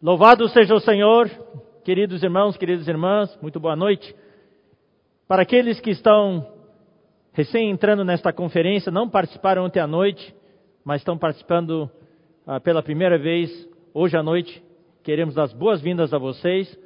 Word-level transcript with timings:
Louvado 0.00 0.48
seja 0.50 0.76
o 0.76 0.80
Senhor, 0.80 1.28
queridos 1.84 2.22
irmãos, 2.22 2.56
queridas 2.56 2.86
irmãs, 2.86 3.36
muito 3.42 3.58
boa 3.58 3.74
noite. 3.74 4.14
Para 5.26 5.42
aqueles 5.42 5.80
que 5.80 5.90
estão 5.90 6.46
recém 7.32 7.68
entrando 7.68 8.04
nesta 8.04 8.32
conferência, 8.32 8.92
não 8.92 9.08
participaram 9.08 9.64
ontem 9.64 9.80
à 9.80 9.88
noite, 9.88 10.32
mas 10.84 11.00
estão 11.00 11.18
participando 11.18 11.90
ah, 12.46 12.60
pela 12.60 12.80
primeira 12.80 13.18
vez 13.18 13.50
hoje 13.92 14.16
à 14.16 14.22
noite, 14.22 14.62
queremos 15.02 15.36
as 15.36 15.52
boas-vindas 15.52 16.14
a 16.14 16.18
vocês. 16.18 16.78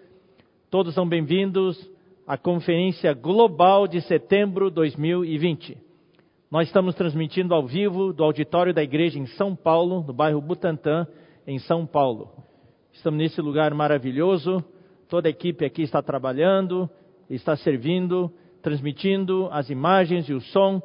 Todos 0.70 0.94
são 0.94 1.06
bem-vindos 1.06 1.76
à 2.26 2.38
Conferência 2.38 3.12
Global 3.12 3.86
de 3.86 4.00
Setembro 4.00 4.70
2020. 4.70 5.76
Nós 6.50 6.66
estamos 6.66 6.94
transmitindo 6.94 7.54
ao 7.54 7.66
vivo 7.66 8.10
do 8.14 8.24
auditório 8.24 8.72
da 8.72 8.82
igreja 8.82 9.18
em 9.18 9.26
São 9.26 9.54
Paulo, 9.54 10.02
no 10.02 10.14
bairro 10.14 10.40
Butantã, 10.40 11.06
em 11.46 11.58
São 11.58 11.84
Paulo. 11.84 12.50
Estamos 12.92 13.18
nesse 13.18 13.40
lugar 13.40 13.72
maravilhoso. 13.74 14.62
Toda 15.08 15.28
a 15.28 15.30
equipe 15.30 15.64
aqui 15.64 15.82
está 15.82 16.02
trabalhando, 16.02 16.88
está 17.28 17.56
servindo, 17.56 18.30
transmitindo 18.62 19.48
as 19.50 19.70
imagens 19.70 20.28
e 20.28 20.34
o 20.34 20.40
som. 20.40 20.80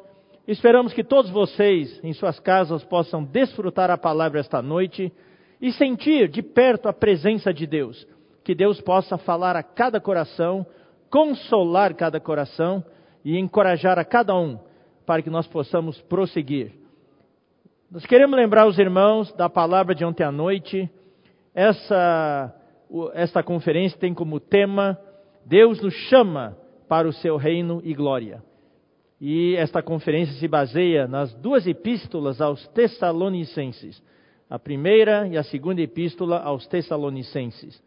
Esperamos 0.46 0.92
que 0.92 1.04
todos 1.04 1.30
vocês, 1.30 2.00
em 2.02 2.12
suas 2.14 2.40
casas, 2.40 2.82
possam 2.82 3.22
desfrutar 3.22 3.90
a 3.90 3.98
palavra 3.98 4.40
esta 4.40 4.62
noite 4.62 5.12
e 5.60 5.70
sentir 5.72 6.28
de 6.28 6.42
perto 6.42 6.88
a 6.88 6.92
presença 6.92 7.52
de 7.52 7.66
Deus. 7.66 8.06
Que 8.42 8.54
Deus 8.54 8.80
possa 8.80 9.18
falar 9.18 9.54
a 9.54 9.62
cada 9.62 10.00
coração, 10.00 10.66
consolar 11.10 11.94
cada 11.94 12.18
coração 12.18 12.82
e 13.22 13.36
encorajar 13.38 13.98
a 13.98 14.04
cada 14.04 14.34
um 14.34 14.58
para 15.04 15.22
que 15.22 15.30
nós 15.30 15.46
possamos 15.46 16.00
prosseguir. 16.02 16.72
Nós 17.90 18.04
queremos 18.06 18.36
lembrar 18.36 18.66
os 18.66 18.78
irmãos 18.78 19.32
da 19.34 19.48
palavra 19.48 19.94
de 19.94 20.04
ontem 20.04 20.24
à 20.24 20.32
noite. 20.32 20.90
Essa, 21.58 22.54
esta 23.14 23.42
conferência 23.42 23.98
tem 23.98 24.14
como 24.14 24.38
tema 24.38 24.96
Deus 25.44 25.82
nos 25.82 25.92
chama 26.08 26.56
para 26.88 27.08
o 27.08 27.12
seu 27.12 27.36
reino 27.36 27.80
e 27.82 27.92
glória. 27.94 28.40
E 29.20 29.56
esta 29.56 29.82
conferência 29.82 30.38
se 30.38 30.46
baseia 30.46 31.08
nas 31.08 31.34
duas 31.34 31.66
epístolas 31.66 32.40
aos 32.40 32.64
Tessalonicenses, 32.68 34.00
a 34.48 34.56
primeira 34.56 35.26
e 35.26 35.36
a 35.36 35.42
segunda 35.42 35.82
epístola 35.82 36.38
aos 36.38 36.64
Tessalonicenses. 36.68 37.82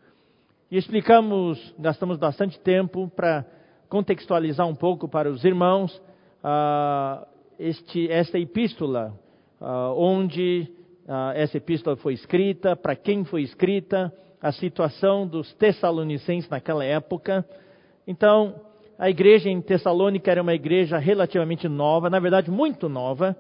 E 0.70 0.76
explicamos, 0.76 1.74
gastamos 1.80 2.18
bastante 2.18 2.60
tempo 2.60 3.10
para 3.16 3.46
contextualizar 3.88 4.68
um 4.68 4.76
pouco 4.76 5.08
para 5.08 5.32
os 5.32 5.46
irmãos 5.46 5.96
uh, 6.44 7.26
este, 7.58 8.12
esta 8.12 8.38
epístola, 8.38 9.18
uh, 9.62 9.96
onde 9.96 10.70
essa 11.36 11.58
epístola 11.58 11.96
foi 11.98 12.14
escrita, 12.14 12.76
para 12.76 12.96
quem 12.96 13.24
foi 13.24 13.42
escrita, 13.42 14.14
a 14.42 14.52
situação 14.52 15.28
dos 15.28 15.54
Tessalonicenses 15.54 16.50
naquela 16.50 16.84
época. 16.84 17.46
Então, 18.08 18.56
a 18.98 19.10
igreja 19.10 19.50
em 19.50 19.62
Tessalônica 19.62 20.32
era 20.32 20.42
uma 20.42 20.54
igreja 20.54 20.98
relativamente 20.98 21.68
nova, 21.68 22.10
na 22.10 22.20
verdade 22.20 22.50
muito 22.50 22.88
nova, 22.88 23.36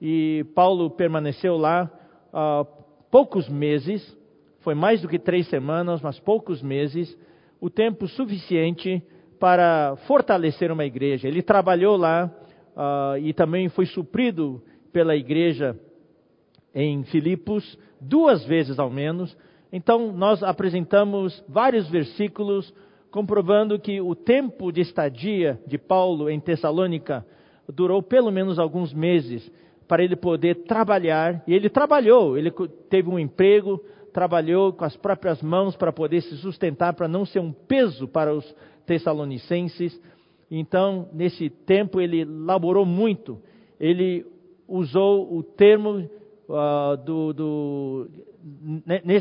e 0.00 0.44
Paulo 0.54 0.90
permaneceu 0.90 1.56
lá 1.56 1.90
uh, 2.32 2.66
poucos 3.10 3.48
meses, 3.48 4.16
foi 4.60 4.74
mais 4.74 5.00
do 5.00 5.08
que 5.08 5.18
três 5.18 5.46
semanas, 5.48 6.00
mas 6.00 6.18
poucos 6.18 6.62
meses, 6.62 7.16
o 7.60 7.70
tempo 7.70 8.08
suficiente 8.08 9.02
para 9.38 9.96
fortalecer 10.06 10.70
uma 10.72 10.84
igreja. 10.84 11.28
Ele 11.28 11.42
trabalhou 11.42 11.96
lá 11.96 12.30
uh, 12.76 13.18
e 13.18 13.32
também 13.32 13.68
foi 13.68 13.86
suprido 13.86 14.62
pela 14.92 15.16
igreja 15.16 15.78
em 16.74 17.04
Filipos, 17.04 17.78
duas 18.00 18.44
vezes 18.44 18.78
ao 18.78 18.90
menos. 18.90 19.36
Então, 19.72 20.12
nós 20.12 20.42
apresentamos 20.42 21.42
vários 21.48 21.88
versículos 21.88 22.72
comprovando 23.10 23.78
que 23.78 24.00
o 24.00 24.14
tempo 24.14 24.72
de 24.72 24.80
estadia 24.80 25.60
de 25.66 25.76
Paulo 25.76 26.30
em 26.30 26.40
Tessalônica 26.40 27.24
durou 27.68 28.02
pelo 28.02 28.30
menos 28.30 28.58
alguns 28.58 28.92
meses 28.92 29.50
para 29.86 30.02
ele 30.02 30.16
poder 30.16 30.64
trabalhar. 30.64 31.42
E 31.46 31.54
ele 31.54 31.68
trabalhou, 31.68 32.36
ele 32.36 32.50
teve 32.88 33.08
um 33.08 33.18
emprego, 33.18 33.82
trabalhou 34.12 34.72
com 34.72 34.84
as 34.84 34.96
próprias 34.96 35.42
mãos 35.42 35.76
para 35.76 35.92
poder 35.92 36.22
se 36.22 36.36
sustentar, 36.38 36.94
para 36.94 37.08
não 37.08 37.24
ser 37.24 37.40
um 37.40 37.52
peso 37.52 38.08
para 38.08 38.32
os 38.34 38.54
tessalonicenses. 38.86 40.00
Então, 40.50 41.08
nesse 41.12 41.48
tempo, 41.48 42.00
ele 42.00 42.24
laborou 42.24 42.86
muito. 42.86 43.38
Ele 43.78 44.24
usou 44.66 45.34
o 45.34 45.42
termo 45.42 46.08
uh, 46.52 46.96
do, 46.98 47.32
do, 47.32 48.10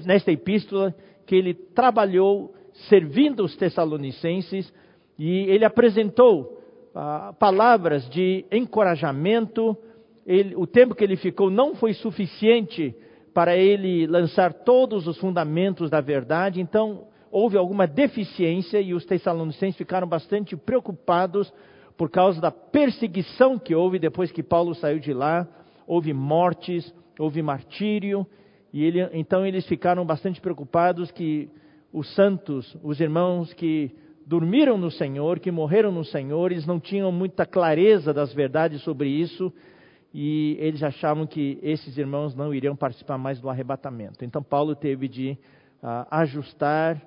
nesta 0.06 0.32
epístola 0.32 0.94
que 1.26 1.36
ele 1.36 1.54
trabalhou 1.54 2.54
servindo 2.90 3.44
os 3.44 3.56
Tessalonicenses 3.56 4.72
e 5.18 5.50
ele 5.50 5.64
apresentou 5.64 6.62
uh, 6.94 7.34
palavras 7.36 8.10
de 8.10 8.46
encorajamento. 8.52 9.78
Ele, 10.26 10.56
o 10.56 10.68
tempo 10.68 10.94
que 10.94 11.04
ele 11.04 11.16
ficou 11.16 11.50
não 11.50 11.76
foi 11.76 11.94
suficiente 11.94 12.96
para 13.34 13.56
ele 13.56 14.06
lançar 14.08 14.54
todos 14.54 15.08
os 15.08 15.18
fundamentos 15.18 15.90
da 15.90 16.02
verdade, 16.02 16.60
então 16.60 17.06
houve 17.32 17.58
alguma 17.58 17.88
deficiência 17.88 18.82
e 18.82 18.94
os 18.94 19.06
Tessalonicenses 19.06 19.78
ficaram 19.78 20.06
bastante 20.06 20.58
preocupados 20.58 21.52
por 21.98 22.10
causa 22.10 22.42
da 22.42 22.52
perseguição 22.52 23.58
que 23.58 23.74
houve 23.74 24.00
depois 24.00 24.32
que 24.32 24.44
Paulo 24.44 24.76
saiu 24.76 25.00
de 25.00 25.14
lá. 25.14 25.48
Houve 25.88 26.14
mortes, 26.14 26.94
houve 27.20 27.42
martírio, 27.42 28.26
e 28.74 28.84
ele, 28.84 29.02
então 29.14 29.46
eles 29.46 29.66
ficaram 29.68 30.06
bastante 30.06 30.40
preocupados 30.40 31.12
que 31.12 31.50
os 31.92 32.14
santos, 32.16 32.78
os 32.84 33.00
irmãos 33.00 33.54
que 33.54 33.92
dormiram 34.26 34.78
no 34.78 34.90
Senhor, 34.90 35.40
que 35.40 35.52
morreram 35.52 35.92
no 35.92 36.06
Senhor, 36.06 36.52
eles 36.52 36.66
não 36.66 36.80
tinham 36.80 37.12
muita 37.12 37.46
clareza 37.46 38.14
das 38.14 38.34
verdades 38.34 38.82
sobre 38.82 39.10
isso, 39.10 39.52
e 40.14 40.58
eles 40.60 40.84
achavam 40.84 41.26
que 41.26 41.58
esses 41.62 41.98
irmãos 41.98 42.36
não 42.36 42.54
iriam 42.54 42.76
participar 42.76 43.18
mais 43.18 43.40
do 43.40 43.50
arrebatamento. 43.50 44.24
Então 44.24 44.44
Paulo 44.44 44.76
teve 44.76 45.08
de 45.08 45.38
uh, 45.82 46.08
ajustar, 46.12 47.02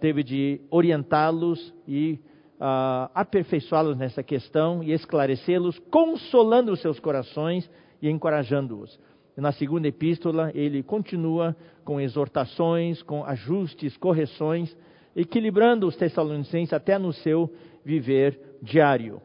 teve 0.00 0.22
de 0.22 0.60
orientá-los 0.70 1.74
e 1.86 2.18
uh, 2.60 3.10
aperfeiçoá-los 3.14 3.96
nessa 3.96 4.22
questão 4.22 4.82
e 4.82 4.92
esclarecê-los, 4.92 5.78
consolando 5.90 6.72
os 6.72 6.80
seus 6.80 6.98
corações 6.98 7.70
e 8.00 8.08
encorajando-os. 8.08 8.98
Na 9.36 9.50
segunda 9.52 9.88
epístola, 9.88 10.52
ele 10.54 10.82
continua 10.82 11.56
com 11.84 12.00
exortações, 12.00 13.02
com 13.02 13.24
ajustes, 13.24 13.96
correções, 13.96 14.74
equilibrando 15.14 15.86
os 15.86 15.96
Tessalonicenses 15.96 16.72
até 16.72 16.98
no 16.98 17.12
seu 17.12 17.52
viver 17.84 18.38
diário. 18.62 19.20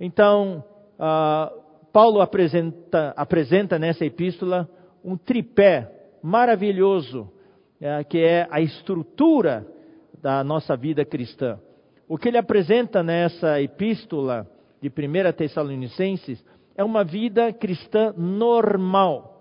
Então, 0.00 0.64
uh, 0.98 1.62
Paulo 1.92 2.20
apresenta, 2.20 3.14
apresenta, 3.16 3.78
nessa 3.78 4.04
epístola 4.04 4.68
um 5.04 5.16
tripé 5.16 5.90
maravilhoso, 6.22 7.22
uh, 7.22 8.04
que 8.08 8.18
é 8.18 8.48
a 8.50 8.60
estrutura 8.60 9.66
da 10.20 10.42
nossa 10.42 10.76
vida 10.76 11.04
cristã. 11.04 11.58
O 12.08 12.18
que 12.18 12.28
ele 12.28 12.38
apresenta 12.38 13.02
nessa 13.02 13.60
epístola 13.60 14.46
de 14.80 14.88
1 14.88 15.32
Tessalonicenses 15.36 16.44
é 16.76 16.82
uma 16.82 17.04
vida 17.04 17.52
cristã 17.52 18.12
normal. 18.16 19.31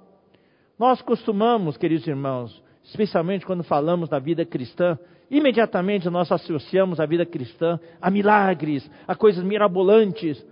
Nós 0.82 1.00
costumamos, 1.00 1.78
queridos 1.78 2.08
irmãos, 2.08 2.60
especialmente 2.84 3.46
quando 3.46 3.64
falamos 3.64 4.10
da 4.10 4.18
vida 4.18 4.44
cristã, 4.44 4.98
imediatamente 5.30 6.10
nós 6.10 6.32
associamos 6.32 7.00
a 7.00 7.06
vida 7.06 7.24
cristã 7.24 7.80
a 8.02 8.10
milagres, 8.10 8.90
a 9.08 9.14
coisas 9.14 9.44
mirabolantes. 9.44 10.44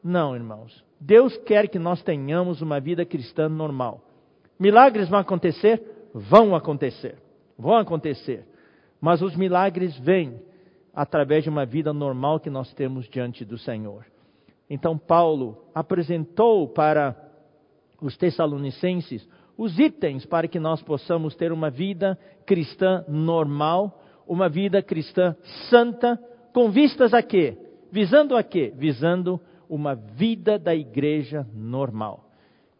Não, 0.00 0.36
irmãos. 0.36 0.84
Deus 1.00 1.36
quer 1.38 1.66
que 1.66 1.80
nós 1.80 2.00
tenhamos 2.04 2.62
uma 2.62 2.78
vida 2.78 3.04
cristã 3.04 3.48
normal. 3.48 4.00
Milagres 4.60 5.08
vão 5.08 5.18
acontecer? 5.18 5.82
Vão 6.14 6.54
acontecer. 6.54 7.16
Vão 7.58 7.76
acontecer. 7.76 8.46
Mas 9.00 9.22
os 9.22 9.34
milagres 9.34 9.98
vêm 9.98 10.40
através 10.94 11.42
de 11.42 11.50
uma 11.50 11.66
vida 11.66 11.92
normal 11.92 12.38
que 12.38 12.48
nós 12.48 12.72
temos 12.74 13.08
diante 13.08 13.44
do 13.44 13.58
Senhor. 13.58 14.06
Então, 14.70 14.96
Paulo 14.96 15.64
apresentou 15.74 16.68
para 16.68 17.16
os 18.00 18.16
Tessalonicenses 18.16 19.26
os 19.56 19.78
itens 19.78 20.26
para 20.26 20.48
que 20.48 20.58
nós 20.58 20.82
possamos 20.82 21.34
ter 21.34 21.52
uma 21.52 21.70
vida 21.70 22.18
cristã 22.44 23.04
normal, 23.08 24.02
uma 24.26 24.48
vida 24.48 24.82
cristã 24.82 25.36
santa, 25.70 26.18
com 26.52 26.70
vistas 26.70 27.14
a 27.14 27.22
quê? 27.22 27.56
Visando 27.90 28.36
a 28.36 28.42
quê? 28.42 28.72
Visando 28.76 29.40
uma 29.68 29.94
vida 29.94 30.58
da 30.58 30.74
igreja 30.74 31.46
normal. 31.54 32.28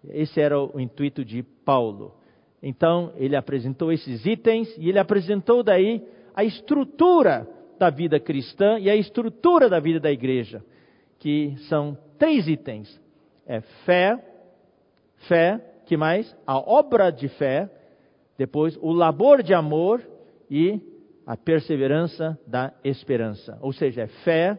Esse 0.09 0.41
era 0.41 0.59
o 0.59 0.81
intuito 0.81 1.25
de 1.25 1.43
Paulo. 1.43 2.15
Então, 2.62 3.12
ele 3.17 3.37
apresentou 3.37 3.93
esses 3.93 4.25
itens 4.26 4.75
e 4.79 4.88
ele 4.88 4.99
apresentou 4.99 5.62
daí 5.62 6.03
a 6.35 6.44
estrutura 6.44 7.49
da 7.79 7.91
vida 7.91 8.19
cristã 8.19 8.79
e 8.79 8.88
a 8.88 8.97
estrutura 8.97 9.69
da 9.69 9.79
vida 9.81 10.00
da 10.00 10.11
igreja, 10.11 10.65
que 11.19 11.55
são 11.69 11.97
três 12.19 12.49
itens: 12.49 13.00
é 13.47 13.61
fé, 13.85 14.19
fé, 15.29 15.74
que 15.84 15.96
mais? 15.96 16.34
A 16.46 16.58
obra 16.58 17.10
de 17.10 17.28
fé, 17.28 17.70
depois 18.36 18.76
o 18.81 18.92
labor 18.92 19.42
de 19.42 19.54
amor 19.54 20.02
e 20.50 20.81
a 21.26 21.36
perseverança 21.36 22.38
da 22.46 22.72
esperança. 22.82 23.58
Ou 23.60 23.72
seja, 23.72 24.02
é 24.02 24.06
fé, 24.06 24.58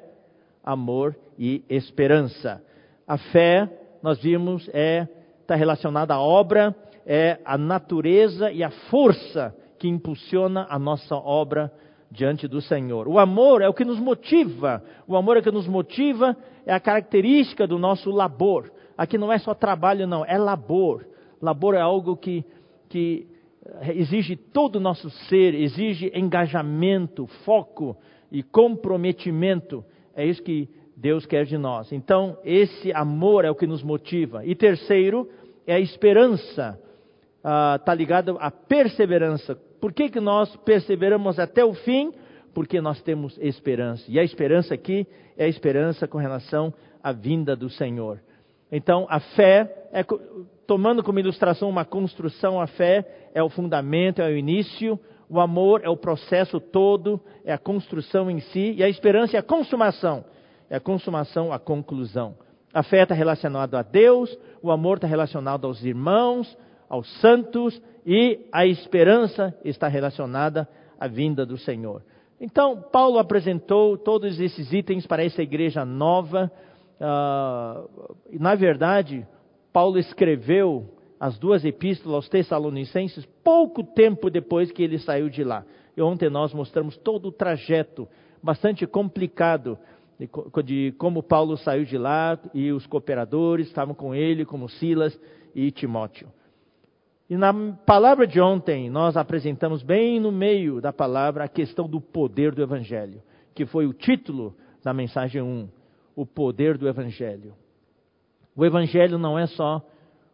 amor 0.64 1.16
e 1.38 1.64
esperança. 1.70 2.64
A 3.08 3.18
fé, 3.18 3.70
nós 4.02 4.22
vimos, 4.22 4.70
é 4.74 5.08
está 5.42 5.56
relacionada 5.56 6.16
à 6.16 6.20
obra, 6.20 6.76
é 7.06 7.40
a 7.46 7.58
natureza 7.58 8.52
e 8.52 8.64
a 8.64 8.72
força 8.90 9.56
que 9.78 9.88
impulsiona 9.88 10.66
a 10.70 10.80
nossa 10.80 11.16
obra 11.16 11.72
diante 12.10 12.48
do 12.48 12.62
Senhor. 12.62 13.08
O 13.08 13.20
amor 13.20 13.62
é 13.62 13.70
o 13.70 13.74
que 13.74 13.86
nos 13.86 14.00
motiva. 14.00 14.84
O 15.08 15.16
amor 15.16 15.38
é 15.38 15.40
o 15.40 15.44
que 15.44 15.52
nos 15.52 15.68
motiva, 15.68 16.36
é 16.66 16.74
a 16.74 16.80
característica 16.80 17.68
do 17.68 17.78
nosso 17.78 18.10
labor. 18.10 18.72
Aqui 18.98 19.18
não 19.18 19.32
é 19.32 19.38
só 19.38 19.54
trabalho, 19.54 20.08
não, 20.08 20.26
é 20.26 20.38
labor. 20.38 21.06
Labor 21.42 21.76
é 21.76 21.82
algo 21.82 22.16
que, 22.16 22.44
que 22.90 23.28
exige 23.94 24.36
todo 24.36 24.78
o 24.78 24.80
nosso 24.80 25.10
ser, 25.10 25.54
exige 25.54 26.12
engajamento, 26.14 27.28
foco 27.44 27.98
e 28.32 28.44
comprometimento. 28.44 29.84
É 30.16 30.26
isso 30.26 30.42
que 30.42 30.70
Deus 30.96 31.26
quer 31.26 31.46
de 31.46 31.58
nós. 31.58 31.92
Então, 31.92 32.38
esse 32.44 32.92
amor 32.94 33.44
é 33.46 33.52
o 33.52 33.56
que 33.56 33.68
nos 33.68 33.84
motiva. 33.84 34.46
E 34.46 34.56
terceiro, 34.56 35.30
é 35.68 35.76
a 35.76 35.80
esperança. 35.80 36.80
Está 37.38 37.92
ah, 37.92 37.96
ligado 37.96 38.38
à 38.40 38.50
perseverança. 38.50 39.56
Por 39.80 39.94
que, 39.94 40.10
que 40.10 40.20
nós 40.20 40.56
perseveramos 40.58 41.38
até 41.38 41.64
o 41.64 41.74
fim? 41.74 42.12
Porque 42.54 42.80
nós 42.80 43.02
temos 43.02 43.38
esperança. 43.40 44.04
E 44.08 44.20
a 44.20 44.24
esperança 44.24 44.74
aqui 44.74 45.06
é 45.38 45.46
a 45.46 45.48
esperança 45.50 46.08
com 46.08 46.18
relação 46.18 46.74
à 47.04 47.12
vinda 47.12 47.56
do 47.56 47.70
Senhor. 47.70 48.20
Então, 48.72 49.06
a 49.10 49.20
fé, 49.20 49.90
é, 49.92 50.04
tomando 50.68 51.04
como 51.04 51.20
ilustração 51.20 51.70
uma 51.70 51.86
construção, 51.86 52.60
a 52.60 52.68
fé 52.68 53.30
é 53.34 53.42
o 53.42 53.50
fundamento, 53.50 54.22
é 54.22 54.28
o 54.28 54.38
início, 54.38 55.00
o 55.30 55.40
amor 55.40 55.82
é 55.84 55.90
o 55.90 55.98
processo 55.98 56.60
todo, 56.60 57.20
é 57.44 57.54
a 57.54 57.58
construção 57.58 58.30
em 58.30 58.40
si, 58.40 58.74
e 58.78 58.84
a 58.84 58.90
esperança 58.90 59.36
é 59.36 59.40
a 59.40 59.44
consumação, 59.44 60.26
é 60.70 60.76
a 60.76 60.80
consumação, 60.80 61.52
a 61.52 61.60
conclusão. 61.60 62.36
A 62.74 62.84
fé 62.84 63.04
está 63.04 63.16
relacionada 63.16 63.80
a 63.80 63.82
Deus, 63.82 64.38
o 64.62 64.70
amor 64.70 64.98
está 64.98 65.08
relacionado 65.08 65.66
aos 65.66 65.84
irmãos, 65.84 66.58
aos 66.90 67.10
santos, 67.22 67.82
e 68.06 68.48
a 68.52 68.66
esperança 68.66 69.56
está 69.64 69.88
relacionada 69.88 70.68
à 71.00 71.08
vinda 71.08 71.46
do 71.46 71.58
Senhor. 71.58 72.04
Então, 72.40 72.82
Paulo 72.92 73.18
apresentou 73.18 73.98
todos 73.98 74.40
esses 74.40 74.72
itens 74.74 75.08
para 75.08 75.24
essa 75.24 75.42
igreja 75.42 75.86
nova. 75.86 76.52
Uh, 77.00 78.16
na 78.40 78.56
verdade, 78.56 79.26
Paulo 79.76 80.00
escreveu 80.00 80.90
as 81.20 81.38
duas 81.38 81.66
epístolas 81.66 82.16
aos 82.16 82.30
Tessalonicenses 82.30 83.26
pouco 83.44 83.84
tempo 83.84 84.30
depois 84.30 84.72
que 84.72 84.82
ele 84.82 84.98
saiu 84.98 85.28
de 85.28 85.44
lá. 85.44 85.66
E 85.98 86.02
ontem 86.02 86.30
nós 86.30 86.54
mostramos 86.54 86.96
todo 86.96 87.26
o 87.26 87.32
trajeto 87.32 88.08
bastante 88.42 88.88
complicado 88.88 89.78
de, 90.18 90.30
de 90.64 90.94
como 90.98 91.22
Paulo 91.22 91.58
saiu 91.58 91.84
de 91.84 91.98
lá 91.98 92.40
e 92.54 92.72
os 92.72 92.88
cooperadores 92.88 93.68
estavam 93.68 93.94
com 93.94 94.16
ele, 94.16 94.46
como 94.46 94.70
Silas 94.70 95.20
e 95.54 95.70
Timóteo. 95.72 96.30
E 97.30 97.36
na 97.36 97.54
palavra 97.86 98.26
de 98.26 98.40
ontem, 98.40 98.90
nós 98.90 99.18
apresentamos 99.18 99.84
bem 99.84 100.22
no 100.22 100.32
meio 100.32 100.80
da 100.80 100.94
palavra 100.94 101.44
a 101.44 101.50
questão 101.50 101.86
do 101.86 102.00
poder 102.00 102.56
do 102.56 102.64
Evangelho, 102.64 103.22
que 103.54 103.66
foi 103.66 103.86
o 103.86 103.94
título 103.94 104.56
da 104.82 104.94
mensagem 104.94 105.42
1, 105.42 105.68
o 106.16 106.26
poder 106.26 106.78
do 106.78 106.88
Evangelho. 106.88 107.54
O 108.56 108.66
Evangelho 108.66 109.18
não 109.18 109.38
é 109.38 109.48
só 109.48 109.82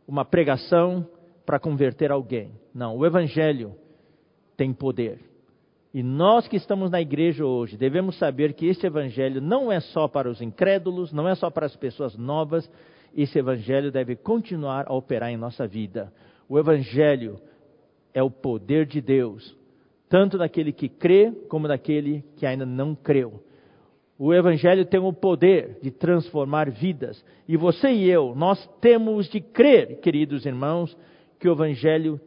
uma 0.08 0.24
pregação 0.24 1.08
para 1.46 1.60
converter 1.60 2.12
alguém. 2.12 2.52
Não, 2.74 2.96
o 2.96 3.06
Evangelho 3.06 3.76
tem 4.56 4.72
poder. 4.72 5.20
E 5.94 6.02
nós 6.02 6.48
que 6.48 6.56
estamos 6.56 6.90
na 6.90 7.02
igreja 7.02 7.46
hoje 7.46 7.76
devemos 7.76 8.18
saber 8.18 8.54
que 8.54 8.68
esse 8.68 8.86
Evangelho 8.86 9.42
não 9.42 9.72
é 9.72 9.80
só 9.80 10.08
para 10.08 10.30
os 10.30 10.42
incrédulos, 10.42 11.12
não 11.12 11.28
é 11.28 11.36
só 11.36 11.50
para 11.50 11.66
as 11.66 11.76
pessoas 11.76 12.16
novas, 12.16 12.70
esse 13.16 13.40
Evangelho 13.40 13.92
deve 13.92 14.16
continuar 14.16 14.86
a 14.88 14.94
operar 14.94 15.30
em 15.32 15.38
nossa 15.38 15.68
vida. 15.68 16.14
O 16.48 16.58
Evangelho 16.58 17.40
é 18.14 18.24
o 18.24 18.32
poder 18.32 18.86
de 18.86 19.02
Deus, 19.02 19.58
tanto 20.08 20.38
daquele 20.38 20.72
que 20.72 20.88
crê 20.88 21.32
como 21.50 21.68
daquele 21.68 22.24
que 22.38 22.46
ainda 22.46 22.66
não 22.66 22.96
creu. 22.96 23.44
O 24.24 24.32
Evangelho 24.32 24.86
tem 24.86 25.00
o 25.00 25.12
poder 25.12 25.80
de 25.82 25.90
transformar 25.90 26.70
vidas. 26.70 27.26
E 27.48 27.58
você 27.58 27.90
e 27.90 28.08
eu, 28.08 28.36
nós 28.36 28.64
temos 28.80 29.28
de 29.28 29.42
crer, 29.42 30.00
queridos 30.00 30.46
irmãos, 30.46 30.96
que 31.40 31.50
o 31.50 31.54
Evangelho 31.54 32.22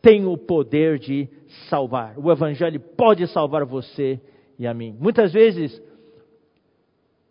tem 0.00 0.24
o 0.24 0.38
poder 0.38 1.00
de 1.00 1.28
salvar. 1.68 2.16
O 2.16 2.30
Evangelho 2.30 2.78
pode 2.78 3.26
salvar 3.26 3.64
você 3.64 4.20
e 4.56 4.64
a 4.64 4.72
mim. 4.72 4.96
Muitas 4.96 5.32
vezes, 5.32 5.82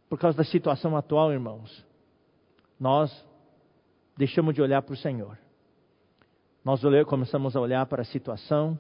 por 0.10 0.20
causa 0.20 0.40
da 0.40 0.44
situação 0.44 0.98
atual, 0.98 1.32
irmãos, 1.32 1.86
nós 2.78 3.26
deixamos 4.18 4.54
de 4.54 4.62
olhar 4.62 4.82
para 4.82 4.96
o 4.96 4.98
Senhor. 4.98 5.38
Nós 6.62 6.82
começamos 7.08 7.56
a 7.56 7.62
olhar 7.62 7.86
para 7.86 8.02
a 8.02 8.06
situação, 8.06 8.78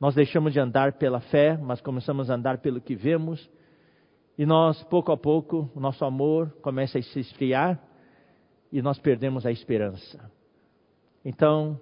nós 0.00 0.12
deixamos 0.16 0.52
de 0.52 0.58
andar 0.58 0.94
pela 0.94 1.20
fé, 1.20 1.56
mas 1.56 1.80
começamos 1.80 2.28
a 2.28 2.34
andar 2.34 2.58
pelo 2.58 2.80
que 2.80 2.96
vemos, 2.96 3.48
e 4.38 4.46
nós, 4.46 4.80
pouco 4.84 5.10
a 5.10 5.16
pouco, 5.16 5.68
o 5.74 5.80
nosso 5.80 6.04
amor 6.04 6.52
começa 6.62 6.96
a 6.96 7.02
se 7.02 7.18
esfriar 7.18 7.82
e 8.70 8.80
nós 8.80 8.96
perdemos 9.00 9.44
a 9.44 9.50
esperança. 9.50 10.30
Então, 11.24 11.78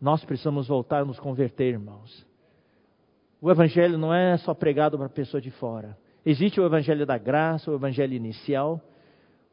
nós 0.00 0.24
precisamos 0.24 0.66
voltar 0.66 1.02
a 1.02 1.04
nos 1.04 1.20
converter, 1.20 1.74
irmãos. 1.74 2.26
O 3.38 3.50
Evangelho 3.50 3.98
não 3.98 4.14
é 4.14 4.38
só 4.38 4.54
pregado 4.54 4.96
para 4.96 5.08
a 5.08 5.10
pessoa 5.10 5.42
de 5.42 5.50
fora. 5.50 5.96
Existe 6.24 6.58
o 6.58 6.64
Evangelho 6.64 7.04
da 7.04 7.18
graça, 7.18 7.70
o 7.70 7.74
Evangelho 7.74 8.14
inicial, 8.14 8.80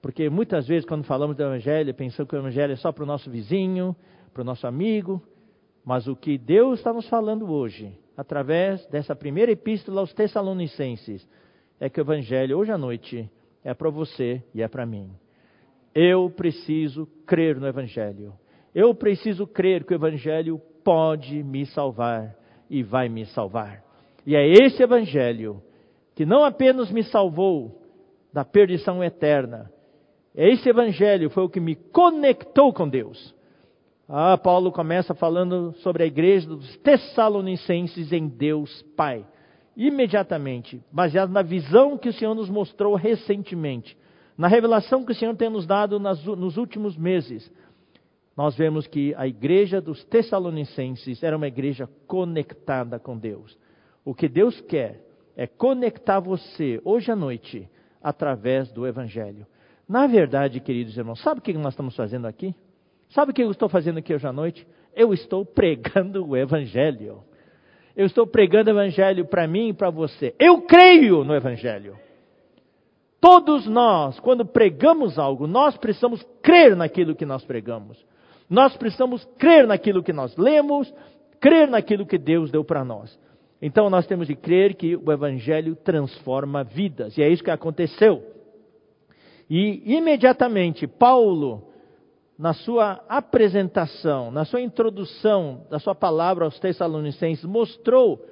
porque 0.01 0.29
muitas 0.29 0.65
vezes, 0.65 0.85
quando 0.88 1.03
falamos 1.03 1.35
do 1.35 1.43
Evangelho, 1.43 1.93
pensamos 1.93 2.29
que 2.29 2.35
o 2.35 2.39
Evangelho 2.39 2.71
é 2.71 2.77
só 2.77 2.93
para 2.93 3.03
o 3.03 3.07
nosso 3.07 3.29
vizinho, 3.29 3.93
para 4.33 4.41
o 4.41 4.45
nosso 4.45 4.65
amigo, 4.65 5.21
mas 5.83 6.07
o 6.07 6.15
que 6.15 6.38
Deus 6.38 6.79
está 6.79 6.93
nos 6.93 7.09
falando 7.09 7.51
hoje, 7.51 7.97
através 8.15 8.85
dessa 8.88 9.13
primeira 9.13 9.51
epístola 9.51 10.00
aos 10.00 10.13
Tessalonicenses, 10.13 11.27
é 11.79 11.89
que 11.89 12.00
o 12.00 12.03
Evangelho 12.03 12.57
hoje 12.57 12.71
à 12.71 12.77
noite 12.77 13.29
é 13.63 13.74
para 13.74 13.89
você 13.89 14.44
e 14.53 14.62
é 14.62 14.68
para 14.68 14.85
mim. 14.85 15.12
Eu 15.94 16.29
preciso 16.29 17.07
crer 17.25 17.59
no 17.59 17.68
Evangelho. 17.68 18.33
Eu 18.74 18.94
preciso 18.94 19.47
crer 19.47 19.83
que 19.83 19.94
o 19.94 19.95
Evangelho 19.95 20.62
pode 20.83 21.44
me 21.44 21.65
salvar 21.65 22.35
e 22.69 22.83
vai 22.83 23.09
me 23.09 23.25
salvar. 23.27 23.84
E 24.25 24.36
é 24.36 24.48
esse 24.48 24.81
Evangelho 24.81 25.62
que 26.15 26.25
não 26.25 26.43
apenas 26.43 26.91
me 26.91 27.03
salvou 27.03 27.81
da 28.34 28.43
perdição 28.43 29.03
eterna, 29.03 29.72
esse 30.36 30.69
Evangelho 30.69 31.29
foi 31.29 31.43
o 31.43 31.50
que 31.50 31.60
me 31.60 31.75
conectou 31.75 32.72
com 32.72 32.88
Deus. 32.88 33.36
Ah, 34.07 34.38
Paulo 34.38 34.72
começa 34.72 35.15
falando 35.15 35.74
sobre 35.79 36.03
a 36.03 36.05
igreja 36.05 36.48
dos 36.48 36.77
Tessalonicenses 36.77 38.12
em 38.12 38.27
Deus 38.27 38.84
Pai. 38.96 39.25
Imediatamente, 39.77 40.84
baseado 40.91 41.31
na 41.31 41.43
visão 41.43 42.00
que 42.00 42.10
o 42.10 42.13
Senhor 42.13 42.34
nos 42.34 42.50
mostrou 42.50 42.96
recentemente, 42.96 43.96
na 44.36 44.48
revelação 44.48 45.05
que 45.05 45.12
o 45.12 45.15
Senhor 45.15 45.36
tem 45.36 45.51
nos 45.51 45.67
dado 45.67 46.00
nas, 46.00 46.24
nos 46.25 46.57
últimos 46.57 46.98
meses, 46.98 47.51
nós 48.36 48.57
vemos 48.57 48.88
que 48.88 49.13
a 49.15 49.27
igreja 49.27 49.79
dos 49.79 50.03
Tessalonicenses 50.05 51.22
era 51.22 51.38
uma 51.38 51.48
igreja 51.48 51.88
conectada 52.07 52.98
com 52.98 53.15
Deus. 53.15 53.55
O 54.03 54.15
que 54.15 54.27
Deus 54.27 54.60
quer 54.62 55.00
é 55.36 55.46
conectar 55.46 56.19
você 56.19 56.81
hoje 56.84 57.12
à 57.12 57.15
noite 57.15 57.69
através 58.01 58.72
do 58.72 58.88
Evangelho. 58.88 59.46
Na 59.88 60.07
verdade, 60.07 60.60
queridos 60.60 60.98
irmãos, 60.98 61.22
sabe 61.22 61.39
o 61.39 61.43
que 61.43 61.53
nós 61.53 61.74
estamos 61.74 61.96
fazendo 61.96 62.25
aqui? 62.25 62.55
Sabe 63.10 63.31
o 63.31 63.34
que 63.34 63.43
eu 63.43 63.51
estou 63.51 63.69
fazendo 63.69 64.00
aqui 64.00 64.12
hoje 64.12 64.25
à 64.25 64.34
noite? 64.34 64.67
Eu 64.96 65.13
estou 65.13 65.46
pregando 65.46 66.25
o 66.25 66.36
Evangelho. 66.36 67.24
Eu 67.98 68.06
estou 68.06 68.27
pregando 68.27 68.70
o 68.70 68.74
Evangelho 68.74 69.25
para 69.25 69.48
mim 69.48 69.70
e 69.70 69.74
para 69.74 69.89
você. 69.89 70.36
Eu 70.38 70.62
creio 70.62 71.24
no 71.24 71.34
Evangelho. 71.34 71.98
Todos 73.20 73.66
nós, 73.66 74.20
quando 74.20 74.46
pregamos 74.46 75.18
algo, 75.18 75.48
nós 75.48 75.75
precisamos 75.75 76.24
crer 76.44 76.75
naquilo 76.75 77.16
que 77.16 77.25
nós 77.25 77.44
pregamos. 77.44 77.98
Nós 78.48 78.77
precisamos 78.77 79.25
crer 79.39 79.66
naquilo 79.66 80.04
que 80.04 80.13
nós 80.13 80.38
lemos, 80.38 80.94
crer 81.39 81.68
naquilo 81.68 82.06
que 82.06 82.20
Deus 82.20 82.51
deu 82.51 82.63
para 82.63 82.86
nós. 82.86 83.20
Então 83.60 83.89
nós 83.89 84.06
temos 84.06 84.27
de 84.27 84.36
crer 84.36 84.75
que 84.75 84.96
o 84.96 85.12
Evangelho 85.12 85.75
transforma 85.75 86.63
vidas. 86.63 87.18
E 87.18 87.24
é 87.24 87.30
isso 87.30 87.44
que 87.44 87.50
aconteceu. 87.50 88.24
E 89.50 89.96
imediatamente 89.96 90.86
Paulo 90.86 91.66
na 92.38 92.53
sua 92.53 93.03
apresentação, 93.10 94.29
na 94.29 94.46
sua 94.46 94.62
introdução 94.62 95.65
da 95.70 95.79
sua 95.79 95.96
palavra 95.96 96.46
aos 96.46 96.60
Tessalonicenses, 96.60 97.44
mostrou 97.44 98.24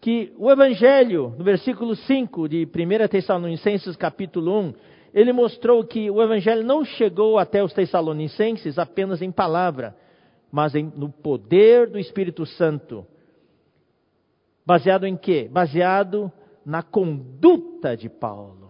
que 0.00 0.32
o 0.36 0.50
Evangelho, 0.50 1.34
no 1.38 1.44
versículo 1.44 1.94
5 1.94 2.48
de 2.48 2.66
1 2.66 3.08
Tessalonicenses, 3.08 3.96
capítulo 3.96 4.58
1, 4.60 4.74
ele 5.14 5.32
mostrou 5.32 5.82
que 5.84 6.10
o 6.10 6.20
Evangelho 6.20 6.64
não 6.64 6.84
chegou 6.84 7.38
até 7.38 7.62
os 7.62 7.72
Tessalonicenses 7.72 8.78
apenas 8.78 9.22
em 9.22 9.30
palavra, 9.30 9.96
mas 10.50 10.74
em, 10.74 10.92
no 10.96 11.08
poder 11.10 11.88
do 11.88 11.98
Espírito 11.98 12.44
Santo. 12.44 13.06
Baseado 14.64 15.06
em 15.06 15.16
quê? 15.16 15.48
Baseado 15.50 16.30
na 16.64 16.82
conduta 16.82 17.96
de 17.96 18.08
Paulo. 18.08 18.65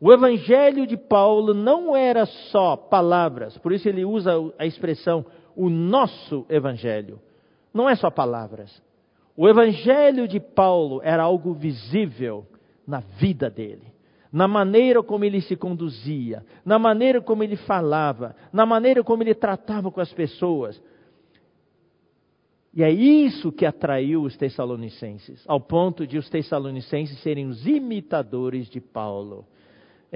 O 0.00 0.12
evangelho 0.12 0.86
de 0.86 0.96
Paulo 0.96 1.54
não 1.54 1.96
era 1.96 2.26
só 2.26 2.76
palavras, 2.76 3.56
por 3.58 3.72
isso 3.72 3.88
ele 3.88 4.04
usa 4.04 4.32
a 4.58 4.66
expressão 4.66 5.24
o 5.56 5.70
nosso 5.70 6.44
evangelho. 6.50 7.18
Não 7.72 7.88
é 7.88 7.96
só 7.96 8.10
palavras. 8.10 8.82
O 9.34 9.48
evangelho 9.48 10.28
de 10.28 10.38
Paulo 10.38 11.00
era 11.02 11.22
algo 11.22 11.54
visível 11.54 12.46
na 12.86 13.00
vida 13.00 13.50
dele, 13.50 13.92
na 14.30 14.46
maneira 14.46 15.02
como 15.02 15.24
ele 15.24 15.40
se 15.40 15.56
conduzia, 15.56 16.44
na 16.64 16.78
maneira 16.78 17.20
como 17.20 17.42
ele 17.42 17.56
falava, 17.56 18.36
na 18.52 18.64
maneira 18.64 19.02
como 19.02 19.22
ele 19.22 19.34
tratava 19.34 19.90
com 19.90 20.00
as 20.00 20.12
pessoas. 20.12 20.80
E 22.72 22.82
é 22.82 22.90
isso 22.90 23.50
que 23.50 23.64
atraiu 23.64 24.22
os 24.22 24.36
tessalonicenses, 24.36 25.42
ao 25.48 25.60
ponto 25.60 26.06
de 26.06 26.18
os 26.18 26.28
tessalonicenses 26.28 27.18
serem 27.22 27.46
os 27.46 27.66
imitadores 27.66 28.68
de 28.68 28.80
Paulo. 28.80 29.46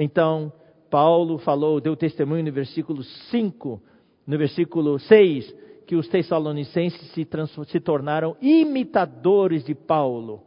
Então, 0.02 0.50
Paulo 0.90 1.36
falou, 1.36 1.78
deu 1.78 1.94
testemunho 1.94 2.42
no 2.42 2.50
versículo 2.50 3.02
5, 3.04 3.82
no 4.26 4.38
versículo 4.38 4.98
6, 4.98 5.54
que 5.86 5.94
os 5.94 6.08
tessalonicenses 6.08 7.12
se, 7.12 7.28
se 7.66 7.80
tornaram 7.80 8.34
imitadores 8.40 9.62
de 9.62 9.74
Paulo. 9.74 10.42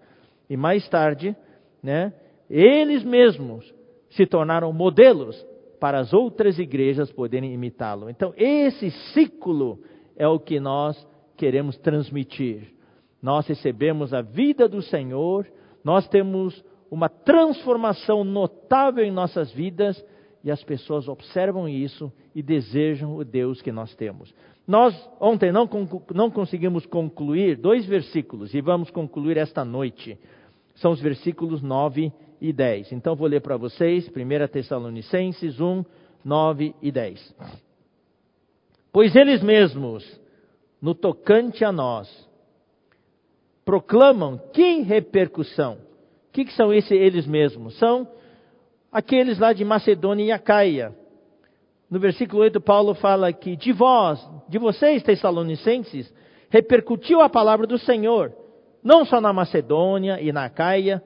E 0.49 0.57
mais 0.57 0.89
tarde, 0.89 1.35
né, 1.83 2.11
eles 2.49 3.03
mesmos 3.03 3.71
se 4.09 4.25
tornaram 4.25 4.73
modelos 4.73 5.45
para 5.79 5.99
as 5.99 6.13
outras 6.13 6.57
igrejas 6.57 7.11
poderem 7.11 7.53
imitá-lo. 7.53 8.09
Então, 8.09 8.33
esse 8.35 8.89
ciclo 9.13 9.79
é 10.15 10.27
o 10.27 10.39
que 10.39 10.59
nós 10.59 11.07
queremos 11.37 11.77
transmitir. 11.77 12.73
Nós 13.21 13.45
recebemos 13.45 14.15
a 14.15 14.21
vida 14.23 14.67
do 14.67 14.81
Senhor, 14.81 15.45
nós 15.83 16.07
temos 16.07 16.63
uma 16.93 17.09
transformação 17.09 18.23
notável 18.23 19.03
em 19.03 19.09
nossas 19.09 19.51
vidas 19.51 19.99
e 20.43 20.51
as 20.51 20.63
pessoas 20.63 21.07
observam 21.07 21.67
isso 21.67 22.13
e 22.35 22.43
desejam 22.43 23.15
o 23.15 23.25
Deus 23.25 23.63
que 23.63 23.71
nós 23.71 23.95
temos. 23.95 24.31
Nós 24.67 24.93
ontem 25.19 25.51
não, 25.51 25.67
não 26.13 26.29
conseguimos 26.29 26.85
concluir 26.85 27.57
dois 27.57 27.83
versículos 27.87 28.53
e 28.53 28.61
vamos 28.61 28.91
concluir 28.91 29.37
esta 29.37 29.65
noite. 29.65 30.19
São 30.75 30.91
os 30.91 31.01
versículos 31.01 31.63
9 31.63 32.13
e 32.39 32.53
10. 32.53 32.91
Então 32.91 33.15
vou 33.15 33.27
ler 33.27 33.41
para 33.41 33.57
vocês, 33.57 34.07
1 34.07 34.47
Tessalonicenses 34.51 35.59
1, 35.59 35.83
9 36.23 36.75
e 36.79 36.91
10. 36.91 37.35
Pois 38.91 39.15
eles 39.15 39.41
mesmos, 39.41 40.21
no 40.79 40.93
tocante 40.93 41.65
a 41.65 41.71
nós, 41.71 42.29
proclamam 43.65 44.39
que 44.53 44.81
repercussão 44.81 45.91
que, 46.33 46.45
que 46.45 46.53
são 46.53 46.73
esses 46.73 46.91
eles 46.91 47.27
mesmos? 47.27 47.77
São 47.77 48.07
aqueles 48.91 49.37
lá 49.37 49.53
de 49.53 49.63
Macedônia 49.63 50.25
e 50.25 50.31
Acaia. 50.31 50.93
No 51.89 51.99
versículo 51.99 52.41
8, 52.41 52.59
Paulo 52.59 52.95
fala 52.95 53.31
que 53.31 53.55
de 53.55 53.71
vós, 53.71 54.19
de 54.49 54.57
vocês, 54.57 55.03
Tessalonicenses, 55.03 56.11
repercutiu 56.49 57.21
a 57.21 57.29
palavra 57.29 57.67
do 57.67 57.77
Senhor, 57.77 58.33
não 58.83 59.05
só 59.05 59.21
na 59.21 59.31
Macedônia 59.31 60.19
e 60.19 60.31
na 60.31 60.45
Acaia, 60.45 61.03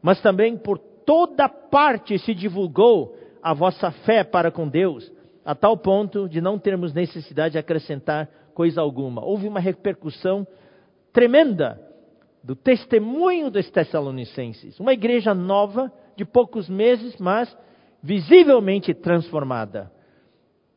mas 0.00 0.20
também 0.22 0.56
por 0.56 0.78
toda 0.78 1.46
parte 1.46 2.18
se 2.18 2.34
divulgou 2.34 3.14
a 3.42 3.52
vossa 3.52 3.90
fé 3.90 4.24
para 4.24 4.50
com 4.50 4.66
Deus, 4.66 5.12
a 5.44 5.54
tal 5.54 5.76
ponto 5.76 6.26
de 6.26 6.40
não 6.40 6.58
termos 6.58 6.94
necessidade 6.94 7.52
de 7.52 7.58
acrescentar 7.58 8.28
coisa 8.54 8.80
alguma. 8.80 9.22
Houve 9.22 9.46
uma 9.46 9.60
repercussão 9.60 10.46
tremenda 11.12 11.89
do 12.42 12.56
testemunho 12.56 13.50
dos 13.50 13.70
Tessalonicenses. 13.70 14.78
Uma 14.80 14.92
igreja 14.92 15.34
nova, 15.34 15.92
de 16.16 16.24
poucos 16.24 16.68
meses, 16.68 17.16
mas 17.18 17.54
visivelmente 18.02 18.94
transformada. 18.94 19.90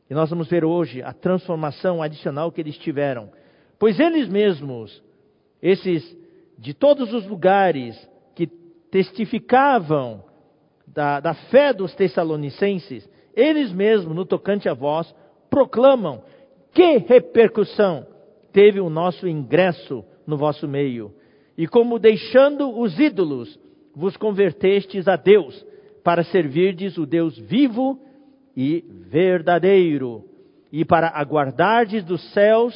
E 0.08 0.14
nós 0.14 0.28
vamos 0.28 0.48
ver 0.48 0.64
hoje 0.64 1.02
a 1.02 1.12
transformação 1.12 2.02
adicional 2.02 2.52
que 2.52 2.60
eles 2.60 2.76
tiveram. 2.76 3.30
Pois 3.78 3.98
eles 3.98 4.28
mesmos, 4.28 5.02
esses 5.62 6.16
de 6.58 6.74
todos 6.74 7.12
os 7.12 7.26
lugares 7.26 7.96
que 8.34 8.46
testificavam 8.90 10.22
da, 10.86 11.18
da 11.20 11.34
fé 11.34 11.72
dos 11.72 11.94
Tessalonicenses, 11.94 13.08
eles 13.34 13.72
mesmos, 13.72 14.14
no 14.14 14.26
tocante 14.26 14.68
a 14.68 14.74
vós, 14.74 15.12
proclamam 15.48 16.22
que 16.72 16.98
repercussão 16.98 18.06
teve 18.52 18.80
o 18.80 18.90
nosso 18.90 19.26
ingresso 19.26 20.04
no 20.26 20.36
vosso 20.36 20.68
meio 20.68 21.12
e 21.56 21.66
como 21.66 21.98
deixando 21.98 22.78
os 22.78 22.98
ídolos, 22.98 23.58
vos 23.94 24.16
convertestes 24.16 25.06
a 25.06 25.16
Deus, 25.16 25.64
para 26.02 26.24
servirdes 26.24 26.98
o 26.98 27.06
Deus 27.06 27.38
vivo 27.38 27.98
e 28.56 28.84
verdadeiro, 29.08 30.24
e 30.70 30.84
para 30.84 31.08
aguardardes 31.08 32.04
dos 32.04 32.22
céus 32.32 32.74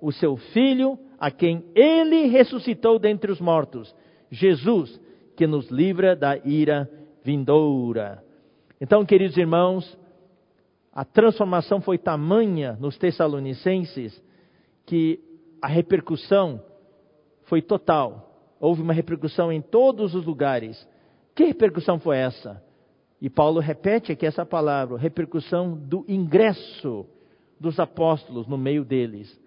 o 0.00 0.12
seu 0.12 0.36
Filho, 0.36 0.98
a 1.18 1.30
quem 1.30 1.64
ele 1.74 2.26
ressuscitou 2.26 2.98
dentre 2.98 3.30
os 3.30 3.40
mortos, 3.40 3.94
Jesus, 4.30 4.98
que 5.36 5.46
nos 5.46 5.68
livra 5.70 6.14
da 6.16 6.38
ira 6.38 6.88
vindoura. 7.22 8.24
Então, 8.80 9.04
queridos 9.04 9.36
irmãos, 9.36 9.98
a 10.92 11.04
transformação 11.04 11.80
foi 11.80 11.98
tamanha 11.98 12.78
nos 12.80 12.96
Tessalonicenses 12.96 14.22
que 14.86 15.20
a 15.60 15.68
repercussão 15.68 16.62
foi 17.50 17.60
total. 17.60 18.30
Houve 18.60 18.80
uma 18.80 18.92
repercussão 18.92 19.50
em 19.52 19.60
todos 19.60 20.14
os 20.14 20.24
lugares. 20.24 20.88
Que 21.34 21.46
repercussão 21.46 21.98
foi 21.98 22.16
essa? 22.16 22.62
E 23.20 23.28
Paulo 23.28 23.58
repete 23.58 24.12
aqui 24.12 24.24
essa 24.24 24.46
palavra, 24.46 24.96
repercussão 24.96 25.76
do 25.76 26.04
ingresso 26.08 27.04
dos 27.58 27.78
apóstolos 27.80 28.46
no 28.46 28.56
meio 28.56 28.84
deles. 28.84 29.38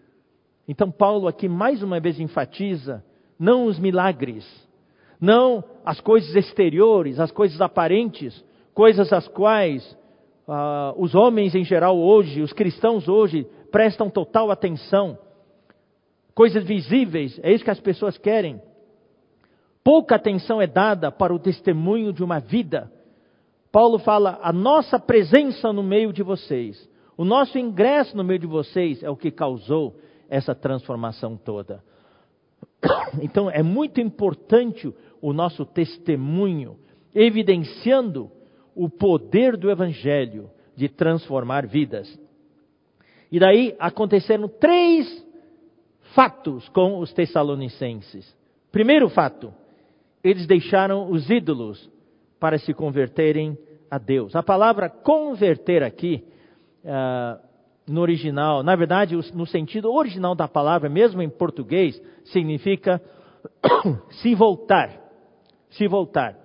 Então 0.67 0.91
Paulo 0.91 1.27
aqui 1.27 1.48
mais 1.48 1.81
uma 1.81 2.00
vez 2.00 2.19
enfatiza 2.19 3.03
não 3.39 3.65
os 3.65 3.79
milagres, 3.79 4.45
não 5.19 5.63
as 5.83 6.00
coisas 6.00 6.36
exteriores, 6.36 7.19
as 7.19 7.31
coisas 7.31 7.60
aparentes, 7.62 8.43
coisas 8.74 9.12
às 9.12 9.27
quais 9.29 9.83
uh, 10.48 10.93
os 11.01 11.15
homens 11.15 11.55
em 11.55 11.63
geral 11.63 11.98
hoje, 11.98 12.41
os 12.41 12.53
cristãos 12.53 13.07
hoje, 13.07 13.48
prestam 13.72 14.10
total 14.10 14.51
atenção 14.51 15.17
coisas 16.33 16.63
visíveis, 16.63 17.39
é 17.43 17.51
isso 17.51 17.63
que 17.63 17.71
as 17.71 17.79
pessoas 17.79 18.17
querem. 18.17 18.61
Pouca 19.83 20.15
atenção 20.15 20.61
é 20.61 20.67
dada 20.67 21.11
para 21.11 21.33
o 21.33 21.39
testemunho 21.39 22.13
de 22.13 22.23
uma 22.23 22.39
vida. 22.39 22.91
Paulo 23.71 23.99
fala: 23.99 24.39
a 24.41 24.53
nossa 24.53 24.99
presença 24.99 25.73
no 25.73 25.83
meio 25.83 26.13
de 26.13 26.23
vocês, 26.23 26.89
o 27.17 27.25
nosso 27.25 27.57
ingresso 27.57 28.15
no 28.15 28.23
meio 28.23 28.39
de 28.39 28.47
vocês 28.47 29.03
é 29.03 29.09
o 29.09 29.17
que 29.17 29.31
causou 29.31 29.95
essa 30.29 30.55
transformação 30.55 31.37
toda. 31.37 31.83
Então 33.21 33.49
é 33.49 33.61
muito 33.61 34.01
importante 34.01 34.91
o 35.21 35.33
nosso 35.33 35.65
testemunho, 35.65 36.77
evidenciando 37.13 38.31
o 38.75 38.89
poder 38.89 39.55
do 39.55 39.69
Evangelho 39.69 40.49
de 40.75 40.89
transformar 40.89 41.67
vidas. 41.67 42.19
E 43.31 43.39
daí 43.39 43.75
aconteceram 43.79 44.47
três 44.47 45.23
fatos 46.15 46.67
com 46.70 47.00
os 47.00 47.12
Tessalonicenses. 47.13 48.36
Primeiro 48.72 49.10
fato, 49.10 49.53
eles 50.24 50.48
deixaram 50.48 51.12
os 51.12 51.29
ídolos 51.29 51.89
para 52.39 52.58
se 52.58 52.74
converterem 52.74 53.58
a 53.89 53.98
Deus. 53.98 54.36
A 54.36 54.41
palavra 54.41 54.89
converter 54.89 55.84
aqui, 55.84 56.24
uh, 56.84 57.39
no 57.88 58.01
original, 58.01 58.63
na 58.63 58.75
verdade, 58.75 59.15
no 59.34 59.46
sentido 59.46 59.93
original 59.93 60.34
da 60.34 60.48
palavra, 60.48 60.89
mesmo 60.89 61.22
em 61.22 61.29
português, 61.29 62.01
significa 62.25 63.01
se 64.22 64.34
voltar. 64.34 64.89
Se 65.72 65.88
voltar. 65.88 66.38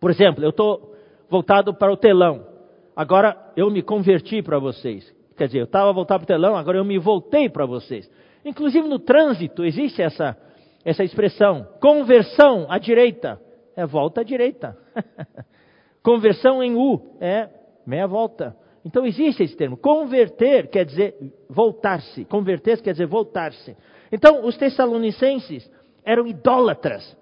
Por 0.00 0.10
exemplo, 0.10 0.44
eu 0.44 0.50
estou 0.50 0.94
voltado 1.28 1.74
para 1.74 1.92
o 1.92 1.96
telão. 1.96 2.46
Agora 2.94 3.36
eu 3.56 3.70
me 3.70 3.82
converti 3.82 4.42
para 4.42 4.58
vocês. 4.58 5.14
Quer 5.36 5.46
dizer, 5.46 5.60
eu 5.60 5.64
estava 5.64 5.92
voltado 5.92 6.24
para 6.24 6.34
o 6.34 6.38
telão, 6.38 6.56
agora 6.56 6.78
eu 6.78 6.84
me 6.84 6.98
voltei 6.98 7.48
para 7.48 7.66
vocês. 7.66 8.10
Inclusive 8.46 8.86
no 8.86 9.00
trânsito 9.00 9.64
existe 9.64 10.00
essa, 10.00 10.36
essa 10.84 11.02
expressão, 11.02 11.66
conversão 11.80 12.66
à 12.70 12.78
direita, 12.78 13.40
é 13.74 13.84
volta 13.84 14.20
à 14.20 14.24
direita. 14.24 14.78
conversão 16.00 16.62
em 16.62 16.76
U 16.76 17.16
é 17.20 17.48
meia 17.84 18.06
volta. 18.06 18.56
Então 18.84 19.04
existe 19.04 19.42
esse 19.42 19.56
termo. 19.56 19.76
Converter 19.76 20.68
quer 20.68 20.84
dizer 20.84 21.16
voltar-se. 21.50 22.24
Converter 22.26 22.80
quer 22.80 22.92
dizer 22.92 23.06
voltar-se. 23.06 23.76
Então 24.12 24.46
os 24.46 24.56
tessalonicenses 24.56 25.68
eram 26.04 26.24
idólatras. 26.24 27.16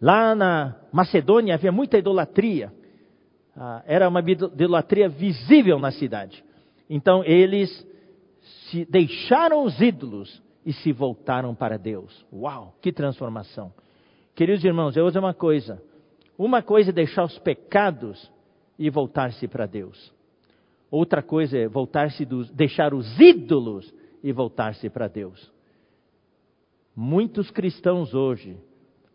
Lá 0.00 0.32
na 0.32 0.76
Macedônia 0.92 1.54
havia 1.54 1.72
muita 1.72 1.98
idolatria. 1.98 2.72
Ah, 3.56 3.82
era 3.84 4.08
uma 4.08 4.20
idolatria 4.20 5.08
visível 5.08 5.80
na 5.80 5.90
cidade. 5.90 6.44
Então 6.88 7.24
eles 7.24 7.84
se 8.70 8.84
deixaram 8.84 9.64
os 9.64 9.80
ídolos 9.80 10.42
e 10.64 10.72
se 10.72 10.92
voltaram 10.92 11.54
para 11.54 11.78
Deus. 11.78 12.24
Uau, 12.32 12.74
que 12.80 12.92
transformação! 12.92 13.72
Queridos 14.34 14.64
irmãos, 14.64 14.96
eu 14.96 15.06
dizer 15.06 15.18
uma 15.18 15.34
coisa. 15.34 15.82
Uma 16.36 16.62
coisa 16.62 16.90
é 16.90 16.92
deixar 16.92 17.24
os 17.24 17.38
pecados 17.38 18.30
e 18.78 18.88
voltar-se 18.88 19.48
para 19.48 19.66
Deus. 19.66 20.12
Outra 20.90 21.22
coisa 21.22 21.58
é 21.58 21.68
voltar-se 21.68 22.24
deixar 22.54 22.94
os 22.94 23.18
ídolos 23.18 23.92
e 24.22 24.32
voltar-se 24.32 24.88
para 24.88 25.08
Deus. 25.08 25.52
Muitos 26.94 27.50
cristãos 27.50 28.14
hoje, 28.14 28.56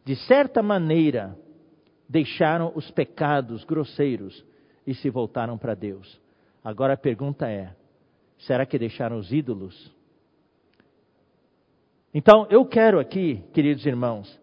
de 0.06 0.16
certa 0.16 0.62
maneira, 0.62 1.38
deixaram 2.08 2.72
os 2.76 2.92
pecados 2.92 3.64
grosseiros 3.64 4.46
e 4.86 4.94
se 4.94 5.10
voltaram 5.10 5.58
para 5.58 5.74
Deus. 5.74 6.22
Agora 6.64 6.94
a 6.94 6.98
pergunta 6.98 7.48
é: 7.48 7.74
será 8.46 8.66
que 8.66 8.78
deixaram 8.78 9.18
os 9.18 9.32
ídolos? 9.32 9.92
Então, 12.14 12.46
eu 12.50 12.64
quero 12.66 13.00
aqui, 13.00 13.44
queridos 13.54 13.86
irmãos, 13.86 14.40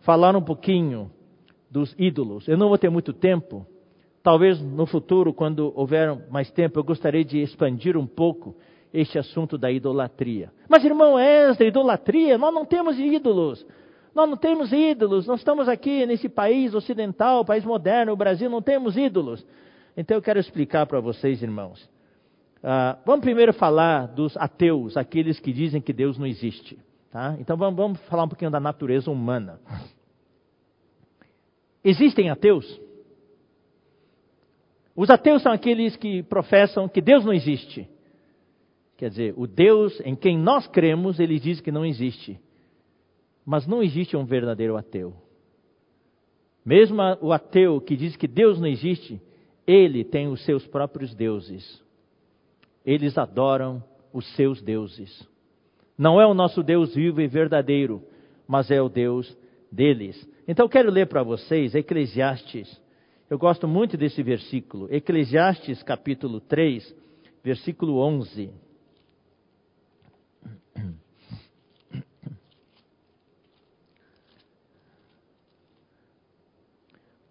falar 0.00 0.34
um 0.34 0.42
pouquinho 0.42 1.10
dos 1.70 1.94
ídolos. 1.98 2.48
Eu 2.48 2.56
não 2.56 2.68
vou 2.68 2.78
ter 2.78 2.90
muito 2.90 3.12
tempo. 3.12 3.66
Talvez 4.22 4.60
no 4.60 4.86
futuro, 4.86 5.32
quando 5.32 5.72
houver 5.76 6.28
mais 6.28 6.50
tempo, 6.50 6.78
eu 6.78 6.84
gostaria 6.84 7.24
de 7.24 7.40
expandir 7.40 7.96
um 7.96 8.06
pouco 8.06 8.56
este 8.92 9.18
assunto 9.18 9.56
da 9.56 9.70
idolatria. 9.70 10.50
Mas, 10.68 10.84
irmão, 10.84 11.18
esta 11.18 11.64
idolatria, 11.64 12.36
nós 12.36 12.52
não 12.52 12.64
temos 12.64 12.98
ídolos. 12.98 13.64
Nós 14.16 14.28
não 14.30 14.36
temos 14.38 14.72
ídolos, 14.72 15.26
nós 15.26 15.40
estamos 15.40 15.68
aqui 15.68 16.06
nesse 16.06 16.26
país 16.26 16.74
ocidental, 16.74 17.44
país 17.44 17.66
moderno, 17.66 18.12
o 18.12 18.16
Brasil, 18.16 18.48
não 18.48 18.62
temos 18.62 18.96
ídolos. 18.96 19.46
Então 19.94 20.16
eu 20.16 20.22
quero 20.22 20.40
explicar 20.40 20.86
para 20.86 21.00
vocês, 21.00 21.42
irmãos. 21.42 21.86
Uh, 22.58 22.98
vamos 23.04 23.20
primeiro 23.20 23.52
falar 23.52 24.06
dos 24.06 24.36
ateus, 24.36 24.96
aqueles 24.96 25.38
que 25.38 25.52
dizem 25.52 25.80
que 25.80 25.92
Deus 25.92 26.18
não 26.18 26.26
existe. 26.26 26.78
Tá? 27.10 27.36
Então 27.38 27.56
vamos, 27.56 27.76
vamos 27.76 28.00
falar 28.08 28.24
um 28.24 28.28
pouquinho 28.28 28.50
da 28.50 28.60
natureza 28.60 29.10
humana. 29.10 29.60
Existem 31.84 32.30
ateus? 32.30 32.80
Os 34.96 35.10
ateus 35.10 35.42
são 35.42 35.52
aqueles 35.52 35.94
que 35.96 36.22
professam 36.22 36.88
que 36.88 37.00
Deus 37.00 37.24
não 37.24 37.32
existe. 37.32 37.88
Quer 38.96 39.10
dizer, 39.10 39.34
o 39.36 39.46
Deus 39.46 40.00
em 40.00 40.16
quem 40.16 40.38
nós 40.38 40.66
cremos, 40.66 41.20
ele 41.20 41.38
diz 41.38 41.60
que 41.60 41.70
não 41.70 41.84
existe. 41.84 42.40
Mas 43.44 43.66
não 43.66 43.82
existe 43.82 44.16
um 44.16 44.24
verdadeiro 44.24 44.76
ateu. 44.76 45.14
Mesmo 46.64 47.00
o 47.20 47.32
ateu 47.32 47.80
que 47.80 47.94
diz 47.94 48.16
que 48.16 48.26
Deus 48.26 48.58
não 48.58 48.66
existe, 48.66 49.20
ele 49.66 50.02
tem 50.02 50.26
os 50.26 50.44
seus 50.44 50.66
próprios 50.66 51.14
deuses. 51.14 51.80
Eles 52.86 53.18
adoram 53.18 53.82
os 54.12 54.24
seus 54.36 54.62
deuses. 54.62 55.28
Não 55.98 56.20
é 56.20 56.26
o 56.26 56.34
nosso 56.34 56.62
Deus 56.62 56.94
vivo 56.94 57.20
e 57.20 57.26
verdadeiro, 57.26 58.00
mas 58.46 58.70
é 58.70 58.80
o 58.80 58.88
Deus 58.88 59.36
deles. 59.72 60.16
Então 60.46 60.68
quero 60.68 60.90
ler 60.90 61.08
para 61.08 61.24
vocês 61.24 61.74
Eclesiastes. 61.74 62.80
Eu 63.28 63.38
gosto 63.38 63.66
muito 63.66 63.96
desse 63.96 64.22
versículo. 64.22 64.86
Eclesiastes 64.94 65.82
capítulo 65.82 66.40
3, 66.40 66.94
versículo 67.42 67.98
11. 67.98 68.52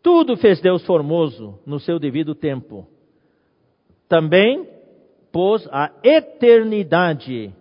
Tudo 0.04 0.36
fez 0.38 0.60
Deus 0.60 0.86
formoso 0.86 1.58
no 1.66 1.80
seu 1.80 1.98
devido 1.98 2.36
tempo. 2.36 2.88
Também 4.08 4.75
pôs 5.36 5.68
a 5.70 5.92
eternidade 6.02 7.54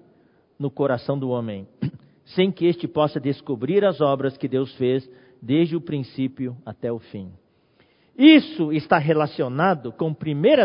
no 0.57 0.71
coração 0.71 1.19
do 1.19 1.31
homem, 1.31 1.67
sem 2.25 2.53
que 2.53 2.67
este 2.67 2.87
possa 2.87 3.19
descobrir 3.19 3.85
as 3.85 4.01
obras 4.01 4.37
que 4.37 4.47
Deus 4.47 4.73
fez 4.77 5.11
desde 5.43 5.75
o 5.75 5.81
princípio 5.81 6.57
até 6.65 6.93
o 6.93 7.01
fim. 7.01 7.33
Isso 8.17 8.73
está 8.73 8.97
relacionado 8.97 9.91
com 9.91 10.11
1 10.11 10.15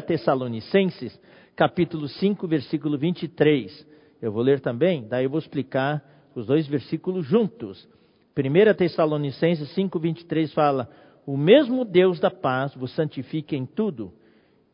Tessalonicenses, 0.05 1.19
capítulo 1.55 2.07
5, 2.07 2.47
versículo 2.47 2.95
23. 2.95 3.88
Eu 4.21 4.31
vou 4.31 4.43
ler 4.43 4.60
também, 4.60 5.07
daí 5.07 5.23
eu 5.23 5.31
vou 5.31 5.39
explicar 5.39 6.03
os 6.36 6.45
dois 6.45 6.67
versículos 6.67 7.25
juntos. 7.25 7.89
1 8.38 8.75
Tessalonicenses 8.75 9.67
5, 9.73 9.99
23 9.99 10.53
fala: 10.53 10.88
o 11.25 11.36
mesmo 11.36 11.83
Deus 11.83 12.19
da 12.19 12.29
paz 12.29 12.75
vos 12.75 12.93
santifique 12.93 13.55
em 13.55 13.65
tudo, 13.65 14.13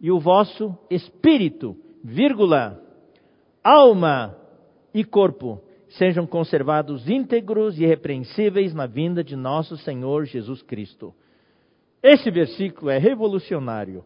e 0.02 0.12
o 0.12 0.20
vosso 0.20 0.78
espírito, 0.90 1.78
vírgula, 2.06 2.80
alma 3.64 4.38
e 4.94 5.04
corpo 5.04 5.60
sejam 5.90 6.28
conservados 6.28 7.10
íntegros 7.10 7.80
e 7.80 7.84
irrepreensíveis 7.84 8.76
na 8.76 8.86
vinda 8.86 9.24
de 9.24 9.36
nosso 9.36 9.76
Senhor 9.78 10.26
Jesus 10.26 10.62
Cristo. 10.62 11.14
Esse 12.04 12.30
versículo 12.30 12.92
é 12.92 13.00
revolucionário. 13.00 14.06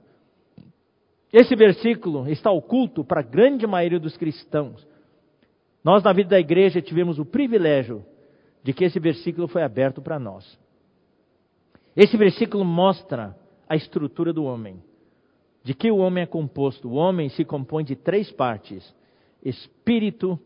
Esse 1.33 1.55
versículo 1.55 2.29
está 2.29 2.49
oculto 2.49 3.03
para 3.03 3.19
a 3.19 3.23
grande 3.23 3.67
maioria 3.67 3.99
dos 3.99 4.15
cristãos. 4.15 4.88
Nós, 5.83 6.01
na 6.01 6.13
vida 6.13 6.29
da 6.29 6.39
igreja, 6.39 6.81
tivemos 6.81 7.19
o 7.19 7.25
privilégio 7.25 8.05
de 8.63 8.71
que 8.71 8.85
esse 8.85 8.99
versículo 8.99 9.47
foi 9.47 9.62
aberto 9.62 10.01
para 10.01 10.17
nós. 10.17 10.57
Esse 11.95 12.15
versículo 12.15 12.63
mostra 12.63 13.35
a 13.67 13.75
estrutura 13.75 14.31
do 14.31 14.45
homem. 14.45 14.81
De 15.69 15.75
que 15.75 15.91
o 15.91 15.97
homem 15.97 16.23
é 16.23 16.25
composto? 16.25 16.89
O 16.89 16.93
homem 16.93 17.29
se 17.29 17.45
compõe 17.45 17.84
de 17.84 17.95
três 17.95 18.32
partes: 18.32 18.91
espírito, 19.45 20.39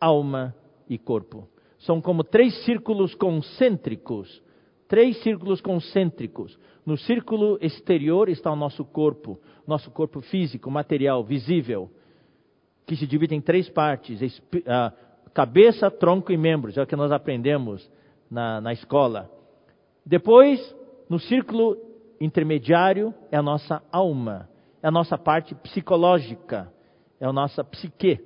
alma 0.00 0.54
e 0.88 0.96
corpo. 0.96 1.48
São 1.80 2.00
como 2.00 2.22
três 2.22 2.64
círculos 2.64 3.12
concêntricos. 3.16 4.40
Três 4.86 5.20
círculos 5.24 5.60
concêntricos. 5.60 6.56
No 6.86 6.96
círculo 6.96 7.58
exterior 7.60 8.28
está 8.28 8.52
o 8.52 8.54
nosso 8.54 8.84
corpo, 8.84 9.40
nosso 9.66 9.90
corpo 9.90 10.20
físico, 10.20 10.70
material, 10.70 11.24
visível, 11.24 11.90
que 12.86 12.94
se 12.94 13.04
divide 13.04 13.34
em 13.34 13.40
três 13.40 13.68
partes: 13.68 14.40
cabeça, 15.34 15.90
tronco 15.90 16.30
e 16.30 16.36
membros. 16.36 16.78
É 16.78 16.82
o 16.84 16.86
que 16.86 16.94
nós 16.94 17.10
aprendemos 17.10 17.90
na, 18.30 18.60
na 18.60 18.72
escola. 18.72 19.28
Depois, 20.06 20.72
no 21.10 21.18
círculo 21.18 21.76
intermediário 22.20 23.12
é 23.32 23.36
a 23.36 23.42
nossa 23.42 23.82
alma, 23.90 24.48
é 24.82 24.88
a 24.88 24.90
nossa 24.90 25.18
parte 25.18 25.54
psicológica, 25.54 26.72
é 27.20 27.26
a 27.26 27.32
nossa 27.32 27.64
psique. 27.64 28.20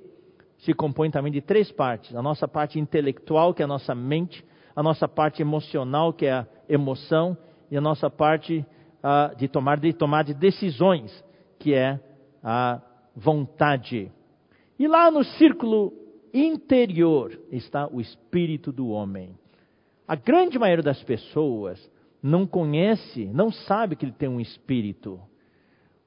Se 0.59 0.73
compõe 0.73 1.09
também 1.09 1.31
de 1.31 1.41
três 1.41 1.71
partes: 1.71 2.15
a 2.15 2.21
nossa 2.21 2.47
parte 2.47 2.79
intelectual, 2.79 3.53
que 3.53 3.61
é 3.61 3.65
a 3.65 3.67
nossa 3.67 3.93
mente, 3.95 4.45
a 4.75 4.83
nossa 4.83 5.07
parte 5.07 5.41
emocional, 5.41 6.13
que 6.13 6.25
é 6.25 6.33
a 6.33 6.47
emoção, 6.69 7.37
e 7.69 7.77
a 7.77 7.81
nossa 7.81 8.09
parte 8.09 8.65
uh, 9.03 9.35
de, 9.35 9.47
tomar, 9.47 9.79
de 9.79 9.93
tomar 9.93 10.23
de 10.23 10.33
decisões, 10.33 11.23
que 11.59 11.73
é 11.73 11.99
a 12.43 12.81
vontade. 13.15 14.11
E 14.77 14.87
lá 14.87 15.09
no 15.09 15.23
círculo 15.23 15.93
interior 16.33 17.39
está 17.51 17.87
o 17.87 18.01
espírito 18.01 18.71
do 18.71 18.89
homem. 18.89 19.37
A 20.07 20.15
grande 20.15 20.57
maioria 20.57 20.83
das 20.83 21.01
pessoas 21.03 21.79
não 22.21 22.45
conhece, 22.45 23.25
não 23.33 23.51
sabe 23.51 23.95
que 23.95 24.05
ele 24.05 24.11
tem 24.11 24.29
um 24.29 24.39
espírito. 24.39 25.19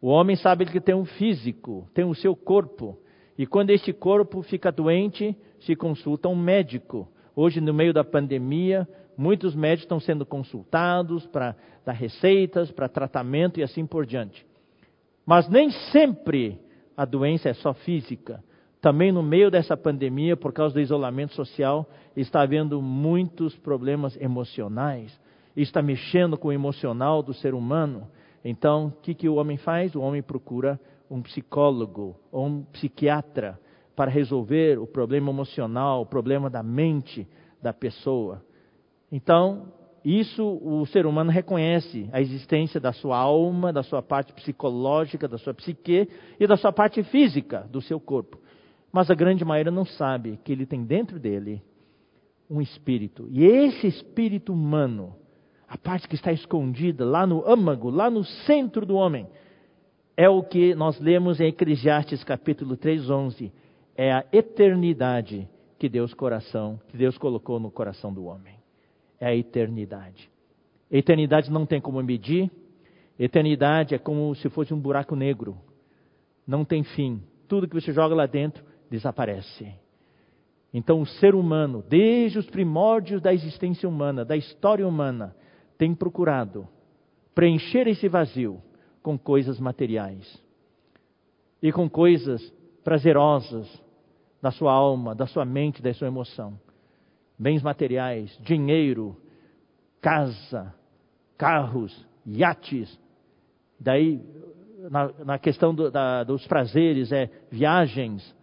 O 0.00 0.08
homem 0.08 0.36
sabe 0.36 0.66
que 0.66 0.80
tem 0.80 0.94
um 0.94 1.04
físico, 1.04 1.88
tem 1.94 2.04
o 2.04 2.14
seu 2.14 2.36
corpo. 2.36 2.98
E 3.38 3.46
quando 3.46 3.70
este 3.70 3.92
corpo 3.92 4.42
fica 4.42 4.70
doente, 4.70 5.36
se 5.60 5.74
consulta 5.74 6.28
um 6.28 6.36
médico. 6.36 7.08
Hoje, 7.34 7.60
no 7.60 7.72
meio 7.72 7.92
da 7.92 8.04
pandemia, 8.04 8.88
muitos 9.16 9.54
médicos 9.54 9.84
estão 9.84 10.00
sendo 10.00 10.24
consultados 10.24 11.26
para 11.26 11.56
dar 11.84 11.92
receitas, 11.92 12.70
para 12.70 12.88
tratamento 12.88 13.58
e 13.58 13.62
assim 13.62 13.86
por 13.86 14.06
diante. 14.06 14.44
Mas 15.24 15.48
nem 15.48 15.70
sempre 15.70 16.58
a 16.96 17.04
doença 17.04 17.48
é 17.48 17.54
só 17.54 17.74
física. 17.74 18.42
Também 18.80 19.10
no 19.10 19.22
meio 19.22 19.50
dessa 19.50 19.76
pandemia, 19.76 20.36
por 20.36 20.52
causa 20.52 20.74
do 20.74 20.80
isolamento 20.80 21.34
social, 21.34 21.88
está 22.14 22.42
havendo 22.42 22.80
muitos 22.80 23.56
problemas 23.56 24.16
emocionais 24.20 25.18
está 25.62 25.80
mexendo 25.80 26.36
com 26.36 26.48
o 26.48 26.52
emocional 26.52 27.22
do 27.22 27.32
ser 27.32 27.54
humano, 27.54 28.06
então 28.48 28.86
o 28.86 28.90
que, 29.02 29.14
que 29.14 29.28
o 29.28 29.34
homem 29.36 29.56
faz? 29.56 29.94
O 29.94 30.00
homem 30.00 30.22
procura 30.22 30.80
um 31.10 31.22
psicólogo 31.22 32.16
ou 32.30 32.46
um 32.46 32.62
psiquiatra 32.64 33.58
para 33.94 34.10
resolver 34.10 34.78
o 34.78 34.86
problema 34.86 35.30
emocional, 35.30 36.02
o 36.02 36.06
problema 36.06 36.50
da 36.50 36.62
mente 36.62 37.26
da 37.62 37.72
pessoa. 37.72 38.42
Então, 39.10 39.72
isso 40.04 40.60
o 40.62 40.84
ser 40.86 41.06
humano 41.06 41.30
reconhece 41.30 42.08
a 42.12 42.20
existência 42.20 42.78
da 42.78 42.92
sua 42.92 43.16
alma, 43.16 43.72
da 43.72 43.82
sua 43.82 44.02
parte 44.02 44.32
psicológica, 44.34 45.26
da 45.26 45.38
sua 45.38 45.54
psique 45.54 46.08
e 46.38 46.46
da 46.46 46.56
sua 46.56 46.72
parte 46.72 47.02
física 47.04 47.66
do 47.70 47.80
seu 47.80 47.98
corpo. 47.98 48.38
Mas 48.92 49.10
a 49.10 49.14
grande 49.14 49.44
maioria 49.44 49.72
não 49.72 49.84
sabe 49.84 50.38
que 50.44 50.52
ele 50.52 50.66
tem 50.66 50.84
dentro 50.84 51.18
dele 51.18 51.62
um 52.48 52.60
espírito. 52.60 53.28
E 53.30 53.44
esse 53.44 53.86
espírito 53.86 54.52
humano 54.52 55.16
a 55.68 55.76
parte 55.76 56.08
que 56.08 56.14
está 56.14 56.32
escondida 56.32 57.04
lá 57.04 57.26
no 57.26 57.46
âmago, 57.48 57.90
lá 57.90 58.08
no 58.08 58.24
centro 58.24 58.86
do 58.86 58.94
homem, 58.94 59.26
é 60.16 60.28
o 60.28 60.42
que 60.42 60.74
nós 60.74 60.98
lemos 61.00 61.40
em 61.40 61.48
Eclesiastes 61.48 62.24
capítulo 62.24 62.76
3, 62.76 63.10
11. 63.10 63.52
É 63.96 64.12
a 64.12 64.24
eternidade 64.32 65.48
que 65.78 65.88
Deus 65.88 66.14
coração, 66.14 66.80
que 66.88 66.96
Deus 66.96 67.18
colocou 67.18 67.60
no 67.60 67.70
coração 67.70 68.12
do 68.12 68.24
homem. 68.24 68.54
É 69.20 69.26
a 69.26 69.36
eternidade. 69.36 70.30
Eternidade 70.90 71.50
não 71.50 71.66
tem 71.66 71.80
como 71.80 72.02
medir. 72.02 72.50
Eternidade 73.18 73.94
é 73.94 73.98
como 73.98 74.34
se 74.36 74.48
fosse 74.48 74.72
um 74.72 74.80
buraco 74.80 75.14
negro. 75.16 75.58
Não 76.46 76.64
tem 76.64 76.82
fim. 76.82 77.22
Tudo 77.48 77.68
que 77.68 77.74
você 77.74 77.92
joga 77.92 78.14
lá 78.14 78.26
dentro 78.26 78.64
desaparece. 78.90 79.74
Então, 80.72 81.00
o 81.00 81.06
ser 81.06 81.34
humano, 81.34 81.84
desde 81.88 82.38
os 82.38 82.46
primórdios 82.46 83.20
da 83.20 83.32
existência 83.32 83.88
humana, 83.88 84.24
da 84.24 84.36
história 84.36 84.86
humana, 84.86 85.34
tem 85.78 85.94
procurado 85.94 86.68
preencher 87.34 87.86
esse 87.86 88.08
vazio 88.08 88.62
com 89.02 89.18
coisas 89.18 89.60
materiais 89.60 90.42
e 91.62 91.70
com 91.70 91.88
coisas 91.88 92.42
prazerosas 92.82 93.82
da 94.40 94.50
sua 94.50 94.72
alma, 94.72 95.14
da 95.14 95.26
sua 95.26 95.44
mente, 95.44 95.82
da 95.82 95.92
sua 95.92 96.08
emoção. 96.08 96.58
Bens 97.38 97.62
materiais, 97.62 98.36
dinheiro, 98.42 99.16
casa, 100.00 100.74
carros, 101.36 102.06
iates. 102.24 102.98
Daí, 103.78 104.22
na, 104.90 105.12
na 105.24 105.38
questão 105.38 105.74
do, 105.74 105.90
da, 105.90 106.24
dos 106.24 106.46
prazeres, 106.46 107.12
é 107.12 107.30
viagens, 107.50 108.34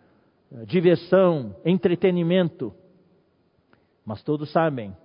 diversão, 0.68 1.56
entretenimento. 1.66 2.74
Mas 4.06 4.22
todos 4.24 4.52
sabem 4.52 4.96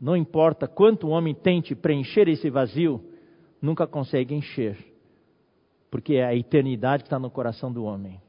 não 0.00 0.16
importa 0.16 0.66
quanto 0.66 1.06
o 1.06 1.10
homem 1.10 1.34
tente 1.34 1.74
preencher 1.74 2.28
esse 2.28 2.50
vazio, 2.50 3.02
nunca 3.60 3.86
consegue 3.86 4.34
encher. 4.34 4.76
Porque 5.90 6.14
é 6.14 6.24
a 6.24 6.34
eternidade 6.34 7.02
que 7.02 7.06
está 7.06 7.18
no 7.18 7.30
coração 7.30 7.72
do 7.72 7.84
homem. 7.84 8.20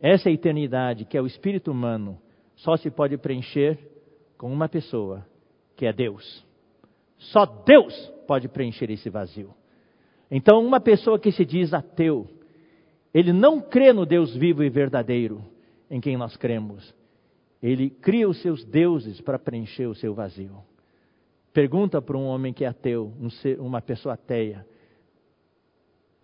Essa 0.00 0.30
eternidade, 0.30 1.04
que 1.04 1.16
é 1.16 1.22
o 1.22 1.26
espírito 1.26 1.70
humano, 1.70 2.18
só 2.56 2.76
se 2.76 2.90
pode 2.90 3.16
preencher 3.16 3.78
com 4.36 4.52
uma 4.52 4.68
pessoa, 4.68 5.24
que 5.76 5.86
é 5.86 5.92
Deus. 5.92 6.44
Só 7.16 7.46
Deus 7.46 7.94
pode 8.26 8.48
preencher 8.48 8.90
esse 8.90 9.08
vazio. 9.08 9.54
Então, 10.30 10.64
uma 10.64 10.80
pessoa 10.80 11.18
que 11.18 11.30
se 11.30 11.44
diz 11.44 11.72
ateu, 11.72 12.26
ele 13.14 13.32
não 13.32 13.60
crê 13.60 13.92
no 13.92 14.04
Deus 14.04 14.34
vivo 14.34 14.64
e 14.64 14.70
verdadeiro 14.70 15.44
em 15.90 16.00
quem 16.00 16.16
nós 16.16 16.36
cremos. 16.36 16.94
Ele 17.62 17.90
cria 17.90 18.28
os 18.28 18.40
seus 18.42 18.64
deuses 18.64 19.20
para 19.20 19.38
preencher 19.38 19.86
o 19.86 19.94
seu 19.94 20.14
vazio. 20.14 20.56
Pergunta 21.52 22.00
para 22.00 22.16
um 22.16 22.24
homem 22.24 22.52
que 22.52 22.64
é 22.64 22.68
ateu, 22.68 23.12
um 23.20 23.28
ser, 23.28 23.60
uma 23.60 23.82
pessoa 23.82 24.14
ateia. 24.14 24.64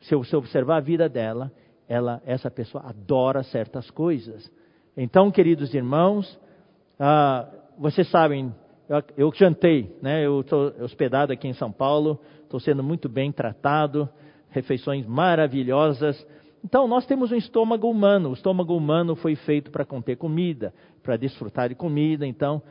Se 0.01 0.15
você 0.15 0.35
observar 0.35 0.77
a 0.77 0.81
vida 0.81 1.09
dela, 1.09 1.53
ela, 1.87 2.23
essa 2.25 2.51
pessoa 2.51 2.85
adora 2.87 3.43
certas 3.43 3.91
coisas. 3.91 4.51
Então, 4.97 5.31
queridos 5.31 5.75
irmãos, 5.75 6.39
ah, 6.99 7.47
vocês 7.79 8.11
sabem, 8.11 8.55
eu, 8.89 9.03
eu 9.17 9.33
jantei, 9.35 9.95
né? 10.01 10.25
eu 10.25 10.41
estou 10.41 10.73
hospedado 10.81 11.33
aqui 11.33 11.47
em 11.47 11.53
São 11.53 11.71
Paulo, 11.71 12.19
estou 12.43 12.59
sendo 12.59 12.83
muito 12.83 13.09
bem 13.09 13.31
tratado, 13.31 14.09
refeições 14.51 15.07
maravilhosas. 15.07 16.27
Então, 16.65 16.89
nós 16.89 17.07
temos 17.07 17.31
um 17.31 17.37
estômago 17.37 17.89
humano. 17.89 18.31
O 18.31 18.33
estômago 18.33 18.77
humano 18.77 19.15
foi 19.15 19.37
feito 19.37 19.71
para 19.71 19.85
conter 19.85 20.17
comida, 20.17 20.73
para 21.03 21.17
desfrutar 21.17 21.69
de 21.69 21.75
comida. 21.75 22.27
Então, 22.27 22.63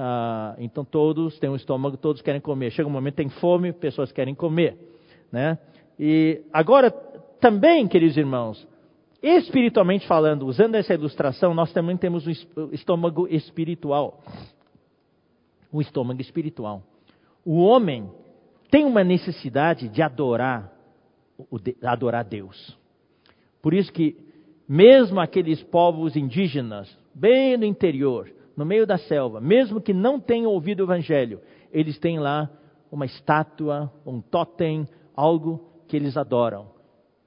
ah, 0.00 0.54
então, 0.58 0.84
todos 0.84 1.40
têm 1.40 1.50
um 1.50 1.56
estômago, 1.56 1.96
todos 1.96 2.22
querem 2.22 2.40
comer. 2.40 2.70
Chega 2.70 2.88
um 2.88 2.92
momento, 2.92 3.16
tem 3.16 3.28
fome, 3.28 3.72
pessoas 3.72 4.12
querem 4.12 4.32
comer. 4.32 4.78
Né? 5.32 5.58
E 5.98 6.42
agora, 6.52 6.92
também, 7.40 7.88
queridos 7.88 8.16
irmãos, 8.16 8.64
espiritualmente 9.20 10.06
falando, 10.06 10.46
usando 10.46 10.76
essa 10.76 10.94
ilustração, 10.94 11.52
nós 11.52 11.72
também 11.72 11.96
temos 11.96 12.28
um 12.28 12.30
estômago 12.70 13.26
espiritual. 13.26 14.22
O 15.72 15.80
estômago 15.80 16.20
espiritual. 16.20 16.80
O 17.44 17.58
homem 17.58 18.08
tem 18.70 18.84
uma 18.84 19.02
necessidade 19.02 19.88
de 19.88 20.00
adorar, 20.00 20.72
adorar 21.82 22.24
Deus. 22.24 22.78
Por 23.60 23.74
isso 23.74 23.92
que, 23.92 24.16
mesmo 24.68 25.18
aqueles 25.18 25.60
povos 25.60 26.14
indígenas, 26.14 26.88
bem 27.12 27.56
no 27.56 27.64
interior, 27.64 28.37
no 28.58 28.66
meio 28.66 28.84
da 28.84 28.98
selva, 28.98 29.40
mesmo 29.40 29.80
que 29.80 29.94
não 29.94 30.18
tenham 30.18 30.50
ouvido 30.50 30.80
o 30.80 30.82
Evangelho, 30.82 31.40
eles 31.72 31.96
têm 31.96 32.18
lá 32.18 32.50
uma 32.90 33.06
estátua, 33.06 33.88
um 34.04 34.20
totem, 34.20 34.88
algo 35.14 35.64
que 35.86 35.96
eles 35.96 36.16
adoram. 36.16 36.66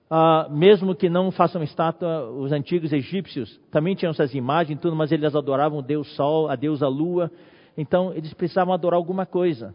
Ah, 0.09 0.49
mesmo 0.51 0.93
que 0.93 1.09
não 1.09 1.31
façam 1.31 1.63
estátua, 1.63 2.29
os 2.31 2.51
antigos 2.51 2.91
egípcios 2.91 3.57
também 3.71 3.95
tinham 3.95 4.11
essas 4.11 4.35
imagens, 4.35 4.77
tudo, 4.81 4.93
mas 4.93 5.09
eles 5.09 5.33
adoravam 5.33 5.79
o 5.79 5.81
Deus 5.81 6.13
Sol, 6.17 6.49
a 6.49 6.55
deusa 6.57 6.89
Lua. 6.89 7.31
Então 7.77 8.11
eles 8.11 8.33
precisavam 8.33 8.73
adorar 8.73 8.97
alguma 8.97 9.25
coisa 9.25 9.73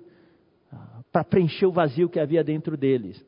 ah, 0.70 1.00
para 1.10 1.24
preencher 1.24 1.64
o 1.64 1.72
vazio 1.72 2.10
que 2.10 2.20
havia 2.20 2.44
dentro 2.44 2.76
deles. 2.76 3.24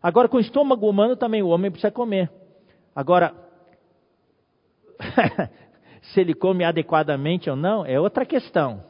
Agora, 0.00 0.28
com 0.28 0.36
o 0.36 0.40
estômago 0.40 0.88
humano 0.88 1.16
também, 1.16 1.42
o 1.42 1.48
homem 1.48 1.68
precisa 1.68 1.90
comer. 1.90 2.30
Agora, 2.94 3.34
se 6.02 6.20
ele 6.20 6.34
come 6.34 6.64
adequadamente 6.64 7.48
ou 7.48 7.56
não, 7.56 7.86
é 7.86 7.98
outra 7.98 8.26
questão. 8.26 8.82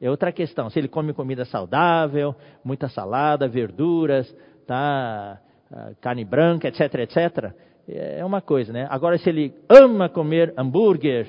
É 0.00 0.10
outra 0.10 0.32
questão. 0.32 0.68
Se 0.68 0.78
ele 0.78 0.88
come 0.88 1.12
comida 1.12 1.44
saudável, 1.44 2.34
muita 2.64 2.88
salada, 2.88 3.48
verduras, 3.48 4.34
tá, 4.66 5.40
ah, 5.72 5.92
carne 6.00 6.24
branca, 6.24 6.68
etc, 6.68 6.94
etc, 7.00 7.54
é 7.88 8.24
uma 8.24 8.40
coisa, 8.40 8.72
né? 8.72 8.86
Agora, 8.90 9.16
se 9.16 9.28
ele 9.28 9.54
ama 9.68 10.08
comer 10.08 10.52
hambúrguer, 10.56 11.28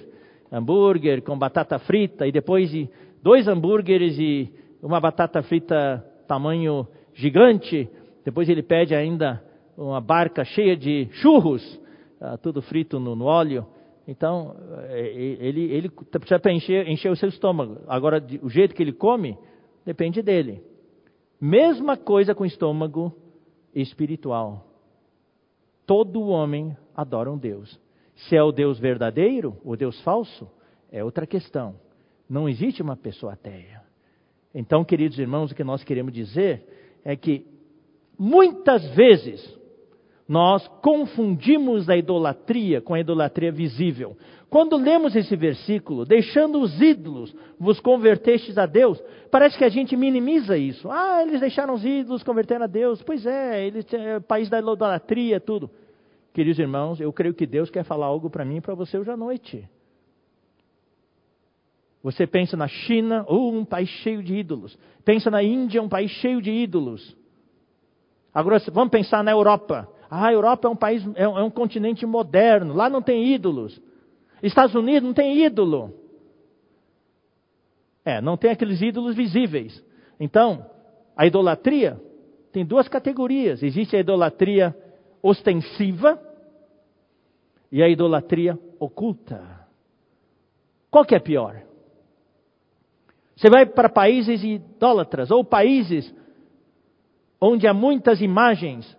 hambúrguer 0.52 1.22
com 1.22 1.38
batata 1.38 1.78
frita 1.78 2.26
e 2.26 2.32
depois 2.32 2.72
de 2.72 2.90
dois 3.22 3.48
hambúrgueres 3.48 4.18
e 4.18 4.52
uma 4.82 5.00
batata 5.00 5.44
frita 5.44 6.04
tamanho 6.28 6.88
gigante, 7.13 7.90
depois 8.26 8.50
ele 8.50 8.63
pede 8.63 8.96
ainda 8.96 9.44
uma 9.78 10.02
barca 10.02 10.44
cheia 10.44 10.76
de 10.76 11.08
churros, 11.12 11.80
ah, 12.20 12.38
tudo 12.38 12.62
frito 12.62 13.00
no 13.00 13.24
óleo. 13.24 13.66
Então, 14.08 14.56
é, 14.88 15.06
ele, 15.10 15.63
ele 15.63 15.89
precisa 15.89 16.39
encher, 16.50 16.88
encher 16.88 17.12
o 17.12 17.15
seu 17.15 17.28
estômago. 17.28 17.80
Agora, 17.88 18.26
o 18.41 18.50
jeito 18.50 18.74
que 18.74 18.82
ele 18.82 18.93
come, 18.93 19.38
depende 19.86 20.22
dele. 20.22 20.63
Mesma 21.39 21.98
coisa 21.98 22.34
com 22.34 22.43
o 22.43 22.48
estômago 22.48 23.13
espiritual. 23.76 24.65
Todo 25.86 26.28
homem 26.28 26.76
adora 26.96 27.32
um 27.32 27.38
Deus. 27.38 27.80
Se 28.15 28.36
é 28.36 28.41
o 28.41 28.52
Deus 28.52 28.80
verdadeiro, 28.80 29.58
o 29.63 29.76
Deus 29.76 30.02
falso, 30.02 30.50
é 30.91 31.04
outra 31.04 31.28
questão. 31.28 31.76
Não 32.30 32.48
existe 32.48 32.82
uma 32.82 32.96
pessoa 32.96 33.34
ateia. 33.34 33.82
Então, 34.56 34.84
queridos 34.84 35.20
irmãos, 35.20 35.52
o 35.52 35.56
que 35.56 35.63
nós 35.63 35.84
queremos 35.84 36.13
dizer 36.13 37.00
é 37.04 37.15
que 37.15 37.46
muitas 38.17 38.89
vezes 38.96 39.57
nós 40.28 40.68
confundimos 40.82 41.90
a 41.90 41.96
idolatria 41.96 42.82
com 42.82 42.94
a 42.94 43.00
idolatria 43.00 43.52
visível. 43.52 44.18
Quando 44.50 44.76
lemos 44.76 45.16
esse 45.16 45.36
versículo, 45.36 46.06
deixando 46.06 46.60
os 46.60 46.82
ídolos, 46.82 47.34
vos 47.60 47.80
convertestes 47.80 48.58
a 48.58 48.66
Deus, 48.66 49.02
parece 49.32 49.58
que 49.58 49.63
a 49.63 49.70
gente 49.70 49.96
minimiza 49.96 50.58
isso. 50.58 50.90
Ah, 50.92 51.22
eles 51.22 51.40
deixaram 51.40 51.74
os 51.74 51.84
ídolos, 51.84 52.24
converteram 52.24 52.66
a 52.66 52.68
Deus. 52.68 53.02
Pois 53.02 53.26
é, 53.26 53.66
eles 53.66 53.86
é 53.94 54.20
país 54.20 54.50
da 54.50 54.60
idolatria, 54.60 55.40
tudo. 55.40 55.70
Queridos 56.34 56.60
irmãos, 56.60 57.00
eu 57.00 57.12
creio 57.12 57.34
que 57.34 57.46
Deus 57.46 57.70
quer 57.70 57.84
falar 57.84 58.06
algo 58.06 58.30
para 58.30 58.46
mim 58.46 58.58
e 58.58 58.62
para 58.62 58.76
você 58.76 58.98
hoje 58.98 59.10
à 59.10 59.18
noite. 59.18 59.68
Você 62.04 62.28
pensa 62.28 62.56
na 62.56 62.68
China, 62.68 63.26
oh, 63.28 63.50
um 63.50 63.66
país 63.66 63.90
cheio 63.90 64.22
de 64.22 64.36
ídolos. 64.36 64.78
Pensa 65.04 65.32
na 65.32 65.42
Índia, 65.42 65.82
um 65.82 65.90
país 65.90 66.12
cheio 66.12 66.42
de 66.42 66.52
ídolos. 66.52 67.16
Agora 68.34 68.62
vamos 68.72 68.92
pensar 68.92 69.24
na 69.24 69.32
Europa. 69.32 69.90
Ah, 70.10 70.28
a 70.28 70.34
Europa 70.34 70.67
é 70.67 70.72
um 70.72 70.76
país, 70.76 71.04
é 71.15 71.28
um, 71.28 71.38
é 71.38 71.43
um 71.43 71.50
continente 71.50 72.06
moderno, 72.06 72.74
lá 72.74 72.89
não 72.89 73.02
tem 73.02 73.34
ídolos. 73.34 73.80
Estados 74.41 74.76
Unidos 74.76 75.04
não 75.04 75.13
tem 75.13 75.43
ídolo. 75.43 75.93
É, 78.06 78.22
não 78.22 78.38
tem 78.38 78.52
aqueles 78.52 78.82
ídolos 78.82 79.15
visíveis. 79.15 79.84
Então, 80.20 80.65
a 81.15 81.26
idolatria 81.26 82.02
tem 82.52 82.65
duas 82.65 82.88
categorias. 82.88 83.62
Existe 83.62 83.96
a 83.96 84.00
idolatria 84.00 84.76
ostensiva 85.22 86.22
e 87.72 87.84
a 87.84 87.89
idolatria 87.89 88.58
oculta. 88.80 89.67
Qual 90.89 91.04
que 91.04 91.15
é 91.15 91.20
pior? 91.20 91.62
Você 93.36 93.50
vai 93.50 93.65
para 93.65 93.89
países 93.89 94.43
idólatras 94.43 95.30
ou 95.30 95.43
países 95.43 96.13
onde 97.39 97.67
há 97.67 97.74
muitas 97.74 98.22
imagens 98.22 98.98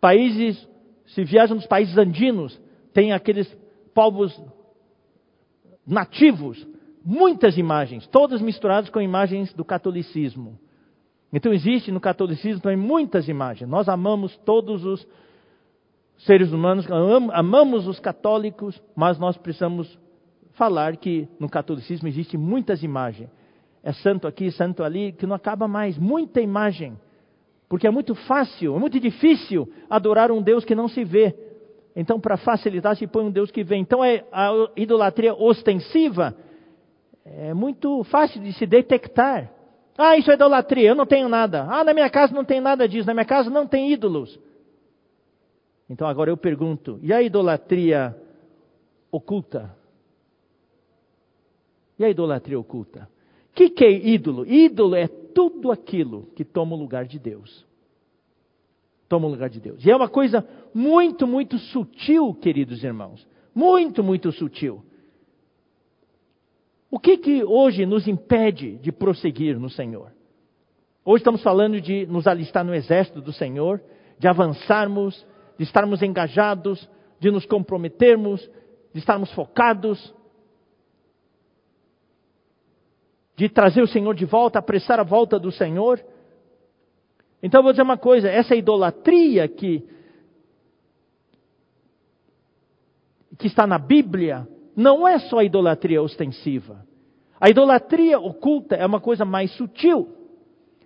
países, 0.00 0.68
se 1.06 1.24
viaja 1.24 1.54
nos 1.54 1.66
países 1.66 1.96
andinos, 1.96 2.60
tem 2.92 3.12
aqueles 3.12 3.46
povos 3.94 4.38
nativos, 5.86 6.66
muitas 7.04 7.56
imagens, 7.56 8.06
todas 8.08 8.40
misturadas 8.40 8.90
com 8.90 9.00
imagens 9.00 9.52
do 9.52 9.64
catolicismo. 9.64 10.58
Então 11.32 11.52
existe 11.52 11.92
no 11.92 12.00
catolicismo 12.00 12.60
também 12.62 12.76
muitas 12.76 13.28
imagens. 13.28 13.68
Nós 13.68 13.88
amamos 13.88 14.36
todos 14.38 14.84
os 14.84 15.06
seres 16.18 16.52
humanos, 16.52 16.86
amamos 17.32 17.86
os 17.86 18.00
católicos, 18.00 18.80
mas 18.94 19.18
nós 19.18 19.36
precisamos 19.36 19.98
falar 20.52 20.96
que 20.96 21.28
no 21.38 21.48
catolicismo 21.48 22.08
existe 22.08 22.36
muitas 22.36 22.82
imagens. 22.82 23.28
é 23.82 23.92
santo 23.92 24.26
aqui, 24.26 24.50
santo 24.50 24.82
ali, 24.82 25.12
que 25.12 25.26
não 25.26 25.36
acaba 25.36 25.68
mais. 25.68 25.96
Muita 25.96 26.40
imagem. 26.40 26.98
Porque 27.68 27.86
é 27.86 27.90
muito 27.90 28.14
fácil, 28.14 28.76
é 28.76 28.78
muito 28.78 29.00
difícil 29.00 29.68
adorar 29.90 30.30
um 30.30 30.40
Deus 30.40 30.64
que 30.64 30.74
não 30.74 30.88
se 30.88 31.04
vê. 31.04 31.34
Então, 31.94 32.20
para 32.20 32.36
facilitar, 32.36 32.96
se 32.96 33.06
põe 33.06 33.24
um 33.24 33.30
Deus 33.30 33.50
que 33.50 33.64
vem. 33.64 33.80
Então, 33.80 34.04
é, 34.04 34.24
a 34.30 34.70
idolatria 34.76 35.34
ostensiva 35.34 36.36
é 37.24 37.52
muito 37.52 38.04
fácil 38.04 38.40
de 38.40 38.52
se 38.52 38.66
detectar. 38.66 39.50
Ah, 39.98 40.16
isso 40.16 40.30
é 40.30 40.34
idolatria, 40.34 40.90
eu 40.90 40.94
não 40.94 41.06
tenho 41.06 41.28
nada. 41.28 41.66
Ah, 41.68 41.82
na 41.82 41.94
minha 41.94 42.10
casa 42.10 42.34
não 42.34 42.44
tem 42.44 42.60
nada 42.60 42.86
disso, 42.86 43.06
na 43.06 43.14
minha 43.14 43.24
casa 43.24 43.48
não 43.48 43.66
tem 43.66 43.90
ídolos. 43.90 44.38
Então 45.88 46.06
agora 46.06 46.30
eu 46.30 46.36
pergunto: 46.36 46.98
e 47.02 47.12
a 47.12 47.22
idolatria 47.22 48.14
oculta? 49.10 49.74
E 51.98 52.04
a 52.04 52.10
idolatria 52.10 52.58
oculta? 52.58 53.08
O 53.52 53.54
que, 53.56 53.70
que 53.70 53.84
é 53.84 53.90
ídolo? 53.90 54.44
Ídolo 54.46 54.94
é 54.94 55.08
tudo 55.36 55.70
aquilo 55.70 56.30
que 56.34 56.46
toma 56.46 56.74
o 56.74 56.78
lugar 56.78 57.04
de 57.04 57.18
Deus. 57.18 57.66
Toma 59.06 59.26
o 59.26 59.30
lugar 59.30 59.50
de 59.50 59.60
Deus. 59.60 59.84
E 59.84 59.90
é 59.90 59.94
uma 59.94 60.08
coisa 60.08 60.48
muito, 60.72 61.26
muito 61.26 61.58
sutil, 61.58 62.32
queridos 62.32 62.82
irmãos. 62.82 63.28
Muito, 63.54 64.02
muito 64.02 64.32
sutil. 64.32 64.82
O 66.90 66.98
que 66.98 67.18
que 67.18 67.44
hoje 67.44 67.84
nos 67.84 68.08
impede 68.08 68.78
de 68.78 68.90
prosseguir 68.90 69.60
no 69.60 69.68
Senhor? 69.68 70.10
Hoje 71.04 71.20
estamos 71.20 71.42
falando 71.42 71.82
de 71.82 72.06
nos 72.06 72.26
alistar 72.26 72.64
no 72.64 72.74
exército 72.74 73.20
do 73.20 73.30
Senhor, 73.30 73.82
de 74.18 74.26
avançarmos, 74.26 75.26
de 75.58 75.64
estarmos 75.64 76.02
engajados, 76.02 76.88
de 77.20 77.30
nos 77.30 77.44
comprometermos, 77.44 78.40
de 78.90 79.00
estarmos 79.00 79.30
focados, 79.32 80.14
de 83.36 83.48
trazer 83.50 83.82
o 83.82 83.86
Senhor 83.86 84.14
de 84.14 84.24
volta, 84.24 84.58
apressar 84.58 84.98
a 84.98 85.04
volta 85.04 85.38
do 85.38 85.52
Senhor. 85.52 86.02
Então 87.42 87.60
eu 87.60 87.62
vou 87.62 87.72
dizer 87.72 87.82
uma 87.82 87.98
coisa: 87.98 88.28
essa 88.28 88.56
idolatria 88.56 89.46
que, 89.46 89.84
que 93.38 93.46
está 93.46 93.66
na 93.66 93.78
Bíblia 93.78 94.48
não 94.74 95.06
é 95.06 95.18
só 95.18 95.38
a 95.38 95.44
idolatria 95.44 96.02
ostensiva. 96.02 96.84
A 97.38 97.50
idolatria 97.50 98.18
oculta 98.18 98.74
é 98.74 98.86
uma 98.86 99.00
coisa 99.00 99.24
mais 99.24 99.50
sutil. 99.52 100.08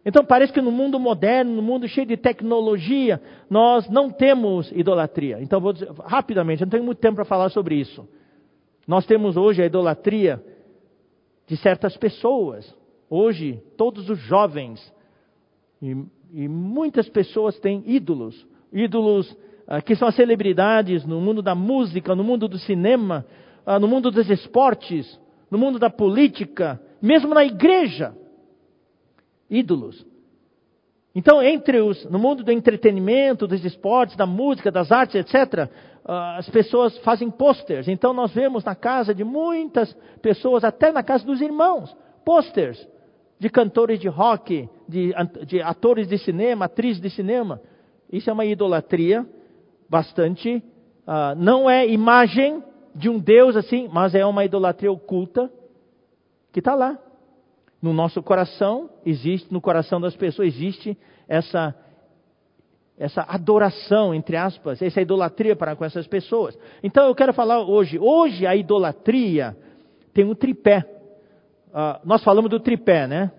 Então 0.04 0.24
parece 0.24 0.52
que 0.52 0.60
no 0.60 0.72
mundo 0.72 0.98
moderno, 0.98 1.54
no 1.54 1.62
mundo 1.62 1.86
cheio 1.86 2.06
de 2.06 2.16
tecnologia, 2.16 3.20
nós 3.48 3.88
não 3.88 4.10
temos 4.10 4.72
idolatria. 4.72 5.40
Então 5.40 5.60
vou 5.60 5.72
dizer 5.72 5.90
rapidamente, 6.04 6.62
não 6.62 6.70
tenho 6.70 6.82
muito 6.82 6.98
tempo 6.98 7.16
para 7.16 7.24
falar 7.24 7.50
sobre 7.50 7.76
isso. 7.76 8.08
Nós 8.88 9.06
temos 9.06 9.36
hoje 9.36 9.62
a 9.62 9.66
idolatria 9.66 10.42
de 11.50 11.56
certas 11.56 11.96
pessoas. 11.96 12.72
Hoje, 13.10 13.60
todos 13.76 14.08
os 14.08 14.20
jovens 14.20 14.80
e, 15.82 15.96
e 16.32 16.46
muitas 16.46 17.08
pessoas 17.08 17.58
têm 17.58 17.82
ídolos. 17.84 18.46
Ídolos 18.72 19.36
ah, 19.66 19.82
que 19.82 19.96
são 19.96 20.06
as 20.06 20.14
celebridades 20.14 21.04
no 21.04 21.20
mundo 21.20 21.42
da 21.42 21.56
música, 21.56 22.14
no 22.14 22.22
mundo 22.22 22.46
do 22.46 22.56
cinema, 22.56 23.26
ah, 23.66 23.80
no 23.80 23.88
mundo 23.88 24.12
dos 24.12 24.30
esportes, 24.30 25.20
no 25.50 25.58
mundo 25.58 25.80
da 25.80 25.90
política, 25.90 26.80
mesmo 27.02 27.34
na 27.34 27.44
igreja 27.44 28.14
ídolos. 29.50 30.06
Então, 31.12 31.42
entre 31.42 31.80
os, 31.80 32.04
no 32.04 32.20
mundo 32.20 32.44
do 32.44 32.52
entretenimento, 32.52 33.48
dos 33.48 33.64
esportes, 33.64 34.14
da 34.14 34.24
música, 34.24 34.70
das 34.70 34.92
artes, 34.92 35.16
etc., 35.16 35.68
as 36.04 36.48
pessoas 36.48 36.96
fazem 36.98 37.30
posters. 37.30 37.88
Então, 37.88 38.12
nós 38.12 38.32
vemos 38.32 38.64
na 38.64 38.74
casa 38.74 39.14
de 39.14 39.24
muitas 39.24 39.92
pessoas, 40.22 40.64
até 40.64 40.90
na 40.92 41.02
casa 41.02 41.24
dos 41.24 41.40
irmãos, 41.40 41.94
posters 42.24 42.88
de 43.38 43.48
cantores 43.48 43.98
de 43.98 44.08
rock, 44.08 44.68
de, 44.88 45.12
de 45.46 45.62
atores 45.62 46.06
de 46.06 46.18
cinema, 46.18 46.66
atrizes 46.66 47.00
de 47.00 47.10
cinema. 47.10 47.60
Isso 48.12 48.28
é 48.28 48.32
uma 48.32 48.44
idolatria 48.44 49.26
bastante. 49.88 50.62
Uh, 51.06 51.34
não 51.36 51.68
é 51.68 51.86
imagem 51.86 52.62
de 52.94 53.08
um 53.08 53.18
Deus 53.18 53.56
assim, 53.56 53.88
mas 53.90 54.14
é 54.14 54.24
uma 54.26 54.44
idolatria 54.44 54.92
oculta 54.92 55.50
que 56.52 56.58
está 56.58 56.74
lá 56.74 56.98
no 57.80 57.92
nosso 57.92 58.22
coração, 58.22 58.90
existe, 59.06 59.50
no 59.52 59.60
coração 59.60 60.00
das 60.00 60.14
pessoas, 60.14 60.48
existe 60.48 60.98
essa, 61.26 61.74
essa 63.00 63.24
adoração, 63.26 64.14
entre 64.14 64.36
aspas, 64.36 64.82
essa 64.82 65.00
idolatria 65.00 65.56
para 65.56 65.74
com 65.74 65.84
essas 65.84 66.06
pessoas. 66.06 66.56
Então 66.82 67.06
eu 67.06 67.14
quero 67.14 67.32
falar 67.32 67.60
hoje, 67.60 67.98
hoje 67.98 68.46
a 68.46 68.54
idolatria 68.54 69.56
tem 70.12 70.24
um 70.24 70.34
tripé. 70.34 70.84
Uh, 71.68 72.06
nós 72.06 72.22
falamos 72.22 72.50
do 72.50 72.60
tripé, 72.60 73.06
né? 73.06 73.32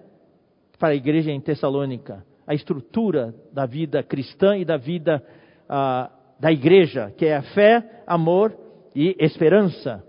Para 0.79 0.89
a 0.89 0.95
igreja 0.95 1.31
em 1.31 1.39
Tessalônica. 1.39 2.25
A 2.47 2.55
estrutura 2.55 3.35
da 3.53 3.67
vida 3.67 4.01
cristã 4.01 4.57
e 4.57 4.65
da 4.65 4.77
vida 4.77 5.23
uh, 5.69 6.11
da 6.39 6.51
igreja, 6.51 7.13
que 7.15 7.27
é 7.27 7.35
a 7.37 7.43
fé, 7.43 8.01
amor 8.07 8.57
e 8.95 9.15
esperança. 9.19 10.03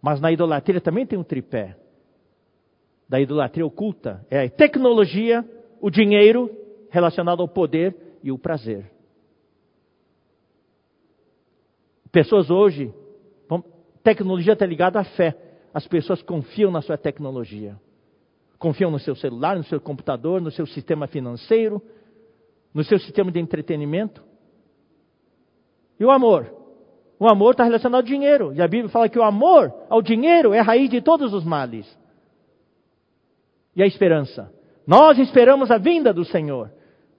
Mas 0.00 0.20
na 0.20 0.30
idolatria 0.30 0.80
também 0.80 1.04
tem 1.04 1.18
um 1.18 1.24
tripé 1.24 1.76
da 3.08 3.20
idolatria 3.20 3.66
oculta 3.66 4.24
é 4.30 4.44
a 4.44 4.48
tecnologia, 4.48 5.44
o 5.80 5.90
dinheiro 5.90 6.48
relacionado 6.90 7.40
ao 7.40 7.48
poder 7.48 7.96
e 8.22 8.30
o 8.30 8.38
prazer. 8.38 8.90
Pessoas 12.12 12.50
hoje, 12.50 12.92
tecnologia 14.02 14.52
está 14.52 14.66
ligada 14.66 14.98
à 14.98 15.04
fé. 15.04 15.36
As 15.72 15.86
pessoas 15.86 16.20
confiam 16.22 16.70
na 16.70 16.82
sua 16.82 16.98
tecnologia. 16.98 17.76
Confiam 18.58 18.90
no 18.90 18.98
seu 18.98 19.14
celular, 19.14 19.56
no 19.56 19.64
seu 19.64 19.80
computador, 19.80 20.40
no 20.40 20.50
seu 20.50 20.66
sistema 20.66 21.06
financeiro, 21.06 21.80
no 22.74 22.82
seu 22.84 22.98
sistema 22.98 23.30
de 23.30 23.38
entretenimento. 23.38 24.22
E 25.98 26.04
o 26.04 26.10
amor? 26.10 26.52
O 27.18 27.30
amor 27.30 27.52
está 27.52 27.64
relacionado 27.64 28.00
ao 28.00 28.06
dinheiro. 28.06 28.52
E 28.52 28.60
a 28.60 28.66
Bíblia 28.66 28.90
fala 28.90 29.08
que 29.08 29.18
o 29.18 29.22
amor 29.22 29.72
ao 29.88 30.02
dinheiro 30.02 30.52
é 30.52 30.58
a 30.58 30.64
raiz 30.64 30.90
de 30.90 31.00
todos 31.00 31.32
os 31.32 31.44
males 31.44 31.86
e 33.74 33.82
a 33.82 33.86
esperança. 33.86 34.52
Nós 34.86 35.18
esperamos 35.18 35.70
a 35.70 35.78
vinda 35.78 36.12
do 36.12 36.24
Senhor, 36.24 36.70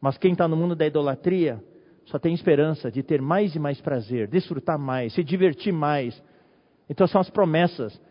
mas 0.02 0.18
quem 0.18 0.32
está 0.32 0.48
no 0.48 0.58
mundo 0.58 0.76
da 0.76 0.88
idolatria 0.88 1.64
só 2.06 2.18
tem 2.18 2.34
esperança 2.34 2.92
de 2.92 3.04
ter 3.04 3.22
mais 3.22 3.56
e 3.56 3.60
mais 3.60 3.80
prazer, 3.80 4.28
desfrutar 4.28 4.80
mais, 4.80 5.14
se 5.14 5.24
divertir 5.24 5.72
mais. 5.72 6.22
Então 6.90 7.06
são 7.08 7.22
as 7.22 7.30
promessas. 7.30 8.02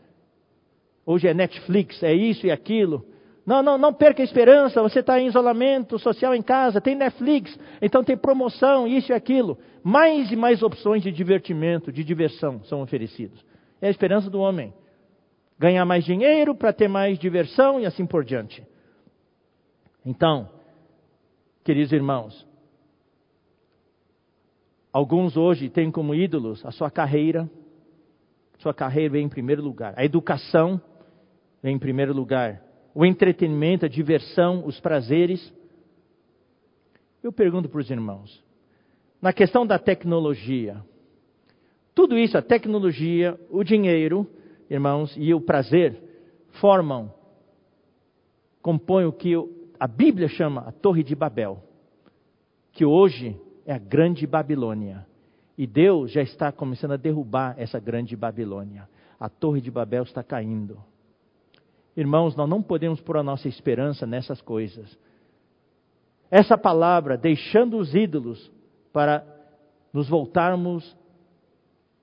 Hoje 1.05 1.26
é 1.26 1.35
Netflix, 1.35 2.00
é 2.03 2.14
isso 2.14 2.46
e 2.46 2.50
aquilo. 2.50 3.05
Não, 3.44 3.62
não, 3.62 3.76
não 3.76 3.92
perca 3.92 4.22
a 4.22 4.24
esperança. 4.24 4.81
Você 4.81 5.00
está 5.00 5.18
em 5.18 5.26
isolamento 5.26 5.98
social 5.98 6.33
em 6.35 6.42
casa, 6.42 6.81
tem 6.81 6.94
Netflix, 6.94 7.59
então 7.83 8.05
tem 8.05 8.16
promoção, 8.16 8.87
isso 8.87 9.11
e 9.11 9.14
aquilo. 9.14 9.59
Mais 9.83 10.31
e 10.31 10.37
mais 10.37 10.62
opções 10.62 11.03
de 11.03 11.11
divertimento, 11.11 11.90
de 11.90 12.05
diversão 12.05 12.62
são 12.64 12.81
oferecidos. 12.81 13.44
É 13.83 13.88
a 13.88 13.90
esperança 13.90 14.31
do 14.31 14.38
homem 14.38 14.72
ganhar 15.59 15.85
mais 15.85 16.05
dinheiro 16.05 16.55
para 16.55 16.72
ter 16.72 16.88
mais 16.88 17.18
diversão 17.18 17.81
e 17.81 17.87
assim 17.87 18.07
por 18.07 18.24
diante. 18.24 18.64
Então, 20.07 20.48
queridos 21.64 21.92
irmãos, 21.92 22.46
alguns 24.92 25.37
hoje 25.37 25.68
têm 25.68 25.90
como 25.90 26.14
ídolos 26.14 26.64
a 26.64 26.70
sua 26.70 26.90
carreira, 26.90 27.51
sua 28.59 28.75
carreira 28.75 29.12
vem 29.12 29.27
em 29.27 29.29
primeiro 29.29 29.62
lugar, 29.62 29.94
a 29.96 30.05
educação 30.05 30.81
vem 31.62 31.77
em 31.77 31.79
primeiro 31.79 32.12
lugar, 32.12 32.62
o 32.94 33.05
entretenimento, 33.05 33.87
a 33.87 33.88
diversão, 33.88 34.66
os 34.66 34.81
prazeres. 34.81 35.53
Eu 37.23 37.33
pergunto 37.33 37.68
para 37.68 37.81
os 37.81 37.90
irmãos, 37.90 38.42
na 39.20 39.33
questão 39.33 39.66
da 39.66 39.79
tecnologia, 39.79 40.83
tudo 41.94 42.16
isso, 42.16 42.37
a 42.38 42.42
tecnologia, 42.42 43.38
o 43.51 43.62
dinheiro, 43.62 44.27
irmãos, 44.68 45.14
e 45.16 45.35
o 45.35 45.40
prazer 45.40 46.03
formam, 46.61 47.12
compõem 48.62 49.05
o 49.05 49.12
que 49.12 49.37
a 49.81 49.87
Bíblia 49.87 50.29
chama 50.29 50.61
a 50.69 50.73
Torre 50.73 51.03
de 51.03 51.16
Babel, 51.16 51.59
que 52.71 52.85
hoje 52.85 53.40
é 53.64 53.73
a 53.73 53.79
Grande 53.79 54.27
Babilônia. 54.27 55.07
E 55.57 55.66
Deus 55.66 56.12
já 56.12 56.21
está 56.21 56.53
começando 56.53 56.93
a 56.93 56.97
derrubar 56.97 57.55
essa 57.59 57.81
grande 57.81 58.14
Babilônia. 58.14 58.87
A 59.19 59.29
Torre 59.31 59.61
de 59.61 59.71
Babel 59.71 60.03
está 60.03 60.23
caindo. 60.23 60.79
Irmãos, 61.97 62.37
nós 62.37 62.49
não 62.49 62.62
podemos 62.62 63.01
pôr 63.01 63.16
a 63.16 63.23
nossa 63.23 63.49
esperança 63.49 64.07
nessas 64.07 64.40
coisas. 64.43 64.99
Essa 66.31 66.57
palavra, 66.57 67.16
deixando 67.16 67.79
os 67.79 67.95
ídolos 67.95 68.51
para 68.93 69.25
nos 69.93 70.09
voltarmos 70.09 70.97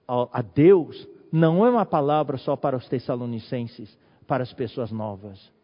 a 0.07 0.41
Deus, 0.41 1.07
não 1.31 1.65
é 1.65 1.69
uma 1.69 1.85
palavra 1.85 2.37
só 2.37 2.55
para 2.55 2.75
os 2.75 2.87
tessalonicenses, 2.87 3.97
para 4.27 4.43
as 4.43 4.53
pessoas 4.53 4.91
novas. 4.91 5.56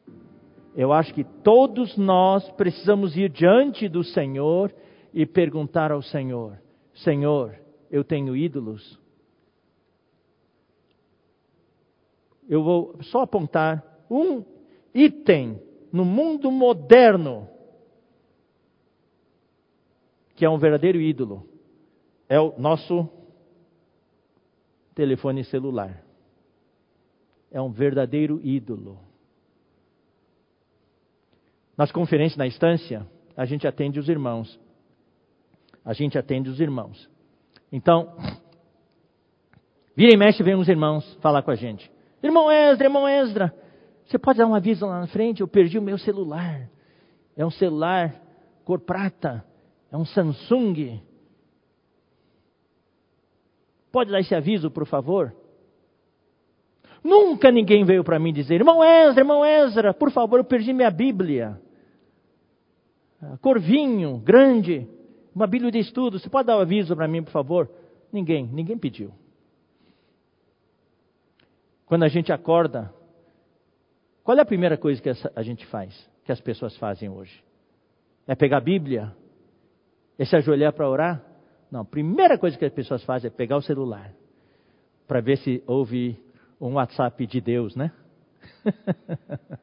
Eu 0.76 0.92
acho 0.92 1.14
que 1.14 1.24
todos 1.24 1.98
nós 1.98 2.50
precisamos 2.52 3.16
ir 3.16 3.30
diante 3.30 3.88
do 3.88 4.04
Senhor 4.04 4.74
e 5.14 5.26
perguntar 5.26 5.92
ao 5.92 6.02
Senhor: 6.02 6.60
Senhor, 6.96 7.60
eu 7.92 8.04
tenho 8.04 8.36
ídolos? 8.36 9.00
Eu 12.48 12.64
vou 12.64 12.98
só 13.04 13.22
apontar 13.22 13.84
um 14.10 14.44
item 14.94 15.62
no 15.92 16.04
mundo 16.04 16.52
moderno 16.52 17.48
que 20.36 20.44
é 20.44 20.50
um 20.50 20.58
verdadeiro 20.58 21.00
ídolo 21.00 21.48
é 22.34 22.40
o 22.40 22.58
nosso 22.58 23.08
telefone 24.96 25.44
celular. 25.44 26.04
É 27.52 27.62
um 27.62 27.72
verdadeiro 27.72 28.42
ídolo. 28.44 29.00
Nas 31.78 31.92
conferências 31.92 32.38
na 32.38 32.48
instância, 32.48 33.06
a 33.36 33.46
gente 33.46 33.68
atende 33.68 34.00
os 34.00 34.08
irmãos. 34.08 34.60
A 35.84 35.94
gente 35.94 36.18
atende 36.18 36.50
os 36.50 36.60
irmãos. 36.60 37.10
Então, 37.72 38.16
vira 39.96 40.14
e 40.14 40.18
mexe, 40.18 40.44
vem 40.44 40.56
uns 40.56 40.70
irmãos 40.70 41.18
falar 41.22 41.42
com 41.42 41.52
a 41.52 41.56
gente. 41.56 41.92
Irmão 42.22 42.52
Esdra, 42.52 42.88
irmão 42.88 43.08
Esdra, 43.10 43.54
você 44.06 44.18
pode 44.18 44.38
dar 44.38 44.48
um 44.48 44.56
aviso 44.56 44.86
lá 44.86 45.00
na 45.00 45.08
frente? 45.08 45.42
Eu 45.42 45.48
perdi 45.48 45.78
o 45.78 45.82
meu 45.82 45.98
celular. 45.98 46.70
É 47.36 47.46
um 47.46 47.52
celular 47.52 48.16
cor 48.64 48.80
prata. 48.80 49.44
É 49.92 49.98
um 49.98 50.06
Samsung. 50.06 51.02
Pode 53.92 54.12
dar 54.12 54.20
esse 54.20 54.34
aviso, 54.34 54.72
por 54.72 54.86
favor? 54.86 55.36
Nunca 57.04 57.52
ninguém 57.52 57.84
veio 57.84 58.04
para 58.04 58.18
mim 58.18 58.32
dizer, 58.32 58.56
irmão 58.56 58.84
Ezra, 58.84 59.22
irmão 59.22 59.46
Ezra, 59.46 59.94
por 59.94 60.10
favor, 60.12 60.40
eu 60.40 60.46
perdi 60.46 60.72
minha 60.72 60.90
Bíblia. 60.90 61.60
Corvinho, 63.42 64.18
grande, 64.20 64.88
uma 65.36 65.46
Bíblia 65.46 65.72
de 65.72 65.80
estudo, 65.80 66.18
você 66.18 66.30
pode 66.30 66.48
dar 66.48 66.58
um 66.58 66.62
aviso 66.62 66.96
para 66.96 67.08
mim, 67.08 67.22
por 67.22 67.32
favor? 67.32 67.70
Ninguém, 68.12 68.48
ninguém 68.48 68.78
pediu. 68.78 69.12
Quando 71.86 72.04
a 72.04 72.08
gente 72.08 72.32
acorda, 72.32 72.94
qual 74.24 74.38
é 74.38 74.42
a 74.42 74.46
primeira 74.46 74.78
coisa 74.78 75.02
que 75.02 75.10
a 75.10 75.42
gente 75.42 75.66
faz, 75.66 76.10
que 76.24 76.32
as 76.32 76.40
pessoas 76.40 76.76
fazem 76.78 77.10
hoje? 77.10 77.44
É 78.26 78.36
pegar 78.36 78.58
a 78.58 78.62
Bíblia? 78.62 79.14
É 80.18 80.24
se 80.24 80.36
ajoelhar 80.36 80.72
para 80.74 80.90
orar? 80.90 81.22
Não, 81.70 81.82
a 81.82 81.86
primeira 81.86 82.38
coisa 82.38 82.58
que 82.58 82.64
as 82.64 82.72
pessoas 82.72 83.04
fazem 83.04 83.28
é 83.28 83.32
pegar 83.32 83.58
o 83.58 83.62
celular 83.62 84.14
para 85.08 85.20
ver 85.20 85.38
se 85.40 85.62
houve 85.68 86.23
um 86.68 86.76
WhatsApp 86.76 87.28
de 87.28 87.42
Deus, 87.42 87.76
né? 87.76 87.92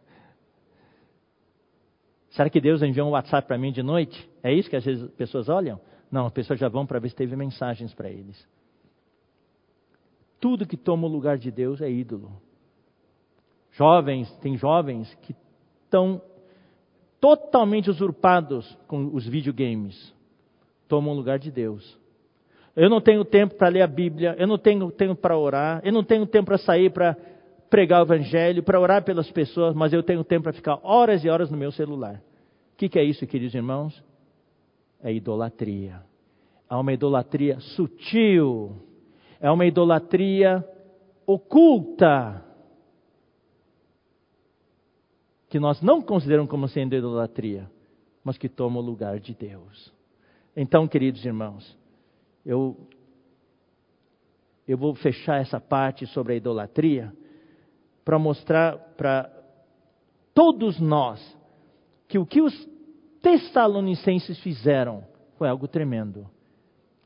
Será 2.30 2.48
que 2.50 2.60
Deus 2.60 2.82
enviou 2.82 3.08
um 3.08 3.12
WhatsApp 3.12 3.48
para 3.48 3.58
mim 3.58 3.72
de 3.72 3.82
noite? 3.82 4.28
É 4.42 4.52
isso 4.52 4.68
que 4.68 4.76
às 4.76 4.84
vezes 4.84 5.04
as 5.04 5.10
pessoas 5.12 5.48
olham? 5.48 5.80
Não, 6.10 6.26
as 6.26 6.32
pessoas 6.32 6.58
já 6.60 6.68
vão 6.68 6.86
para 6.86 6.98
ver 6.98 7.08
se 7.08 7.16
teve 7.16 7.34
mensagens 7.36 7.94
para 7.94 8.10
eles. 8.10 8.46
Tudo 10.38 10.66
que 10.66 10.76
toma 10.76 11.06
o 11.06 11.10
lugar 11.10 11.38
de 11.38 11.50
Deus 11.50 11.80
é 11.80 11.90
ídolo. 11.90 12.40
Jovens, 13.72 14.30
tem 14.38 14.56
jovens 14.56 15.12
que 15.22 15.34
estão 15.84 16.20
totalmente 17.20 17.90
usurpados 17.90 18.78
com 18.86 19.14
os 19.14 19.26
videogames. 19.26 20.14
Tomam 20.88 21.12
o 21.12 21.16
lugar 21.16 21.38
de 21.38 21.50
Deus. 21.50 21.98
Eu 22.80 22.88
não 22.88 22.98
tenho 22.98 23.22
tempo 23.26 23.56
para 23.56 23.68
ler 23.68 23.82
a 23.82 23.86
Bíblia, 23.86 24.34
eu 24.38 24.46
não 24.46 24.56
tenho 24.56 24.90
tempo 24.90 25.14
para 25.14 25.36
orar, 25.36 25.82
eu 25.84 25.92
não 25.92 26.02
tenho 26.02 26.24
tempo 26.24 26.46
para 26.46 26.56
sair 26.56 26.90
para 26.90 27.14
pregar 27.68 28.00
o 28.00 28.06
Evangelho, 28.06 28.62
para 28.62 28.80
orar 28.80 29.04
pelas 29.04 29.30
pessoas, 29.30 29.74
mas 29.74 29.92
eu 29.92 30.02
tenho 30.02 30.24
tempo 30.24 30.44
para 30.44 30.54
ficar 30.54 30.80
horas 30.82 31.22
e 31.22 31.28
horas 31.28 31.50
no 31.50 31.58
meu 31.58 31.70
celular. 31.72 32.22
O 32.72 32.76
que, 32.78 32.88
que 32.88 32.98
é 32.98 33.04
isso, 33.04 33.26
queridos 33.26 33.54
irmãos? 33.54 34.02
É 35.02 35.12
idolatria. 35.12 36.00
É 36.70 36.74
uma 36.74 36.90
idolatria 36.90 37.60
sutil, 37.60 38.74
é 39.38 39.50
uma 39.50 39.66
idolatria 39.66 40.66
oculta, 41.26 42.42
que 45.50 45.60
nós 45.60 45.82
não 45.82 46.00
consideramos 46.00 46.50
como 46.50 46.66
sendo 46.66 46.96
idolatria, 46.96 47.70
mas 48.24 48.38
que 48.38 48.48
toma 48.48 48.80
o 48.80 48.82
lugar 48.82 49.20
de 49.20 49.34
Deus. 49.34 49.92
Então, 50.56 50.88
queridos 50.88 51.22
irmãos, 51.26 51.78
eu, 52.50 52.76
eu 54.66 54.76
vou 54.76 54.92
fechar 54.96 55.40
essa 55.40 55.60
parte 55.60 56.04
sobre 56.06 56.32
a 56.32 56.36
idolatria 56.36 57.12
para 58.04 58.18
mostrar 58.18 58.76
para 58.96 59.30
todos 60.34 60.80
nós 60.80 61.20
que 62.08 62.18
o 62.18 62.26
que 62.26 62.42
os 62.42 62.68
tessalonicenses 63.22 64.36
fizeram 64.40 65.04
foi 65.38 65.48
algo 65.48 65.68
tremendo. 65.68 66.28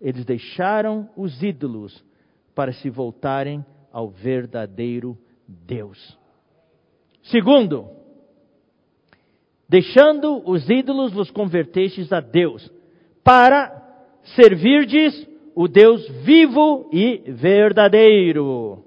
Eles 0.00 0.24
deixaram 0.24 1.10
os 1.14 1.42
ídolos 1.42 2.02
para 2.54 2.72
se 2.72 2.88
voltarem 2.88 3.64
ao 3.92 4.08
verdadeiro 4.08 5.18
Deus. 5.46 6.18
Segundo, 7.24 7.90
deixando 9.68 10.42
os 10.48 10.70
ídolos, 10.70 11.12
vos 11.12 11.30
convertestes 11.30 12.10
a 12.14 12.20
Deus, 12.20 12.72
para 13.22 13.82
servirdes 14.34 15.33
o 15.54 15.68
Deus 15.68 16.06
vivo 16.24 16.88
e 16.92 17.18
verdadeiro. 17.32 18.82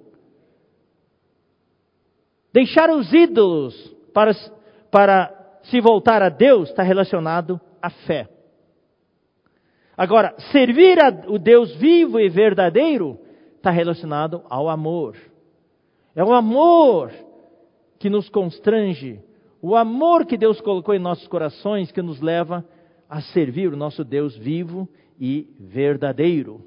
Deixar 2.52 2.90
os 2.90 3.12
ídolos 3.14 3.96
para, 4.14 4.32
para 4.92 5.60
se 5.64 5.80
voltar 5.80 6.22
a 6.22 6.30
Deus 6.30 6.70
está 6.70 6.84
relacionado 6.84 7.60
à 7.82 7.90
fé. 7.90 8.28
Agora, 9.96 10.36
servir 10.52 11.00
a, 11.00 11.10
o 11.28 11.40
Deus 11.40 11.76
vivo 11.76 12.20
e 12.20 12.30
verdadeiro 12.30 13.20
está 13.56 13.72
relacionado 13.72 14.44
ao 14.50 14.70
amor. 14.70 15.16
É 16.16 16.24
o 16.24 16.34
amor 16.34 17.12
que 18.00 18.10
nos 18.10 18.30
constrange, 18.30 19.20
o 19.62 19.76
amor 19.76 20.26
que 20.26 20.38
Deus 20.38 20.62
colocou 20.62 20.94
em 20.94 21.00
nossos 21.00 21.28
corações 21.28 21.92
que 21.92 22.02
nos 22.02 22.22
leva 22.22 22.64
a 23.10 23.22
servir 23.22 23.74
o 23.74 23.78
nosso 23.78 24.04
Deus 24.04 24.36
vivo 24.38 24.88
e 25.20 25.48
verdadeiro. 25.60 26.66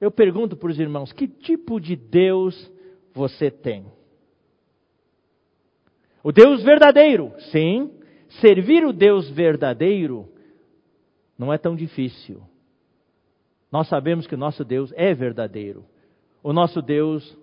Eu 0.00 0.10
pergunto 0.10 0.56
para 0.56 0.70
os 0.70 0.78
irmãos: 0.78 1.12
que 1.12 1.26
tipo 1.26 1.80
de 1.80 1.96
Deus 1.96 2.70
você 3.12 3.50
tem? 3.50 3.86
O 6.22 6.32
Deus 6.32 6.62
verdadeiro, 6.62 7.32
sim. 7.52 7.90
Servir 8.40 8.84
o 8.84 8.92
Deus 8.92 9.30
verdadeiro 9.30 10.28
não 11.38 11.52
é 11.52 11.58
tão 11.58 11.76
difícil. 11.76 12.42
Nós 13.70 13.88
sabemos 13.88 14.26
que 14.26 14.34
o 14.34 14.38
nosso 14.38 14.64
Deus 14.64 14.92
é 14.96 15.12
verdadeiro. 15.14 15.84
O 16.42 16.52
nosso 16.52 16.80
Deus 16.80 17.36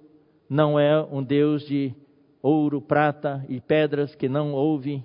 não 0.50 0.80
é 0.80 1.02
um 1.02 1.24
Deus 1.24 1.66
de 1.66 1.94
ouro, 2.42 2.82
prata 2.82 3.46
e 3.48 3.62
pedras 3.62 4.16
que 4.16 4.28
não 4.28 4.54
ouve, 4.54 5.04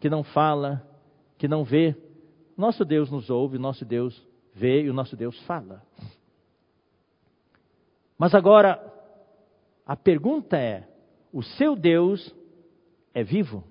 que 0.00 0.08
não 0.08 0.22
fala, 0.22 0.86
que 1.38 1.48
não 1.48 1.64
vê. 1.64 1.96
Nosso 2.56 2.84
Deus 2.84 3.10
nos 3.10 3.28
ouve, 3.28 3.58
nosso 3.58 3.84
Deus 3.84 4.26
vê 4.54 4.82
e 4.82 4.90
o 4.90 4.94
nosso 4.94 5.14
Deus 5.14 5.38
fala. 5.46 5.82
Mas 8.16 8.34
agora, 8.34 8.80
a 9.84 9.94
pergunta 9.94 10.56
é: 10.56 10.88
o 11.32 11.42
seu 11.42 11.76
Deus 11.76 12.34
é 13.12 13.22
vivo? 13.22 13.62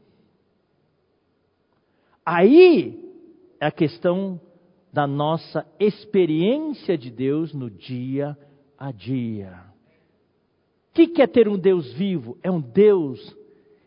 Aí 2.24 3.04
é 3.60 3.66
a 3.66 3.72
questão 3.72 4.40
da 4.94 5.08
nossa 5.08 5.66
experiência 5.80 6.98
de 6.98 7.10
Deus 7.10 7.54
no 7.54 7.70
dia 7.70 8.38
a 8.78 8.92
dia. 8.92 9.64
O 10.92 10.94
que 10.94 11.22
é 11.22 11.28
ter 11.28 11.48
um 11.48 11.58
Deus 11.58 11.92
vivo? 11.94 12.38
É 12.42 12.50
um 12.50 12.62
Deus 12.62 13.36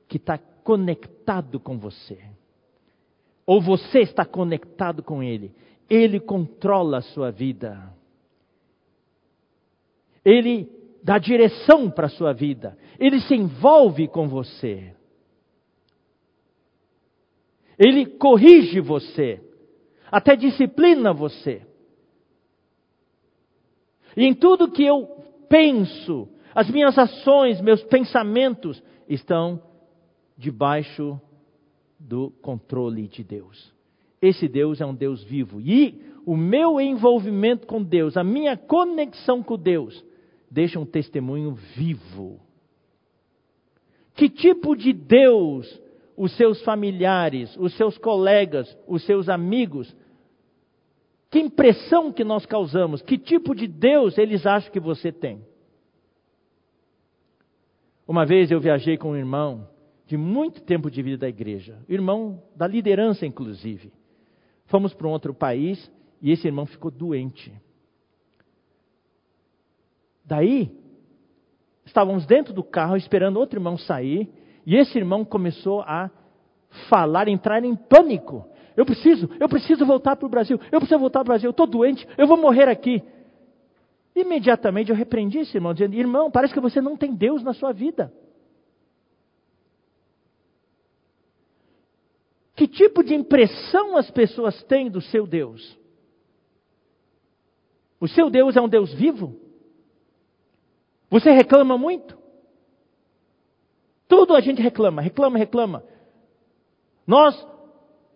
que 0.08 0.16
está 0.18 0.36
conectado 0.36 1.58
com 1.58 1.78
você 1.78 2.37
ou 3.48 3.62
você 3.62 4.00
está 4.00 4.26
conectado 4.26 5.02
com 5.02 5.22
Ele, 5.22 5.54
Ele 5.88 6.20
controla 6.20 6.98
a 6.98 7.02
sua 7.02 7.30
vida. 7.30 7.94
Ele 10.22 10.70
dá 11.02 11.16
direção 11.16 11.90
para 11.90 12.08
a 12.08 12.10
sua 12.10 12.34
vida. 12.34 12.76
Ele 13.00 13.18
se 13.22 13.34
envolve 13.34 14.06
com 14.06 14.28
você. 14.28 14.94
Ele 17.78 18.04
corrige 18.04 18.80
você. 18.80 19.40
Até 20.12 20.36
disciplina 20.36 21.14
você. 21.14 21.62
E 24.14 24.26
em 24.26 24.34
tudo 24.34 24.70
que 24.70 24.84
eu 24.84 25.06
penso, 25.48 26.28
as 26.54 26.68
minhas 26.68 26.98
ações, 26.98 27.62
meus 27.62 27.82
pensamentos 27.84 28.82
estão 29.08 29.62
debaixo 30.36 31.18
do 31.98 32.30
controle 32.42 33.08
de 33.08 33.24
Deus. 33.24 33.72
Esse 34.20 34.48
Deus 34.48 34.80
é 34.80 34.86
um 34.86 34.94
Deus 34.94 35.22
vivo. 35.24 35.60
E 35.60 36.00
o 36.26 36.36
meu 36.36 36.80
envolvimento 36.80 37.66
com 37.66 37.82
Deus, 37.82 38.16
a 38.16 38.24
minha 38.24 38.56
conexão 38.56 39.42
com 39.42 39.56
Deus, 39.56 40.04
deixa 40.50 40.78
um 40.78 40.86
testemunho 40.86 41.54
vivo. 41.76 42.40
Que 44.14 44.28
tipo 44.28 44.74
de 44.76 44.92
Deus 44.92 45.80
os 46.16 46.36
seus 46.36 46.60
familiares, 46.62 47.56
os 47.56 47.76
seus 47.76 47.96
colegas, 47.96 48.76
os 48.86 49.04
seus 49.04 49.28
amigos, 49.28 49.94
que 51.30 51.38
impressão 51.38 52.12
que 52.12 52.24
nós 52.24 52.44
causamos? 52.44 53.02
Que 53.02 53.16
tipo 53.16 53.54
de 53.54 53.68
Deus 53.68 54.18
eles 54.18 54.44
acham 54.46 54.72
que 54.72 54.80
você 54.80 55.12
tem? 55.12 55.40
Uma 58.06 58.24
vez 58.24 58.50
eu 58.50 58.58
viajei 58.58 58.96
com 58.96 59.10
um 59.10 59.16
irmão 59.16 59.68
de 60.08 60.16
muito 60.16 60.62
tempo 60.62 60.90
de 60.90 61.02
vida 61.02 61.18
da 61.18 61.28
igreja, 61.28 61.78
irmão 61.86 62.42
da 62.56 62.66
liderança, 62.66 63.26
inclusive. 63.26 63.92
Fomos 64.64 64.94
para 64.94 65.06
um 65.06 65.10
outro 65.10 65.34
país 65.34 65.92
e 66.22 66.32
esse 66.32 66.46
irmão 66.46 66.64
ficou 66.64 66.90
doente. 66.90 67.52
Daí, 70.24 70.74
estávamos 71.84 72.24
dentro 72.24 72.54
do 72.54 72.64
carro 72.64 72.96
esperando 72.96 73.36
outro 73.36 73.58
irmão 73.58 73.76
sair 73.76 74.32
e 74.64 74.76
esse 74.76 74.96
irmão 74.96 75.26
começou 75.26 75.82
a 75.82 76.10
falar, 76.88 77.28
entrar 77.28 77.62
em 77.62 77.76
pânico. 77.76 78.46
Eu 78.74 78.86
preciso, 78.86 79.28
eu 79.38 79.48
preciso 79.48 79.84
voltar 79.84 80.16
para 80.16 80.26
o 80.26 80.30
Brasil, 80.30 80.58
eu 80.72 80.80
preciso 80.80 80.98
voltar 80.98 81.18
para 81.18 81.26
o 81.26 81.32
Brasil, 81.32 81.48
eu 81.48 81.50
estou 81.50 81.66
doente, 81.66 82.08
eu 82.16 82.26
vou 82.26 82.38
morrer 82.38 82.68
aqui. 82.70 83.02
Imediatamente 84.16 84.90
eu 84.90 84.96
repreendi 84.96 85.40
esse 85.40 85.54
irmão, 85.54 85.74
dizendo: 85.74 85.94
Irmão, 85.94 86.30
parece 86.30 86.54
que 86.54 86.60
você 86.60 86.80
não 86.80 86.96
tem 86.96 87.14
Deus 87.14 87.42
na 87.42 87.52
sua 87.52 87.72
vida. 87.72 88.10
Que 92.58 92.66
tipo 92.66 93.04
de 93.04 93.14
impressão 93.14 93.96
as 93.96 94.10
pessoas 94.10 94.60
têm 94.64 94.90
do 94.90 95.00
seu 95.00 95.28
Deus? 95.28 95.78
O 98.00 98.08
seu 98.08 98.28
Deus 98.28 98.56
é 98.56 98.60
um 98.60 98.68
Deus 98.68 98.92
vivo? 98.92 99.36
Você 101.08 101.30
reclama 101.30 101.78
muito? 101.78 102.18
Tudo 104.08 104.34
a 104.34 104.40
gente 104.40 104.60
reclama, 104.60 105.00
reclama, 105.00 105.38
reclama. 105.38 105.84
Nós, 107.06 107.46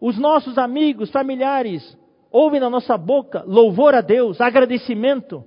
os 0.00 0.18
nossos 0.18 0.58
amigos, 0.58 1.08
familiares, 1.12 1.96
ouvem 2.28 2.58
na 2.58 2.68
nossa 2.68 2.98
boca 2.98 3.44
louvor 3.46 3.94
a 3.94 4.00
Deus, 4.00 4.40
agradecimento. 4.40 5.44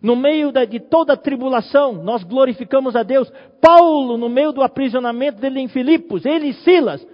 No 0.00 0.14
meio 0.14 0.52
de 0.52 0.78
toda 0.78 1.14
a 1.14 1.16
tribulação, 1.16 1.94
nós 1.94 2.22
glorificamos 2.22 2.94
a 2.94 3.02
Deus. 3.02 3.28
Paulo, 3.60 4.16
no 4.16 4.28
meio 4.28 4.52
do 4.52 4.62
aprisionamento 4.62 5.40
dele 5.40 5.58
em 5.58 5.66
Filipos, 5.66 6.24
ele 6.24 6.50
e 6.50 6.54
Silas, 6.54 7.04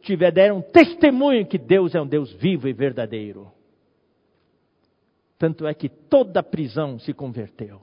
tiveram 0.00 0.60
testemunho 0.60 1.46
que 1.46 1.58
Deus 1.58 1.94
é 1.94 2.00
um 2.00 2.06
Deus 2.06 2.32
vivo 2.34 2.68
e 2.68 2.72
verdadeiro. 2.72 3.50
Tanto 5.38 5.66
é 5.66 5.72
que 5.72 5.88
toda 5.88 6.40
a 6.40 6.42
prisão 6.42 6.98
se 6.98 7.14
converteu. 7.14 7.80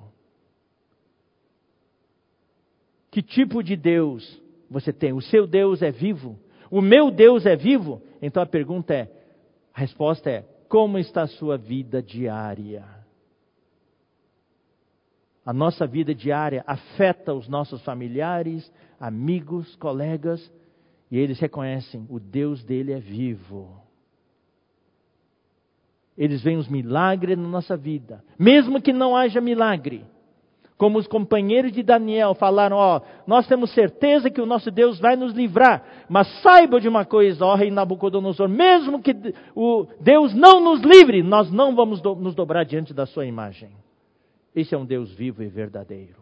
Que 3.09 3.21
tipo 3.21 3.63
de 3.63 3.75
Deus 3.75 4.41
você 4.69 4.93
tem? 4.93 5.13
O 5.13 5.21
seu 5.21 5.47
Deus 5.47 5.81
é 5.81 5.91
vivo? 5.91 6.37
O 6.69 6.81
meu 6.81 7.09
Deus 7.09 7.45
é 7.45 7.55
vivo? 7.55 8.01
Então 8.21 8.43
a 8.43 8.45
pergunta 8.45 8.93
é: 8.93 9.11
a 9.73 9.79
resposta 9.79 10.29
é: 10.29 10.45
como 10.67 10.97
está 10.99 11.23
a 11.23 11.27
sua 11.27 11.57
vida 11.57 12.01
diária? 12.01 12.85
A 15.45 15.53
nossa 15.53 15.87
vida 15.87 16.13
diária 16.13 16.63
afeta 16.67 17.33
os 17.33 17.47
nossos 17.47 17.81
familiares, 17.83 18.71
amigos, 18.99 19.75
colegas, 19.77 20.51
e 21.11 21.17
eles 21.17 21.39
reconhecem: 21.39 22.05
o 22.09 22.19
Deus 22.19 22.63
dele 22.63 22.93
é 22.93 22.99
vivo. 22.99 23.81
Eles 26.17 26.41
veem 26.41 26.57
os 26.57 26.67
milagres 26.67 27.37
na 27.37 27.47
nossa 27.47 27.77
vida, 27.77 28.23
mesmo 28.39 28.81
que 28.81 28.91
não 28.91 29.15
haja 29.15 29.39
milagre. 29.39 30.03
Como 30.75 30.99
os 30.99 31.07
companheiros 31.07 31.71
de 31.71 31.81
Daniel 31.81 32.35
falaram: 32.35 32.77
Ó, 32.77 33.01
nós 33.25 33.47
temos 33.47 33.73
certeza 33.73 34.29
que 34.29 34.41
o 34.41 34.45
nosso 34.45 34.69
Deus 34.69 34.99
vai 34.99 35.15
nos 35.15 35.33
livrar, 35.33 36.05
mas 36.07 36.27
saiba 36.41 36.79
de 36.79 36.87
uma 36.87 37.03
coisa, 37.03 37.43
ó 37.45 37.55
Rei 37.55 37.71
Nabucodonosor, 37.71 38.47
mesmo 38.47 39.01
que 39.01 39.15
o 39.55 39.87
Deus 39.99 40.35
não 40.35 40.59
nos 40.59 40.81
livre, 40.81 41.23
nós 41.23 41.51
não 41.51 41.75
vamos 41.75 41.99
do, 42.01 42.15
nos 42.15 42.35
dobrar 42.35 42.63
diante 42.63 42.93
da 42.93 43.05
sua 43.05 43.25
imagem. 43.25 43.71
Esse 44.55 44.75
é 44.75 44.77
um 44.77 44.85
Deus 44.85 45.13
vivo 45.13 45.43
e 45.43 45.47
verdadeiro. 45.47 46.21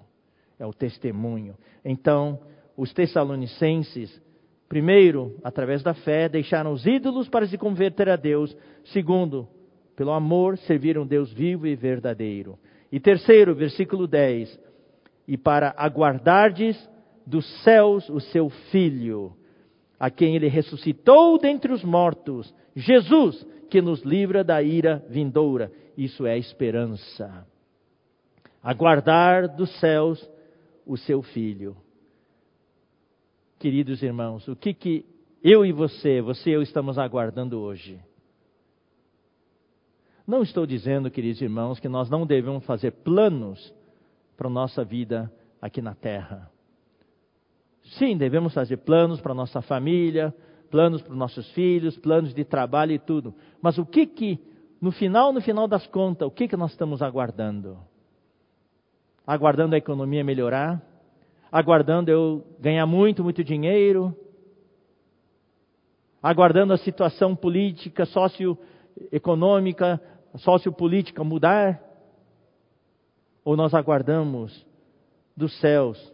É 0.57 0.65
o 0.65 0.73
testemunho. 0.73 1.55
Então, 1.83 2.39
os 2.77 2.93
Tessalonicenses, 2.93 4.21
primeiro, 4.67 5.35
através 5.43 5.83
da 5.83 5.93
fé, 5.93 6.27
deixaram 6.27 6.71
os 6.71 6.85
ídolos 6.85 7.29
para 7.29 7.47
se 7.47 7.57
converter 7.57 8.09
a 8.09 8.15
Deus. 8.15 8.55
Segundo, 8.85 9.47
pelo 9.95 10.11
amor, 10.11 10.57
serviram 10.59 11.05
Deus 11.05 11.31
vivo 11.31 11.67
e 11.67 11.75
verdadeiro. 11.75 12.57
E 12.91 12.99
terceiro, 12.99 13.55
versículo 13.55 14.07
10: 14.07 14.59
E 15.27 15.37
para 15.37 15.73
aguardardes 15.77 16.77
dos 17.25 17.45
céus 17.63 18.09
o 18.09 18.19
seu 18.19 18.49
Filho, 18.71 19.33
a 19.99 20.09
quem 20.09 20.35
ele 20.35 20.47
ressuscitou 20.47 21.37
dentre 21.39 21.71
os 21.71 21.83
mortos, 21.83 22.53
Jesus, 22.75 23.45
que 23.69 23.81
nos 23.81 24.03
livra 24.03 24.43
da 24.43 24.61
ira 24.61 25.03
vindoura. 25.09 25.71
Isso 25.97 26.25
é 26.25 26.37
esperança 26.37 27.45
aguardar 28.65 29.55
dos 29.55 29.69
céus 29.79 30.27
o 30.87 30.97
seu 30.97 31.21
filho. 31.21 31.77
Queridos 33.65 34.03
irmãos, 34.03 34.47
o 34.47 34.55
que 34.55 34.75
que 34.75 35.03
eu 35.43 35.65
e 35.65 35.71
você, 35.71 36.21
você 36.21 36.51
e 36.51 36.53
eu 36.53 36.61
estamos 36.61 36.99
aguardando 36.99 37.59
hoje? 37.59 37.99
Não 40.27 40.43
estou 40.43 40.67
dizendo, 40.67 41.09
queridos 41.09 41.41
irmãos, 41.41 41.79
que 41.79 41.89
nós 41.89 42.07
não 42.07 42.27
devemos 42.27 42.63
fazer 42.63 42.91
planos 42.91 43.73
para 44.37 44.45
a 44.45 44.51
nossa 44.51 44.83
vida 44.83 45.33
aqui 45.59 45.81
na 45.81 45.95
terra. 45.95 46.47
Sim, 47.97 48.15
devemos 48.15 48.53
fazer 48.53 48.77
planos 48.77 49.19
para 49.19 49.31
a 49.31 49.35
nossa 49.35 49.63
família, 49.63 50.31
planos 50.69 51.01
para 51.01 51.13
os 51.13 51.17
nossos 51.17 51.49
filhos, 51.53 51.97
planos 51.97 52.35
de 52.35 52.45
trabalho 52.45 52.91
e 52.91 52.99
tudo. 52.99 53.33
Mas 53.59 53.79
o 53.79 53.85
que 53.87 54.05
que, 54.05 54.39
no 54.79 54.91
final, 54.91 55.33
no 55.33 55.41
final 55.41 55.67
das 55.67 55.87
contas, 55.87 56.27
o 56.27 56.31
que 56.31 56.47
que 56.47 56.55
nós 56.55 56.69
estamos 56.69 57.01
aguardando? 57.01 57.79
aguardando 59.25 59.73
a 59.75 59.77
economia 59.77 60.23
melhorar, 60.23 60.81
aguardando 61.55 62.11
eu 62.11 62.45
ganhar 62.59 62.85
muito, 62.85 63.23
muito 63.23 63.41
dinheiro, 63.41 64.13
aguardando 66.21 66.73
a 66.73 66.77
situação 66.77 67.33
política, 67.33 68.05
socioeconômica, 68.05 70.01
sociopolítica 70.35 71.23
mudar? 71.23 71.81
Ou 73.45 73.55
nós 73.55 73.73
aguardamos 73.73 74.65
dos 75.37 75.57
céus 75.61 76.13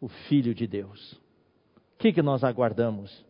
o 0.00 0.08
Filho 0.08 0.54
de 0.54 0.66
Deus? 0.66 1.12
O 1.12 1.98
que, 1.98 2.10
que 2.14 2.22
nós 2.22 2.42
aguardamos? 2.42 3.26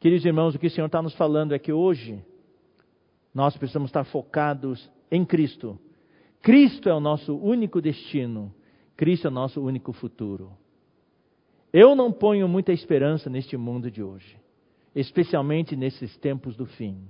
Queridos 0.00 0.24
irmãos, 0.24 0.54
o 0.54 0.58
que 0.58 0.68
o 0.68 0.70
Senhor 0.70 0.86
está 0.86 1.02
nos 1.02 1.14
falando 1.14 1.54
é 1.54 1.58
que 1.58 1.74
hoje 1.74 2.24
nós 3.34 3.54
precisamos 3.54 3.90
estar 3.90 4.04
focados 4.04 4.90
em 5.10 5.26
Cristo 5.26 5.78
Cristo 6.42 6.88
é 6.88 6.94
o 6.94 7.00
nosso 7.00 7.36
único 7.36 7.80
destino, 7.80 8.52
Cristo 8.96 9.26
é 9.26 9.30
o 9.30 9.34
nosso 9.34 9.60
único 9.60 9.92
futuro. 9.92 10.52
Eu 11.72 11.94
não 11.94 12.12
ponho 12.12 12.46
muita 12.46 12.72
esperança 12.72 13.30
neste 13.30 13.56
mundo 13.56 13.90
de 13.90 14.02
hoje, 14.02 14.36
especialmente 14.94 15.74
nesses 15.74 16.16
tempos 16.18 16.54
do 16.54 16.66
fim. 16.66 17.08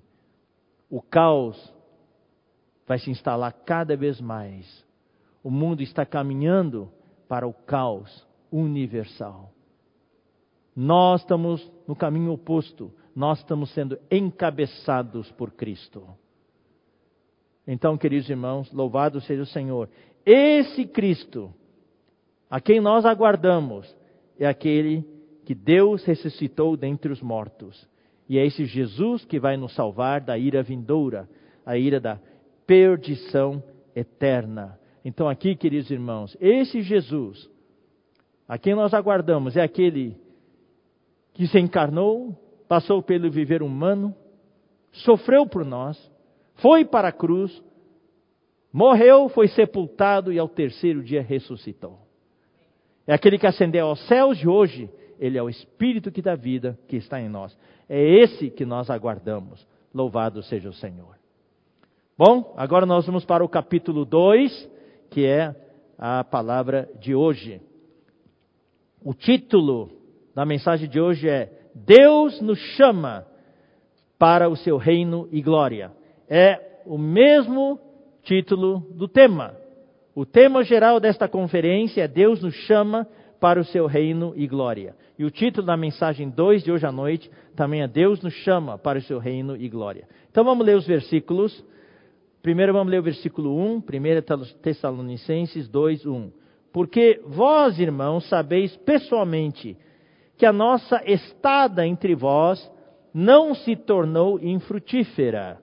O 0.89 1.03
caos 1.03 1.72
vai 2.87 2.99
se 2.99 3.11
instalar 3.11 3.53
cada 3.64 3.97
vez 3.97 4.20
mais. 4.20 4.85
O 5.43 5.51
mundo 5.51 5.83
está 5.83 6.07
caminhando 6.07 6.91
para 7.28 7.47
o 7.47 7.53
caos 7.53 8.26
universal. 8.51 9.53
Nós 10.76 11.22
estamos 11.22 11.70
no 11.87 11.97
caminho 11.97 12.33
oposto, 12.33 12.93
nós 13.14 13.39
estamos 13.39 13.72
sendo 13.74 13.99
encabeçados 14.11 15.30
por 15.33 15.51
Cristo. 15.51 16.07
Então, 17.66 17.97
queridos 17.97 18.28
irmãos, 18.28 18.72
louvado 18.72 19.20
seja 19.20 19.43
o 19.43 19.47
Senhor. 19.47 19.89
Esse 20.24 20.87
Cristo, 20.87 21.53
a 22.53 22.61
quem 22.61 22.82
nós 22.82 23.07
aguardamos, 23.07 23.96
é 24.38 24.46
aquele 24.46 25.03
que 25.46 25.55
Deus 25.55 26.05
ressuscitou 26.05 26.76
dentre 26.76 27.11
os 27.11 27.22
mortos. 27.22 27.88
E 28.28 28.38
é 28.38 28.44
esse 28.44 28.66
Jesus 28.66 29.24
que 29.24 29.40
vai 29.40 29.57
nos 29.57 29.74
salvar 29.74 30.20
da 30.20 30.36
ira 30.36 30.62
vindoura, 30.62 31.26
a 31.64 31.78
ira 31.78 31.98
da 31.98 32.20
perdição 32.66 33.64
eterna. 33.96 34.78
Então, 35.03 35.30
aqui, 35.30 35.57
queridos 35.57 35.90
irmãos, 35.90 36.36
esse 36.38 36.82
Jesus, 36.82 37.50
a 38.46 38.59
quem 38.59 38.74
nós 38.74 38.92
aguardamos, 38.92 39.57
é 39.57 39.62
aquele 39.62 40.14
que 41.32 41.46
se 41.46 41.59
encarnou, 41.59 42.36
passou 42.68 43.03
pelo 43.03 43.30
viver 43.30 43.62
humano, 43.62 44.14
sofreu 44.92 45.46
por 45.46 45.64
nós, 45.64 45.98
foi 46.57 46.84
para 46.84 47.09
a 47.09 47.12
cruz, 47.12 47.64
morreu, 48.70 49.30
foi 49.30 49.48
sepultado 49.48 50.30
e 50.30 50.38
ao 50.38 50.50
terceiro 50.50 51.03
dia 51.03 51.22
ressuscitou. 51.22 52.11
É 53.07 53.14
aquele 53.14 53.38
que 53.38 53.46
ascendeu 53.46 53.86
aos 53.86 54.07
céus 54.07 54.38
de 54.38 54.48
hoje, 54.48 54.88
ele 55.18 55.38
é 55.38 55.42
o 55.42 55.48
Espírito 55.48 56.11
que 56.11 56.22
dá 56.22 56.34
vida 56.34 56.78
que 56.88 56.96
está 56.96 57.20
em 57.20 57.28
nós. 57.28 57.57
É 57.88 58.00
esse 58.00 58.50
que 58.50 58.64
nós 58.64 58.90
aguardamos. 58.90 59.66
Louvado 59.92 60.42
seja 60.42 60.68
o 60.68 60.74
Senhor. 60.74 61.16
Bom, 62.16 62.55
agora 62.57 62.86
nós 62.86 63.07
vamos 63.07 63.24
para 63.24 63.44
o 63.44 63.48
capítulo 63.48 64.05
2, 64.05 64.70
que 65.11 65.26
é 65.26 65.55
a 65.98 66.22
palavra 66.24 66.88
de 67.00 67.14
hoje. 67.14 67.61
O 69.05 69.14
título 69.14 69.90
da 70.34 70.44
mensagem 70.44 70.88
de 70.88 71.00
hoje 71.00 71.28
é 71.28 71.50
Deus 71.74 72.40
nos 72.40 72.59
chama 72.76 73.26
para 74.18 74.48
o 74.48 74.57
seu 74.57 74.76
reino 74.76 75.28
e 75.32 75.42
glória 75.42 75.90
é 76.34 76.80
o 76.86 76.96
mesmo 76.96 77.78
título 78.22 78.80
do 78.94 79.07
tema. 79.07 79.55
O 80.14 80.26
tema 80.26 80.62
geral 80.62 81.00
desta 81.00 81.26
conferência 81.26 82.02
é 82.02 82.08
Deus 82.08 82.42
nos 82.42 82.54
chama 82.54 83.08
para 83.40 83.58
o 83.58 83.64
seu 83.64 83.86
reino 83.86 84.34
e 84.36 84.46
glória. 84.46 84.94
E 85.18 85.24
o 85.24 85.30
título 85.30 85.66
da 85.66 85.76
mensagem 85.76 86.28
2 86.28 86.62
de 86.62 86.70
hoje 86.70 86.86
à 86.86 86.92
noite 86.92 87.30
também 87.56 87.80
é 87.80 87.88
Deus 87.88 88.20
nos 88.20 88.34
chama 88.34 88.76
para 88.76 88.98
o 88.98 89.02
seu 89.02 89.18
reino 89.18 89.56
e 89.56 89.68
glória. 89.70 90.06
Então 90.30 90.44
vamos 90.44 90.66
ler 90.66 90.76
os 90.76 90.86
versículos. 90.86 91.64
Primeiro 92.42 92.74
vamos 92.74 92.90
ler 92.90 93.00
o 93.00 93.02
versículo 93.02 93.56
1, 93.56 93.78
1 93.78 93.82
Tessalonicenses 94.60 95.66
2, 95.68 96.04
1. 96.04 96.30
Porque 96.72 97.20
vós, 97.26 97.78
irmãos, 97.78 98.28
sabeis 98.28 98.76
pessoalmente 98.78 99.78
que 100.36 100.44
a 100.44 100.52
nossa 100.52 101.02
estada 101.06 101.86
entre 101.86 102.14
vós 102.14 102.70
não 103.14 103.54
se 103.54 103.76
tornou 103.76 104.38
infrutífera. 104.40 105.58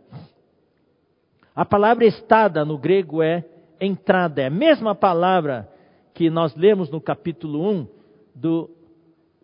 A 1.55 1.65
palavra 1.65 2.05
estada 2.05 2.65
no 2.65 2.77
grego 2.77 3.21
é 3.21 3.43
entrada, 3.80 4.41
é 4.41 4.47
a 4.47 4.51
mesma 4.51 4.93
palavra 4.93 5.69
que 6.13 6.30
nós 6.30 6.55
lemos 6.55 6.89
no 6.89 6.99
capítulo 6.99 7.69
1 7.69 7.88
do 8.36 8.69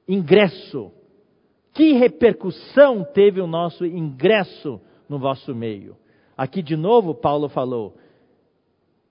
ingresso. 0.07 0.91
Que 1.73 1.93
repercussão 1.93 3.03
teve 3.03 3.41
o 3.41 3.47
nosso 3.47 3.85
ingresso 3.85 4.79
no 5.09 5.19
vosso 5.19 5.53
meio? 5.53 5.97
Aqui 6.37 6.61
de 6.61 6.75
novo 6.75 7.13
Paulo 7.13 7.49
falou: 7.49 7.95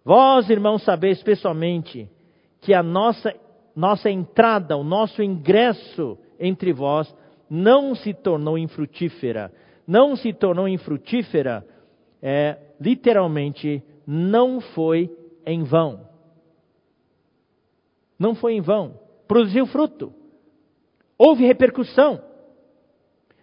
Vós, 0.05 0.49
irmãos, 0.51 0.83
sabeis 0.85 1.22
pessoalmente 1.22 2.09
que 2.61 2.72
a 2.72 2.83
nossa, 2.83 3.35
nossa 3.77 4.11
entrada, 4.11 4.77
o 4.77 4.85
nosso 4.85 5.22
ingresso 5.22 6.18
entre 6.39 6.72
vós 6.72 7.14
não 7.49 7.95
se 7.95 8.12
tornou 8.12 8.59
infrutífera. 8.59 9.53
Não 9.87 10.16
se 10.16 10.33
tornou 10.33 10.66
infrutífera, 10.66 11.64
é, 12.22 12.57
literalmente, 12.81 13.83
não 14.07 14.61
foi 14.61 15.11
em 15.47 15.63
vão. 15.63 16.09
Não 18.19 18.35
foi 18.35 18.55
em 18.55 18.61
vão. 18.61 18.99
Produziu 19.27 19.67
fruto. 19.67 20.13
Houve 21.19 21.47
repercussão. 21.47 22.23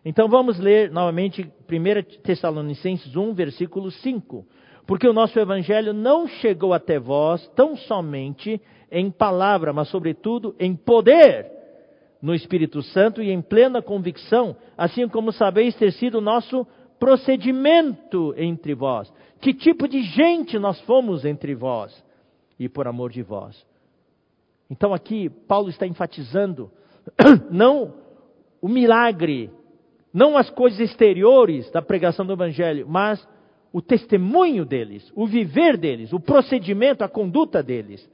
Então 0.04 0.28
vamos 0.28 0.60
ler 0.60 0.92
novamente 0.92 1.44
1 1.44 2.22
Tessalonicenses 2.22 3.16
1, 3.16 3.34
versículo 3.34 3.92
5. 3.92 4.46
Porque 4.88 5.08
o 5.08 5.14
nosso 5.14 5.40
evangelho 5.40 5.94
não 5.94 6.28
chegou 6.28 6.74
até 6.74 7.00
vós 7.00 7.48
tão 7.56 7.76
somente 7.78 8.60
em 8.92 9.10
palavra, 9.10 9.72
mas 9.72 9.88
sobretudo 9.90 10.56
em 10.60 10.76
poder 10.76 11.50
no 12.22 12.36
Espírito 12.36 12.82
Santo 12.82 13.22
e 13.22 13.32
em 13.32 13.42
plena 13.42 13.82
convicção, 13.82 14.56
assim 14.78 15.08
como 15.08 15.32
sabeis 15.32 15.76
ter 15.76 15.92
sido 15.94 16.18
o 16.18 16.22
nosso 16.22 16.68
procedimento 17.00 18.34
entre 18.38 18.76
vós. 18.76 19.12
Que 19.42 19.54
tipo 19.54 19.88
de 19.88 20.04
gente 20.04 20.60
nós 20.60 20.80
fomos 20.82 21.26
entre 21.26 21.56
vós 21.56 21.92
e 22.60 22.70
por 22.70 22.88
amor 22.88 23.10
de 23.12 23.24
vós. 23.24 23.66
Então 24.70 24.94
aqui 24.94 25.30
Paulo 25.30 25.70
está 25.70 25.88
enfatizando 25.88 26.72
não 27.50 27.94
o 28.62 28.70
milagre, 28.70 29.50
não 30.14 30.38
as 30.38 30.50
coisas 30.50 30.80
exteriores 30.80 31.70
da 31.72 31.82
pregação 31.82 32.26
do 32.26 32.34
evangelho, 32.34 32.88
mas 32.88 33.28
o 33.74 33.82
testemunho 33.82 34.64
deles, 34.64 35.12
o 35.16 35.26
viver 35.26 35.76
deles, 35.76 36.14
o 36.14 36.20
procedimento, 36.20 37.04
a 37.04 37.10
conduta 37.10 37.64
deles. 37.64 38.08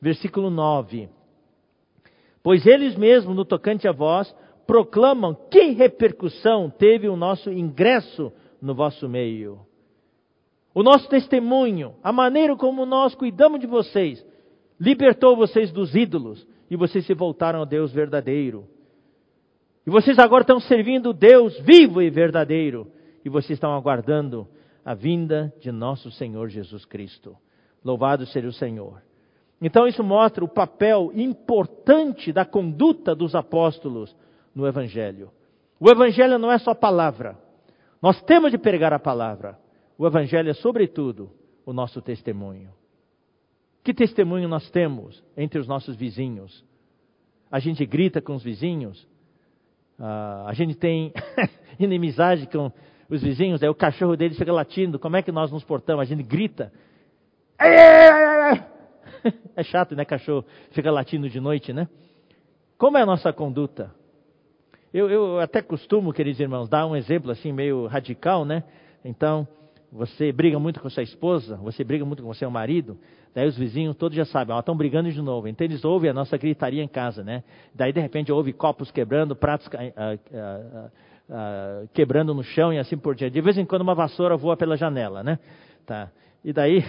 Versículo 0.00 0.50
9. 0.50 1.08
Pois 2.42 2.66
eles 2.66 2.96
mesmos, 2.96 3.36
no 3.36 3.44
tocante 3.44 3.86
a 3.86 3.92
vós, 3.92 4.34
proclamam 4.66 5.34
que 5.48 5.70
repercussão 5.70 6.68
teve 6.68 7.08
o 7.08 7.16
nosso 7.16 7.52
ingresso 7.52 8.32
no 8.60 8.74
vosso 8.74 9.08
meio. 9.08 9.60
O 10.74 10.82
nosso 10.82 11.08
testemunho, 11.08 11.94
a 12.02 12.12
maneira 12.12 12.56
como 12.56 12.86
nós 12.86 13.14
cuidamos 13.14 13.60
de 13.60 13.66
vocês, 13.66 14.24
libertou 14.80 15.36
vocês 15.36 15.70
dos 15.70 15.94
ídolos 15.94 16.46
e 16.70 16.76
vocês 16.76 17.04
se 17.04 17.14
voltaram 17.14 17.60
ao 17.60 17.66
Deus 17.66 17.92
verdadeiro. 17.92 18.66
E 19.86 19.90
vocês 19.90 20.18
agora 20.18 20.42
estão 20.42 20.60
servindo 20.60 21.12
Deus 21.12 21.58
vivo 21.60 22.00
e 22.00 22.08
verdadeiro. 22.08 22.90
E 23.24 23.28
vocês 23.28 23.56
estão 23.56 23.74
aguardando 23.74 24.48
a 24.84 24.94
vinda 24.94 25.52
de 25.60 25.70
nosso 25.70 26.10
Senhor 26.10 26.48
Jesus 26.48 26.84
Cristo. 26.84 27.36
Louvado 27.84 28.26
seja 28.26 28.48
o 28.48 28.52
Senhor. 28.52 29.02
Então 29.60 29.86
isso 29.86 30.02
mostra 30.02 30.44
o 30.44 30.48
papel 30.48 31.12
importante 31.14 32.32
da 32.32 32.44
conduta 32.44 33.14
dos 33.14 33.34
apóstolos 33.34 34.14
no 34.54 34.66
Evangelho. 34.66 35.30
O 35.78 35.90
Evangelho 35.90 36.38
não 36.38 36.50
é 36.50 36.58
só 36.58 36.74
palavra. 36.74 37.36
Nós 38.00 38.20
temos 38.22 38.50
de 38.50 38.58
pregar 38.58 38.92
a 38.92 38.98
palavra. 38.98 39.58
O 39.98 40.06
Evangelho 40.06 40.50
é, 40.50 40.54
sobretudo, 40.54 41.30
o 41.64 41.72
nosso 41.72 42.00
testemunho. 42.00 42.70
Que 43.84 43.92
testemunho 43.92 44.48
nós 44.48 44.70
temos 44.70 45.22
entre 45.36 45.58
os 45.58 45.66
nossos 45.66 45.96
vizinhos? 45.96 46.64
A 47.50 47.58
gente 47.58 47.84
grita 47.84 48.20
com 48.20 48.34
os 48.34 48.42
vizinhos? 48.42 49.02
Uh, 49.98 50.46
a 50.46 50.52
gente 50.54 50.74
tem 50.74 51.12
inimizade 51.78 52.46
com 52.46 52.72
os 53.08 53.22
vizinhos? 53.22 53.62
Aí 53.62 53.68
o 53.68 53.74
cachorro 53.74 54.16
deles 54.16 54.38
fica 54.38 54.52
latindo. 54.52 54.98
Como 54.98 55.16
é 55.16 55.22
que 55.22 55.32
nós 55.32 55.50
nos 55.50 55.64
portamos? 55.64 56.02
A 56.02 56.04
gente 56.04 56.22
grita. 56.22 56.72
É 59.54 59.62
chato, 59.62 59.94
né, 59.94 60.04
cachorro? 60.04 60.44
Fica 60.70 60.90
latindo 60.90 61.28
de 61.28 61.38
noite, 61.38 61.72
né? 61.72 61.88
Como 62.76 62.98
é 62.98 63.02
a 63.02 63.06
nossa 63.06 63.32
conduta? 63.32 63.94
Eu, 64.92 65.08
eu 65.08 65.38
até 65.38 65.62
costumo, 65.62 66.12
queridos 66.12 66.40
irmãos, 66.40 66.68
dar 66.68 66.86
um 66.86 66.96
exemplo 66.96 67.30
assim 67.30 67.52
meio 67.52 67.86
radical, 67.86 68.44
né? 68.44 68.64
Então, 69.04 69.46
você 69.92 70.32
briga 70.32 70.58
muito 70.58 70.80
com 70.80 70.88
sua 70.88 71.02
esposa, 71.02 71.56
você 71.56 71.84
briga 71.84 72.02
muito 72.02 72.22
com 72.22 72.32
seu 72.32 72.50
marido, 72.50 72.96
daí 73.34 73.46
os 73.46 73.58
vizinhos 73.58 73.94
todos 73.94 74.16
já 74.16 74.24
sabem, 74.24 74.58
estão 74.58 74.74
brigando 74.74 75.12
de 75.12 75.20
novo. 75.20 75.46
Então 75.48 75.66
eles 75.66 75.84
ouvem 75.84 76.10
a 76.10 76.14
nossa 76.14 76.38
gritaria 76.38 76.82
em 76.82 76.88
casa, 76.88 77.22
né? 77.22 77.44
Daí 77.74 77.92
de 77.92 78.00
repente 78.00 78.32
ouve 78.32 78.54
copos 78.54 78.90
quebrando, 78.90 79.36
pratos 79.36 79.68
ah, 79.74 80.16
ah, 80.32 80.90
ah, 81.30 81.82
quebrando 81.92 82.32
no 82.32 82.42
chão 82.42 82.72
e 82.72 82.78
assim 82.78 82.96
por 82.96 83.14
diante. 83.14 83.34
De 83.34 83.40
vez 83.42 83.58
em 83.58 83.66
quando 83.66 83.82
uma 83.82 83.94
vassoura 83.94 84.34
voa 84.34 84.56
pela 84.56 84.78
janela, 84.78 85.22
né? 85.22 85.38
Tá. 85.84 86.10
E 86.42 86.54
daí, 86.54 86.82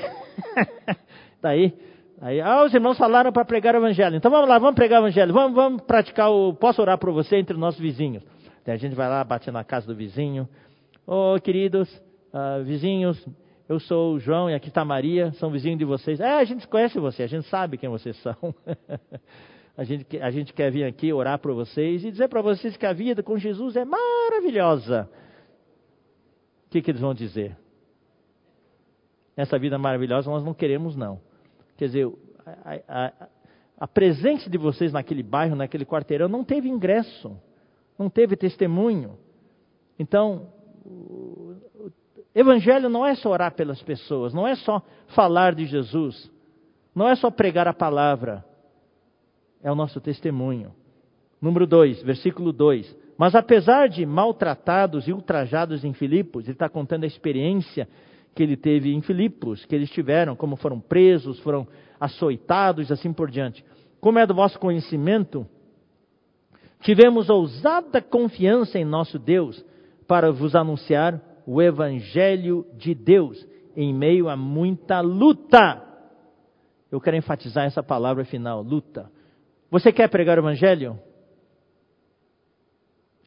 daí 1.41 1.73
Aí, 2.21 2.39
ah, 2.39 2.63
os 2.63 2.73
irmãos 2.73 2.97
falaram 2.97 3.33
para 3.33 3.43
pregar 3.43 3.75
o 3.75 3.79
evangelho. 3.79 4.15
Então 4.15 4.31
vamos 4.31 4.47
lá, 4.47 4.57
vamos 4.57 4.75
pregar 4.75 5.01
o 5.01 5.03
evangelho. 5.03 5.33
Vamos, 5.33 5.53
vamos 5.53 5.81
praticar 5.81 6.31
o. 6.31 6.53
Posso 6.53 6.81
orar 6.81 6.97
por 6.97 7.11
você 7.11 7.35
entre 7.35 7.53
os 7.53 7.59
nossos 7.59 7.81
vizinhos? 7.81 8.23
Daí 8.65 8.75
a 8.75 8.77
gente 8.77 8.95
vai 8.95 9.09
lá, 9.09 9.21
bate 9.25 9.51
na 9.51 9.61
casa 9.65 9.85
do 9.87 9.93
vizinho. 9.93 10.47
Ô, 11.05 11.35
oh, 11.35 11.41
queridos 11.41 11.89
uh, 12.33 12.63
vizinhos, 12.63 13.23
eu 13.69 13.79
sou 13.79 14.15
o 14.15 14.19
João 14.19 14.49
e 14.49 14.53
aqui 14.53 14.67
está 14.67 14.81
a 14.81 14.85
Maria, 14.85 15.31
são 15.33 15.49
vizinhos 15.49 15.79
de 15.79 15.85
vocês. 15.85 16.19
É, 16.19 16.33
a 16.33 16.43
gente 16.43 16.67
conhece 16.67 16.99
você, 16.99 17.23
a 17.23 17.27
gente 17.27 17.47
sabe 17.47 17.77
quem 17.77 17.89
vocês 17.89 18.17
são. 18.21 18.35
a, 19.77 19.83
gente, 19.83 20.17
a 20.19 20.31
gente 20.31 20.53
quer 20.53 20.71
vir 20.71 20.83
aqui 20.83 21.13
orar 21.13 21.39
por 21.39 21.53
vocês 21.53 22.03
e 22.03 22.11
dizer 22.11 22.27
para 22.27 22.41
vocês 22.41 22.75
que 22.75 22.85
a 22.85 22.93
vida 22.93 23.23
com 23.23 23.37
Jesus 23.37 23.75
é 23.75 23.85
maravilhosa. 23.85 25.09
O 26.67 26.69
que, 26.69 26.81
que 26.81 26.91
eles 26.91 27.01
vão 27.01 27.13
dizer? 27.13 27.55
Essa 29.37 29.57
vida 29.57 29.77
maravilhosa 29.77 30.29
nós 30.29 30.43
não 30.43 30.53
queremos, 30.53 30.95
não. 30.95 31.21
Quer 31.77 31.85
dizer, 31.85 32.11
a, 32.45 32.79
a, 32.87 33.27
a 33.79 33.87
presença 33.87 34.49
de 34.49 34.57
vocês 34.57 34.91
naquele 34.91 35.23
bairro, 35.23 35.55
naquele 35.55 35.85
quarteirão, 35.85 36.27
não 36.27 36.43
teve 36.43 36.69
ingresso, 36.69 37.39
não 37.97 38.09
teve 38.09 38.35
testemunho. 38.35 39.17
Então, 39.97 40.51
evangelho 42.35 42.89
não 42.89 43.05
é 43.05 43.15
só 43.15 43.29
orar 43.29 43.53
pelas 43.53 43.81
pessoas, 43.81 44.33
não 44.33 44.47
é 44.47 44.55
só 44.55 44.81
falar 45.07 45.53
de 45.53 45.65
Jesus, 45.65 46.31
não 46.95 47.07
é 47.07 47.15
só 47.15 47.29
pregar 47.29 47.67
a 47.67 47.73
palavra, 47.73 48.43
é 49.61 49.71
o 49.71 49.75
nosso 49.75 50.01
testemunho. 50.01 50.73
Número 51.41 51.67
2, 51.67 52.03
versículo 52.03 52.51
2. 52.51 52.95
Mas 53.17 53.35
apesar 53.35 53.87
de 53.87 54.05
maltratados 54.05 55.07
e 55.07 55.13
ultrajados 55.13 55.83
em 55.83 55.93
Filipos, 55.93 56.45
ele 56.45 56.53
está 56.53 56.69
contando 56.69 57.03
a 57.03 57.07
experiência 57.07 57.87
que 58.33 58.41
ele 58.41 58.57
teve 58.57 58.93
em 58.93 59.01
Filipos, 59.01 59.65
que 59.65 59.75
eles 59.75 59.91
tiveram, 59.91 60.35
como 60.35 60.55
foram 60.55 60.79
presos, 60.79 61.39
foram 61.39 61.67
açoitados 61.99 62.91
assim 62.91 63.13
por 63.13 63.29
diante. 63.29 63.63
Como 64.01 64.19
é 64.19 64.25
do 64.25 64.33
vosso 64.33 64.59
conhecimento, 64.59 65.45
tivemos 66.81 67.29
ousada 67.29 68.01
confiança 68.01 68.79
em 68.79 68.85
nosso 68.85 69.19
Deus 69.19 69.63
para 70.07 70.31
vos 70.31 70.55
anunciar 70.55 71.21
o 71.45 71.61
Evangelho 71.61 72.65
de 72.75 72.93
Deus 72.93 73.45
em 73.75 73.93
meio 73.93 74.29
a 74.29 74.35
muita 74.35 75.01
luta. 75.01 75.81
Eu 76.91 77.01
quero 77.01 77.17
enfatizar 77.17 77.65
essa 77.65 77.81
palavra 77.81 78.23
final, 78.25 78.61
luta. 78.61 79.11
Você 79.71 79.91
quer 79.91 80.09
pregar 80.09 80.37
o 80.37 80.41
Evangelho? 80.41 80.99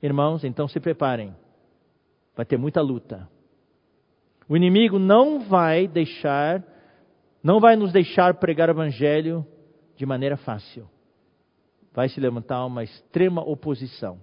Irmãos, 0.03 0.45
então 0.45 0.69
se 0.69 0.79
preparem. 0.79 1.35
Vai 2.37 2.45
ter 2.45 2.59
muita 2.59 2.81
luta. 2.81 3.29
O 4.49 4.57
inimigo 4.57 4.99
não 4.99 5.41
vai 5.41 5.89
deixar, 5.89 6.63
não 7.43 7.59
vai 7.59 7.75
nos 7.75 7.93
deixar 7.93 8.35
pregar 8.35 8.69
o 8.69 8.73
evangelho 8.73 9.45
de 9.97 10.07
maneira 10.07 10.37
fácil. 10.37 10.89
Vai 11.93 12.09
se 12.09 12.21
levantar 12.21 12.65
uma 12.65 12.85
extrema 12.85 13.43
oposição. 13.43 14.21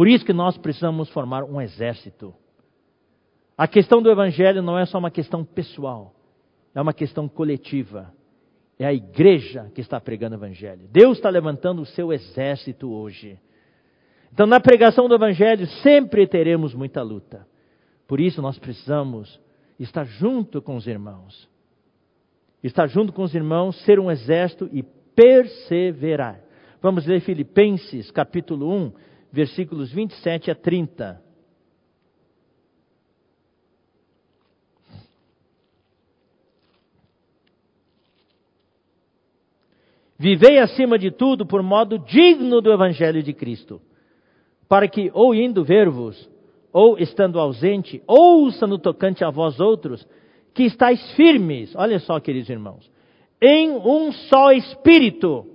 Por 0.00 0.08
isso 0.08 0.24
que 0.24 0.32
nós 0.32 0.56
precisamos 0.56 1.10
formar 1.10 1.44
um 1.44 1.60
exército. 1.60 2.34
A 3.54 3.68
questão 3.68 4.00
do 4.00 4.10
evangelho 4.10 4.62
não 4.62 4.78
é 4.78 4.86
só 4.86 4.96
uma 4.96 5.10
questão 5.10 5.44
pessoal. 5.44 6.14
é 6.74 6.80
uma 6.80 6.94
questão 6.94 7.28
coletiva. 7.28 8.10
É 8.78 8.86
a 8.86 8.94
igreja 8.94 9.70
que 9.74 9.82
está 9.82 10.00
pregando 10.00 10.36
o 10.36 10.38
Evangelho. 10.38 10.88
Deus 10.90 11.18
está 11.18 11.28
levantando 11.28 11.82
o 11.82 11.84
seu 11.84 12.14
exército 12.14 12.90
hoje. 12.90 13.38
Então, 14.32 14.46
na 14.46 14.58
pregação 14.58 15.06
do 15.06 15.14
Evangelho, 15.14 15.66
sempre 15.82 16.26
teremos 16.26 16.72
muita 16.72 17.02
luta. 17.02 17.46
Por 18.08 18.20
isso, 18.22 18.40
nós 18.40 18.58
precisamos 18.58 19.38
estar 19.78 20.06
junto 20.06 20.62
com 20.62 20.76
os 20.76 20.86
irmãos. 20.86 21.46
Estar 22.64 22.86
junto 22.86 23.12
com 23.12 23.22
os 23.22 23.34
irmãos, 23.34 23.78
ser 23.84 24.00
um 24.00 24.10
exército 24.10 24.66
e 24.72 24.82
perseverar. 24.82 26.40
Vamos 26.80 27.04
ler 27.04 27.20
Filipenses, 27.20 28.10
capítulo 28.10 28.74
1, 28.74 28.92
versículos 29.32 29.92
27 29.92 30.50
a 30.50 30.54
30. 30.54 31.22
Vivei 40.18 40.58
acima 40.58 40.98
de 40.98 41.10
tudo 41.10 41.46
por 41.46 41.62
modo 41.62 41.98
digno 41.98 42.60
do 42.60 42.70
Evangelho 42.70 43.22
de 43.22 43.32
Cristo, 43.32 43.80
para 44.68 44.86
que, 44.86 45.10
ou 45.14 45.34
indo 45.34 45.64
ver-vos, 45.64 46.28
ou 46.70 46.98
estando 46.98 47.40
ausente, 47.40 48.02
ouça 48.06 48.66
no 48.66 48.78
tocante 48.78 49.24
a 49.24 49.30
vós 49.30 49.58
outros, 49.58 50.06
que 50.52 50.64
estáis 50.64 51.00
firmes, 51.12 51.74
olha 51.74 51.98
só, 51.98 52.20
queridos 52.20 52.50
irmãos, 52.50 52.90
em 53.40 53.70
um 53.70 54.12
só 54.12 54.52
espírito, 54.52 55.46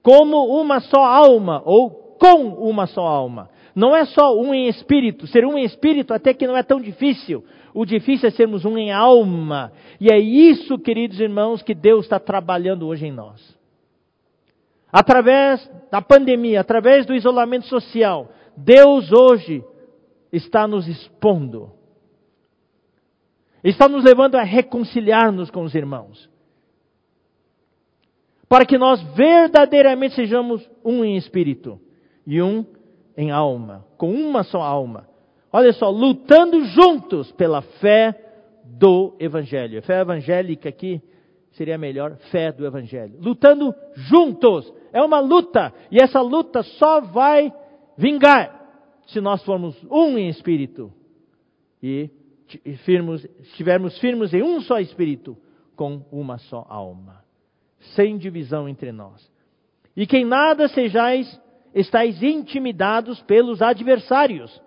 como 0.00 0.60
uma 0.60 0.78
só 0.78 1.02
alma, 1.04 1.60
ou 1.64 2.03
com 2.24 2.46
uma 2.70 2.86
só 2.86 3.02
alma. 3.02 3.50
Não 3.74 3.94
é 3.94 4.06
só 4.06 4.34
um 4.34 4.54
em 4.54 4.66
espírito, 4.66 5.26
ser 5.26 5.44
um 5.44 5.58
em 5.58 5.64
espírito 5.64 6.14
até 6.14 6.32
que 6.32 6.46
não 6.46 6.56
é 6.56 6.62
tão 6.62 6.80
difícil. 6.80 7.44
O 7.74 7.84
difícil 7.84 8.28
é 8.28 8.30
sermos 8.30 8.64
um 8.64 8.78
em 8.78 8.90
alma. 8.90 9.72
E 10.00 10.10
é 10.10 10.18
isso, 10.18 10.78
queridos 10.78 11.20
irmãos, 11.20 11.62
que 11.62 11.74
Deus 11.74 12.06
está 12.06 12.18
trabalhando 12.18 12.86
hoje 12.86 13.04
em 13.04 13.12
nós. 13.12 13.54
Através 14.90 15.70
da 15.90 16.00
pandemia, 16.00 16.62
através 16.62 17.04
do 17.04 17.14
isolamento 17.14 17.66
social, 17.66 18.30
Deus 18.56 19.12
hoje 19.12 19.62
está 20.32 20.66
nos 20.66 20.88
expondo. 20.88 21.72
Está 23.62 23.86
nos 23.86 24.02
levando 24.02 24.36
a 24.36 24.42
reconciliar-nos 24.42 25.50
com 25.50 25.62
os 25.62 25.74
irmãos. 25.74 26.30
Para 28.48 28.64
que 28.64 28.78
nós 28.78 29.02
verdadeiramente 29.14 30.14
sejamos 30.14 30.66
um 30.82 31.04
em 31.04 31.16
espírito 31.16 31.83
e 32.26 32.40
um 32.42 32.64
em 33.16 33.30
alma, 33.30 33.84
com 33.96 34.12
uma 34.12 34.42
só 34.42 34.60
alma. 34.62 35.06
Olha 35.52 35.72
só, 35.72 35.88
lutando 35.88 36.64
juntos 36.64 37.30
pela 37.32 37.62
fé 37.62 38.20
do 38.64 39.14
Evangelho. 39.20 39.80
Fé 39.82 40.00
evangélica 40.00 40.68
aqui 40.68 41.00
seria 41.52 41.78
melhor 41.78 42.16
fé 42.30 42.50
do 42.50 42.66
Evangelho. 42.66 43.14
Lutando 43.20 43.72
juntos. 43.94 44.72
É 44.92 45.00
uma 45.02 45.20
luta. 45.20 45.72
E 45.90 46.02
essa 46.02 46.20
luta 46.20 46.62
só 46.62 47.00
vai 47.00 47.52
vingar 47.96 48.62
se 49.06 49.20
nós 49.20 49.44
formos 49.44 49.76
um 49.90 50.18
em 50.18 50.28
espírito 50.28 50.92
e 51.82 52.10
firmos, 52.84 53.24
estivermos 53.40 53.98
firmes 53.98 54.32
em 54.32 54.42
um 54.42 54.60
só 54.60 54.78
espírito, 54.78 55.36
com 55.76 56.04
uma 56.10 56.38
só 56.38 56.66
alma. 56.68 57.22
Sem 57.94 58.16
divisão 58.16 58.68
entre 58.68 58.90
nós. 58.90 59.30
E 59.96 60.06
que 60.06 60.16
em 60.16 60.24
nada 60.24 60.66
sejais, 60.68 61.40
estáis 61.74 62.22
intimidados 62.22 63.20
pelos 63.22 63.60
adversários 63.60 64.62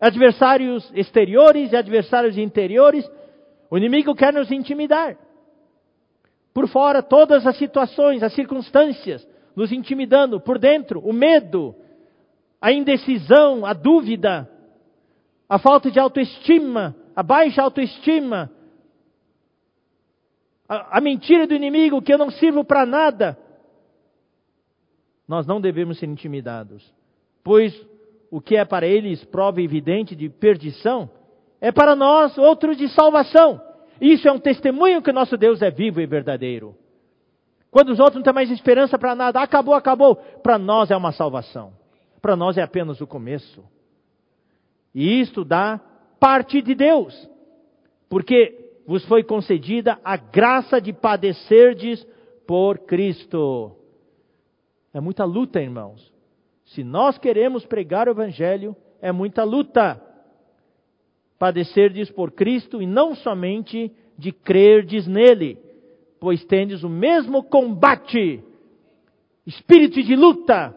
adversários 0.00 0.90
exteriores 0.94 1.72
e 1.72 1.76
adversários 1.76 2.36
interiores. 2.36 3.10
O 3.70 3.78
inimigo 3.78 4.14
quer 4.14 4.34
nos 4.34 4.50
intimidar. 4.50 5.16
Por 6.52 6.68
fora, 6.68 7.02
todas 7.02 7.46
as 7.46 7.56
situações, 7.56 8.22
as 8.22 8.34
circunstâncias, 8.34 9.26
nos 9.56 9.72
intimidando. 9.72 10.38
Por 10.38 10.58
dentro, 10.58 11.00
o 11.00 11.12
medo, 11.12 11.74
a 12.60 12.70
indecisão, 12.70 13.64
a 13.64 13.72
dúvida, 13.72 14.48
a 15.48 15.58
falta 15.58 15.90
de 15.90 15.98
autoestima, 15.98 16.94
a 17.16 17.22
baixa 17.22 17.62
autoestima, 17.62 18.50
a, 20.68 20.98
a 20.98 21.00
mentira 21.00 21.46
do 21.46 21.54
inimigo 21.54 22.02
que 22.02 22.12
eu 22.12 22.18
não 22.18 22.30
sirvo 22.30 22.62
para 22.62 22.84
nada. 22.84 23.38
Nós 25.26 25.46
não 25.46 25.60
devemos 25.60 25.98
ser 25.98 26.06
intimidados, 26.06 26.84
pois 27.42 27.74
o 28.30 28.40
que 28.40 28.56
é 28.56 28.64
para 28.64 28.86
eles 28.86 29.24
prova 29.24 29.62
evidente 29.62 30.14
de 30.14 30.28
perdição, 30.28 31.08
é 31.60 31.72
para 31.72 31.94
nós 31.94 32.36
outro 32.36 32.74
de 32.74 32.88
salvação. 32.88 33.60
Isso 34.00 34.28
é 34.28 34.32
um 34.32 34.38
testemunho 34.38 35.00
que 35.00 35.12
nosso 35.12 35.36
Deus 35.36 35.62
é 35.62 35.70
vivo 35.70 36.00
e 36.00 36.06
verdadeiro. 36.06 36.74
Quando 37.70 37.90
os 37.90 37.98
outros 37.98 38.16
não 38.16 38.22
têm 38.22 38.32
mais 38.32 38.50
esperança 38.50 38.98
para 38.98 39.14
nada, 39.14 39.40
acabou, 39.40 39.74
acabou. 39.74 40.16
Para 40.16 40.58
nós 40.58 40.90
é 40.90 40.96
uma 40.96 41.12
salvação. 41.12 41.72
Para 42.20 42.36
nós 42.36 42.58
é 42.58 42.62
apenas 42.62 43.00
o 43.00 43.06
começo. 43.06 43.64
E 44.94 45.20
isto 45.20 45.44
dá 45.44 45.80
parte 46.20 46.62
de 46.62 46.74
Deus. 46.74 47.28
Porque 48.08 48.74
vos 48.86 49.04
foi 49.06 49.24
concedida 49.24 49.98
a 50.04 50.16
graça 50.16 50.80
de 50.80 50.92
padecerdes 50.92 52.06
por 52.46 52.78
Cristo. 52.80 53.72
É 54.94 55.00
muita 55.00 55.24
luta, 55.24 55.60
irmãos. 55.60 56.14
Se 56.66 56.84
nós 56.84 57.18
queremos 57.18 57.66
pregar 57.66 58.06
o 58.06 58.12
Evangelho, 58.12 58.76
é 59.02 59.10
muita 59.10 59.42
luta. 59.42 60.00
Padecerdes 61.36 62.08
por 62.10 62.30
Cristo 62.30 62.80
e 62.80 62.86
não 62.86 63.16
somente 63.16 63.92
de 64.16 64.30
crerdes 64.30 65.08
nele, 65.08 65.58
pois 66.20 66.44
tendes 66.44 66.84
o 66.84 66.88
mesmo 66.88 67.42
combate, 67.42 68.42
espírito 69.44 70.00
de 70.00 70.14
luta, 70.14 70.74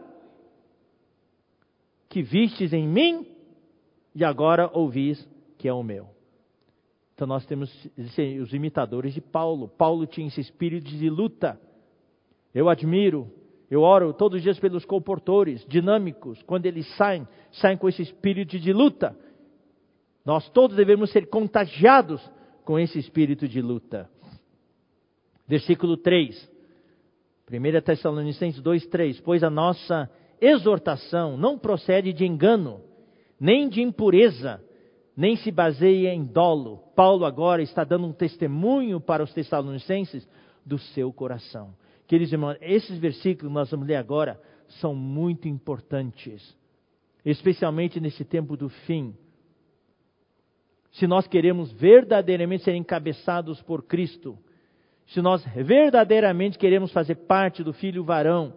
que 2.09 2.23
vistes 2.23 2.73
em 2.73 2.87
mim 2.87 3.27
e 4.15 4.25
agora 4.25 4.69
ouvis 4.73 5.25
que 5.59 5.67
é 5.67 5.73
o 5.73 5.83
meu. 5.83 6.09
Então 7.13 7.27
nós 7.27 7.45
temos 7.45 7.71
os 8.41 8.51
imitadores 8.51 9.13
de 9.13 9.21
Paulo. 9.21 9.67
Paulo 9.67 10.07
tinha 10.07 10.27
esse 10.27 10.41
espírito 10.41 10.87
de 10.87 11.09
luta. 11.09 11.59
Eu 12.53 12.67
admiro 12.67 13.31
eu 13.69 13.81
oro 13.81 14.13
todos 14.13 14.37
os 14.37 14.43
dias 14.43 14.59
pelos 14.59 14.85
comportores 14.85 15.65
dinâmicos, 15.67 16.41
quando 16.43 16.65
eles 16.65 16.87
saem, 16.95 17.27
saem 17.51 17.77
com 17.77 17.89
esse 17.89 18.01
espírito 18.01 18.57
de 18.57 18.71
luta. 18.71 19.15
Nós 20.25 20.49
todos 20.49 20.75
devemos 20.75 21.11
ser 21.11 21.27
contagiados 21.27 22.21
com 22.63 22.79
esse 22.79 22.97
espírito 22.97 23.47
de 23.47 23.61
luta. 23.61 24.09
Versículo 25.47 25.97
3. 25.97 26.51
1 27.49 27.81
Tessalonicenses 27.81 28.61
2, 28.61 28.87
3. 28.87 29.21
Pois 29.21 29.43
a 29.43 29.49
nossa 29.49 30.09
exortação 30.39 31.37
não 31.37 31.57
procede 31.57 32.13
de 32.13 32.25
engano, 32.25 32.81
nem 33.39 33.69
de 33.69 33.81
impureza, 33.81 34.61
nem 35.15 35.35
se 35.35 35.51
baseia 35.51 36.13
em 36.13 36.25
dolo. 36.25 36.83
Paulo 36.95 37.25
agora 37.25 37.61
está 37.61 37.83
dando 37.83 38.07
um 38.07 38.13
testemunho 38.13 38.99
para 38.99 39.23
os 39.23 39.33
Tessalonicenses 39.33 40.27
do 40.65 40.77
seu 40.77 41.11
coração. 41.11 41.73
Queridos 42.07 42.31
irmãos, 42.31 42.57
esses 42.61 42.97
versículos 42.97 43.51
que 43.51 43.53
nós 43.53 43.69
vamos 43.69 43.85
ler 43.85 43.95
agora 43.95 44.41
são 44.79 44.95
muito 44.95 45.47
importantes, 45.47 46.57
especialmente 47.25 47.99
nesse 47.99 48.23
tempo 48.23 48.55
do 48.55 48.69
fim. 48.69 49.13
Se 50.93 51.05
nós 51.05 51.27
queremos 51.27 51.71
verdadeiramente 51.73 52.63
ser 52.63 52.75
encabeçados 52.75 53.61
por 53.61 53.83
Cristo, 53.83 54.37
se 55.07 55.21
nós 55.21 55.43
verdadeiramente 55.53 56.57
queremos 56.57 56.91
fazer 56.93 57.15
parte 57.15 57.61
do 57.61 57.73
filho 57.73 58.05
varão 58.05 58.53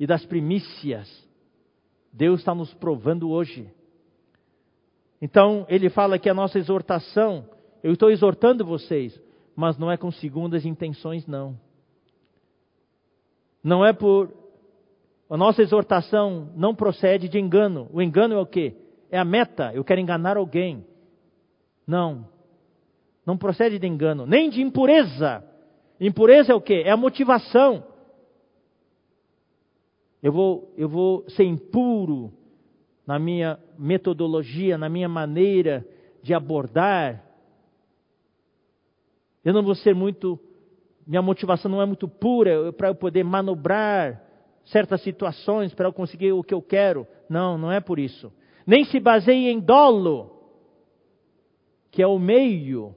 e 0.00 0.06
das 0.06 0.24
primícias, 0.24 1.08
Deus 2.10 2.40
está 2.40 2.54
nos 2.54 2.72
provando 2.74 3.30
hoje. 3.30 3.70
Então, 5.20 5.66
ele 5.68 5.90
fala 5.90 6.18
que 6.18 6.30
a 6.30 6.34
nossa 6.34 6.58
exortação, 6.58 7.48
eu 7.82 7.92
estou 7.92 8.10
exortando 8.10 8.64
vocês, 8.64 9.20
mas 9.54 9.76
não 9.78 9.90
é 9.90 9.96
com 9.96 10.10
segundas 10.10 10.64
intenções, 10.64 11.26
não. 11.26 11.58
Não 13.64 13.84
é 13.84 13.94
por. 13.94 14.30
A 15.30 15.38
nossa 15.38 15.62
exortação 15.62 16.52
não 16.54 16.74
procede 16.74 17.30
de 17.30 17.38
engano. 17.38 17.88
O 17.90 18.02
engano 18.02 18.34
é 18.34 18.38
o 18.38 18.46
quê? 18.46 18.76
É 19.10 19.18
a 19.18 19.24
meta. 19.24 19.72
Eu 19.72 19.82
quero 19.82 20.00
enganar 20.00 20.36
alguém. 20.36 20.84
Não. 21.86 22.28
Não 23.24 23.38
procede 23.38 23.78
de 23.78 23.86
engano. 23.86 24.26
Nem 24.26 24.50
de 24.50 24.60
impureza. 24.60 25.42
Impureza 25.98 26.52
é 26.52 26.54
o 26.54 26.60
quê? 26.60 26.82
É 26.84 26.90
a 26.90 26.96
motivação. 26.96 27.82
Eu 30.22 30.30
vou, 30.30 30.72
eu 30.76 30.88
vou 30.88 31.28
ser 31.30 31.44
impuro 31.44 32.32
na 33.06 33.18
minha 33.18 33.58
metodologia, 33.78 34.76
na 34.76 34.88
minha 34.88 35.08
maneira 35.08 35.86
de 36.22 36.34
abordar. 36.34 37.24
Eu 39.42 39.52
não 39.54 39.62
vou 39.62 39.74
ser 39.74 39.94
muito 39.94 40.38
minha 41.06 41.22
motivação 41.22 41.70
não 41.70 41.82
é 41.82 41.86
muito 41.86 42.08
pura 42.08 42.72
para 42.72 42.88
eu 42.88 42.94
poder 42.94 43.24
manobrar 43.24 44.22
certas 44.64 45.02
situações 45.02 45.74
para 45.74 45.88
eu 45.88 45.92
conseguir 45.92 46.32
o 46.32 46.42
que 46.42 46.54
eu 46.54 46.62
quero. 46.62 47.06
Não, 47.28 47.58
não 47.58 47.70
é 47.70 47.80
por 47.80 47.98
isso. 47.98 48.32
Nem 48.66 48.84
se 48.84 48.98
baseie 48.98 49.48
em 49.48 49.60
dolo, 49.60 50.30
que 51.90 52.02
é 52.02 52.06
o 52.06 52.18
meio 52.18 52.94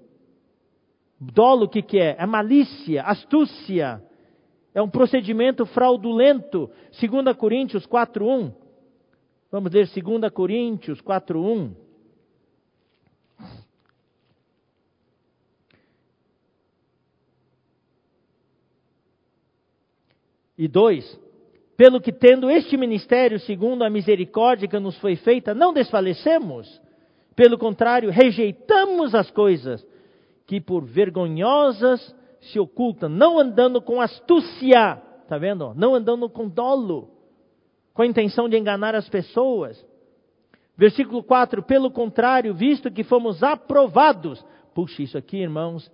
Dolo 1.19 1.65
o 1.65 1.69
que, 1.69 1.81
que 1.81 1.99
é? 1.99 2.15
É 2.19 2.25
malícia, 2.25 3.01
astúcia. 3.03 4.01
É 4.73 4.81
um 4.81 4.89
procedimento 4.89 5.65
fraudulento. 5.65 6.69
2 6.91 7.35
Coríntios 7.35 7.87
4.1. 7.87 8.53
Vamos 9.51 9.71
ler 9.71 9.87
2 9.87 10.31
Coríntios 10.31 11.01
4.1. 11.01 11.71
E 20.57 20.67
2. 20.67 21.19
Pelo 21.75 22.01
que 22.01 22.11
tendo 22.11 22.49
este 22.49 22.75
ministério, 22.75 23.39
segundo 23.39 23.83
a 23.83 23.89
misericórdia 23.89 24.67
que 24.67 24.79
nos 24.79 24.97
foi 24.97 25.15
feita, 25.15 25.53
não 25.53 25.71
desfalecemos. 25.71 26.81
Pelo 27.35 27.57
contrário, 27.57 28.09
rejeitamos 28.09 29.13
as 29.13 29.29
coisas 29.29 29.85
que 30.47 30.59
por 30.59 30.83
vergonhosas 30.83 32.15
se 32.41 32.59
ocultam, 32.59 33.09
não 33.09 33.39
andando 33.39 33.81
com 33.81 34.01
astúcia, 34.01 35.01
tá 35.27 35.37
vendo? 35.37 35.73
Não 35.75 35.93
andando 35.93 36.27
com 36.29 36.47
dolo, 36.47 37.09
com 37.93 38.01
a 38.01 38.07
intenção 38.07 38.49
de 38.49 38.57
enganar 38.57 38.95
as 38.95 39.07
pessoas. 39.07 39.85
Versículo 40.75 41.21
4: 41.21 41.61
Pelo 41.63 41.91
contrário, 41.91 42.53
visto 42.53 42.91
que 42.91 43.03
fomos 43.03 43.43
aprovados, 43.43 44.43
puxa, 44.73 45.03
isso 45.03 45.17
aqui, 45.17 45.37
irmãos, 45.37 45.91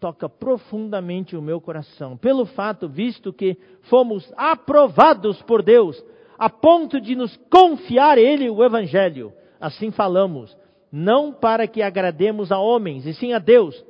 toca 0.00 0.28
profundamente 0.28 1.36
o 1.36 1.42
meu 1.42 1.60
coração. 1.60 2.16
Pelo 2.16 2.46
fato, 2.46 2.88
visto 2.88 3.32
que 3.32 3.56
fomos 3.82 4.32
aprovados 4.36 5.40
por 5.42 5.62
Deus, 5.62 6.02
a 6.38 6.48
ponto 6.48 6.98
de 6.98 7.14
nos 7.14 7.36
confiar 7.50 8.16
Ele 8.16 8.48
o 8.48 8.64
Evangelho. 8.64 9.32
Assim 9.60 9.90
falamos, 9.90 10.56
não 10.90 11.32
para 11.32 11.68
que 11.68 11.82
agrademos 11.82 12.50
a 12.50 12.58
homens, 12.58 13.04
e 13.04 13.12
sim 13.12 13.34
a 13.34 13.38
Deus, 13.38 13.84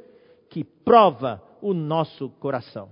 que 0.50 0.64
prova 0.64 1.40
o 1.62 1.72
nosso 1.72 2.28
coração. 2.40 2.88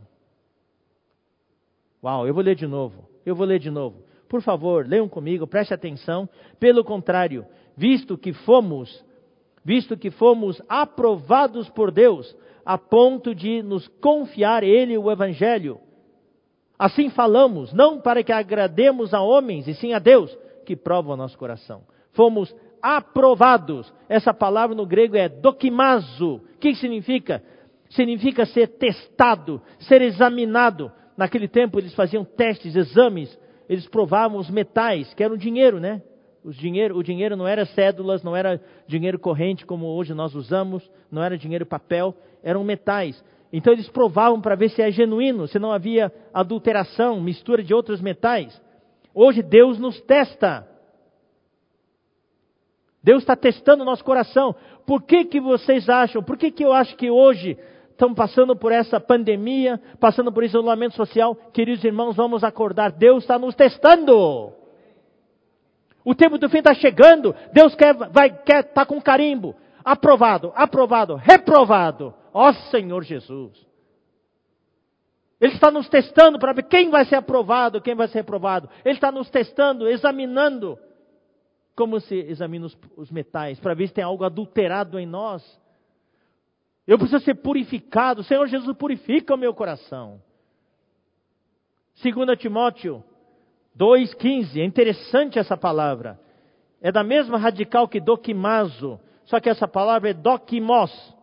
Uau, 2.03 2.27
eu 2.27 2.33
vou 2.33 2.43
ler 2.43 2.55
de 2.55 2.67
novo. 2.67 3.09
Eu 3.27 3.35
vou 3.35 3.45
ler 3.45 3.59
de 3.59 3.71
novo. 3.71 4.05
Por 4.29 4.41
favor, 4.43 4.87
leiam 4.87 5.09
comigo, 5.09 5.47
preste 5.47 5.75
atenção. 5.75 6.29
Pelo 6.61 6.85
contrário, 6.85 7.45
visto 7.77 8.17
que 8.17 8.33
fomos, 8.33 9.05
visto 9.65 9.97
que 9.97 10.11
fomos 10.11 10.63
aprovados 10.69 11.69
por 11.71 11.91
Deus, 11.91 12.37
a 12.69 12.77
ponto 12.77 13.35
de 13.35 13.63
nos 13.63 13.89
confiar 13.89 14.63
Ele 14.63 14.99
o 14.99 15.11
Evangelho. 15.11 15.81
Assim 16.79 17.09
falamos, 17.09 17.73
não 17.73 17.99
para 17.99 18.23
que 18.23 18.31
agrademos 18.31 19.15
a 19.15 19.23
homens, 19.23 19.67
e 19.67 19.73
sim 19.73 19.95
a 19.95 19.99
Deus, 19.99 20.37
que 20.67 20.77
prova 20.77 21.15
o 21.15 21.17
nosso 21.17 21.39
coração. 21.39 21.81
Fomos 22.13 22.55
aprovados. 22.83 23.91
Essa 24.07 24.35
palavra 24.35 24.77
no 24.77 24.85
grego 24.85 25.17
é 25.17 25.31
dokimazo. 25.31 26.37
O 26.37 26.59
que 26.61 26.75
significa? 26.75 27.43
significa 27.89 28.45
ser 28.45 28.69
testado, 28.69 29.63
ser 29.81 30.03
examinado. 30.03 30.93
Naquele 31.17 31.49
tempo 31.49 31.79
eles 31.79 31.95
faziam 31.95 32.23
testes, 32.23 32.77
exames, 32.77 33.37
eles 33.67 33.87
provavam 33.89 34.39
os 34.39 34.51
metais, 34.51 35.13
que 35.15 35.23
eram 35.23 35.37
dinheiro, 35.37 35.81
né? 35.81 36.03
Dinheiro, 36.45 36.97
o 36.97 37.03
dinheiro 37.03 37.37
não 37.37 37.47
era 37.47 37.67
cédulas, 37.67 38.23
não 38.23 38.35
era 38.35 38.61
dinheiro 38.87 39.19
corrente 39.19 39.67
como 39.67 39.87
hoje 39.87 40.15
nós 40.15 40.35
usamos, 40.35 40.89
não 41.11 41.23
era 41.23 41.37
dinheiro 41.37 41.67
papel, 41.67 42.15
eram 42.43 42.65
metais. 42.65 43.23
Então 43.53 43.73
eles 43.73 43.89
provavam 43.89 44.41
para 44.41 44.55
ver 44.55 44.69
se 44.71 44.83
é 44.83 44.91
genuíno, 44.91 45.49
se 45.49 45.59
não 45.59 45.73
havia 45.73 46.13
adulteração, 46.33 47.21
mistura 47.21 47.63
de 47.63 47.73
outros 47.73 48.01
metais. 48.01 48.61
Hoje 49.15 49.43
Deus 49.43 49.79
nos 49.79 50.01
testa. 50.03 50.67
Deus 53.03 53.23
está 53.23 53.35
testando 53.35 53.83
o 53.83 53.87
nosso 53.87 54.05
coração. 54.05 54.55
Por 54.87 55.03
que, 55.03 55.25
que 55.25 55.41
vocês 55.41 55.89
acham? 55.89 56.23
Por 56.23 56.37
que, 56.37 56.51
que 56.51 56.65
eu 56.65 56.73
acho 56.73 56.97
que 56.97 57.11
hoje 57.11 57.57
estamos 57.91 58.17
passando 58.17 58.55
por 58.55 58.71
essa 58.71 59.01
pandemia, 59.01 59.81
passando 59.99 60.33
por 60.33 60.45
isolamento 60.45 60.95
social, 60.95 61.35
queridos 61.53 61.83
irmãos, 61.85 62.15
vamos 62.15 62.45
acordar. 62.45 62.93
Deus 62.93 63.25
está 63.25 63.39
nos 63.39 63.55
testando. 63.55 64.53
O 66.05 66.15
tempo 66.15 66.39
do 66.39 66.49
fim 66.49 66.59
está 66.59 66.75
chegando. 66.75 67.35
Deus 67.53 67.75
quer, 67.75 67.95
vai, 67.95 68.31
quer, 68.31 68.61
está 68.61 68.87
com 68.87 69.01
carimbo. 69.01 69.55
Aprovado, 69.85 70.53
aprovado, 70.55 71.17
reprovado. 71.17 72.15
Ó 72.41 72.53
Senhor 72.71 73.03
Jesus. 73.03 73.67
Ele 75.41 75.55
está 75.55 75.73
nos 75.73 75.89
testando 75.89 76.39
para 76.39 76.53
ver 76.53 76.69
quem 76.69 76.89
vai 76.89 77.05
ser 77.05 77.17
aprovado, 77.17 77.81
quem 77.81 77.97
vai 77.97 78.07
ser 78.07 78.19
reprovado. 78.19 78.71
Ele 78.85 78.95
está 78.95 79.11
nos 79.11 79.29
testando, 79.29 79.89
examinando. 79.89 80.79
Como 81.75 81.99
se 81.99 82.15
examina 82.15 82.67
os, 82.67 82.79
os 82.97 83.11
metais, 83.11 83.59
para 83.59 83.75
ver 83.75 83.89
se 83.89 83.95
tem 83.95 84.05
algo 84.05 84.23
adulterado 84.23 85.01
em 85.01 85.07
nós. 85.07 85.43
Eu 86.87 86.97
preciso 86.97 87.25
ser 87.25 87.35
purificado. 87.35 88.23
Senhor 88.23 88.47
Jesus 88.47 88.77
purifica 88.77 89.35
o 89.35 89.39
meu 89.39 89.53
coração. 89.53 90.23
2 92.01 92.39
Timóteo 92.39 93.03
2,15. 93.77 94.61
É 94.61 94.65
interessante 94.65 95.41
essa 95.41 95.57
palavra. 95.57 96.21
É 96.81 96.93
da 96.93 97.03
mesma 97.03 97.37
radical 97.37 97.89
que 97.89 97.99
doquimazo. 97.99 99.01
Só 99.25 99.41
que 99.41 99.49
essa 99.49 99.67
palavra 99.67 100.11
é 100.11 100.15
dokimos. 100.15 101.18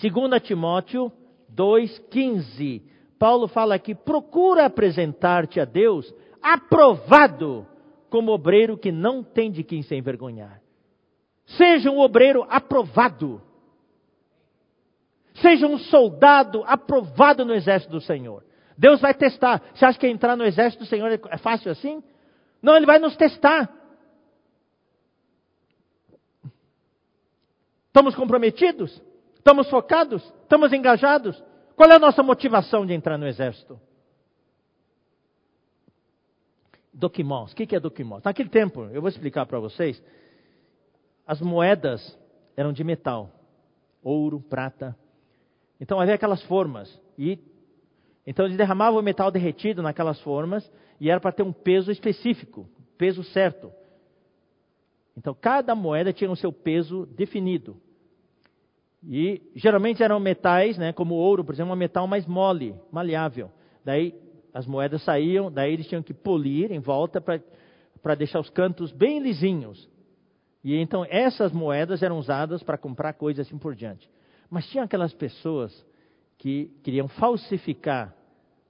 2 0.00 0.42
Timóteo 0.42 1.12
2,15. 1.54 2.82
Paulo 3.18 3.46
fala 3.48 3.74
aqui: 3.74 3.94
procura 3.94 4.66
apresentar-te 4.66 5.60
a 5.60 5.64
Deus 5.64 6.12
aprovado 6.42 7.66
como 8.10 8.32
obreiro 8.32 8.76
que 8.76 8.90
não 8.90 9.22
tem 9.22 9.50
de 9.50 9.62
quem 9.62 9.82
se 9.82 9.94
envergonhar. 9.94 10.60
Seja 11.46 11.90
um 11.90 11.98
obreiro 11.98 12.44
aprovado. 12.48 13.40
Seja 15.34 15.66
um 15.66 15.78
soldado 15.78 16.62
aprovado 16.66 17.44
no 17.44 17.54
exército 17.54 17.92
do 17.92 18.00
Senhor. 18.00 18.44
Deus 18.76 19.00
vai 19.00 19.14
testar. 19.14 19.62
Você 19.74 19.84
acha 19.84 19.98
que 19.98 20.06
entrar 20.06 20.36
no 20.36 20.44
exército 20.44 20.84
do 20.84 20.88
Senhor 20.88 21.10
é 21.30 21.38
fácil 21.38 21.70
assim? 21.70 22.02
Não, 22.60 22.76
Ele 22.76 22.86
vai 22.86 22.98
nos 22.98 23.16
testar. 23.16 23.70
Estamos 27.86 28.14
comprometidos? 28.14 29.02
Estamos 29.42 29.68
focados? 29.68 30.22
Estamos 30.42 30.72
engajados? 30.72 31.42
Qual 31.74 31.90
é 31.90 31.96
a 31.96 31.98
nossa 31.98 32.22
motivação 32.22 32.86
de 32.86 32.94
entrar 32.94 33.18
no 33.18 33.26
exército? 33.26 33.78
Doquimós. 36.94 37.50
O 37.50 37.56
que 37.56 37.74
é 37.74 37.80
doquimós? 37.80 38.22
Naquele 38.22 38.48
tempo, 38.48 38.84
eu 38.92 39.00
vou 39.00 39.08
explicar 39.08 39.44
para 39.46 39.58
vocês, 39.58 40.00
as 41.26 41.40
moedas 41.40 42.16
eram 42.56 42.72
de 42.72 42.84
metal. 42.84 43.32
Ouro, 44.00 44.40
prata, 44.40 44.96
então 45.80 45.98
havia 45.98 46.14
aquelas 46.14 46.40
formas. 46.44 47.00
E 47.18 47.40
então 48.24 48.44
eles 48.44 48.56
derramavam 48.56 49.00
o 49.00 49.02
metal 49.02 49.28
derretido 49.32 49.82
naquelas 49.82 50.20
formas 50.20 50.70
e 51.00 51.10
era 51.10 51.20
para 51.20 51.32
ter 51.32 51.42
um 51.42 51.52
peso 51.52 51.90
específico, 51.90 52.68
peso 52.96 53.24
certo. 53.24 53.72
Então 55.16 55.34
cada 55.34 55.74
moeda 55.74 56.12
tinha 56.12 56.30
o 56.30 56.36
seu 56.36 56.52
peso 56.52 57.06
definido. 57.06 57.76
E 59.08 59.42
geralmente 59.56 60.02
eram 60.02 60.20
metais, 60.20 60.78
né, 60.78 60.92
como 60.92 61.14
ouro, 61.14 61.44
por 61.44 61.54
exemplo, 61.54 61.72
um 61.72 61.76
metal 61.76 62.06
mais 62.06 62.26
mole, 62.26 62.74
maleável. 62.90 63.50
Daí 63.84 64.14
as 64.54 64.66
moedas 64.66 65.02
saíam, 65.02 65.50
daí 65.50 65.72
eles 65.72 65.88
tinham 65.88 66.02
que 66.02 66.14
polir 66.14 66.70
em 66.70 66.78
volta 66.78 67.20
para 67.20 68.14
deixar 68.14 68.38
os 68.38 68.50
cantos 68.50 68.92
bem 68.92 69.18
lisinhos. 69.18 69.88
E 70.62 70.76
então 70.76 71.04
essas 71.08 71.52
moedas 71.52 72.02
eram 72.02 72.18
usadas 72.18 72.62
para 72.62 72.78
comprar 72.78 73.14
coisas 73.14 73.46
assim 73.46 73.58
por 73.58 73.74
diante. 73.74 74.08
Mas 74.48 74.66
tinha 74.68 74.84
aquelas 74.84 75.12
pessoas 75.12 75.84
que 76.38 76.70
queriam 76.82 77.08
falsificar 77.08 78.14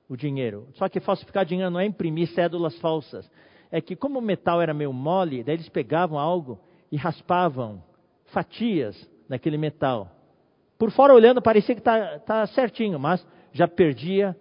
o 0.08 0.16
dinheiro. 0.16 0.68
Só 0.74 0.88
que 0.88 1.00
falsificar 1.00 1.44
dinheiro 1.44 1.70
não 1.70 1.80
é 1.80 1.86
imprimir 1.86 2.28
cédulas 2.28 2.78
falsas. 2.78 3.30
É 3.70 3.80
que 3.80 3.96
como 3.96 4.18
o 4.18 4.22
metal 4.22 4.62
era 4.62 4.72
meio 4.72 4.92
mole, 4.92 5.42
daí 5.42 5.56
eles 5.56 5.68
pegavam 5.68 6.18
algo 6.18 6.58
e 6.90 6.96
raspavam 6.96 7.82
fatias 8.26 9.10
daquele 9.28 9.58
metal. 9.58 10.10
Por 10.82 10.90
fora 10.90 11.14
olhando 11.14 11.40
parecia 11.40 11.76
que 11.76 11.80
está 11.80 12.18
tá 12.18 12.44
certinho, 12.48 12.98
mas 12.98 13.24
já 13.52 13.68
perdia 13.68 14.36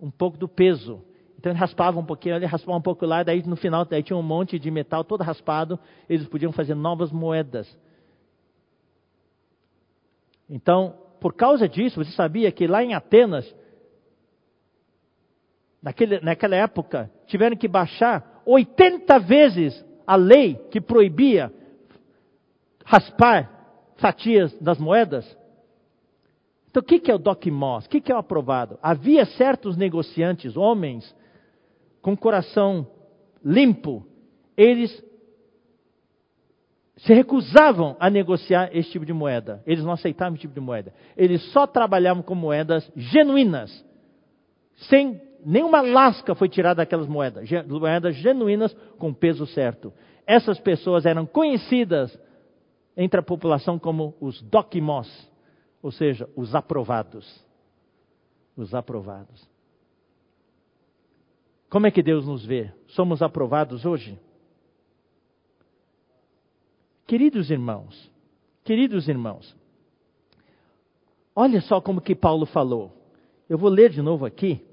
um 0.00 0.08
pouco 0.08 0.38
do 0.38 0.46
peso. 0.46 1.02
Então 1.36 1.50
ele 1.50 1.58
raspava 1.58 1.98
um 1.98 2.04
pouquinho, 2.04 2.36
ele 2.36 2.46
raspava 2.46 2.78
um 2.78 2.80
pouco 2.80 3.04
lá, 3.04 3.24
daí 3.24 3.44
no 3.44 3.56
final 3.56 3.84
daí 3.84 4.00
tinha 4.00 4.16
um 4.16 4.22
monte 4.22 4.60
de 4.60 4.70
metal 4.70 5.02
todo 5.02 5.24
raspado, 5.24 5.76
eles 6.08 6.28
podiam 6.28 6.52
fazer 6.52 6.76
novas 6.76 7.10
moedas. 7.10 7.66
Então, 10.48 10.94
por 11.20 11.34
causa 11.34 11.68
disso, 11.68 11.96
você 11.96 12.12
sabia 12.12 12.52
que 12.52 12.68
lá 12.68 12.84
em 12.84 12.94
Atenas, 12.94 13.52
naquele, 15.82 16.20
naquela 16.20 16.54
época, 16.54 17.10
tiveram 17.26 17.56
que 17.56 17.66
baixar 17.66 18.40
80 18.46 19.18
vezes 19.18 19.84
a 20.06 20.14
lei 20.14 20.54
que 20.70 20.80
proibia 20.80 21.52
raspar 22.84 23.50
fatias 23.96 24.56
das 24.60 24.78
moedas? 24.78 25.39
Então, 26.70 26.80
o 26.80 26.84
que 26.84 27.10
é 27.10 27.14
o 27.14 27.18
docimós? 27.18 27.86
O 27.86 27.88
que 27.88 28.10
é 28.10 28.14
o 28.14 28.18
aprovado? 28.18 28.78
Havia 28.80 29.24
certos 29.24 29.76
negociantes, 29.76 30.56
homens, 30.56 31.14
com 32.00 32.16
coração 32.16 32.86
limpo, 33.44 34.06
eles 34.56 35.04
se 36.98 37.14
recusavam 37.14 37.96
a 37.98 38.10
negociar 38.10 38.70
esse 38.72 38.90
tipo 38.90 39.06
de 39.06 39.12
moeda. 39.12 39.62
Eles 39.66 39.82
não 39.82 39.92
aceitavam 39.92 40.34
esse 40.34 40.42
tipo 40.42 40.54
de 40.54 40.60
moeda. 40.60 40.92
Eles 41.16 41.42
só 41.52 41.66
trabalhavam 41.66 42.22
com 42.22 42.34
moedas 42.34 42.90
genuínas, 42.94 43.84
sem 44.88 45.20
nenhuma 45.44 45.80
lasca 45.80 46.34
foi 46.34 46.48
tirada 46.48 46.76
daquelas 46.76 47.06
moedas, 47.06 47.48
moedas 47.66 48.14
genuínas 48.16 48.74
com 48.98 49.12
peso 49.12 49.46
certo. 49.46 49.92
Essas 50.26 50.60
pessoas 50.60 51.06
eram 51.06 51.26
conhecidas 51.26 52.16
entre 52.96 53.18
a 53.18 53.22
população 53.22 53.78
como 53.78 54.14
os 54.20 54.40
dokimos, 54.42 55.29
ou 55.82 55.90
seja, 55.90 56.28
os 56.36 56.54
aprovados. 56.54 57.44
Os 58.56 58.74
aprovados. 58.74 59.48
Como 61.68 61.86
é 61.86 61.90
que 61.90 62.02
Deus 62.02 62.26
nos 62.26 62.44
vê? 62.44 62.72
Somos 62.88 63.22
aprovados 63.22 63.84
hoje? 63.84 64.18
Queridos 67.06 67.50
irmãos, 67.50 68.10
queridos 68.62 69.08
irmãos, 69.08 69.56
olha 71.34 71.60
só 71.60 71.80
como 71.80 72.00
que 72.00 72.14
Paulo 72.14 72.46
falou. 72.46 72.92
Eu 73.48 73.58
vou 73.58 73.68
ler 73.68 73.90
de 73.90 74.00
novo 74.00 74.24
aqui. 74.24 74.64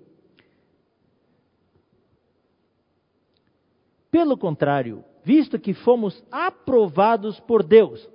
Pelo 4.12 4.38
contrário, 4.38 5.04
visto 5.24 5.60
que 5.60 5.74
fomos 5.74 6.24
aprovados 6.32 7.40
por 7.42 7.64
Deus, 7.64 8.08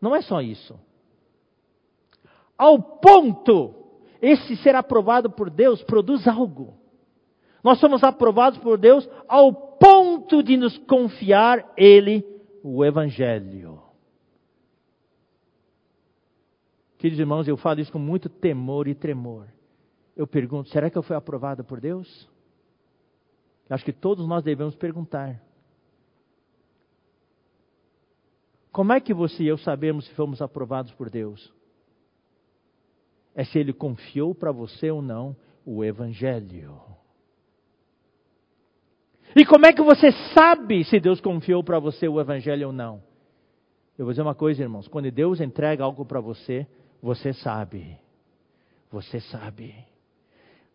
não 0.00 0.14
é 0.14 0.22
só 0.22 0.40
isso. 0.40 0.78
Ao 2.56 2.80
ponto, 2.80 3.74
esse 4.20 4.56
ser 4.56 4.74
aprovado 4.74 5.30
por 5.30 5.50
Deus 5.50 5.82
produz 5.82 6.26
algo. 6.26 6.74
Nós 7.62 7.78
somos 7.80 8.02
aprovados 8.02 8.58
por 8.60 8.78
Deus 8.78 9.08
ao 9.28 9.52
ponto 9.52 10.42
de 10.42 10.56
nos 10.56 10.78
confiar 10.78 11.72
Ele 11.76 12.24
o 12.62 12.84
Evangelho. 12.84 13.82
Queridos 16.98 17.20
irmãos, 17.20 17.46
eu 17.46 17.56
falo 17.56 17.80
isso 17.80 17.92
com 17.92 17.98
muito 17.98 18.28
temor 18.28 18.88
e 18.88 18.94
tremor. 18.94 19.46
Eu 20.16 20.26
pergunto: 20.26 20.70
será 20.70 20.88
que 20.88 20.96
eu 20.96 21.02
fui 21.02 21.14
aprovado 21.14 21.62
por 21.62 21.80
Deus? 21.80 22.28
Acho 23.68 23.84
que 23.84 23.92
todos 23.92 24.26
nós 24.26 24.42
devemos 24.42 24.74
perguntar. 24.76 25.42
Como 28.72 28.92
é 28.92 29.00
que 29.00 29.12
você 29.12 29.42
e 29.42 29.48
eu 29.48 29.58
sabemos 29.58 30.06
se 30.06 30.14
fomos 30.14 30.40
aprovados 30.40 30.92
por 30.92 31.10
Deus? 31.10 31.52
É 33.36 33.44
se 33.44 33.58
Ele 33.58 33.72
confiou 33.72 34.34
para 34.34 34.50
você 34.50 34.90
ou 34.90 35.00
não 35.00 35.36
o 35.64 35.84
Evangelho. 35.84 36.80
E 39.36 39.44
como 39.44 39.66
é 39.66 39.72
que 39.74 39.82
você 39.82 40.10
sabe 40.34 40.82
se 40.84 40.98
Deus 40.98 41.20
confiou 41.20 41.62
para 41.62 41.78
você 41.78 42.08
o 42.08 42.18
evangelho 42.18 42.68
ou 42.68 42.72
não? 42.72 43.02
Eu 43.98 44.06
vou 44.06 44.12
dizer 44.12 44.22
uma 44.22 44.34
coisa, 44.34 44.62
irmãos: 44.62 44.88
quando 44.88 45.10
Deus 45.10 45.42
entrega 45.42 45.84
algo 45.84 46.06
para 46.06 46.20
você, 46.20 46.66
você 47.02 47.34
sabe. 47.34 47.98
Você 48.90 49.20
sabe. 49.20 49.74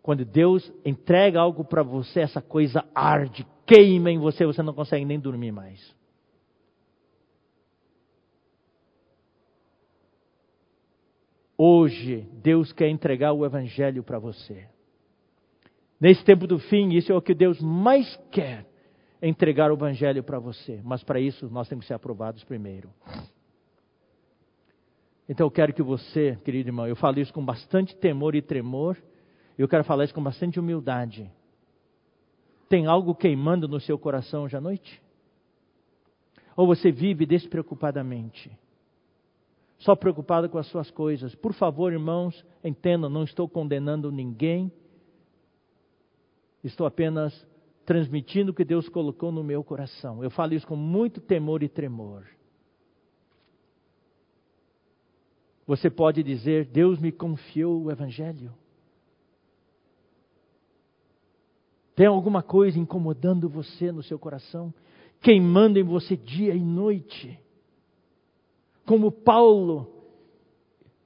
Quando 0.03 0.23
Deus 0.23 0.71
entrega 0.85 1.39
algo 1.39 1.65
para 1.65 1.81
você, 1.81 2.19
essa 2.19 2.39
coisa 2.39 2.85
arde, 2.93 3.47
queima 3.65 4.11
em 4.11 4.19
você, 4.19 4.45
você 4.45 4.61
não 4.61 4.73
consegue 4.73 5.05
nem 5.05 5.19
dormir 5.19 5.51
mais. 5.51 5.95
Hoje, 11.63 12.27
Deus 12.41 12.73
quer 12.73 12.89
entregar 12.89 13.33
o 13.33 13.45
Evangelho 13.45 14.01
para 14.01 14.17
você. 14.17 14.67
Nesse 15.99 16.25
tempo 16.25 16.47
do 16.47 16.57
fim, 16.57 16.89
isso 16.95 17.11
é 17.11 17.15
o 17.15 17.21
que 17.21 17.35
Deus 17.35 17.61
mais 17.61 18.19
quer 18.31 18.65
entregar 19.21 19.69
o 19.69 19.75
Evangelho 19.75 20.23
para 20.23 20.39
você. 20.39 20.81
Mas 20.83 21.03
para 21.03 21.19
isso, 21.19 21.47
nós 21.51 21.69
temos 21.69 21.83
que 21.83 21.89
ser 21.89 21.93
aprovados 21.93 22.43
primeiro. 22.43 22.89
Então 25.29 25.45
eu 25.45 25.51
quero 25.51 25.71
que 25.71 25.83
você, 25.83 26.35
querido 26.43 26.69
irmão, 26.69 26.87
eu 26.87 26.95
falo 26.95 27.19
isso 27.19 27.31
com 27.31 27.45
bastante 27.45 27.95
temor 27.95 28.33
e 28.33 28.41
tremor, 28.41 28.97
eu 29.55 29.67
quero 29.67 29.83
falar 29.83 30.05
isso 30.05 30.15
com 30.15 30.23
bastante 30.23 30.59
humildade. 30.59 31.31
Tem 32.67 32.87
algo 32.87 33.13
queimando 33.13 33.67
no 33.67 33.79
seu 33.79 33.99
coração 33.99 34.45
hoje 34.45 34.57
à 34.57 34.61
noite? 34.61 34.99
Ou 36.57 36.65
você 36.65 36.91
vive 36.91 37.23
despreocupadamente? 37.27 38.51
Só 39.81 39.95
preocupado 39.95 40.47
com 40.47 40.57
as 40.57 40.67
suas 40.67 40.91
coisas. 40.91 41.33
Por 41.35 41.53
favor, 41.53 41.91
irmãos, 41.91 42.45
entendam, 42.63 43.09
não 43.09 43.23
estou 43.23 43.49
condenando 43.49 44.11
ninguém. 44.11 44.71
Estou 46.63 46.85
apenas 46.85 47.47
transmitindo 47.83 48.51
o 48.51 48.53
que 48.53 48.63
Deus 48.63 48.87
colocou 48.87 49.31
no 49.31 49.43
meu 49.43 49.63
coração. 49.63 50.23
Eu 50.23 50.29
falo 50.29 50.53
isso 50.53 50.67
com 50.67 50.75
muito 50.75 51.19
temor 51.19 51.63
e 51.63 51.69
tremor. 51.69 52.27
Você 55.65 55.89
pode 55.89 56.21
dizer: 56.21 56.65
Deus 56.65 56.99
me 56.99 57.11
confiou 57.11 57.81
o 57.81 57.91
Evangelho. 57.91 58.53
Tem 61.95 62.05
alguma 62.05 62.43
coisa 62.43 62.79
incomodando 62.79 63.49
você 63.49 63.91
no 63.91 64.03
seu 64.03 64.19
coração, 64.19 64.71
queimando 65.21 65.79
em 65.79 65.83
você 65.83 66.15
dia 66.15 66.53
e 66.53 66.63
noite? 66.63 67.39
Como 68.85 69.11
Paulo, 69.11 69.87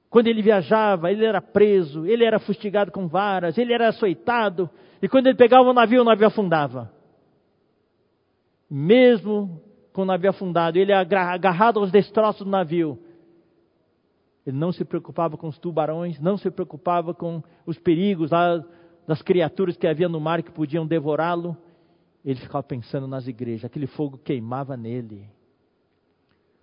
quando 0.09 0.27
ele 0.27 0.41
viajava, 0.41 1.11
ele 1.11 1.25
era 1.25 1.41
preso, 1.41 2.05
ele 2.05 2.23
era 2.23 2.39
fustigado 2.39 2.91
com 2.91 3.07
varas, 3.07 3.57
ele 3.57 3.73
era 3.73 3.89
açoitado, 3.89 4.69
e 5.01 5.09
quando 5.09 5.27
ele 5.27 5.37
pegava 5.37 5.69
o 5.69 5.73
navio, 5.73 6.01
o 6.01 6.05
navio 6.05 6.27
afundava. 6.27 6.91
Mesmo 8.69 9.61
com 9.93 10.01
o 10.01 10.05
navio 10.05 10.29
afundado, 10.29 10.77
ele 10.77 10.93
agarrado 10.93 11.79
aos 11.79 11.91
destroços 11.91 12.45
do 12.45 12.49
navio, 12.49 12.99
ele 14.45 14.57
não 14.57 14.71
se 14.71 14.85
preocupava 14.85 15.37
com 15.37 15.47
os 15.47 15.57
tubarões, 15.57 16.19
não 16.19 16.37
se 16.37 16.51
preocupava 16.51 17.13
com 17.13 17.41
os 17.65 17.79
perigos 17.79 18.29
lá 18.31 18.63
das 19.07 19.21
criaturas 19.21 19.75
que 19.75 19.87
havia 19.87 20.07
no 20.07 20.19
mar 20.19 20.43
que 20.43 20.51
podiam 20.51 20.85
devorá-lo. 20.85 21.57
Ele 22.23 22.39
ficava 22.39 22.63
pensando 22.63 23.07
nas 23.07 23.27
igrejas, 23.27 23.65
aquele 23.65 23.87
fogo 23.87 24.17
queimava 24.17 24.77
nele. 24.77 25.27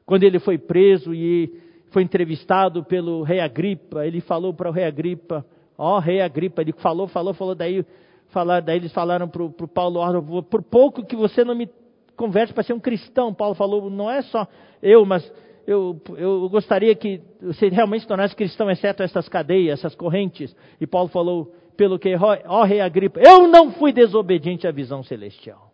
Quando 0.05 0.25
ele 0.25 0.39
foi 0.39 0.59
preso 0.59 1.15
e 1.15 1.53
foi 1.91 2.03
entrevistado 2.03 2.85
pelo 2.85 3.23
rei 3.23 3.41
Agripa, 3.41 4.07
ele 4.07 4.21
falou 4.21 4.53
para 4.55 4.69
o 4.69 4.73
rei 4.73 4.85
Agripa, 4.85 5.45
ó 5.77 5.97
oh, 5.97 5.99
rei 5.99 6.21
Agripa, 6.21 6.63
ele 6.63 6.73
falou, 6.73 7.07
falou, 7.07 7.35
falou, 7.35 7.55
daí 7.55 7.85
falar, 8.29 8.61
daí 8.61 8.79
eles 8.79 8.93
falaram 8.93 9.29
para 9.29 9.43
o 9.43 9.69
Paulo, 9.69 10.43
por 10.45 10.63
pouco 10.63 11.05
que 11.05 11.15
você 11.15 11.45
não 11.45 11.55
me 11.55 11.69
converte 12.17 12.53
para 12.53 12.63
ser 12.63 12.73
um 12.73 12.81
cristão. 12.81 13.33
Paulo 13.33 13.55
falou, 13.55 13.91
não 13.91 14.11
é 14.11 14.23
só 14.23 14.47
eu, 14.83 15.05
mas 15.05 15.31
eu, 15.67 16.01
eu 16.17 16.49
gostaria 16.49 16.95
que 16.95 17.21
você 17.41 17.69
realmente 17.69 18.03
se 18.03 18.09
tornasse 18.09 18.35
cristão, 18.35 18.71
exceto 18.71 19.03
essas 19.03 19.29
cadeias, 19.29 19.79
essas 19.79 19.95
correntes. 19.95 20.55
E 20.81 20.87
Paulo 20.87 21.09
falou, 21.09 21.55
pelo 21.77 21.99
que, 21.99 22.15
ó 22.17 22.65
rei 22.65 22.81
Agripa, 22.81 23.21
eu 23.21 23.47
não 23.49 23.73
fui 23.73 23.93
desobediente 23.93 24.67
à 24.67 24.73
visão 24.73 25.03
celestial. 25.03 25.72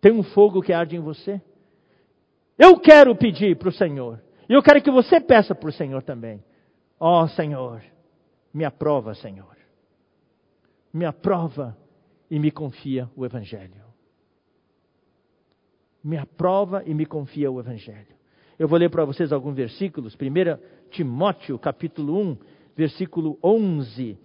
Tem 0.00 0.12
um 0.12 0.22
fogo 0.22 0.62
que 0.62 0.72
arde 0.72 0.96
em 0.96 1.00
você? 1.00 1.40
Eu 2.58 2.78
quero 2.78 3.14
pedir 3.14 3.56
para 3.56 3.68
o 3.68 3.72
Senhor. 3.72 4.20
E 4.48 4.52
eu 4.52 4.62
quero 4.62 4.82
que 4.82 4.90
você 4.90 5.20
peça 5.20 5.54
para 5.54 5.68
o 5.68 5.72
Senhor 5.72 6.02
também. 6.02 6.42
Ó 6.98 7.22
oh, 7.22 7.28
Senhor, 7.28 7.82
me 8.52 8.64
aprova, 8.64 9.14
Senhor. 9.14 9.56
Me 10.92 11.04
aprova 11.04 11.76
e 12.30 12.38
me 12.38 12.50
confia 12.50 13.08
o 13.16 13.24
Evangelho. 13.24 13.84
Me 16.02 16.16
aprova 16.16 16.82
e 16.84 16.94
me 16.94 17.06
confia 17.06 17.50
o 17.50 17.60
Evangelho. 17.60 18.14
Eu 18.58 18.68
vou 18.68 18.78
ler 18.78 18.90
para 18.90 19.04
vocês 19.04 19.32
alguns 19.32 19.54
versículos. 19.54 20.14
1 20.14 20.90
Timóteo, 20.90 21.58
capítulo 21.58 22.18
1, 22.18 22.38
versículo 22.76 23.38
11. 23.42 24.18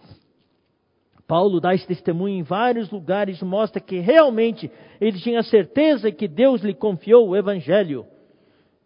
Paulo 1.27 1.59
dá 1.59 1.73
esse 1.73 1.87
testemunho 1.87 2.37
em 2.37 2.43
vários 2.43 2.91
lugares, 2.91 3.41
mostra 3.41 3.81
que 3.81 3.99
realmente 3.99 4.69
ele 5.01 5.19
tinha 5.19 5.41
certeza 5.43 6.11
que 6.11 6.27
Deus 6.27 6.61
lhe 6.61 6.73
confiou 6.73 7.29
o 7.29 7.35
Evangelho 7.35 8.05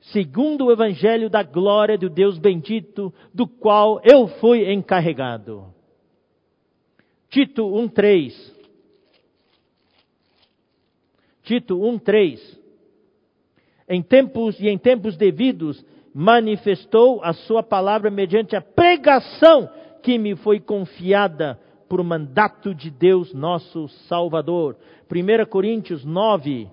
segundo 0.01 0.65
o 0.65 0.71
evangelho 0.71 1.29
da 1.29 1.43
glória 1.43 1.97
do 1.97 2.09
Deus 2.09 2.37
bendito, 2.37 3.13
do 3.33 3.47
qual 3.47 4.01
eu 4.03 4.27
fui 4.39 4.71
encarregado. 4.71 5.73
Tito 7.29 7.63
1:3. 7.63 8.33
Tito 11.43 11.77
1:3. 11.77 12.59
Em 13.87 14.01
tempos 14.01 14.59
e 14.59 14.67
em 14.67 14.77
tempos 14.77 15.17
devidos 15.17 15.83
manifestou 16.13 17.23
a 17.23 17.33
sua 17.33 17.61
palavra 17.61 18.09
mediante 18.09 18.55
a 18.55 18.61
pregação 18.61 19.69
que 20.01 20.17
me 20.17 20.35
foi 20.35 20.59
confiada 20.59 21.59
por 21.89 22.03
mandato 22.03 22.73
de 22.73 22.91
Deus 22.91 23.33
nosso 23.33 23.87
Salvador. 24.07 24.77
1 25.11 25.45
Coríntios 25.49 26.05
9, 26.05 26.69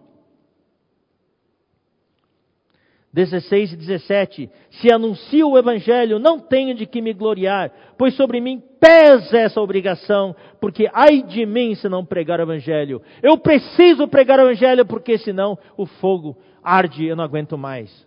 16 3.17 3.73
e 3.73 3.77
17. 3.77 4.51
Se 4.73 4.93
anuncio 4.93 5.49
o 5.49 5.59
Evangelho, 5.59 6.19
não 6.19 6.39
tenho 6.39 6.75
de 6.75 6.85
que 6.85 7.01
me 7.01 7.15
gloriar, 7.15 7.73
pois 7.97 8.15
sobre 8.15 8.43
mim 8.43 8.63
pesa 8.79 9.39
essa 9.39 9.59
obrigação, 9.59 10.37
porque 10.61 10.87
ai 10.93 11.23
de 11.23 11.47
mim 11.47 11.75
se 11.75 11.89
não 11.89 12.05
pregar 12.05 12.41
o 12.41 12.43
Evangelho. 12.43 13.01
Eu 13.23 13.39
preciso 13.39 14.07
pregar 14.07 14.39
o 14.39 14.43
Evangelho, 14.43 14.85
porque 14.85 15.17
senão 15.17 15.59
o 15.79 15.87
fogo 15.87 16.37
arde 16.63 17.07
eu 17.07 17.17
não 17.17 17.25
aguento 17.25 17.57
mais. 17.57 18.07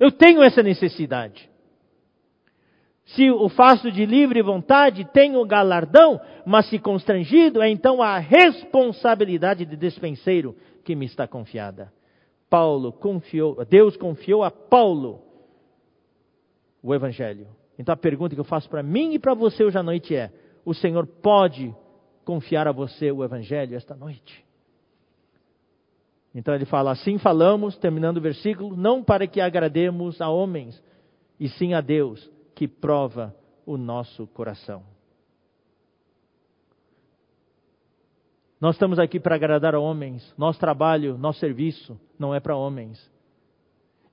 Eu 0.00 0.10
tenho 0.10 0.42
essa 0.42 0.60
necessidade. 0.60 1.51
Se 3.04 3.30
o 3.30 3.48
faço 3.48 3.90
de 3.90 4.06
livre 4.06 4.40
vontade, 4.42 5.04
tenho 5.12 5.44
galardão, 5.44 6.20
mas 6.46 6.68
se 6.68 6.78
constrangido, 6.78 7.60
é 7.60 7.68
então 7.68 8.00
a 8.00 8.18
responsabilidade 8.18 9.64
de 9.66 9.76
despenseiro 9.76 10.56
que 10.84 10.94
me 10.94 11.06
está 11.06 11.26
confiada. 11.26 11.92
Paulo 12.48 12.92
confiou, 12.92 13.64
Deus 13.64 13.96
confiou 13.96 14.44
a 14.44 14.50
Paulo 14.50 15.20
o 16.82 16.94
Evangelho. 16.94 17.48
Então 17.78 17.92
a 17.92 17.96
pergunta 17.96 18.34
que 18.34 18.40
eu 18.40 18.44
faço 18.44 18.68
para 18.68 18.82
mim 18.82 19.14
e 19.14 19.18
para 19.18 19.34
você 19.34 19.64
hoje 19.64 19.78
à 19.78 19.82
noite 19.82 20.14
é: 20.14 20.30
o 20.64 20.74
Senhor 20.74 21.06
pode 21.06 21.74
confiar 22.24 22.68
a 22.68 22.72
você 22.72 23.10
o 23.10 23.24
Evangelho 23.24 23.76
esta 23.76 23.96
noite? 23.96 24.44
Então 26.34 26.54
ele 26.54 26.64
fala: 26.64 26.92
assim 26.92 27.18
falamos, 27.18 27.76
terminando 27.76 28.18
o 28.18 28.22
versículo, 28.22 28.76
não 28.76 29.02
para 29.02 29.26
que 29.26 29.40
agrademos 29.40 30.20
a 30.20 30.28
homens, 30.28 30.82
e 31.38 31.48
sim 31.48 31.74
a 31.74 31.80
Deus, 31.80 32.30
que 32.62 32.68
prova 32.68 33.34
o 33.66 33.76
nosso 33.76 34.24
coração. 34.28 34.84
Nós 38.60 38.76
estamos 38.76 39.00
aqui 39.00 39.18
para 39.18 39.34
agradar 39.34 39.74
a 39.74 39.80
homens. 39.80 40.32
Nosso 40.38 40.60
trabalho, 40.60 41.18
nosso 41.18 41.40
serviço 41.40 42.00
não 42.16 42.32
é 42.32 42.38
para 42.38 42.54
homens. 42.54 43.10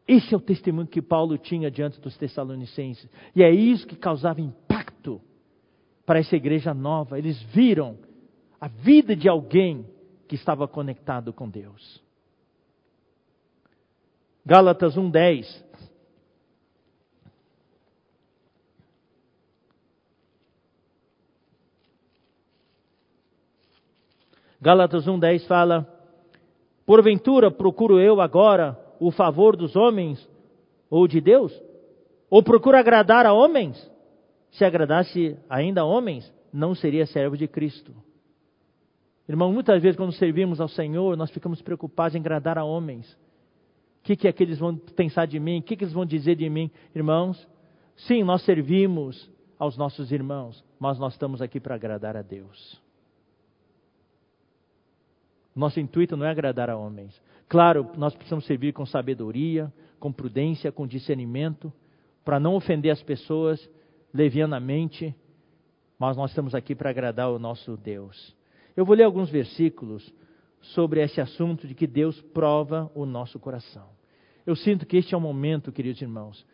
Esse 0.08 0.34
é 0.34 0.38
o 0.38 0.42
testemunho 0.42 0.88
que 0.88 1.00
Paulo 1.00 1.38
tinha 1.38 1.70
diante 1.70 2.02
dos 2.02 2.18
Tessalonicenses. 2.18 3.08
E 3.36 3.44
é 3.44 3.52
isso 3.52 3.86
que 3.86 3.96
causava 3.96 4.42
impacto 4.42 5.22
para 6.04 6.18
essa 6.18 6.36
igreja 6.36 6.74
nova. 6.74 7.20
Eles 7.20 7.40
viram 7.54 8.00
a 8.60 8.68
vida 8.68 9.16
de 9.16 9.30
alguém 9.30 9.86
que 10.28 10.34
estava 10.34 10.68
conectado 10.68 11.32
com 11.32 11.48
Deus. 11.48 12.04
Gálatas 14.44 14.98
1:10 14.98 15.69
Gálatas 24.62 25.06
1,10 25.06 25.48
fala: 25.48 25.88
Porventura 26.86 27.50
procuro 27.50 28.00
eu 28.00 28.20
agora 28.20 28.78
o 29.00 29.12
favor 29.12 29.56
dos 29.56 29.76
homens 29.76 30.28
ou 30.90 31.08
de 31.08 31.22
Deus? 31.22 31.54
Ou 32.30 32.44
procuro 32.44 32.78
agradar 32.78 33.26
a 33.26 33.34
homens? 33.34 33.90
Se 34.52 34.66
agradasse 34.66 35.38
ainda 35.50 35.82
a 35.82 35.86
homens, 35.86 36.32
não 36.52 36.76
seria 36.76 37.06
servo 37.06 37.38
de 37.38 37.48
Cristo. 37.48 37.94
Irmão, 39.28 39.54
muitas 39.54 39.82
vezes 39.82 39.96
quando 39.96 40.12
servimos 40.14 40.60
ao 40.60 40.68
Senhor, 40.68 41.16
nós 41.16 41.30
ficamos 41.30 41.62
preocupados 41.62 42.16
em 42.16 42.20
agradar 42.20 42.58
a 42.58 42.64
homens. 42.64 43.12
O 44.00 44.04
que, 44.04 44.16
que 44.16 44.28
é 44.28 44.32
que 44.32 44.44
eles 44.44 44.58
vão 44.58 44.76
pensar 44.76 45.28
de 45.28 45.40
mim? 45.40 45.60
O 45.60 45.62
que, 45.62 45.76
que 45.76 45.84
eles 45.84 45.94
vão 45.94 46.06
dizer 46.06 46.36
de 46.36 46.50
mim? 46.50 46.72
Irmãos, 46.96 47.48
sim, 47.96 48.24
nós 48.24 48.42
servimos 48.44 49.30
aos 49.60 49.78
nossos 49.78 50.12
irmãos, 50.12 50.66
mas 50.80 50.98
nós 50.98 51.14
estamos 51.14 51.42
aqui 51.42 51.60
para 51.60 51.76
agradar 51.76 52.18
a 52.18 52.24
Deus. 52.24 52.82
Nosso 55.60 55.80
intuito 55.80 56.16
não 56.16 56.26
é 56.26 56.30
agradar 56.30 56.70
a 56.70 56.78
homens. 56.78 57.22
Claro, 57.50 57.86
nós 57.98 58.16
precisamos 58.16 58.46
servir 58.46 58.72
com 58.72 58.86
sabedoria, 58.86 59.72
com 60.00 60.10
prudência, 60.10 60.72
com 60.72 60.88
discernimento, 60.88 61.72
para 62.24 62.40
não 62.40 62.56
ofender 62.56 62.92
as 62.92 63.04
pessoas 63.04 63.70
levianamente, 64.14 65.14
mas 66.00 66.16
nós 66.16 66.32
estamos 66.32 66.56
aqui 66.56 66.74
para 66.74 66.90
agradar 66.90 67.30
o 67.30 67.38
nosso 67.38 67.76
Deus. 67.76 68.34
Eu 68.74 68.86
vou 68.86 68.96
ler 68.96 69.04
alguns 69.04 69.30
versículos 69.30 70.14
sobre 70.62 71.02
esse 71.04 71.20
assunto 71.20 71.68
de 71.68 71.76
que 71.76 71.86
Deus 71.86 72.22
prova 72.34 72.90
o 72.96 73.06
nosso 73.06 73.38
coração. 73.38 73.90
Eu 74.46 74.56
sinto 74.56 74.86
que 74.86 74.96
este 74.96 75.14
é 75.14 75.18
o 75.18 75.22
momento, 75.22 75.74
queridos 75.74 76.02
irmãos, 76.02 76.46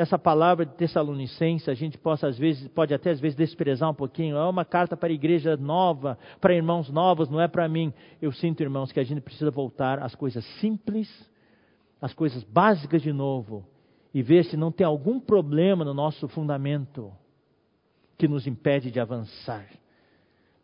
essa 0.00 0.18
palavra 0.18 0.64
de 0.64 0.74
Tessalonicense, 0.76 1.70
a 1.70 1.74
gente 1.74 1.98
possa, 1.98 2.26
às 2.26 2.38
vezes, 2.38 2.66
pode 2.68 2.94
até 2.94 3.10
às 3.10 3.20
vezes 3.20 3.36
desprezar 3.36 3.90
um 3.90 3.94
pouquinho. 3.94 4.34
É 4.34 4.48
uma 4.48 4.64
carta 4.64 4.96
para 4.96 5.10
a 5.10 5.12
igreja 5.12 5.58
nova, 5.58 6.18
para 6.40 6.54
irmãos 6.54 6.88
novos, 6.88 7.28
não 7.28 7.38
é 7.38 7.46
para 7.46 7.68
mim. 7.68 7.92
Eu 8.20 8.32
sinto, 8.32 8.62
irmãos, 8.62 8.90
que 8.90 8.98
a 8.98 9.04
gente 9.04 9.20
precisa 9.20 9.50
voltar 9.50 9.98
às 10.02 10.14
coisas 10.14 10.42
simples, 10.58 11.08
às 12.00 12.14
coisas 12.14 12.42
básicas 12.44 13.02
de 13.02 13.12
novo, 13.12 13.62
e 14.14 14.22
ver 14.22 14.44
se 14.46 14.56
não 14.56 14.72
tem 14.72 14.86
algum 14.86 15.20
problema 15.20 15.84
no 15.84 15.92
nosso 15.92 16.26
fundamento 16.28 17.12
que 18.16 18.26
nos 18.26 18.46
impede 18.46 18.90
de 18.90 19.00
avançar. 19.00 19.66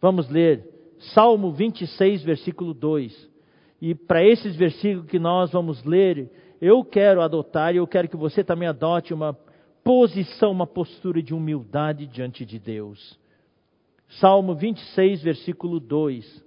Vamos 0.01 0.31
ler 0.31 0.67
Salmo 1.15 1.53
26, 1.53 2.23
versículo 2.23 2.73
2. 2.73 3.31
E 3.83 3.95
para 3.95 4.25
esses 4.25 4.57
versículos 4.57 5.11
que 5.11 5.19
nós 5.19 5.53
vamos 5.53 5.85
ler, 5.85 6.31
eu 6.61 6.85
quero 6.85 7.21
adotar 7.21 7.75
e 7.75 7.79
eu 7.79 7.87
quero 7.87 8.09
que 8.09 8.17
você 8.17 8.43
também 8.43 8.69
adote 8.69 9.13
uma 9.13 9.37
posição, 9.85 10.51
uma 10.51 10.67
postura 10.67 11.23
de 11.23 11.35
humildade 11.35 12.07
diante 12.07 12.45
de 12.45 12.59
Deus. 12.59 13.19
Salmo 14.21 14.55
26, 14.55 15.23
versículo 15.23 15.79
2. 15.79 16.45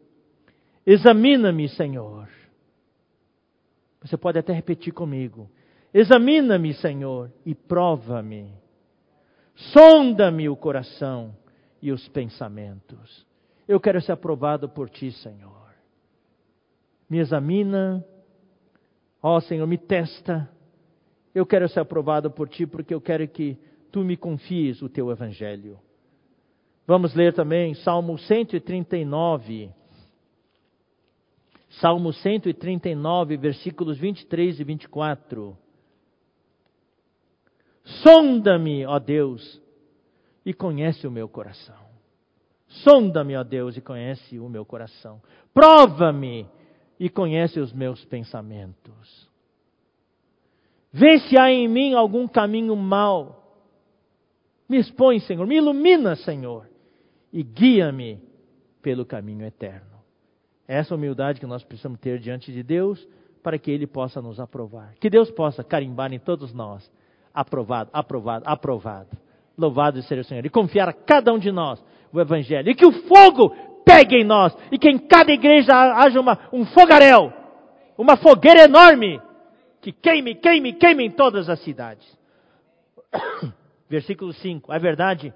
Examina-me, 0.85 1.69
Senhor. 1.69 2.27
Você 4.01 4.17
pode 4.17 4.39
até 4.39 4.53
repetir 4.53 4.93
comigo. 4.93 5.49
Examina-me, 5.93 6.73
Senhor, 6.73 7.31
e 7.45 7.53
prova-me. 7.53 8.53
Sonda-me 9.55 10.47
o 10.47 10.55
coração 10.55 11.35
e 11.81 11.91
os 11.91 12.07
pensamentos. 12.09 13.25
Eu 13.67 13.79
quero 13.79 14.01
ser 14.01 14.13
aprovado 14.13 14.69
por 14.69 14.89
ti, 14.89 15.11
Senhor. 15.11 15.69
Me 17.09 17.19
examina 17.19 18.05
Ó 19.21 19.37
oh, 19.37 19.41
Senhor, 19.41 19.67
me 19.67 19.77
testa. 19.77 20.49
Eu 21.33 21.45
quero 21.45 21.67
ser 21.67 21.81
aprovado 21.81 22.31
por 22.31 22.47
ti 22.49 22.65
porque 22.65 22.93
eu 22.93 23.01
quero 23.01 23.27
que 23.27 23.57
tu 23.91 24.01
me 24.01 24.15
confies 24.15 24.81
o 24.81 24.89
teu 24.89 25.11
evangelho. 25.11 25.79
Vamos 26.87 27.13
ler 27.13 27.33
também 27.33 27.75
Salmo 27.75 28.17
139. 28.17 29.71
Salmo 31.79 32.11
139, 32.11 33.37
versículos 33.37 33.99
23 33.99 34.59
e 34.59 34.63
24. 34.63 35.55
Sonda-me, 38.03 38.85
ó 38.85 38.97
Deus, 38.99 39.61
e 40.45 40.53
conhece 40.53 41.05
o 41.05 41.11
meu 41.11 41.29
coração. 41.29 41.89
Sonda-me, 42.67 43.35
ó 43.35 43.43
Deus, 43.43 43.77
e 43.77 43.81
conhece 43.81 44.39
o 44.39 44.49
meu 44.49 44.65
coração. 44.65 45.21
Prova-me 45.53 46.47
e 46.99 47.09
conhece 47.09 47.59
os 47.59 47.71
meus 47.71 48.03
pensamentos. 48.05 49.29
Vê 50.91 51.19
se 51.19 51.39
há 51.39 51.51
em 51.51 51.67
mim 51.67 51.93
algum 51.93 52.27
caminho 52.27 52.75
mau. 52.75 53.39
Me 54.67 54.77
expõe, 54.77 55.19
Senhor, 55.19 55.47
me 55.47 55.55
ilumina, 55.55 56.15
Senhor, 56.15 56.67
e 57.31 57.41
guia-me 57.41 58.19
pelo 58.81 59.05
caminho 59.05 59.45
eterno. 59.45 59.99
Essa 60.67 60.93
humildade 60.93 61.39
que 61.39 61.45
nós 61.45 61.63
precisamos 61.63 61.99
ter 61.99 62.19
diante 62.19 62.51
de 62.51 62.61
Deus 62.61 63.07
para 63.41 63.57
que 63.57 63.71
Ele 63.71 63.87
possa 63.87 64.21
nos 64.21 64.39
aprovar. 64.39 64.93
Que 64.99 65.09
Deus 65.09 65.31
possa 65.31 65.63
carimbar 65.63 66.13
em 66.13 66.19
todos 66.19 66.53
nós. 66.53 66.91
Aprovado, 67.33 67.89
aprovado, 67.93 68.43
aprovado. 68.47 69.17
Louvado 69.57 70.01
seja 70.03 70.21
o 70.21 70.23
Senhor. 70.23 70.45
E 70.45 70.49
confiar 70.49 70.89
a 70.89 70.93
cada 70.93 71.33
um 71.33 71.39
de 71.39 71.51
nós 71.51 71.83
o 72.11 72.19
Evangelho. 72.19 72.69
E 72.69 72.75
que 72.75 72.85
o 72.85 72.91
fogo 72.91 73.55
pegue 73.85 74.17
em 74.17 74.23
nós 74.23 74.55
e 74.71 74.77
que 74.77 74.89
em 74.89 74.97
cada 74.97 75.31
igreja 75.31 75.73
haja 75.73 76.19
uma, 76.19 76.37
um 76.51 76.65
fogaréu, 76.65 77.33
uma 77.97 78.17
fogueira 78.17 78.63
enorme 78.63 79.21
que 79.81 79.91
queime, 79.91 80.35
queime, 80.35 80.73
queime 80.73 81.05
em 81.05 81.11
todas 81.11 81.49
as 81.49 81.59
cidades. 81.61 82.05
Versículo 83.89 84.33
5. 84.33 84.71
A 84.71 84.77
verdade 84.77 85.33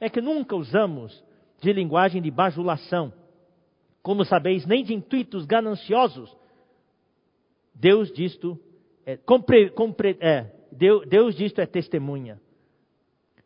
é 0.00 0.08
que 0.08 0.20
nunca 0.20 0.56
usamos 0.56 1.22
de 1.60 1.72
linguagem 1.72 2.20
de 2.20 2.30
bajulação, 2.30 3.12
como 4.02 4.24
sabeis, 4.24 4.66
nem 4.66 4.84
de 4.84 4.94
intuitos 4.94 5.46
gananciosos. 5.46 6.34
Deus 7.74 8.12
disto 8.12 8.58
é, 9.04 9.16
compre, 9.16 9.70
compre, 9.70 10.16
é, 10.20 10.50
Deus, 10.72 11.06
Deus 11.06 11.34
disto 11.34 11.60
é 11.60 11.66
testemunha. 11.66 12.40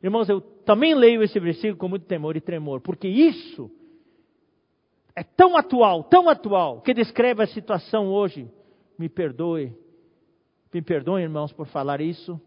Irmãos, 0.02 0.28
eu 0.28 0.40
também 0.40 0.94
leio 0.94 1.22
esse 1.22 1.38
versículo 1.38 1.76
com 1.76 1.88
muito 1.88 2.06
temor 2.06 2.36
e 2.36 2.40
tremor, 2.40 2.80
porque 2.80 3.06
isso 3.06 3.70
é 5.20 5.22
tão 5.22 5.54
atual, 5.54 6.02
tão 6.04 6.30
atual, 6.30 6.80
que 6.80 6.94
descreve 6.94 7.42
a 7.42 7.46
situação 7.46 8.08
hoje. 8.08 8.50
Me 8.98 9.06
perdoe, 9.06 9.70
me 10.72 10.80
perdoem, 10.80 11.24
irmãos, 11.24 11.52
por 11.52 11.66
falar 11.66 12.00
isso. 12.00 12.40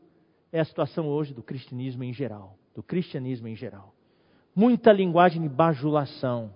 É 0.51 0.59
a 0.59 0.65
situação 0.65 1.07
hoje 1.07 1.35
do 1.35 1.43
cristianismo 1.43 2.03
em 2.03 2.11
geral, 2.11 2.57
do 2.73 2.81
cristianismo 2.81 3.47
em 3.47 3.55
geral. 3.55 3.93
Muita 4.55 4.91
linguagem 4.91 5.39
de 5.43 5.49
bajulação, 5.49 6.51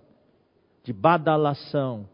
de 0.82 0.92
badalação, 0.92 2.08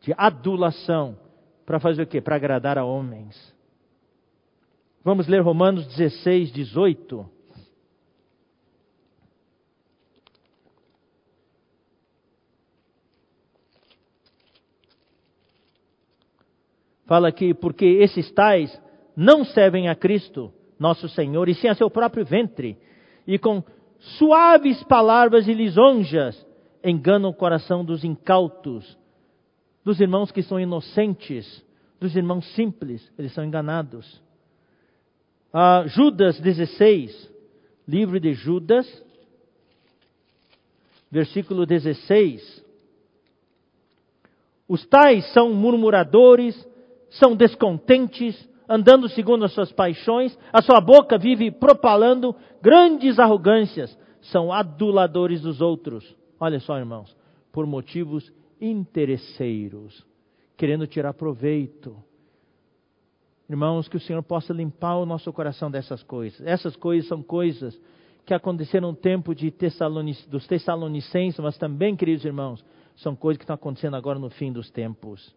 de 0.00 0.14
adulação, 0.16 1.18
para 1.66 1.80
fazer 1.80 2.02
o 2.02 2.06
quê? 2.06 2.20
Para 2.20 2.36
agradar 2.36 2.78
a 2.78 2.84
homens. 2.84 3.52
Vamos 5.02 5.26
ler 5.26 5.40
Romanos 5.40 5.84
16, 5.88 6.52
18. 6.52 7.28
Fala 17.12 17.28
aqui, 17.28 17.52
porque 17.52 17.84
esses 17.84 18.32
tais 18.32 18.80
não 19.14 19.44
servem 19.44 19.86
a 19.86 19.94
Cristo, 19.94 20.50
nosso 20.78 21.10
Senhor, 21.10 21.46
e 21.46 21.54
sim 21.54 21.68
a 21.68 21.74
seu 21.74 21.90
próprio 21.90 22.24
ventre, 22.24 22.78
e 23.26 23.38
com 23.38 23.62
suaves 24.16 24.82
palavras 24.84 25.46
e 25.46 25.52
lisonjas 25.52 26.46
enganam 26.82 27.28
o 27.28 27.34
coração 27.34 27.84
dos 27.84 28.02
incautos, 28.02 28.96
dos 29.84 30.00
irmãos 30.00 30.32
que 30.32 30.42
são 30.42 30.58
inocentes, 30.58 31.62
dos 32.00 32.16
irmãos 32.16 32.46
simples, 32.54 33.06
eles 33.18 33.34
são 33.34 33.44
enganados. 33.44 34.22
Ah, 35.52 35.84
Judas 35.88 36.40
16, 36.40 37.30
livro 37.86 38.18
de 38.18 38.32
Judas, 38.32 38.86
versículo 41.10 41.66
16. 41.66 42.64
Os 44.66 44.86
tais 44.86 45.30
são 45.34 45.52
murmuradores, 45.52 46.71
são 47.12 47.36
descontentes, 47.36 48.48
andando 48.68 49.08
segundo 49.08 49.44
as 49.44 49.52
suas 49.52 49.72
paixões, 49.72 50.36
a 50.52 50.62
sua 50.62 50.80
boca 50.80 51.18
vive 51.18 51.50
propalando 51.50 52.34
grandes 52.62 53.18
arrogâncias, 53.18 53.96
são 54.20 54.52
aduladores 54.52 55.42
dos 55.42 55.60
outros. 55.60 56.16
Olha 56.38 56.60
só, 56.60 56.78
irmãos, 56.78 57.14
por 57.52 57.66
motivos 57.66 58.32
interesseiros, 58.60 60.04
querendo 60.56 60.86
tirar 60.86 61.12
proveito. 61.12 61.96
Irmãos, 63.48 63.88
que 63.88 63.96
o 63.96 64.00
Senhor 64.00 64.22
possa 64.22 64.52
limpar 64.52 64.96
o 64.96 65.06
nosso 65.06 65.30
coração 65.32 65.70
dessas 65.70 66.02
coisas. 66.02 66.40
Essas 66.46 66.76
coisas 66.76 67.08
são 67.08 67.22
coisas 67.22 67.78
que 68.24 68.32
aconteceram 68.32 68.92
no 68.92 68.96
tempo 68.96 69.34
de 69.34 69.50
Tessalonic, 69.50 70.28
dos 70.28 70.46
Tessalonicenses, 70.46 71.40
mas 71.40 71.58
também, 71.58 71.94
queridos 71.94 72.24
irmãos, 72.24 72.64
são 72.96 73.14
coisas 73.14 73.38
que 73.38 73.44
estão 73.44 73.54
acontecendo 73.54 73.96
agora 73.96 74.18
no 74.18 74.30
fim 74.30 74.52
dos 74.52 74.70
tempos. 74.70 75.34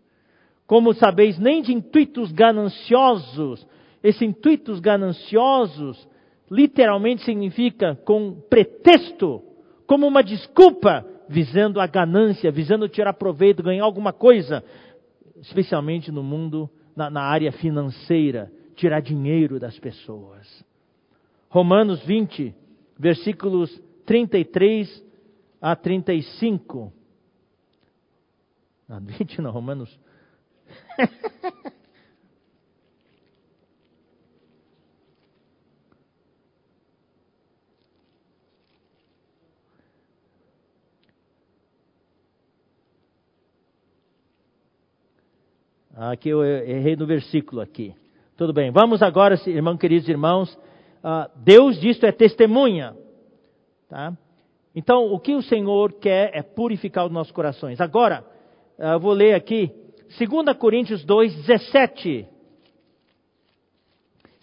Como 0.68 0.94
sabeis, 0.94 1.38
nem 1.38 1.62
de 1.62 1.74
intuitos 1.74 2.32
gananciosos. 2.32 3.66
Esses 4.04 4.22
intuitos 4.22 4.80
gananciosos 4.80 6.08
literalmente 6.50 7.24
significa 7.24 7.96
com 8.04 8.40
pretexto, 8.50 9.42
como 9.88 10.08
uma 10.08 10.24
desculpa, 10.24 11.06
visando 11.28 11.80
a 11.80 11.88
ganância, 11.88 12.52
visando 12.52 12.88
tirar 12.88 13.14
proveito, 13.14 13.64
ganhar 13.64 13.84
alguma 13.84 14.14
coisa, 14.14 14.64
especialmente 15.42 16.12
no 16.12 16.24
mundo, 16.24 16.70
na, 16.96 17.10
na 17.10 17.22
área 17.22 17.52
financeira, 17.52 18.52
tirar 18.76 19.02
dinheiro 19.02 19.60
das 19.60 19.78
pessoas. 19.80 20.64
Romanos 21.50 22.04
20, 22.06 22.54
versículos 22.98 23.82
33 24.06 25.04
a 25.62 25.76
35. 25.76 26.94
Não, 28.88 29.00
20 29.00 29.42
não, 29.42 29.52
Romanos 29.52 30.00
Aqui 45.98 46.28
eu 46.28 46.44
errei 46.44 46.98
no 46.98 47.06
versículo 47.06 47.62
aqui. 47.62 47.96
Tudo 48.36 48.52
bem. 48.52 48.70
Vamos 48.70 49.02
agora, 49.02 49.40
irmãos 49.48 49.78
queridos 49.78 50.10
irmãos. 50.10 50.54
Uh, 51.02 51.32
Deus 51.38 51.80
disto 51.80 52.06
é 52.06 52.12
testemunha. 52.12 52.94
Tá? 53.88 54.12
Então, 54.76 55.06
o 55.14 55.18
que 55.18 55.34
o 55.34 55.42
Senhor 55.42 55.94
quer 55.94 56.32
é 56.34 56.42
purificar 56.42 57.06
os 57.06 57.12
nossos 57.14 57.32
corações. 57.32 57.80
Agora, 57.80 58.26
uh, 58.78 58.84
eu 58.84 59.00
vou 59.00 59.14
ler 59.14 59.36
aqui 59.36 59.72
2 60.10 60.58
Coríntios 60.58 61.04
2, 61.04 61.36
17. 61.36 62.28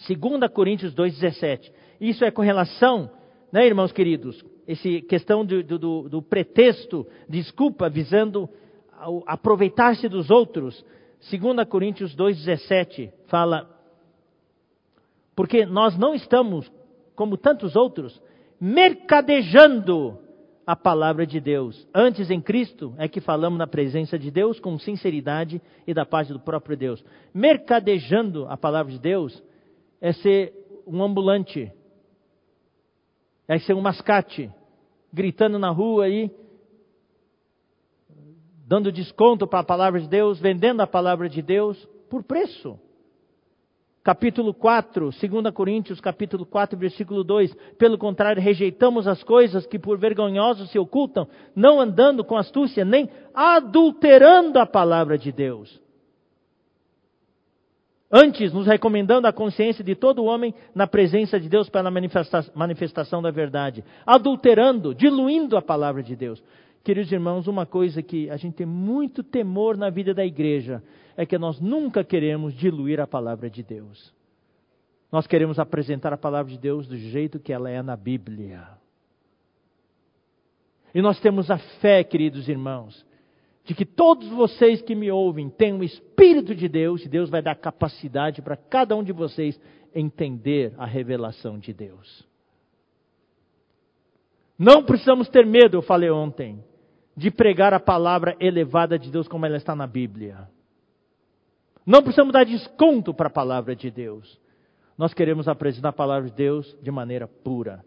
2 0.09 0.53
Coríntios 0.53 0.95
2, 0.95 1.15
17. 1.19 1.73
Isso 2.01 2.25
é 2.25 2.31
com 2.31 2.43
relação, 2.43 3.11
né, 3.53 3.67
irmãos 3.67 3.93
queridos? 3.93 4.45
Essa 4.67 5.01
questão 5.09 5.45
do, 5.45 5.63
do, 5.63 6.09
do 6.09 6.23
pretexto, 6.23 7.07
desculpa, 7.29 7.89
visando 7.89 8.49
aproveitar-se 9.27 10.09
dos 10.09 10.31
outros. 10.31 10.85
2 11.31 11.69
Coríntios 11.69 12.15
2, 12.15 12.45
17 12.45 13.13
fala: 13.27 13.69
Porque 15.35 15.65
nós 15.65 15.97
não 15.97 16.15
estamos, 16.15 16.71
como 17.15 17.37
tantos 17.37 17.77
outros, 17.77 18.21
mercadejando 18.61 20.19
a 20.67 20.77
palavra 20.77 21.27
de 21.27 21.41
Deus. 21.41 21.87
Antes 21.95 22.31
em 22.31 22.41
Cristo 22.41 22.95
é 22.99 23.09
que 23.09 23.21
falamos 23.21 23.59
na 23.59 23.67
presença 23.67 24.19
de 24.19 24.31
Deus 24.31 24.61
com 24.61 24.79
sinceridade 24.79 25.61
e 25.87 25.93
da 25.93 26.07
parte 26.07 26.33
do 26.33 26.41
próprio 26.41 26.77
Deus. 26.77 27.05
Mercadejando 27.35 28.47
a 28.47 28.57
palavra 28.57 28.93
de 28.93 28.99
Deus 28.99 29.43
é 30.01 30.13
ser 30.13 30.53
um 30.87 31.03
ambulante, 31.03 31.73
é 33.49 33.59
ser 33.59 33.75
um 33.75 33.81
mascate, 33.81 34.51
gritando 35.13 35.59
na 35.59 35.71
rua 35.71 36.05
aí, 36.05 36.31
dando 38.67 38.93
desconto 38.93 39.47
para 39.47 39.61
a 39.61 39.65
palavra 39.65 40.01
de 40.01 40.09
Deus, 40.09 40.41
vendendo 40.41 40.81
a 40.81 40.87
palavra 40.87 41.29
de 41.29 41.43
Deus 41.43 41.77
por 42.09 42.23
preço 42.23 42.79
capítulo 44.03 44.53
4, 44.53 45.11
2 45.11 45.55
Coríntios, 45.55 46.01
capítulo 46.01 46.45
4, 46.45 46.79
versículo 46.79 47.23
2. 47.23 47.55
Pelo 47.79 47.97
contrário, 47.97 48.43
rejeitamos 48.43 49.07
as 49.07 49.23
coisas 49.23 49.67
que 49.67 49.79
por 49.79 49.99
vergonhosos 49.99 50.71
se 50.71 50.79
ocultam, 50.79 51.29
não 51.55 51.81
andando 51.81 52.25
com 52.25 52.37
astúcia, 52.37 52.85
nem 52.85 53.09
adulterando 53.33 54.59
a 54.59 54.67
palavra 54.67 55.17
de 55.17 55.31
Deus. 55.31 55.81
Antes, 58.15 58.53
nos 58.53 58.67
recomendando 58.67 59.27
a 59.27 59.33
consciência 59.33 59.83
de 59.83 59.95
todo 59.95 60.25
homem 60.25 60.55
na 60.75 60.87
presença 60.87 61.41
de 61.41 61.49
Deus 61.49 61.71
para 61.71 61.89
a 61.89 61.91
manifestação 62.55 63.23
da 63.23 63.31
verdade. 63.31 63.83
Adulterando, 64.05 64.95
diluindo 64.95 65.57
a 65.57 65.63
palavra 65.63 66.03
de 66.03 66.15
Deus. 66.15 66.43
Queridos 66.85 67.11
irmãos, 67.11 67.47
uma 67.47 67.65
coisa 67.65 68.03
que 68.03 68.29
a 68.29 68.37
gente 68.37 68.57
tem 68.57 68.67
muito 68.67 69.23
temor 69.23 69.79
na 69.79 69.89
vida 69.89 70.13
da 70.13 70.27
igreja 70.27 70.83
é 71.17 71.27
que 71.27 71.39
nós 71.39 71.61
nunca 71.61 72.03
queremos 72.05 72.55
diluir 72.55 73.01
a 73.01 73.07
palavra 73.07 73.51
de 73.51 73.63
Deus. 73.63 74.13
Nós 75.11 75.27
queremos 75.27 75.59
apresentar 75.59 76.13
a 76.13 76.19
palavra 76.19 76.51
de 76.51 76.59
Deus 76.59 76.87
do 76.87 76.97
jeito 76.97 77.39
que 77.39 77.53
ela 77.53 77.69
é 77.69 77.83
na 77.83 77.97
Bíblia. 77.97 78.67
E 80.95 81.03
nós 81.03 81.21
temos 81.21 81.51
a 81.51 81.59
fé, 81.81 82.03
queridos 82.03 82.49
irmãos, 82.49 83.05
de 83.65 83.75
que 83.75 83.85
todos 83.85 84.29
vocês 84.29 84.83
que 84.83 84.95
me 84.95 85.11
ouvem 85.11 85.49
têm 85.49 85.75
o 85.75 85.85
Espírito 85.85 86.55
de 86.55 86.69
Deus 86.69 87.05
e 87.05 87.09
Deus 87.09 87.31
vai 87.31 87.43
dar 87.43 87.55
capacidade 87.55 88.43
para 88.43 88.57
cada 88.57 88.97
um 88.97 89.03
de 89.03 89.13
vocês 89.13 89.61
entender 89.95 90.75
a 90.79 90.87
revelação 90.87 91.59
de 91.59 91.73
Deus. 91.73 92.27
Não 94.59 94.85
precisamos 94.85 95.29
ter 95.29 95.47
medo, 95.47 95.77
eu 95.77 95.83
falei 95.83 96.11
ontem 96.11 96.63
de 97.17 97.31
pregar 97.31 97.75
a 97.75 97.81
palavra 97.81 98.37
elevada 98.41 98.99
de 98.99 99.11
Deus 99.11 99.29
como 99.29 99.45
ela 99.45 99.57
está 99.57 99.77
na 99.77 99.87
Bíblia. 99.87 100.49
Não 101.85 102.03
precisamos 102.03 102.33
dar 102.33 102.45
desconto 102.45 103.13
para 103.13 103.27
a 103.27 103.33
palavra 103.33 103.75
de 103.75 103.91
Deus. 103.91 104.41
Nós 104.97 105.13
queremos 105.13 105.49
apresentar 105.49 105.89
a 105.89 105.93
palavra 105.93 106.29
de 106.29 106.37
Deus 106.37 106.77
de 106.81 106.91
maneira 106.91 107.27
pura. 107.27 107.85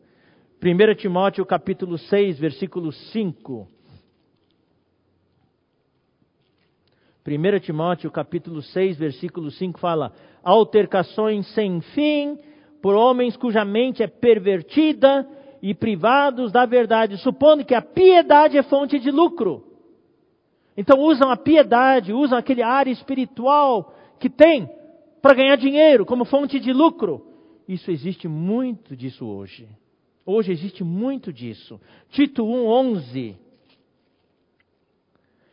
1 0.62 0.96
Timóteo 0.96 1.46
capítulo 1.46 1.98
6, 1.98 2.38
versículo 2.40 2.92
5. 2.92 3.68
1 7.28 7.60
Timóteo 7.60 8.12
capítulo 8.12 8.62
6, 8.62 8.98
versículo 8.98 9.50
5 9.50 9.80
fala: 9.80 10.12
altercações 10.44 11.48
sem 11.54 11.80
fim 11.82 12.38
por 12.82 12.96
homens 12.96 13.38
cuja 13.38 13.64
mente 13.64 14.04
é 14.04 14.08
pervertida 14.08 15.28
e 15.62 15.74
privados 15.74 16.52
da 16.52 16.66
verdade, 16.66 17.18
supondo 17.18 17.66
que 17.66 17.74
a 17.74 17.82
piedade 17.82 18.58
é 18.58 18.64
fonte 18.64 19.00
de 19.00 19.10
lucro. 19.10 19.75
Então 20.78 21.00
usam 21.00 21.30
a 21.30 21.38
piedade, 21.38 22.14
usam 22.14 22.38
aquele 22.38 22.62
ar 22.62 22.88
espiritual 22.88 23.94
que 24.20 24.30
tem 24.30 24.70
para 25.22 25.34
ganhar 25.34 25.56
dinheiro 25.56 26.06
como 26.06 26.26
fonte 26.26 26.60
de 26.60 26.74
lucro. 26.74 27.26
Isso 27.68 27.90
existe 27.90 28.28
muito 28.28 28.96
disso 28.96 29.26
hoje. 29.26 29.68
Hoje 30.26 30.52
existe 30.52 30.84
muito 30.84 31.32
disso. 31.32 31.80
Tito 32.10 32.44
1:11 32.44 33.38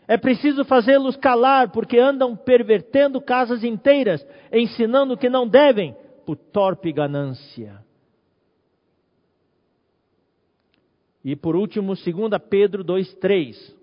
é 0.06 0.16
preciso 0.18 0.64
fazê-los 0.64 1.16
calar, 1.16 1.70
porque 1.70 1.98
andam 1.98 2.36
pervertendo 2.36 3.20
casas 3.20 3.64
inteiras, 3.64 4.26
ensinando 4.52 5.16
que 5.16 5.30
não 5.30 5.48
devem, 5.48 5.96
por 6.26 6.36
torpe 6.36 6.92
ganância. 6.92 7.82
E 11.24 11.36
por 11.36 11.54
último, 11.54 11.94
2 11.94 12.06
Pedro 12.50 12.84
2,3. 12.84 13.74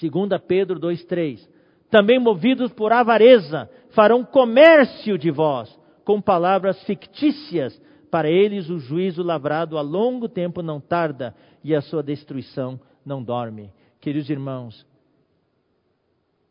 2 0.00 0.40
Pedro 0.46 0.80
2,3. 0.80 1.46
também 1.90 2.18
movidos 2.18 2.72
por 2.72 2.92
avareza, 2.92 3.68
farão 3.90 4.24
comércio 4.24 5.18
de 5.18 5.30
vós, 5.30 5.76
com 6.04 6.20
palavras 6.20 6.82
fictícias. 6.84 7.80
Para 8.10 8.28
eles 8.28 8.68
o 8.68 8.78
juízo 8.78 9.22
lavrado 9.22 9.78
a 9.78 9.82
longo 9.82 10.28
tempo 10.28 10.62
não 10.62 10.80
tarda 10.80 11.34
e 11.62 11.74
a 11.74 11.80
sua 11.80 12.02
destruição 12.02 12.80
não 13.04 13.22
dorme. 13.22 13.72
Queridos 14.00 14.30
irmãos, 14.30 14.86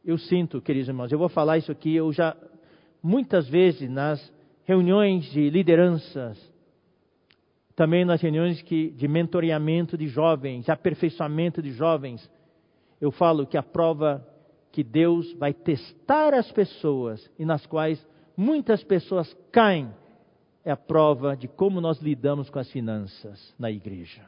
eu 0.06 0.18
sinto, 0.18 0.62
queridos 0.62 0.88
irmãos, 0.88 1.12
eu 1.12 1.20
vou 1.20 1.30
falar 1.30 1.58
isso 1.58 1.72
aqui, 1.72 1.96
eu 1.96 2.12
já 2.12 2.36
muitas 3.02 3.48
vezes 3.48 3.90
nas 3.90 4.34
reuniões 4.64 5.26
de 5.32 5.50
lideranças, 5.50 6.38
também 7.76 8.04
nas 8.06 8.22
reuniões 8.22 8.62
que, 8.62 8.90
de 8.92 9.08
mentoreamento 9.08 9.98
de 9.98 10.08
jovens, 10.08 10.70
aperfeiçoamento 10.70 11.62
de 11.62 11.72
jovens, 11.72 12.30
eu 13.00 13.12
falo 13.12 13.46
que 13.46 13.58
a 13.58 13.64
prova 13.64 14.26
que 14.72 14.84
Deus 14.84 15.34
vai 15.34 15.54
testar 15.54 16.34
as 16.34 16.52
pessoas 16.52 17.30
e 17.38 17.46
nas 17.46 17.66
quais 17.66 18.06
muitas 18.36 18.84
pessoas 18.84 19.36
caem 19.52 19.92
é 20.64 20.72
a 20.72 20.78
prova 20.78 21.36
de 21.36 21.48
como 21.48 21.82
nós 21.82 22.00
lidamos 22.00 22.50
com 22.50 22.60
as 22.60 22.70
finanças 22.72 23.54
na 23.58 23.72
igreja. 23.72 24.24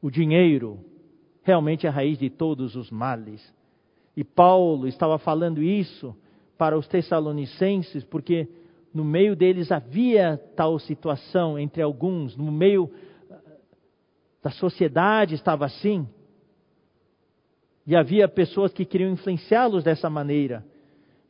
O 0.00 0.10
dinheiro 0.10 0.78
realmente 1.42 1.86
é 1.86 1.88
a 1.88 1.92
raiz 1.92 2.18
de 2.18 2.30
todos 2.30 2.76
os 2.76 2.90
males. 2.90 3.42
E 4.16 4.22
Paulo 4.22 4.86
estava 4.86 5.18
falando 5.18 5.62
isso 5.62 6.14
para 6.56 6.76
os 6.76 6.86
Tessalonicenses, 6.86 8.04
porque 8.04 8.48
no 8.92 9.04
meio 9.04 9.34
deles 9.34 9.72
havia 9.72 10.36
tal 10.56 10.78
situação 10.78 11.58
entre 11.58 11.82
alguns, 11.82 12.36
no 12.36 12.50
meio 12.50 12.90
da 14.42 14.50
sociedade 14.50 15.34
estava 15.34 15.66
assim. 15.66 16.08
E 17.86 17.96
havia 17.96 18.28
pessoas 18.28 18.72
que 18.72 18.84
queriam 18.84 19.12
influenciá-los 19.12 19.84
dessa 19.84 20.08
maneira. 20.08 20.64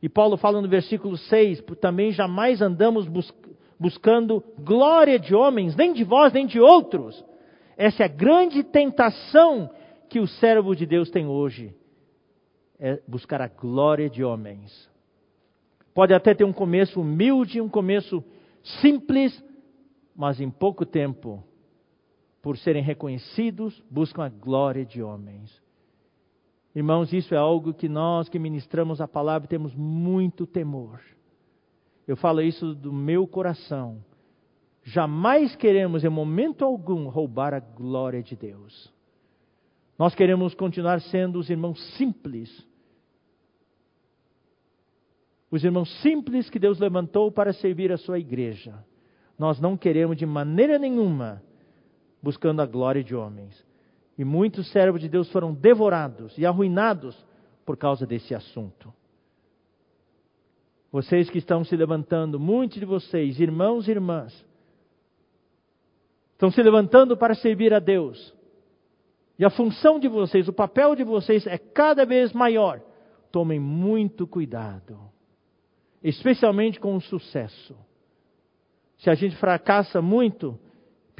E 0.01 0.09
Paulo 0.09 0.37
fala 0.37 0.61
no 0.61 0.67
versículo 0.67 1.17
6: 1.17 1.63
também 1.79 2.11
jamais 2.11 2.61
andamos 2.61 3.07
bus 3.07 3.33
buscando 3.79 4.43
glória 4.59 5.17
de 5.17 5.33
homens, 5.33 5.75
nem 5.75 5.91
de 5.91 6.03
vós, 6.03 6.31
nem 6.31 6.45
de 6.45 6.59
outros. 6.59 7.25
Essa 7.75 8.03
é 8.03 8.05
a 8.05 8.09
grande 8.09 8.63
tentação 8.63 9.71
que 10.07 10.19
o 10.19 10.27
servo 10.27 10.75
de 10.75 10.85
Deus 10.85 11.09
tem 11.09 11.25
hoje. 11.25 11.73
É 12.79 13.01
buscar 13.07 13.41
a 13.41 13.47
glória 13.47 14.07
de 14.07 14.23
homens. 14.23 14.87
Pode 15.95 16.13
até 16.13 16.35
ter 16.35 16.43
um 16.43 16.53
começo 16.53 17.01
humilde, 17.01 17.59
um 17.59 17.67
começo 17.67 18.23
simples, 18.81 19.43
mas 20.15 20.39
em 20.39 20.51
pouco 20.51 20.85
tempo, 20.85 21.43
por 22.41 22.57
serem 22.57 22.81
reconhecidos, 22.81 23.81
buscam 23.89 24.23
a 24.23 24.29
glória 24.29 24.83
de 24.83 25.01
homens. 25.01 25.61
Irmãos, 26.73 27.13
isso 27.13 27.35
é 27.35 27.37
algo 27.37 27.73
que 27.73 27.87
nós 27.87 28.29
que 28.29 28.39
ministramos 28.39 28.99
a 28.99 29.07
palavra 29.07 29.47
temos 29.47 29.75
muito 29.75 30.47
temor. 30.47 30.99
Eu 32.07 32.15
falo 32.15 32.41
isso 32.41 32.73
do 32.73 32.91
meu 32.91 33.27
coração. 33.27 34.03
Jamais 34.83 35.55
queremos, 35.55 36.03
em 36.03 36.09
momento 36.09 36.65
algum, 36.65 37.07
roubar 37.09 37.53
a 37.53 37.59
glória 37.59 38.23
de 38.23 38.35
Deus. 38.35 38.91
Nós 39.99 40.15
queremos 40.15 40.55
continuar 40.55 40.99
sendo 41.01 41.37
os 41.37 41.49
irmãos 41.49 41.79
simples. 41.97 42.67
Os 45.51 45.63
irmãos 45.63 45.91
simples 46.01 46.49
que 46.49 46.57
Deus 46.57 46.79
levantou 46.79 47.31
para 47.31 47.53
servir 47.53 47.91
a 47.91 47.97
sua 47.97 48.17
igreja. 48.17 48.83
Nós 49.37 49.59
não 49.59 49.77
queremos 49.77 50.17
de 50.17 50.25
maneira 50.25 50.79
nenhuma 50.79 51.43
buscando 52.21 52.61
a 52.61 52.65
glória 52.65 53.03
de 53.03 53.15
homens. 53.15 53.65
E 54.17 54.23
muitos 54.23 54.69
servos 54.71 55.01
de 55.01 55.09
Deus 55.09 55.31
foram 55.31 55.53
devorados 55.53 56.37
e 56.37 56.45
arruinados 56.45 57.17
por 57.65 57.77
causa 57.77 58.05
desse 58.05 58.35
assunto. 58.35 58.93
Vocês 60.91 61.29
que 61.29 61.37
estão 61.37 61.63
se 61.63 61.75
levantando, 61.75 62.39
muitos 62.39 62.79
de 62.79 62.85
vocês, 62.85 63.39
irmãos 63.39 63.87
e 63.87 63.91
irmãs, 63.91 64.45
estão 66.33 66.51
se 66.51 66.61
levantando 66.61 67.15
para 67.15 67.33
servir 67.33 67.73
a 67.73 67.79
Deus. 67.79 68.35
E 69.39 69.45
a 69.45 69.49
função 69.49 69.99
de 69.99 70.07
vocês, 70.07 70.47
o 70.47 70.53
papel 70.53 70.95
de 70.95 71.03
vocês 71.03 71.47
é 71.47 71.57
cada 71.57 72.05
vez 72.05 72.33
maior. 72.33 72.81
Tomem 73.31 73.59
muito 73.59 74.27
cuidado, 74.27 74.99
especialmente 76.03 76.79
com 76.79 76.95
o 76.95 77.01
sucesso. 77.01 77.75
Se 78.97 79.09
a 79.09 79.15
gente 79.15 79.35
fracassa 79.37 80.01
muito, 80.01 80.59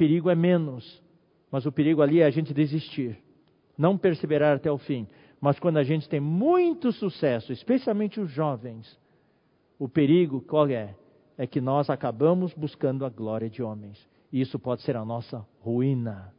perigo 0.02 0.28
é 0.28 0.34
menos. 0.34 1.00
Mas 1.48 1.64
o 1.64 1.70
perigo 1.70 2.02
ali 2.02 2.20
é 2.20 2.24
a 2.24 2.30
gente 2.30 2.52
desistir, 2.52 3.16
não 3.78 3.96
perseverar 3.96 4.56
até 4.56 4.68
o 4.68 4.78
fim. 4.78 5.06
Mas 5.40 5.60
quando 5.60 5.76
a 5.76 5.84
gente 5.84 6.08
tem 6.08 6.18
muito 6.18 6.90
sucesso, 6.90 7.52
especialmente 7.52 8.18
os 8.18 8.28
jovens, 8.28 8.98
o 9.78 9.88
perigo 9.88 10.40
qual 10.40 10.66
é? 10.66 10.96
É 11.38 11.46
que 11.46 11.60
nós 11.60 11.88
acabamos 11.88 12.52
buscando 12.52 13.04
a 13.04 13.08
glória 13.08 13.48
de 13.48 13.62
homens. 13.62 13.96
E 14.32 14.40
isso 14.40 14.58
pode 14.58 14.82
ser 14.82 14.96
a 14.96 15.04
nossa 15.04 15.46
ruína. 15.60 16.34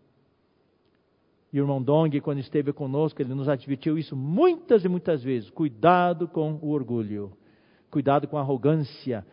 E 1.54 1.62
o 1.62 1.64
irmão 1.64 1.82
Dong, 1.82 2.20
quando 2.20 2.40
esteve 2.40 2.74
conosco, 2.74 3.22
ele 3.22 3.34
nos 3.34 3.48
advertiu 3.48 3.98
isso 3.98 4.14
muitas 4.14 4.84
e 4.84 4.90
muitas 4.90 5.24
vezes. 5.24 5.50
Cuidado 5.52 6.28
com 6.28 6.60
o 6.62 6.72
orgulho. 6.72 7.32
Cuidado 7.90 8.28
com 8.28 8.38
a 8.38 8.42
arrogância. 8.42 9.26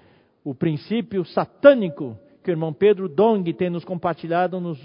O 0.45 0.55
princípio 0.55 1.25
satânico 1.25 2.17
que 2.43 2.51
o 2.51 2.53
irmão 2.53 2.73
Pedro 2.73 3.09
Dong 3.09 3.53
tem 3.53 3.71
nos 3.71 3.85
compartilhado 3.85 4.61
nos 4.61 4.79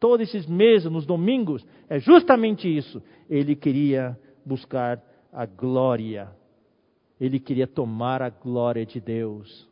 todos 0.00 0.26
esses 0.26 0.46
meses, 0.46 0.90
nos 0.90 1.04
domingos, 1.04 1.64
é 1.88 1.98
justamente 1.98 2.66
isso. 2.74 3.02
Ele 3.28 3.54
queria 3.54 4.18
buscar 4.44 5.00
a 5.30 5.44
glória. 5.44 6.28
Ele 7.20 7.38
queria 7.38 7.66
tomar 7.66 8.22
a 8.22 8.30
glória 8.30 8.86
de 8.86 8.98
Deus. 8.98 9.68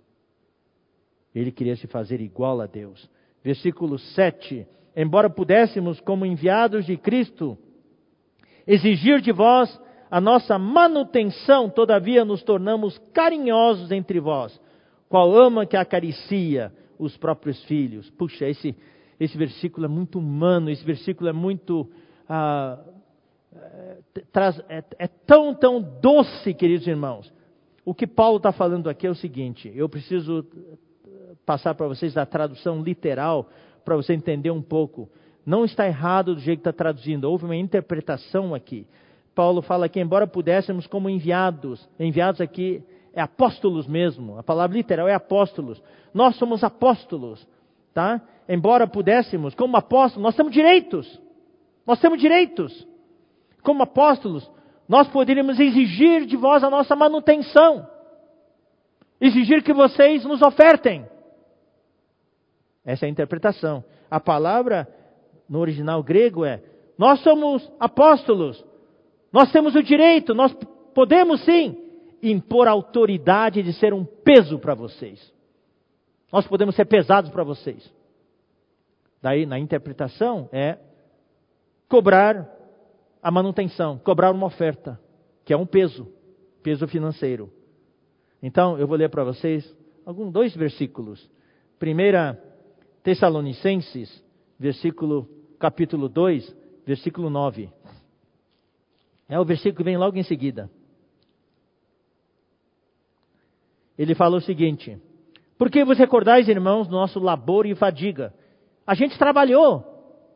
Ele 1.34 1.50
queria 1.50 1.76
se 1.76 1.86
fazer 1.86 2.20
igual 2.20 2.60
a 2.60 2.66
Deus. 2.66 3.10
Versículo 3.42 3.98
7. 3.98 4.66
Embora 4.94 5.30
pudéssemos, 5.30 5.98
como 6.00 6.26
enviados 6.26 6.84
de 6.84 6.96
Cristo, 6.98 7.56
exigir 8.66 9.22
de 9.22 9.32
vós 9.32 9.80
a 10.10 10.20
nossa 10.20 10.58
manutenção, 10.58 11.70
todavia 11.70 12.24
nos 12.24 12.42
tornamos 12.42 12.98
carinhosos 13.12 13.90
entre 13.90 14.20
vós, 14.20 14.60
qual 15.08 15.34
ama 15.34 15.64
que 15.64 15.76
acaricia 15.76 16.72
os 16.98 17.16
próprios 17.16 17.62
filhos. 17.64 18.10
Puxa, 18.10 18.46
esse, 18.46 18.74
esse 19.18 19.36
versículo 19.36 19.86
é 19.86 19.88
muito 19.88 20.18
humano, 20.18 20.70
esse 20.70 20.84
versículo 20.84 21.28
é 21.28 21.32
muito. 21.32 21.88
Ah, 22.28 22.78
é, 23.54 23.96
traz, 24.32 24.58
é, 24.68 24.84
é 24.98 25.06
tão, 25.06 25.54
tão 25.54 25.80
doce, 25.80 26.52
queridos 26.54 26.86
irmãos. 26.86 27.32
O 27.84 27.94
que 27.94 28.06
Paulo 28.06 28.36
está 28.36 28.52
falando 28.52 28.88
aqui 28.90 29.06
é 29.06 29.10
o 29.10 29.14
seguinte: 29.14 29.72
eu 29.74 29.88
preciso 29.88 30.46
passar 31.46 31.74
para 31.74 31.86
vocês 31.86 32.16
a 32.16 32.26
tradução 32.26 32.82
literal, 32.82 33.48
para 33.84 33.96
você 33.96 34.12
entender 34.12 34.50
um 34.50 34.62
pouco. 34.62 35.08
Não 35.46 35.64
está 35.64 35.86
errado 35.86 36.34
do 36.34 36.40
jeito 36.40 36.58
que 36.58 36.68
está 36.68 36.72
traduzindo, 36.72 37.24
houve 37.24 37.46
uma 37.46 37.56
interpretação 37.56 38.54
aqui. 38.54 38.86
Paulo 39.34 39.62
fala 39.62 39.88
que, 39.88 39.98
embora 39.98 40.26
pudéssemos, 40.26 40.86
como 40.86 41.08
enviados, 41.08 41.88
enviados 41.98 42.40
aqui 42.40 42.82
é 43.18 43.20
apóstolos 43.20 43.88
mesmo, 43.88 44.38
a 44.38 44.44
palavra 44.44 44.76
literal 44.76 45.08
é 45.08 45.12
apóstolos. 45.12 45.82
Nós 46.14 46.36
somos 46.36 46.62
apóstolos, 46.62 47.44
tá? 47.92 48.22
embora 48.48 48.86
pudéssemos, 48.86 49.56
como 49.56 49.76
apóstolos, 49.76 50.22
nós 50.22 50.36
temos 50.36 50.52
direitos. 50.52 51.20
Nós 51.84 51.98
temos 51.98 52.20
direitos. 52.20 52.86
Como 53.60 53.82
apóstolos, 53.82 54.48
nós 54.88 55.08
poderíamos 55.08 55.58
exigir 55.58 56.26
de 56.26 56.36
vós 56.36 56.62
a 56.62 56.70
nossa 56.70 56.94
manutenção. 56.94 57.88
Exigir 59.20 59.64
que 59.64 59.72
vocês 59.72 60.24
nos 60.24 60.40
ofertem. 60.40 61.04
Essa 62.84 63.04
é 63.04 63.08
a 63.08 63.10
interpretação. 63.10 63.82
A 64.08 64.20
palavra 64.20 64.86
no 65.48 65.58
original 65.58 66.04
grego 66.04 66.44
é: 66.44 66.62
nós 66.96 67.18
somos 67.24 67.68
apóstolos, 67.80 68.64
nós 69.32 69.50
temos 69.50 69.74
o 69.74 69.82
direito, 69.82 70.36
nós 70.36 70.56
podemos 70.94 71.44
sim 71.44 71.87
impor 72.22 72.68
autoridade 72.68 73.62
de 73.62 73.72
ser 73.72 73.92
um 73.94 74.04
peso 74.04 74.58
para 74.58 74.74
vocês. 74.74 75.32
Nós 76.32 76.46
podemos 76.46 76.74
ser 76.74 76.84
pesados 76.84 77.30
para 77.30 77.44
vocês. 77.44 77.90
Daí, 79.20 79.46
na 79.46 79.58
interpretação, 79.58 80.48
é 80.52 80.78
cobrar 81.88 82.48
a 83.22 83.30
manutenção, 83.30 83.98
cobrar 83.98 84.30
uma 84.30 84.46
oferta, 84.46 85.00
que 85.44 85.52
é 85.52 85.56
um 85.56 85.66
peso, 85.66 86.06
peso 86.62 86.86
financeiro. 86.86 87.50
Então, 88.42 88.78
eu 88.78 88.86
vou 88.86 88.96
ler 88.96 89.08
para 89.08 89.24
vocês 89.24 89.76
alguns 90.04 90.32
dois 90.32 90.54
versículos. 90.54 91.28
Primeira 91.78 92.40
Tessalonicenses, 93.02 94.22
versículo 94.58 95.28
capítulo 95.58 96.08
2, 96.08 96.54
versículo 96.86 97.28
9. 97.30 97.70
É 99.28 99.38
o 99.38 99.44
versículo 99.44 99.76
que 99.76 99.82
vem 99.82 99.96
logo 99.96 100.16
em 100.16 100.22
seguida. 100.22 100.70
Ele 103.98 104.14
fala 104.14 104.36
o 104.36 104.40
seguinte: 104.40 104.96
Por 105.58 105.70
que 105.70 105.84
vos 105.84 105.98
recordais, 105.98 106.48
irmãos, 106.48 106.88
nosso 106.88 107.18
labor 107.18 107.66
e 107.66 107.74
fadiga? 107.74 108.32
A 108.86 108.94
gente 108.94 109.18
trabalhou, 109.18 109.84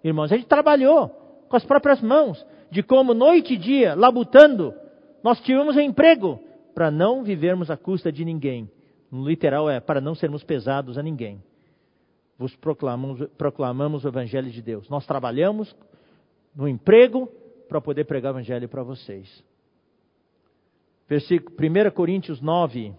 irmãos, 0.03 0.33
a 0.33 0.37
gente 0.37 0.47
trabalhou 0.47 1.09
com 1.49 1.57
as 1.57 1.65
próprias 1.65 2.01
mãos, 2.01 2.45
de 2.71 2.83
como 2.83 3.15
noite 3.15 3.55
e 3.55 3.57
dia, 3.57 3.95
labutando, 3.95 4.75
nós 5.23 5.41
tivemos 5.41 5.77
um 5.77 5.81
emprego 5.81 6.41
para 6.75 6.91
não 6.91 7.23
vivermos 7.23 7.71
à 7.71 7.77
custa 7.77 8.11
de 8.11 8.25
ninguém. 8.25 8.71
No 9.11 9.29
literal 9.29 9.69
é 9.69 9.79
para 9.79 10.01
não 10.01 10.15
sermos 10.15 10.43
pesados 10.43 10.97
a 10.97 11.03
ninguém. 11.03 11.43
Vos 12.39 12.57
proclamamos, 12.57 13.29
proclamamos 13.37 14.05
o 14.05 14.09
Evangelho 14.09 14.51
de 14.51 14.63
Deus. 14.63 14.89
Nós 14.89 15.07
trabalhamos 15.07 15.77
no 16.57 16.67
emprego 16.67 17.29
para 17.69 17.81
poder 17.81 18.05
pregar 18.05 18.33
o 18.33 18.37
Evangelho 18.37 18.69
para 18.69 18.83
vocês. 18.83 19.45
Versículo 21.09 21.55
1 21.55 21.91
Coríntios 21.91 22.41
9. 22.41 22.95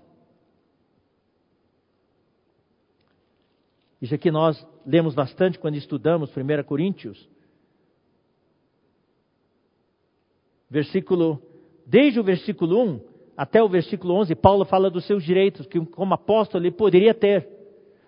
Isso 4.03 4.13
aqui 4.13 4.29
nós 4.29 4.67
lemos 4.85 5.15
bastante 5.15 5.57
quando 5.57 5.75
estudamos 5.75 6.29
1 6.35 6.63
Coríntios. 6.65 7.25
Versículo, 10.69 11.41
desde 11.85 12.19
o 12.19 12.23
versículo 12.23 12.83
1 12.83 12.99
até 13.37 13.63
o 13.63 13.69
versículo 13.69 14.15
11, 14.15 14.35
Paulo 14.35 14.65
fala 14.65 14.89
dos 14.89 15.07
seus 15.07 15.23
direitos, 15.23 15.65
que 15.67 15.79
como 15.85 16.13
apóstolo 16.13 16.65
ele 16.65 16.71
poderia 16.71 17.13
ter. 17.13 17.47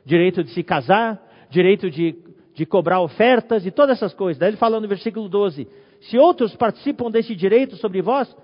Direito 0.03 0.43
de 0.43 0.49
se 0.49 0.63
casar, 0.63 1.47
direito 1.49 1.89
de, 1.89 2.13
de 2.53 2.65
cobrar 2.65 2.99
ofertas 2.99 3.65
e 3.65 3.71
todas 3.71 3.95
essas 3.95 4.13
coisas. 4.13 4.37
Daí 4.37 4.49
ele 4.49 4.57
fala 4.57 4.81
no 4.81 4.89
versículo 4.89 5.29
12, 5.29 5.65
se 6.01 6.17
outros 6.17 6.53
participam 6.57 7.09
desse 7.09 7.33
direito 7.33 7.77
sobre 7.77 8.01
vós, 8.01 8.35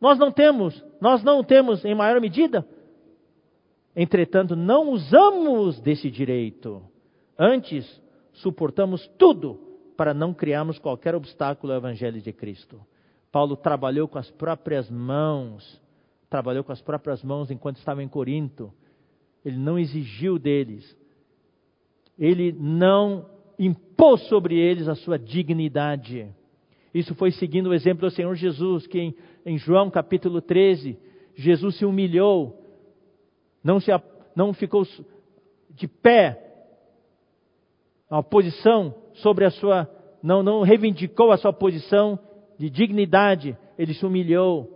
nós 0.00 0.18
não 0.18 0.32
temos, 0.32 0.82
nós 1.02 1.22
não 1.22 1.44
temos 1.44 1.84
em 1.84 1.94
maior 1.94 2.18
medida. 2.18 2.66
Entretanto, 4.00 4.54
não 4.54 4.90
usamos 4.90 5.80
desse 5.80 6.08
direito. 6.08 6.80
Antes, 7.36 7.84
suportamos 8.32 9.04
tudo 9.18 9.58
para 9.96 10.14
não 10.14 10.32
criarmos 10.32 10.78
qualquer 10.78 11.16
obstáculo 11.16 11.72
ao 11.72 11.80
Evangelho 11.80 12.22
de 12.22 12.32
Cristo. 12.32 12.80
Paulo 13.32 13.56
trabalhou 13.56 14.06
com 14.06 14.16
as 14.16 14.30
próprias 14.30 14.88
mãos, 14.88 15.82
trabalhou 16.30 16.62
com 16.62 16.70
as 16.70 16.80
próprias 16.80 17.24
mãos 17.24 17.50
enquanto 17.50 17.78
estava 17.78 18.00
em 18.00 18.06
Corinto. 18.06 18.72
Ele 19.44 19.56
não 19.56 19.76
exigiu 19.76 20.38
deles, 20.38 20.96
ele 22.16 22.52
não 22.52 23.26
impôs 23.58 24.20
sobre 24.28 24.56
eles 24.56 24.86
a 24.86 24.94
sua 24.94 25.18
dignidade. 25.18 26.32
Isso 26.94 27.16
foi 27.16 27.32
seguindo 27.32 27.70
o 27.70 27.74
exemplo 27.74 28.08
do 28.08 28.14
Senhor 28.14 28.32
Jesus, 28.36 28.86
que 28.86 29.00
em, 29.00 29.14
em 29.44 29.58
João 29.58 29.90
capítulo 29.90 30.40
13, 30.40 30.96
Jesus 31.34 31.78
se 31.78 31.84
humilhou, 31.84 32.67
não, 33.68 33.78
se, 33.78 33.90
não 34.34 34.54
ficou 34.54 34.82
de 35.68 35.86
pé, 35.86 36.42
a 38.08 38.22
posição 38.22 38.94
sobre 39.16 39.44
a 39.44 39.50
sua, 39.50 39.86
não, 40.22 40.42
não 40.42 40.62
reivindicou 40.62 41.30
a 41.30 41.36
sua 41.36 41.52
posição 41.52 42.18
de 42.58 42.70
dignidade, 42.70 43.58
ele 43.76 43.92
se 43.92 44.06
humilhou. 44.06 44.74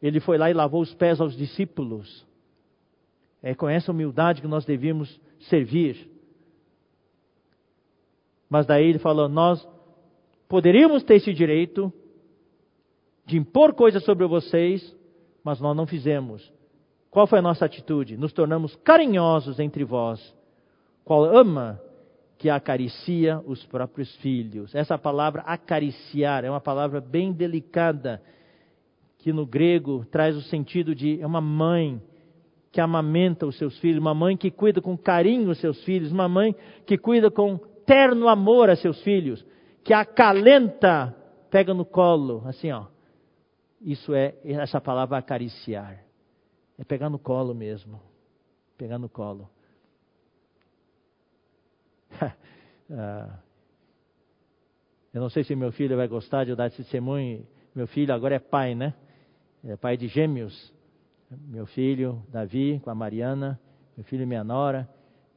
Ele 0.00 0.20
foi 0.20 0.38
lá 0.38 0.48
e 0.48 0.54
lavou 0.54 0.80
os 0.80 0.94
pés 0.94 1.20
aos 1.20 1.36
discípulos. 1.36 2.24
É 3.42 3.52
com 3.52 3.68
essa 3.68 3.90
humildade 3.90 4.40
que 4.40 4.46
nós 4.46 4.64
devemos 4.64 5.20
servir. 5.40 6.08
Mas 8.48 8.64
daí 8.64 8.86
ele 8.86 9.00
falou: 9.00 9.28
nós 9.28 9.66
poderíamos 10.48 11.02
ter 11.02 11.16
esse 11.16 11.34
direito 11.34 11.92
de 13.26 13.36
impor 13.36 13.74
coisas 13.74 14.04
sobre 14.04 14.24
vocês, 14.24 14.96
mas 15.44 15.60
nós 15.60 15.76
não 15.76 15.86
fizemos. 15.86 16.52
Qual 17.10 17.26
foi 17.26 17.38
a 17.38 17.42
nossa 17.42 17.64
atitude? 17.64 18.16
Nos 18.16 18.32
tornamos 18.32 18.76
carinhosos 18.76 19.58
entre 19.58 19.84
vós. 19.84 20.34
Qual 21.04 21.24
ama 21.24 21.80
que 22.38 22.48
acaricia 22.48 23.42
os 23.44 23.64
próprios 23.66 24.14
filhos. 24.16 24.72
Essa 24.74 24.96
palavra 24.96 25.42
acariciar 25.42 26.44
é 26.44 26.50
uma 26.50 26.60
palavra 26.60 27.00
bem 27.00 27.32
delicada, 27.32 28.22
que 29.18 29.32
no 29.32 29.44
grego 29.44 30.06
traz 30.10 30.36
o 30.36 30.42
sentido 30.42 30.94
de 30.94 31.20
é 31.20 31.26
uma 31.26 31.40
mãe 31.40 32.00
que 32.70 32.80
amamenta 32.80 33.44
os 33.44 33.58
seus 33.58 33.76
filhos, 33.78 34.00
uma 34.00 34.14
mãe 34.14 34.36
que 34.36 34.52
cuida 34.52 34.80
com 34.80 34.96
carinho 34.96 35.50
os 35.50 35.58
seus 35.58 35.82
filhos, 35.82 36.12
uma 36.12 36.28
mãe 36.28 36.54
que 36.86 36.96
cuida 36.96 37.28
com 37.28 37.58
terno 37.84 38.28
amor 38.28 38.70
a 38.70 38.76
seus 38.76 39.02
filhos, 39.02 39.44
que 39.82 39.92
acalenta, 39.92 41.16
pega 41.50 41.74
no 41.74 41.84
colo, 41.84 42.42
assim 42.46 42.70
ó. 42.70 42.84
Isso 43.80 44.14
é 44.14 44.36
essa 44.44 44.80
palavra 44.80 45.18
acariciar. 45.18 46.04
É 46.78 46.84
pegar 46.84 47.08
no 47.08 47.18
colo 47.18 47.54
mesmo. 47.54 48.00
Pegar 48.76 48.98
no 48.98 49.08
colo. 49.08 49.48
Ah, 52.90 53.40
eu 55.12 55.20
não 55.20 55.28
sei 55.28 55.44
se 55.44 55.54
meu 55.54 55.70
filho 55.70 55.94
vai 55.94 56.08
gostar 56.08 56.44
de 56.44 56.50
eu 56.52 56.56
dar 56.56 56.68
esse 56.68 56.78
testemunho. 56.78 57.46
Meu 57.74 57.86
filho 57.86 58.14
agora 58.14 58.36
é 58.36 58.38
pai, 58.38 58.74
né? 58.74 58.94
É 59.62 59.76
pai 59.76 59.98
de 59.98 60.08
gêmeos. 60.08 60.72
Meu 61.30 61.66
filho, 61.66 62.22
Davi, 62.30 62.80
com 62.82 62.88
a 62.88 62.94
Mariana. 62.94 63.60
Meu 63.94 64.06
filho 64.06 64.22
e 64.22 64.26
minha 64.26 64.42
nora 64.42 64.88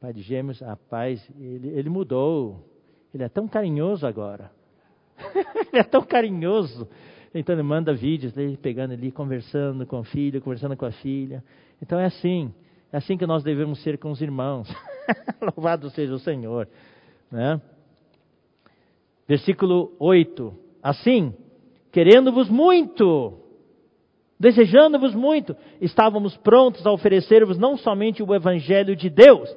pai 0.02 0.12
de 0.12 0.20
gêmeos, 0.20 0.58
rapaz, 0.58 1.24
ele, 1.38 1.68
ele 1.68 1.88
mudou. 1.88 2.68
Ele 3.14 3.22
é 3.22 3.28
tão 3.28 3.46
carinhoso 3.46 4.04
agora. 4.04 4.50
ele 5.72 5.78
é 5.78 5.84
tão 5.84 6.02
carinhoso. 6.02 6.88
Então 7.34 7.54
ele 7.54 7.62
manda 7.62 7.94
vídeos 7.94 8.32
dele 8.32 8.58
pegando 8.60 8.92
ali, 8.92 9.10
conversando 9.10 9.86
com 9.86 10.00
o 10.00 10.04
filho, 10.04 10.40
conversando 10.40 10.76
com 10.76 10.84
a 10.84 10.92
filha. 10.92 11.42
Então 11.80 11.98
é 11.98 12.06
assim. 12.06 12.52
É 12.92 12.98
assim 12.98 13.16
que 13.16 13.26
nós 13.26 13.42
devemos 13.42 13.82
ser 13.82 13.98
com 13.98 14.10
os 14.10 14.20
irmãos. 14.20 14.68
Louvado 15.40 15.88
seja 15.90 16.12
o 16.12 16.18
Senhor. 16.18 16.68
Né? 17.30 17.60
Versículo 19.26 19.92
8. 19.98 20.52
Assim, 20.82 21.32
querendo-vos 21.90 22.50
muito, 22.50 23.38
desejando-vos 24.38 25.14
muito, 25.14 25.56
estávamos 25.80 26.36
prontos 26.38 26.86
a 26.86 26.92
oferecer-vos 26.92 27.56
não 27.56 27.76
somente 27.78 28.22
o 28.22 28.34
Evangelho 28.34 28.94
de 28.96 29.08
Deus, 29.08 29.48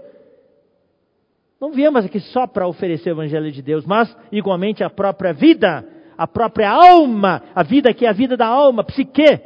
não 1.60 1.72
viemos 1.72 2.06
aqui 2.06 2.20
só 2.20 2.46
para 2.46 2.68
oferecer 2.68 3.10
o 3.10 3.14
Evangelho 3.14 3.52
de 3.52 3.62
Deus, 3.62 3.86
mas 3.86 4.16
igualmente 4.32 4.84
a 4.84 4.90
própria 4.90 5.34
vida, 5.34 5.84
a 6.18 6.28
própria 6.28 6.70
alma, 6.70 7.44
a 7.54 7.64
vida 7.64 7.94
que 7.94 8.06
é 8.06 8.10
a 8.10 8.14
vida 8.14 8.36
da 8.36 8.48
alma, 8.48 8.84
psique, 8.84 9.40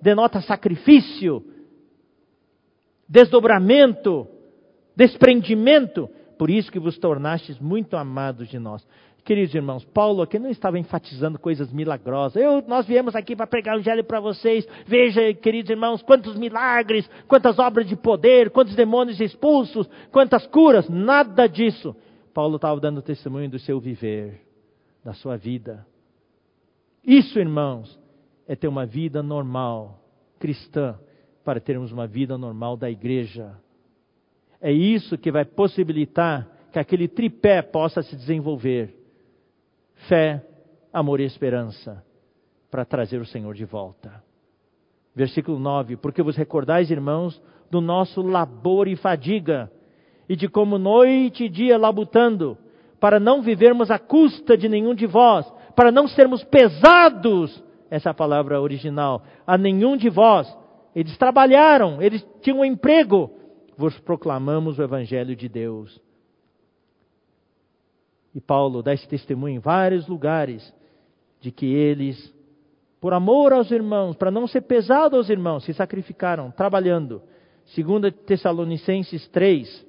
denota 0.00 0.40
sacrifício, 0.40 1.44
desdobramento, 3.08 4.26
desprendimento. 4.94 6.08
Por 6.38 6.50
isso 6.50 6.70
que 6.70 6.78
vos 6.78 6.98
tornastes 6.98 7.58
muito 7.58 7.96
amados 7.96 8.48
de 8.48 8.58
nós. 8.58 8.86
Queridos 9.24 9.54
irmãos, 9.56 9.84
Paulo 9.84 10.22
aqui 10.22 10.38
não 10.38 10.48
estava 10.48 10.78
enfatizando 10.78 11.36
coisas 11.36 11.72
milagrosas. 11.72 12.40
Eu, 12.40 12.62
nós 12.68 12.86
viemos 12.86 13.16
aqui 13.16 13.34
para 13.34 13.46
pregar 13.46 13.74
o 13.74 13.80
evangelho 13.80 14.04
para 14.04 14.20
vocês. 14.20 14.64
Veja, 14.86 15.34
queridos 15.34 15.68
irmãos, 15.68 16.00
quantos 16.00 16.36
milagres, 16.36 17.10
quantas 17.26 17.58
obras 17.58 17.88
de 17.88 17.96
poder, 17.96 18.50
quantos 18.50 18.76
demônios 18.76 19.20
expulsos, 19.20 19.90
quantas 20.12 20.46
curas. 20.46 20.88
Nada 20.88 21.48
disso. 21.48 21.96
Paulo 22.32 22.54
estava 22.54 22.78
dando 22.78 23.02
testemunho 23.02 23.50
do 23.50 23.58
seu 23.58 23.80
viver, 23.80 24.42
da 25.04 25.12
sua 25.12 25.36
vida. 25.36 25.84
Isso, 27.06 27.38
irmãos, 27.38 27.96
é 28.48 28.56
ter 28.56 28.66
uma 28.66 28.84
vida 28.84 29.22
normal, 29.22 30.00
cristã, 30.40 30.98
para 31.44 31.60
termos 31.60 31.92
uma 31.92 32.06
vida 32.06 32.36
normal 32.36 32.76
da 32.76 32.90
igreja. 32.90 33.56
É 34.60 34.72
isso 34.72 35.16
que 35.16 35.30
vai 35.30 35.44
possibilitar 35.44 36.48
que 36.72 36.78
aquele 36.80 37.06
tripé 37.06 37.62
possa 37.62 38.02
se 38.02 38.16
desenvolver 38.16 38.92
fé, 40.08 40.44
amor 40.92 41.20
e 41.20 41.24
esperança 41.24 42.04
para 42.70 42.84
trazer 42.84 43.20
o 43.20 43.26
Senhor 43.26 43.54
de 43.54 43.64
volta. 43.64 44.22
Versículo 45.14 45.60
9: 45.60 45.96
Porque 45.96 46.22
vos 46.22 46.36
recordais, 46.36 46.90
irmãos, 46.90 47.40
do 47.70 47.80
nosso 47.80 48.20
labor 48.20 48.88
e 48.88 48.96
fadiga, 48.96 49.70
e 50.28 50.34
de 50.34 50.48
como 50.48 50.76
noite 50.76 51.44
e 51.44 51.48
dia 51.48 51.78
labutando, 51.78 52.58
para 52.98 53.20
não 53.20 53.42
vivermos 53.42 53.90
à 53.90 53.98
custa 53.98 54.56
de 54.56 54.68
nenhum 54.68 54.94
de 54.94 55.06
vós, 55.06 55.50
para 55.76 55.92
não 55.92 56.08
sermos 56.08 56.42
pesados, 56.42 57.62
essa 57.90 58.10
é 58.10 58.12
palavra 58.14 58.60
original, 58.60 59.22
a 59.46 59.58
nenhum 59.58 59.96
de 59.96 60.08
vós. 60.08 60.52
Eles 60.94 61.16
trabalharam, 61.18 62.00
eles 62.00 62.26
tinham 62.40 62.60
um 62.60 62.64
emprego, 62.64 63.30
vos 63.76 63.96
proclamamos 64.00 64.78
o 64.78 64.82
Evangelho 64.82 65.36
de 65.36 65.48
Deus. 65.48 66.00
E 68.34 68.40
Paulo 68.40 68.82
dá 68.82 68.94
esse 68.94 69.06
testemunho 69.06 69.56
em 69.56 69.58
vários 69.58 70.08
lugares 70.08 70.74
de 71.40 71.50
que 71.52 71.66
eles, 71.66 72.34
por 72.98 73.12
amor 73.12 73.52
aos 73.52 73.70
irmãos, 73.70 74.16
para 74.16 74.30
não 74.30 74.46
ser 74.46 74.62
pesado 74.62 75.16
aos 75.16 75.28
irmãos, 75.28 75.64
se 75.64 75.74
sacrificaram 75.74 76.50
trabalhando. 76.50 77.22
2 77.74 78.14
Tessalonicenses 78.26 79.28
3, 79.28 79.86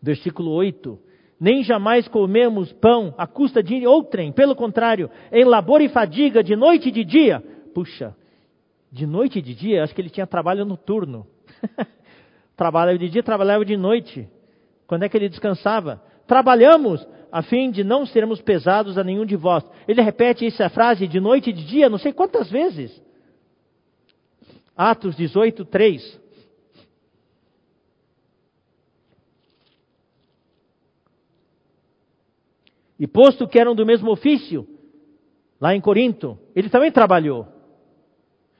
versículo 0.00 0.52
8. 0.52 1.09
Nem 1.40 1.64
jamais 1.64 2.06
comemos 2.06 2.70
pão 2.74 3.14
à 3.16 3.26
custa 3.26 3.62
de 3.62 3.86
outrem, 3.86 4.30
pelo 4.30 4.54
contrário, 4.54 5.10
em 5.32 5.44
labor 5.44 5.80
e 5.80 5.88
fadiga, 5.88 6.44
de 6.44 6.54
noite 6.54 6.90
e 6.90 6.92
de 6.92 7.02
dia. 7.02 7.42
Puxa, 7.74 8.14
de 8.92 9.06
noite 9.06 9.38
e 9.38 9.42
de 9.42 9.54
dia, 9.54 9.82
acho 9.82 9.94
que 9.94 10.00
ele 10.00 10.10
tinha 10.10 10.26
trabalho 10.26 10.66
noturno. 10.66 11.26
trabalhava 12.54 12.98
de 12.98 13.08
dia, 13.08 13.22
trabalhava 13.22 13.64
de 13.64 13.76
noite. 13.76 14.28
Quando 14.86 15.04
é 15.04 15.08
que 15.08 15.16
ele 15.16 15.28
descansava? 15.28 16.02
trabalhamos 16.30 17.04
a 17.32 17.42
fim 17.42 17.72
de 17.72 17.82
não 17.82 18.06
sermos 18.06 18.40
pesados 18.40 18.96
a 18.96 19.02
nenhum 19.02 19.26
de 19.26 19.34
vós. 19.34 19.64
Ele 19.88 20.00
repete 20.00 20.46
essa 20.46 20.68
frase 20.68 21.08
de 21.08 21.18
noite 21.18 21.50
e 21.50 21.52
de 21.52 21.64
dia, 21.64 21.88
não 21.88 21.98
sei 21.98 22.12
quantas 22.12 22.48
vezes. 22.48 23.02
Atos 24.76 25.16
18, 25.16 25.64
3. 25.64 26.20
E 33.00 33.06
posto 33.06 33.48
que 33.48 33.58
eram 33.58 33.74
do 33.74 33.86
mesmo 33.86 34.10
ofício, 34.10 34.68
lá 35.58 35.74
em 35.74 35.80
Corinto, 35.80 36.38
ele 36.54 36.68
também 36.68 36.92
trabalhou. 36.92 37.48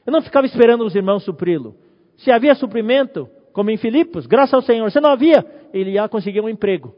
Eu 0.06 0.10
não 0.10 0.22
ficava 0.22 0.46
esperando 0.46 0.82
os 0.82 0.94
irmãos 0.94 1.22
supri-lo. 1.22 1.76
Se 2.16 2.30
havia 2.30 2.54
suprimento, 2.54 3.28
como 3.52 3.70
em 3.70 3.76
Filipos, 3.76 4.26
graças 4.26 4.54
ao 4.54 4.62
Senhor. 4.62 4.90
Se 4.90 4.98
não 4.98 5.10
havia, 5.10 5.44
ele 5.74 5.90
ia 5.90 6.08
conseguir 6.08 6.40
um 6.40 6.48
emprego. 6.48 6.94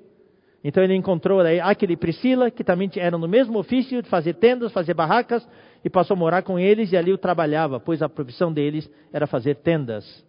Então 0.62 0.84
ele 0.84 0.94
encontrou 0.94 1.40
aquele 1.40 1.96
Priscila, 1.96 2.48
que 2.48 2.62
também 2.62 2.88
eram 2.94 3.18
no 3.18 3.26
mesmo 3.26 3.58
ofício 3.58 4.00
de 4.00 4.08
fazer 4.08 4.34
tendas, 4.34 4.70
fazer 4.70 4.94
barracas, 4.94 5.46
e 5.84 5.90
passou 5.90 6.14
a 6.14 6.18
morar 6.18 6.42
com 6.42 6.60
eles 6.60 6.92
e 6.92 6.96
ali 6.96 7.12
o 7.12 7.18
trabalhava, 7.18 7.80
pois 7.80 8.00
a 8.02 8.08
profissão 8.08 8.52
deles 8.52 8.88
era 9.12 9.26
fazer 9.26 9.56
tendas. 9.56 10.24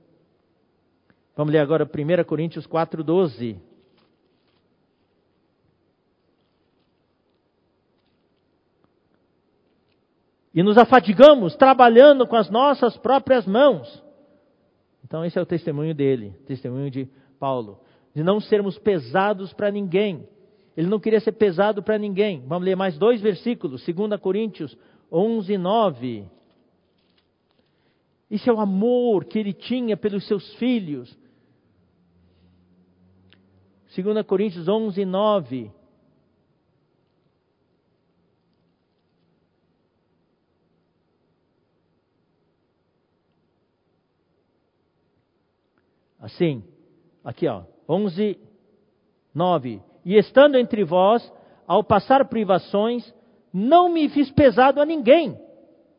Vamos 1.38 1.54
ler 1.54 1.60
agora 1.60 1.86
1 1.86 2.24
Coríntios 2.24 2.66
4, 2.66 3.04
E 10.54 10.62
nos 10.62 10.78
afadigamos 10.78 11.56
trabalhando 11.56 12.28
com 12.28 12.36
as 12.36 12.50
nossas 12.50 12.96
próprias 12.98 13.46
mãos. 13.46 14.04
Então, 15.04 15.26
esse 15.26 15.38
é 15.38 15.42
o 15.42 15.46
testemunho 15.46 15.96
dele, 15.96 16.34
testemunho 16.46 16.92
de 16.92 17.10
Paulo 17.40 17.80
de 18.14 18.24
não 18.24 18.40
sermos 18.40 18.78
pesados 18.78 19.52
para 19.54 19.72
ninguém. 19.72 20.28
Ele 20.78 20.88
não 20.88 21.00
queria 21.00 21.20
ser 21.20 21.34
pesado 21.34 21.82
para 21.82 21.98
ninguém. 21.98 22.44
Vamos 22.48 22.66
ler 22.66 22.76
mais 22.76 22.98
dois 22.98 23.22
versículos, 23.22 23.84
2 23.86 24.20
Coríntios 24.20 24.78
11, 25.12 25.58
9. 25.58 26.26
Isso 28.30 28.50
é 28.50 28.54
o 28.54 28.60
amor 28.60 29.26
que 29.26 29.38
ele 29.38 29.54
tinha 29.54 29.98
pelos 29.98 30.28
seus 30.28 30.54
filhos. 30.56 31.16
2 33.96 34.26
Coríntios 34.26 34.68
11, 34.68 35.06
9. 35.06 35.72
Assim, 46.24 46.64
aqui 47.22 47.50
ó, 47.50 47.64
11, 47.88 48.40
9. 49.36 49.82
E 50.06 50.16
estando 50.16 50.58
entre 50.58 50.82
vós, 50.86 51.30
ao 51.68 51.84
passar 51.84 52.24
privações, 52.30 53.14
não 53.52 53.90
me 53.90 54.08
fiz 54.08 54.32
pesado 54.32 54.80
a 54.80 54.86
ninguém, 54.86 55.38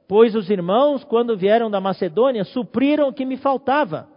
pois 0.08 0.34
os 0.34 0.48
irmãos, 0.48 1.04
quando 1.04 1.36
vieram 1.36 1.70
da 1.70 1.78
Macedônia, 1.78 2.42
supriram 2.42 3.08
o 3.08 3.12
que 3.12 3.26
me 3.26 3.36
faltava. 3.36 4.08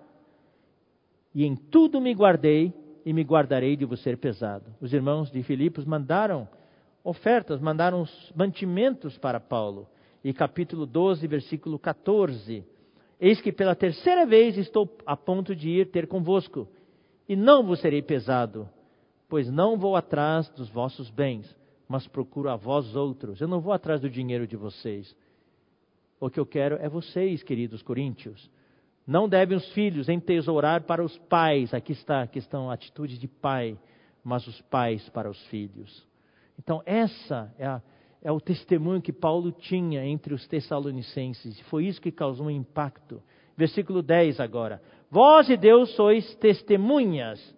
E 1.35 1.45
em 1.45 1.57
tudo 1.57 1.99
me 1.99 2.13
guardei 2.13 2.73
e 3.05 3.11
me 3.11 3.23
guardarei 3.23 3.75
de 3.75 3.83
vos 3.83 4.01
ser 4.01 4.17
pesado. 4.17 4.73
Os 4.79 4.93
irmãos 4.93 5.29
de 5.29 5.43
Filipos 5.43 5.83
mandaram 5.83 6.47
ofertas, 7.03 7.59
mandaram 7.59 8.05
mantimentos 8.33 9.17
para 9.17 9.41
Paulo. 9.41 9.89
E 10.23 10.33
capítulo 10.33 10.85
12, 10.85 11.27
versículo 11.27 11.77
14. 11.77 12.65
Eis 13.19 13.41
que 13.41 13.51
pela 13.51 13.75
terceira 13.75 14.25
vez 14.25 14.57
estou 14.57 14.95
a 15.05 15.17
ponto 15.17 15.55
de 15.55 15.69
ir 15.69 15.91
ter 15.91 16.07
convosco 16.07 16.67
e 17.27 17.35
não 17.35 17.63
vos 17.63 17.79
serei 17.79 18.01
pesado, 18.01 18.69
pois 19.27 19.49
não 19.49 19.77
vou 19.77 19.95
atrás 19.95 20.47
dos 20.49 20.69
vossos 20.69 21.09
bens, 21.09 21.55
mas 21.87 22.07
procuro 22.07 22.49
a 22.49 22.55
vós 22.55 22.95
outros. 22.95 23.41
Eu 23.41 23.47
não 23.47 23.59
vou 23.59 23.73
atrás 23.73 24.01
do 24.01 24.09
dinheiro 24.09 24.45
de 24.45 24.55
vocês. 24.55 25.15
O 26.19 26.29
que 26.29 26.39
eu 26.39 26.45
quero 26.45 26.75
é 26.75 26.87
vocês, 26.87 27.43
queridos 27.43 27.81
coríntios. 27.81 28.49
Não 29.05 29.27
devem 29.27 29.57
os 29.57 29.71
filhos 29.71 30.09
entesourar 30.09 30.83
para 30.83 31.03
os 31.03 31.17
pais, 31.17 31.73
aqui 31.73 31.93
está, 31.93 32.23
aqui 32.23 32.39
estão 32.39 32.69
a 32.69 32.73
atitude 32.73 33.17
de 33.17 33.27
pai, 33.27 33.77
mas 34.23 34.45
os 34.47 34.61
pais 34.63 35.07
para 35.09 35.29
os 35.29 35.41
filhos. 35.47 36.05
Então, 36.59 36.81
essa 36.85 37.53
é, 37.57 37.65
a, 37.65 37.81
é 38.21 38.31
o 38.31 38.39
testemunho 38.39 39.01
que 39.01 39.13
Paulo 39.13 39.51
tinha 39.51 40.05
entre 40.05 40.33
os 40.33 40.47
tessalonicenses. 40.47 41.59
Foi 41.69 41.85
isso 41.85 42.01
que 42.01 42.11
causou 42.11 42.47
um 42.47 42.51
impacto. 42.51 43.21
Versículo 43.55 44.01
10 44.01 44.39
agora. 44.39 44.81
Vós 45.09 45.49
e 45.49 45.57
Deus 45.57 45.95
sois 45.95 46.35
testemunhas. 46.35 47.55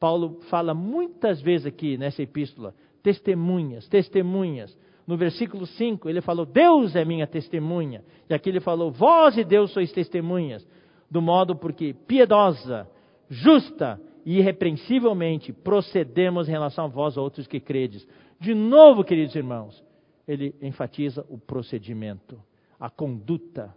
Paulo 0.00 0.40
fala 0.50 0.74
muitas 0.74 1.40
vezes 1.40 1.66
aqui 1.66 1.96
nessa 1.96 2.22
epístola, 2.22 2.74
testemunhas, 3.02 3.86
testemunhas. 3.88 4.76
No 5.06 5.16
versículo 5.16 5.66
5, 5.66 6.08
ele 6.08 6.20
falou: 6.20 6.44
Deus 6.44 6.96
é 6.96 7.04
minha 7.04 7.26
testemunha. 7.26 8.04
E 8.28 8.34
aqui 8.34 8.48
ele 8.48 8.60
falou: 8.60 8.90
Vós 8.90 9.36
e 9.36 9.44
Deus 9.44 9.72
sois 9.72 9.92
testemunhas. 9.92 10.66
Do 11.10 11.22
modo 11.22 11.54
porque 11.54 11.94
piedosa, 12.06 12.88
justa 13.28 14.00
e 14.24 14.38
irrepreensivelmente 14.38 15.52
procedemos 15.52 16.48
em 16.48 16.52
relação 16.52 16.86
a 16.86 16.88
vós 16.88 17.16
outros 17.16 17.46
que 17.46 17.60
credes. 17.60 18.06
De 18.42 18.54
novo, 18.54 19.04
queridos 19.04 19.34
irmãos, 19.34 19.82
ele 20.26 20.54
enfatiza 20.60 21.24
o 21.30 21.38
procedimento, 21.38 22.38
a 22.78 22.90
conduta 22.90 23.74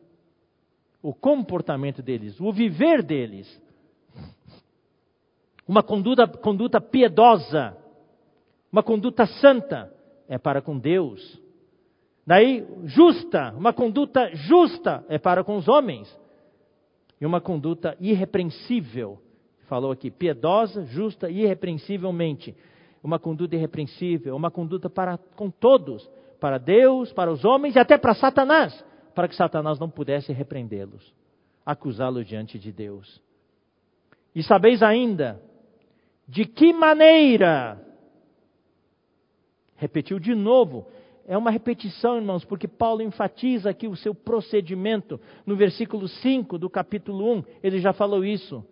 o 1.05 1.13
comportamento 1.13 2.01
deles, 2.01 2.41
o 2.41 2.51
viver 2.51 3.03
deles. 3.03 3.61
Uma 5.67 5.83
conduta, 5.83 6.27
conduta 6.27 6.81
piedosa, 6.81 7.77
uma 8.71 8.81
conduta 8.81 9.27
santa, 9.27 9.93
é 10.27 10.39
para 10.39 10.63
com 10.63 10.79
Deus. 10.79 11.39
Daí, 12.25 12.65
justa, 12.85 13.53
uma 13.55 13.71
conduta 13.71 14.31
justa 14.33 15.05
é 15.07 15.19
para 15.19 15.43
com 15.43 15.57
os 15.57 15.67
homens. 15.67 16.11
E 17.21 17.25
uma 17.25 17.39
conduta 17.39 17.95
irrepreensível, 17.99 19.21
falou 19.67 19.91
aqui, 19.91 20.09
piedosa, 20.09 20.85
justa 20.85 21.29
irrepreensivelmente. 21.29 22.55
Uma 23.05 23.19
conduta 23.19 23.55
irrepreensível, 23.55 24.35
uma 24.35 24.49
conduta 24.49 24.89
para 24.89 25.17
com 25.35 25.49
todos, 25.49 26.09
para 26.39 26.57
Deus, 26.57 27.13
para 27.13 27.31
os 27.31 27.45
homens 27.45 27.75
e 27.75 27.79
até 27.79 27.97
para 27.97 28.15
Satanás 28.15 28.83
para 29.15 29.29
que 29.29 29.35
Satanás 29.35 29.79
não 29.79 29.89
pudesse 29.89 30.33
repreendê-los, 30.33 31.15
acusá-los 31.65 32.27
diante 32.27 32.59
de 32.59 32.71
Deus. 32.71 33.21
E 34.35 34.43
sabeis 34.43 34.83
ainda 34.83 35.41
de 36.27 36.45
que 36.45 36.73
maneira, 36.73 37.81
repetiu 39.77 40.19
de 40.19 40.35
novo, 40.35 40.85
é 41.25 41.37
uma 41.37 41.49
repetição, 41.49 42.17
irmãos, 42.17 42.43
porque 42.43 42.67
Paulo 42.67 43.01
enfatiza 43.01 43.69
aqui 43.69 43.87
o 43.87 43.95
seu 43.95 44.13
procedimento. 44.13 45.19
No 45.45 45.55
versículo 45.55 46.07
5 46.07 46.57
do 46.57 46.69
capítulo 46.69 47.37
1, 47.37 47.43
ele 47.63 47.79
já 47.79 47.93
falou 47.93 48.25
isso. 48.25 48.65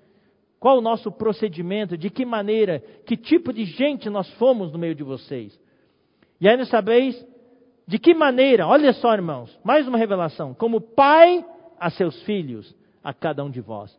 Qual 0.64 0.78
o 0.78 0.82
nosso 0.82 1.12
procedimento? 1.12 1.98
De 1.98 2.10
que 2.10 2.26
maneira? 2.26 2.82
Que 3.06 3.18
tipo 3.18 3.52
de 3.52 3.66
gente 3.66 4.10
nós 4.10 4.32
fomos 4.36 4.72
no 4.72 4.80
meio 4.80 4.96
de 4.96 5.04
vocês? 5.04 5.60
E 6.40 6.48
ainda 6.48 6.64
sabeis 6.64 7.22
de 7.86 8.00
que 8.00 8.14
maneira, 8.14 8.66
olha 8.66 8.94
só, 8.94 9.14
irmãos, 9.14 9.60
mais 9.62 9.86
uma 9.90 9.98
revelação, 9.98 10.54
como 10.54 10.80
pai 10.80 11.46
a 11.78 11.90
seus 11.90 12.24
filhos, 12.24 12.74
a 13.04 13.14
cada 13.14 13.44
um 13.44 13.50
de 13.50 13.60
vós. 13.60 13.94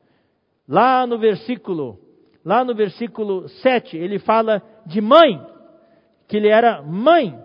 Lá 0.67 1.07
no 1.07 1.19
versículo, 1.19 1.99
lá 2.43 2.65
no 2.65 2.75
versículo 2.75 3.47
7, 3.47 3.99
ele 3.99 4.19
fala 4.19 4.63
de 4.87 5.03
mãe, 5.03 5.47
que 6.27 6.39
ele 6.39 6.49
era 6.49 6.81
mãe 6.81 7.39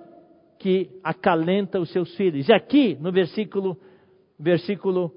que 0.58 0.90
acalenta 1.04 1.78
os 1.78 1.92
seus 1.92 2.16
filhos. 2.16 2.48
E 2.48 2.54
aqui, 2.54 2.98
no 3.02 3.12
versículo, 3.12 3.78
versículo 4.40 5.12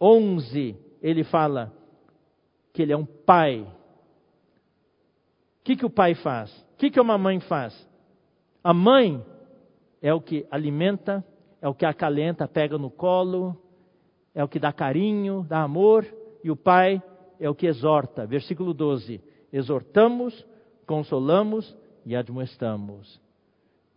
11, 0.00 0.74
ele 1.00 1.22
fala 1.22 1.77
que 2.72 2.82
ele 2.82 2.92
é 2.92 2.96
um 2.96 3.04
pai. 3.04 3.60
O 5.60 5.64
que, 5.64 5.76
que 5.76 5.86
o 5.86 5.90
pai 5.90 6.14
faz? 6.14 6.50
O 6.74 6.76
que, 6.76 6.90
que 6.90 7.00
uma 7.00 7.18
mãe 7.18 7.40
faz? 7.40 7.88
A 8.62 8.72
mãe 8.72 9.24
é 10.00 10.12
o 10.12 10.20
que 10.20 10.46
alimenta, 10.50 11.24
é 11.60 11.68
o 11.68 11.74
que 11.74 11.84
acalenta, 11.84 12.46
pega 12.46 12.78
no 12.78 12.90
colo, 12.90 13.56
é 14.34 14.42
o 14.44 14.48
que 14.48 14.58
dá 14.58 14.72
carinho, 14.72 15.44
dá 15.48 15.62
amor, 15.62 16.06
e 16.44 16.50
o 16.50 16.56
Pai 16.56 17.02
é 17.40 17.48
o 17.48 17.54
que 17.54 17.66
exorta. 17.66 18.26
Versículo 18.26 18.72
12: 18.72 19.20
exortamos, 19.52 20.46
consolamos 20.86 21.76
e 22.04 22.14
admoestamos. 22.14 23.20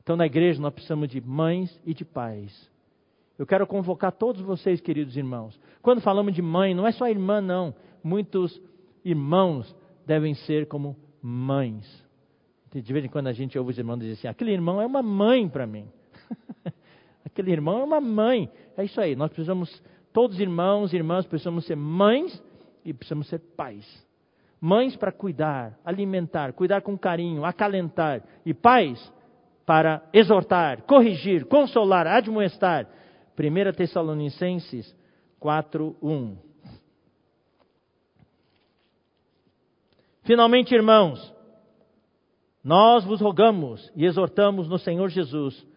Então, 0.01 0.15
na 0.15 0.25
igreja, 0.25 0.59
nós 0.59 0.73
precisamos 0.73 1.09
de 1.09 1.21
mães 1.21 1.79
e 1.85 1.93
de 1.93 2.03
pais. 2.03 2.69
Eu 3.37 3.45
quero 3.45 3.65
convocar 3.65 4.11
todos 4.11 4.41
vocês, 4.41 4.81
queridos 4.81 5.15
irmãos. 5.15 5.59
Quando 5.81 6.01
falamos 6.01 6.33
de 6.33 6.41
mãe, 6.41 6.73
não 6.73 6.87
é 6.87 6.91
só 6.91 7.07
irmã, 7.07 7.39
não. 7.39 7.73
Muitos 8.03 8.61
irmãos 9.03 9.75
devem 10.05 10.33
ser 10.33 10.67
como 10.67 10.95
mães. 11.21 11.85
De 12.73 12.93
vez 12.93 13.05
em 13.05 13.09
quando 13.09 13.27
a 13.27 13.33
gente 13.33 13.57
ouve 13.57 13.71
os 13.71 13.77
irmãos 13.77 13.99
dizer 13.99 14.13
assim: 14.13 14.27
aquele 14.27 14.51
irmão 14.51 14.81
é 14.81 14.85
uma 14.85 15.01
mãe 15.01 15.47
para 15.47 15.67
mim. 15.67 15.87
aquele 17.25 17.51
irmão 17.51 17.79
é 17.79 17.83
uma 17.83 18.01
mãe. 18.01 18.49
É 18.77 18.83
isso 18.83 18.99
aí, 18.99 19.15
nós 19.15 19.29
precisamos, 19.29 19.83
todos 20.13 20.39
irmãos 20.39 20.93
e 20.93 20.95
irmãs, 20.95 21.25
precisamos 21.25 21.65
ser 21.65 21.75
mães 21.75 22.41
e 22.85 22.93
precisamos 22.93 23.27
ser 23.27 23.39
pais. 23.39 23.85
Mães 24.59 24.95
para 24.95 25.11
cuidar, 25.11 25.77
alimentar, 25.83 26.53
cuidar 26.53 26.81
com 26.81 26.97
carinho, 26.97 27.43
acalentar. 27.43 28.23
E 28.45 28.53
pais 28.53 29.11
para 29.65 30.03
exortar, 30.13 30.83
corrigir, 30.83 31.45
consolar, 31.45 32.07
admoestar. 32.07 32.87
1 33.37 33.73
Tessalonicenses 33.75 34.95
4, 35.39 35.95
1. 36.01 36.50
Finalmente, 40.31 40.73
irmãos, 40.73 41.35
nós 42.63 43.03
vos 43.03 43.19
rogamos 43.19 43.91
e 43.93 44.05
exortamos 44.05 44.65
no 44.69 44.79
Senhor 44.79 45.09
Jesus 45.09 45.67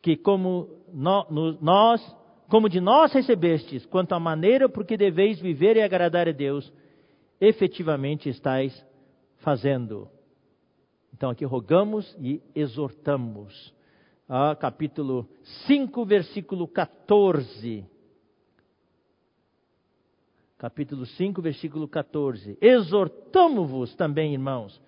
que 0.00 0.16
como 0.16 0.68
nós, 0.94 2.16
como 2.48 2.68
de 2.68 2.80
nós 2.80 3.12
recebestes, 3.12 3.84
quanto 3.86 4.12
à 4.12 4.20
maneira 4.20 4.68
por 4.68 4.86
que 4.86 4.96
deveis 4.96 5.40
viver 5.40 5.76
e 5.76 5.82
agradar 5.82 6.28
a 6.28 6.30
Deus, 6.30 6.72
efetivamente 7.40 8.28
estáis 8.28 8.86
fazendo. 9.38 10.08
Então 11.12 11.30
aqui 11.30 11.44
rogamos 11.44 12.16
e 12.20 12.40
exortamos. 12.54 13.74
Ah, 14.28 14.54
capítulo 14.54 15.28
5, 15.66 16.04
versículo 16.04 16.68
14. 16.68 17.84
Capítulo 20.62 21.04
5, 21.04 21.42
versículo 21.42 21.88
14. 21.88 22.56
Exortamo-vos 22.60 23.96
também, 23.96 24.32
irmãos, 24.32 24.80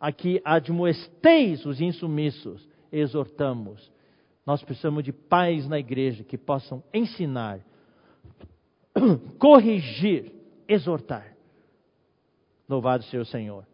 aqui 0.00 0.42
admoesteis 0.44 1.64
os 1.64 1.80
insumissos, 1.80 2.68
exortamos. 2.90 3.92
Nós 4.44 4.60
precisamos 4.64 5.04
de 5.04 5.12
pais 5.12 5.68
na 5.68 5.78
igreja 5.78 6.24
que 6.24 6.36
possam 6.36 6.82
ensinar, 6.92 7.60
corrigir, 9.38 10.32
exortar. 10.66 11.36
Louvado 12.68 13.04
seja 13.04 13.22
o 13.22 13.26
Senhor. 13.26 13.64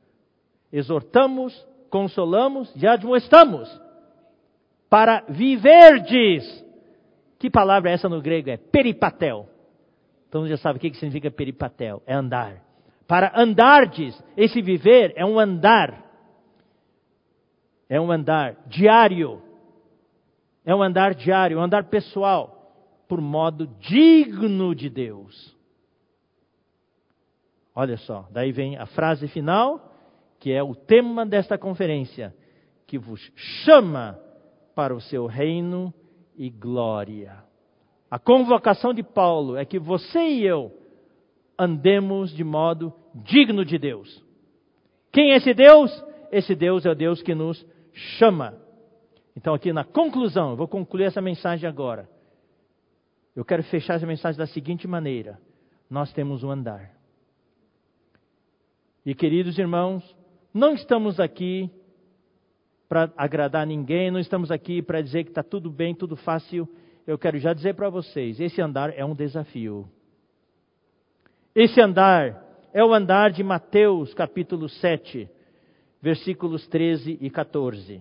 Exortamos, 0.70 1.66
consolamos 1.88 2.70
e 2.76 2.86
admoestamos 2.86 3.80
para 4.90 5.24
viverdes. 5.26 6.66
Que 7.38 7.48
palavra 7.48 7.88
é 7.88 7.94
essa 7.94 8.10
no 8.10 8.20
grego? 8.20 8.50
É 8.50 8.58
peripatel. 8.58 9.48
Então 10.30 10.48
já 10.48 10.56
sabe 10.56 10.78
o 10.78 10.80
que 10.80 10.94
significa 10.94 11.30
peripatel? 11.30 12.02
É 12.06 12.14
andar. 12.14 12.64
Para 13.06 13.30
andardes, 13.38 14.18
esse 14.38 14.62
viver 14.62 15.12
é 15.14 15.26
um 15.26 15.38
andar. 15.38 16.02
É 17.86 18.00
um 18.00 18.10
andar 18.10 18.56
diário 18.66 19.42
é 20.64 20.74
um 20.74 20.82
andar 20.82 21.14
diário, 21.14 21.58
um 21.58 21.62
andar 21.62 21.84
pessoal, 21.84 23.04
por 23.08 23.20
modo 23.20 23.66
digno 23.80 24.74
de 24.74 24.88
Deus. 24.88 25.56
Olha 27.74 27.96
só, 27.96 28.28
daí 28.30 28.52
vem 28.52 28.76
a 28.76 28.86
frase 28.86 29.26
final, 29.28 29.92
que 30.38 30.52
é 30.52 30.62
o 30.62 30.74
tema 30.74 31.24
desta 31.24 31.56
conferência, 31.56 32.34
que 32.86 32.98
vos 32.98 33.20
chama 33.64 34.18
para 34.74 34.94
o 34.94 35.00
seu 35.00 35.26
reino 35.26 35.92
e 36.36 36.50
glória. 36.50 37.42
A 38.10 38.18
convocação 38.18 38.92
de 38.92 39.02
Paulo 39.02 39.56
é 39.56 39.64
que 39.64 39.78
você 39.78 40.18
e 40.18 40.44
eu 40.44 40.72
andemos 41.56 42.34
de 42.34 42.42
modo 42.42 42.92
digno 43.14 43.64
de 43.64 43.78
Deus. 43.78 44.24
Quem 45.12 45.32
é 45.32 45.36
esse 45.36 45.54
Deus? 45.54 45.90
Esse 46.32 46.54
Deus 46.54 46.84
é 46.84 46.90
o 46.90 46.94
Deus 46.94 47.22
que 47.22 47.34
nos 47.34 47.64
chama. 47.92 48.58
Então, 49.36 49.54
aqui 49.54 49.72
na 49.72 49.84
conclusão, 49.84 50.50
eu 50.50 50.56
vou 50.56 50.66
concluir 50.66 51.04
essa 51.04 51.20
mensagem 51.20 51.68
agora. 51.68 52.08
Eu 53.34 53.44
quero 53.44 53.62
fechar 53.64 53.94
essa 53.94 54.06
mensagem 54.06 54.38
da 54.38 54.46
seguinte 54.46 54.88
maneira: 54.88 55.40
nós 55.88 56.12
temos 56.12 56.42
um 56.42 56.50
andar. 56.50 56.90
E 59.06 59.14
queridos 59.14 59.58
irmãos, 59.58 60.04
não 60.52 60.74
estamos 60.74 61.20
aqui 61.20 61.70
para 62.88 63.10
agradar 63.16 63.66
ninguém, 63.66 64.10
não 64.10 64.18
estamos 64.18 64.50
aqui 64.50 64.82
para 64.82 65.00
dizer 65.00 65.24
que 65.24 65.30
está 65.30 65.42
tudo 65.42 65.70
bem, 65.70 65.94
tudo 65.94 66.16
fácil. 66.16 66.68
Eu 67.10 67.18
quero 67.18 67.40
já 67.40 67.52
dizer 67.52 67.74
para 67.74 67.90
vocês: 67.90 68.38
esse 68.38 68.62
andar 68.62 68.96
é 68.96 69.04
um 69.04 69.16
desafio. 69.16 69.90
Esse 71.52 71.80
andar 71.80 72.40
é 72.72 72.84
o 72.84 72.94
andar 72.94 73.32
de 73.32 73.42
Mateus 73.42 74.14
capítulo 74.14 74.68
7, 74.68 75.28
versículos 76.00 76.68
13 76.68 77.18
e 77.20 77.28
14. 77.28 78.00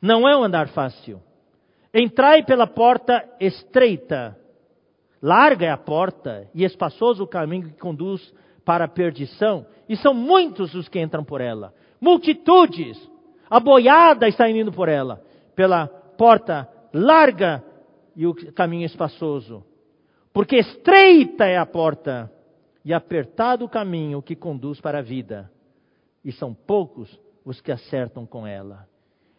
Não 0.00 0.26
é 0.26 0.34
um 0.34 0.42
andar 0.42 0.68
fácil. 0.68 1.20
Entrai 1.92 2.42
pela 2.46 2.66
porta 2.66 3.28
estreita. 3.38 4.38
Larga 5.20 5.66
é 5.66 5.70
a 5.70 5.76
porta 5.76 6.48
e 6.54 6.64
espaçoso 6.64 7.24
o 7.24 7.28
caminho 7.28 7.68
que 7.68 7.78
conduz 7.78 8.32
para 8.64 8.86
a 8.86 8.88
perdição, 8.88 9.66
e 9.86 9.96
são 9.96 10.14
muitos 10.14 10.74
os 10.74 10.88
que 10.88 10.98
entram 10.98 11.24
por 11.24 11.42
ela. 11.42 11.74
Multitudes. 12.00 12.98
A 13.48 13.58
boiada 13.60 14.28
está 14.28 14.48
indo 14.48 14.72
por 14.72 14.88
ela. 14.88 15.22
Pela 15.54 15.86
porta 15.86 16.68
larga 16.92 17.64
e 18.14 18.26
o 18.26 18.34
caminho 18.52 18.86
espaçoso. 18.86 19.64
Porque 20.32 20.56
estreita 20.56 21.44
é 21.44 21.56
a 21.56 21.66
porta 21.66 22.32
e 22.84 22.92
apertado 22.92 23.64
o 23.64 23.68
caminho 23.68 24.22
que 24.22 24.36
conduz 24.36 24.80
para 24.80 24.98
a 24.98 25.02
vida. 25.02 25.50
E 26.24 26.32
são 26.32 26.54
poucos 26.54 27.18
os 27.44 27.60
que 27.60 27.72
acertam 27.72 28.26
com 28.26 28.46
ela. 28.46 28.86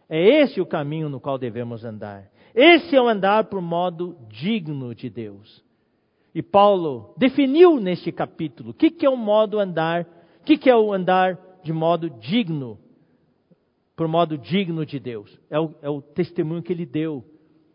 É 0.08 0.42
esse 0.42 0.60
o 0.60 0.66
caminho 0.66 1.08
no 1.08 1.20
qual 1.20 1.38
devemos 1.38 1.84
andar. 1.84 2.28
Esse 2.54 2.96
é 2.96 3.00
o 3.00 3.08
andar 3.08 3.44
por 3.44 3.60
modo 3.60 4.16
digno 4.28 4.94
de 4.94 5.08
Deus. 5.08 5.62
E 6.34 6.42
Paulo 6.42 7.14
definiu 7.16 7.78
neste 7.78 8.10
capítulo 8.10 8.70
o 8.70 8.74
que, 8.74 8.90
que 8.90 9.06
é 9.06 9.10
o 9.10 9.16
modo 9.16 9.58
andar, 9.58 10.06
o 10.40 10.44
que, 10.44 10.56
que 10.56 10.70
é 10.70 10.76
o 10.76 10.92
andar 10.92 11.38
de 11.62 11.72
modo 11.72 12.10
digno, 12.10 12.78
por 13.96 14.08
modo 14.08 14.38
digno 14.38 14.84
de 14.84 14.98
Deus. 14.98 15.38
É 15.50 15.58
o, 15.58 15.74
é 15.82 15.88
o 15.88 16.00
testemunho 16.00 16.62
que 16.62 16.72
ele 16.72 16.86
deu, 16.86 17.24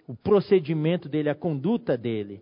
o 0.07 0.15
procedimento 0.15 1.07
dele, 1.07 1.29
a 1.29 1.35
conduta 1.35 1.97
dele. 1.97 2.41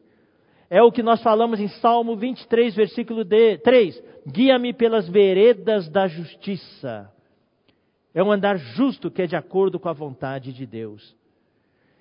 É 0.69 0.81
o 0.81 0.91
que 0.91 1.03
nós 1.03 1.21
falamos 1.21 1.59
em 1.59 1.67
Salmo 1.67 2.15
23, 2.15 2.75
versículo 2.75 3.23
3. 3.25 4.03
Guia-me 4.27 4.73
pelas 4.73 5.07
veredas 5.07 5.87
da 5.89 6.07
justiça 6.07 7.13
é 8.13 8.21
um 8.21 8.31
andar 8.31 8.57
justo 8.57 9.09
que 9.09 9.23
é 9.23 9.27
de 9.27 9.35
acordo 9.35 9.79
com 9.79 9.89
a 9.89 9.93
vontade 9.93 10.53
de 10.53 10.65
Deus. 10.65 11.15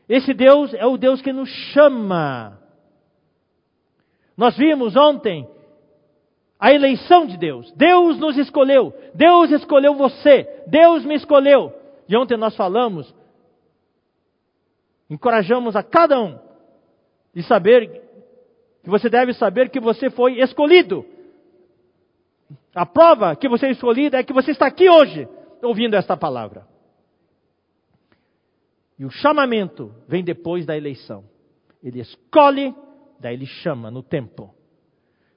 Esse 0.09 0.35
Deus 0.35 0.75
é 0.75 0.85
o 0.85 0.99
Deus 0.99 1.23
que 1.23 1.33
nos 1.33 1.49
chama. 1.49 2.61
Nós 4.37 4.57
vimos 4.57 4.95
ontem 4.95 5.49
a 6.63 6.73
eleição 6.73 7.27
de 7.27 7.37
Deus. 7.37 7.73
Deus 7.73 8.21
nos 8.21 8.39
escolheu. 8.39 8.95
Deus 9.13 9.51
escolheu 9.51 9.97
você. 9.97 10.63
Deus 10.69 11.05
me 11.05 11.17
escolheu. 11.17 11.73
E 12.09 12.17
ontem 12.17 12.37
nós 12.37 12.55
falamos, 12.55 13.13
encorajamos 15.11 15.75
a 15.75 15.83
cada 15.83 16.21
um 16.21 16.39
de 17.35 17.43
saber 17.43 18.01
que 18.81 18.89
você 18.89 19.11
deve 19.11 19.35
saber 19.35 19.71
que 19.71 19.81
você 19.81 20.09
foi 20.09 20.39
escolhido. 20.39 21.05
A 22.73 22.87
prova 22.87 23.35
que 23.35 23.49
você 23.49 23.67
é 23.67 23.71
escolhido 23.73 24.15
é 24.15 24.23
que 24.23 24.33
você 24.33 24.53
está 24.53 24.69
aqui 24.69 24.89
hoje 24.89 25.29
ouvindo 25.61 25.97
esta 25.97 26.17
palavra. 26.17 26.65
E 28.97 29.05
o 29.05 29.11
chamamento 29.11 29.93
vem 30.07 30.23
depois 30.23 30.65
da 30.65 30.77
eleição. 30.77 31.25
Ele 31.83 31.99
escolhe, 31.99 32.73
daí 33.19 33.35
ele 33.35 33.47
chama 33.47 33.91
no 33.91 34.01
tempo. 34.01 34.55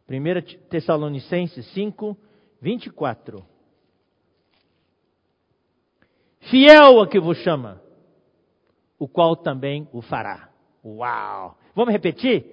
1 0.09 0.67
Tessalonicenses 0.69 1.65
5, 1.73 2.15
24. 2.61 3.43
Fiel 6.41 7.01
a 7.01 7.07
que 7.07 7.19
vos 7.19 7.37
chama, 7.39 7.81
o 8.99 9.07
qual 9.07 9.35
também 9.35 9.87
o 9.91 10.01
fará. 10.01 10.49
Uau! 10.83 11.57
Vamos 11.73 11.91
repetir? 11.91 12.45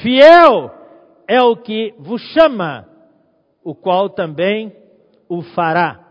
Fiel 0.00 0.72
é 1.26 1.42
o 1.42 1.56
que 1.56 1.94
vos 1.98 2.22
chama, 2.32 2.88
o 3.64 3.74
qual 3.74 4.08
também 4.10 4.74
o 5.28 5.42
fará. 5.42 6.06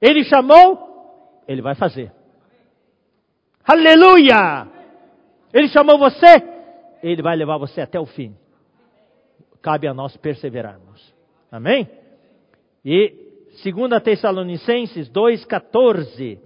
Ele 0.00 0.24
chamou, 0.24 1.42
ele 1.48 1.62
vai 1.62 1.74
fazer. 1.74 2.12
Aleluia! 3.64 4.68
Ele 5.52 5.68
chamou 5.68 5.98
você, 5.98 6.36
ele 7.02 7.22
vai 7.22 7.34
levar 7.34 7.56
você 7.56 7.80
até 7.80 7.98
o 7.98 8.04
fim. 8.06 8.36
Cabe 9.62 9.86
a 9.86 9.94
nós 9.94 10.16
perseverarmos. 10.16 11.14
Amém? 11.50 11.88
E 12.84 13.12
2 13.64 14.02
Tessalonicenses 14.02 15.10
2,14. 15.10 16.38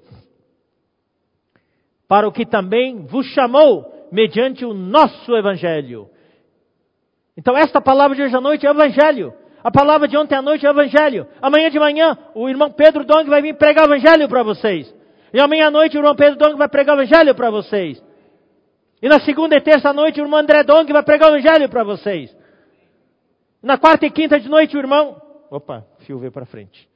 Para 2.08 2.28
o 2.28 2.32
que 2.32 2.44
também 2.44 3.04
vos 3.04 3.26
chamou 3.26 4.08
mediante 4.10 4.64
o 4.64 4.74
nosso 4.74 5.34
Evangelho. 5.34 6.08
Então, 7.36 7.56
esta 7.56 7.80
palavra 7.80 8.14
de 8.16 8.22
hoje 8.22 8.36
à 8.36 8.40
noite 8.40 8.66
é 8.66 8.70
Evangelho. 8.70 9.32
A 9.64 9.70
palavra 9.70 10.08
de 10.08 10.16
ontem 10.16 10.34
à 10.34 10.42
noite 10.42 10.66
é 10.66 10.68
o 10.68 10.72
Evangelho. 10.72 11.26
Amanhã 11.40 11.70
de 11.70 11.78
manhã, 11.78 12.18
o 12.34 12.48
irmão 12.48 12.70
Pedro 12.70 13.04
Dong 13.04 13.28
vai 13.28 13.40
vir 13.40 13.54
pregar 13.54 13.88
o 13.88 13.94
Evangelho 13.94 14.28
para 14.28 14.42
vocês. 14.42 14.94
E 15.32 15.40
amanhã 15.40 15.68
à 15.68 15.70
noite, 15.70 15.96
o 15.96 16.00
irmão 16.00 16.14
Pedro 16.14 16.36
Dong 16.38 16.56
vai 16.56 16.68
pregar 16.68 16.96
o 16.96 17.00
Evangelho 17.00 17.34
para 17.34 17.50
vocês. 17.50 18.02
E 19.02 19.08
na 19.08 19.18
segunda 19.18 19.56
e 19.56 19.60
terça 19.60 19.92
noite 19.92 20.20
o 20.20 20.24
irmão 20.24 20.38
André 20.38 20.62
Dong 20.62 20.90
vai 20.92 21.02
pregar 21.02 21.32
o 21.32 21.36
evangelho 21.36 21.68
para 21.68 21.82
vocês. 21.82 22.34
Na 23.62 23.78
quarta 23.78 24.06
e 24.06 24.10
quinta 24.10 24.40
de 24.40 24.48
noite 24.48 24.76
o 24.76 24.80
irmão. 24.80 25.20
Opa, 25.50 25.86
fio 26.00 26.18
veio 26.18 26.32
para 26.32 26.44
frente. 26.44 26.88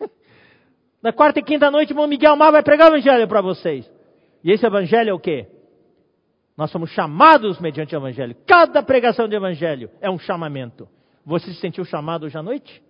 na 1.02 1.12
quarta 1.12 1.40
e 1.40 1.42
quinta 1.42 1.70
noite 1.70 1.90
o 1.90 1.94
irmão 1.94 2.06
Miguel 2.06 2.34
Mar 2.36 2.50
vai 2.50 2.62
pregar 2.62 2.90
o 2.90 2.94
evangelho 2.94 3.28
para 3.28 3.42
vocês. 3.42 3.90
E 4.42 4.50
esse 4.50 4.64
evangelho 4.64 5.10
é 5.10 5.12
o 5.12 5.18
quê? 5.18 5.48
Nós 6.56 6.70
somos 6.70 6.90
chamados 6.90 7.58
mediante 7.60 7.94
o 7.94 7.98
evangelho. 7.98 8.36
Cada 8.46 8.82
pregação 8.82 9.28
de 9.28 9.34
evangelho 9.34 9.90
é 10.00 10.08
um 10.08 10.18
chamamento. 10.18 10.88
Você 11.26 11.52
se 11.52 11.60
sentiu 11.60 11.84
chamado 11.84 12.24
hoje 12.24 12.38
à 12.38 12.42
noite? 12.42 12.82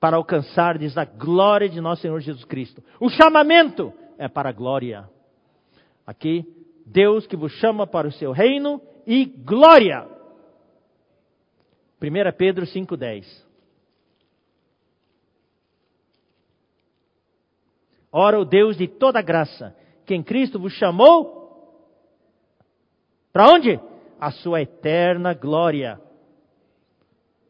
Para 0.00 0.16
alcançar-lhes 0.16 0.98
a 0.98 1.04
glória 1.04 1.68
de 1.68 1.80
nosso 1.80 2.02
Senhor 2.02 2.20
Jesus 2.20 2.44
Cristo. 2.44 2.82
O 3.00 3.08
chamamento 3.08 3.92
é 4.18 4.28
para 4.28 4.48
a 4.48 4.52
glória. 4.52 5.08
Aqui, 6.06 6.44
Deus 6.84 7.26
que 7.26 7.36
vos 7.36 7.52
chama 7.52 7.86
para 7.86 8.08
o 8.08 8.12
seu 8.12 8.32
reino 8.32 8.80
e 9.06 9.24
glória. 9.24 10.15
1 12.00 12.36
Pedro 12.36 12.66
5,10. 12.66 13.24
Ora, 18.12 18.38
o 18.38 18.44
Deus 18.44 18.76
de 18.76 18.88
toda 18.88 19.20
graça, 19.20 19.76
que 20.04 20.14
em 20.14 20.22
Cristo 20.22 20.58
vos 20.58 20.72
chamou, 20.74 21.36
para 23.32 23.52
onde? 23.52 23.78
A 24.18 24.30
sua 24.30 24.62
eterna 24.62 25.34
glória. 25.34 26.00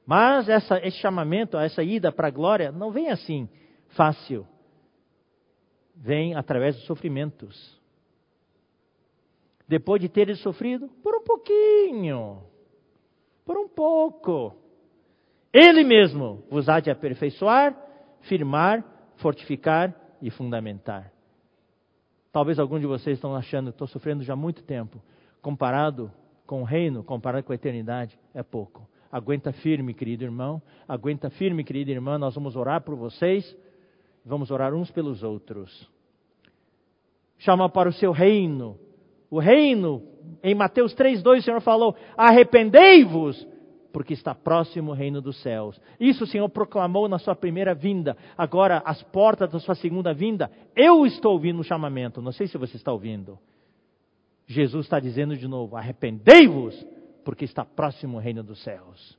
Mas 0.05 0.49
essa, 0.49 0.79
esse 0.85 0.99
chamamento, 0.99 1.57
essa 1.57 1.83
ida 1.83 2.11
para 2.11 2.29
a 2.29 2.31
glória, 2.31 2.73
não 2.73 2.91
vem 2.91 3.11
assim, 3.11 3.49
fácil. 3.91 4.47
Vem 5.95 6.35
através 6.35 6.75
dos 6.77 6.85
sofrimentos 6.87 7.77
depois 9.69 10.01
de 10.01 10.09
teres 10.09 10.41
sofrido 10.41 10.89
por 11.03 11.15
um 11.17 11.25
pouquinho, 11.25 12.43
por 13.47 13.57
um 13.57 13.69
pouco, 13.69 14.55
Ele 15.53 15.85
mesmo 15.85 16.43
vos 16.51 16.69
há 16.69 16.81
de 16.81 16.91
aperfeiçoar, 16.91 17.75
firmar, 18.23 18.85
fortificar 19.17 19.95
e 20.21 20.29
fundamentar. 20.31 21.13
Talvez 22.33 22.59
algum 22.59 22.79
de 22.79 22.87
vocês 22.87 23.17
estão 23.17 23.35
achando, 23.35 23.71
estou 23.71 23.87
sofrendo 23.87 24.23
já 24.23 24.35
há 24.35 24.37
muito 24.37 24.63
tempo. 24.65 25.01
Comparado 25.41 26.13
com 26.45 26.61
o 26.61 26.65
reino, 26.65 27.03
comparado 27.03 27.45
com 27.45 27.53
a 27.53 27.55
eternidade, 27.55 28.19
é 28.35 28.43
pouco. 28.43 28.87
Aguenta 29.11 29.53
firme, 29.53 29.95
querido 29.95 30.25
irmão. 30.25 30.61
Aguenta 30.87 31.31
firme, 31.31 31.65
querida 31.65 31.93
irmã. 31.93 32.19
Nós 32.19 32.35
vamos 32.35 32.57
orar 32.57 32.83
por 32.83 32.97
vocês. 32.97 33.57
Vamos 34.25 34.51
orar 34.51 34.75
uns 34.75 34.91
pelos 34.91 35.23
outros. 35.23 35.89
Chama 37.39 37.69
para 37.69 37.89
o 37.89 37.93
seu 37.93 38.11
reino 38.13 38.79
o 39.31 39.39
reino, 39.39 40.03
em 40.43 40.55
Mateus 40.55 40.95
3,2 40.95 41.39
o 41.39 41.43
Senhor 41.43 41.61
falou: 41.61 41.97
arrependei-vos, 42.17 43.47
porque 43.93 44.13
está 44.13 44.35
próximo 44.35 44.91
o 44.91 44.95
reino 44.95 45.21
dos 45.21 45.41
céus. 45.43 45.81
Isso 45.99 46.25
o 46.25 46.27
Senhor 46.27 46.49
proclamou 46.49 47.09
na 47.09 47.19
sua 47.19 47.35
primeira 47.35 47.75
vinda. 47.75 48.17
Agora, 48.37 48.83
as 48.85 49.03
portas 49.03 49.51
da 49.51 49.59
sua 49.59 49.75
segunda 49.75 50.13
vinda, 50.13 50.51
eu 50.75 51.07
estou 51.07 51.33
ouvindo 51.33 51.61
o 51.61 51.65
chamamento. 51.65 52.21
Não 52.21 52.33
sei 52.33 52.47
se 52.47 52.59
você 52.59 52.77
está 52.77 52.93
ouvindo. 52.93 53.39
Jesus 54.47 54.87
está 54.87 55.01
dizendo 55.01 55.37
de 55.37 55.49
novo: 55.49 55.77
arrependei-vos, 55.77 56.87
porque 57.25 57.45
está 57.45 57.65
próximo 57.65 58.19
o 58.19 58.21
reino 58.21 58.43
dos 58.43 58.63
céus. 58.63 59.19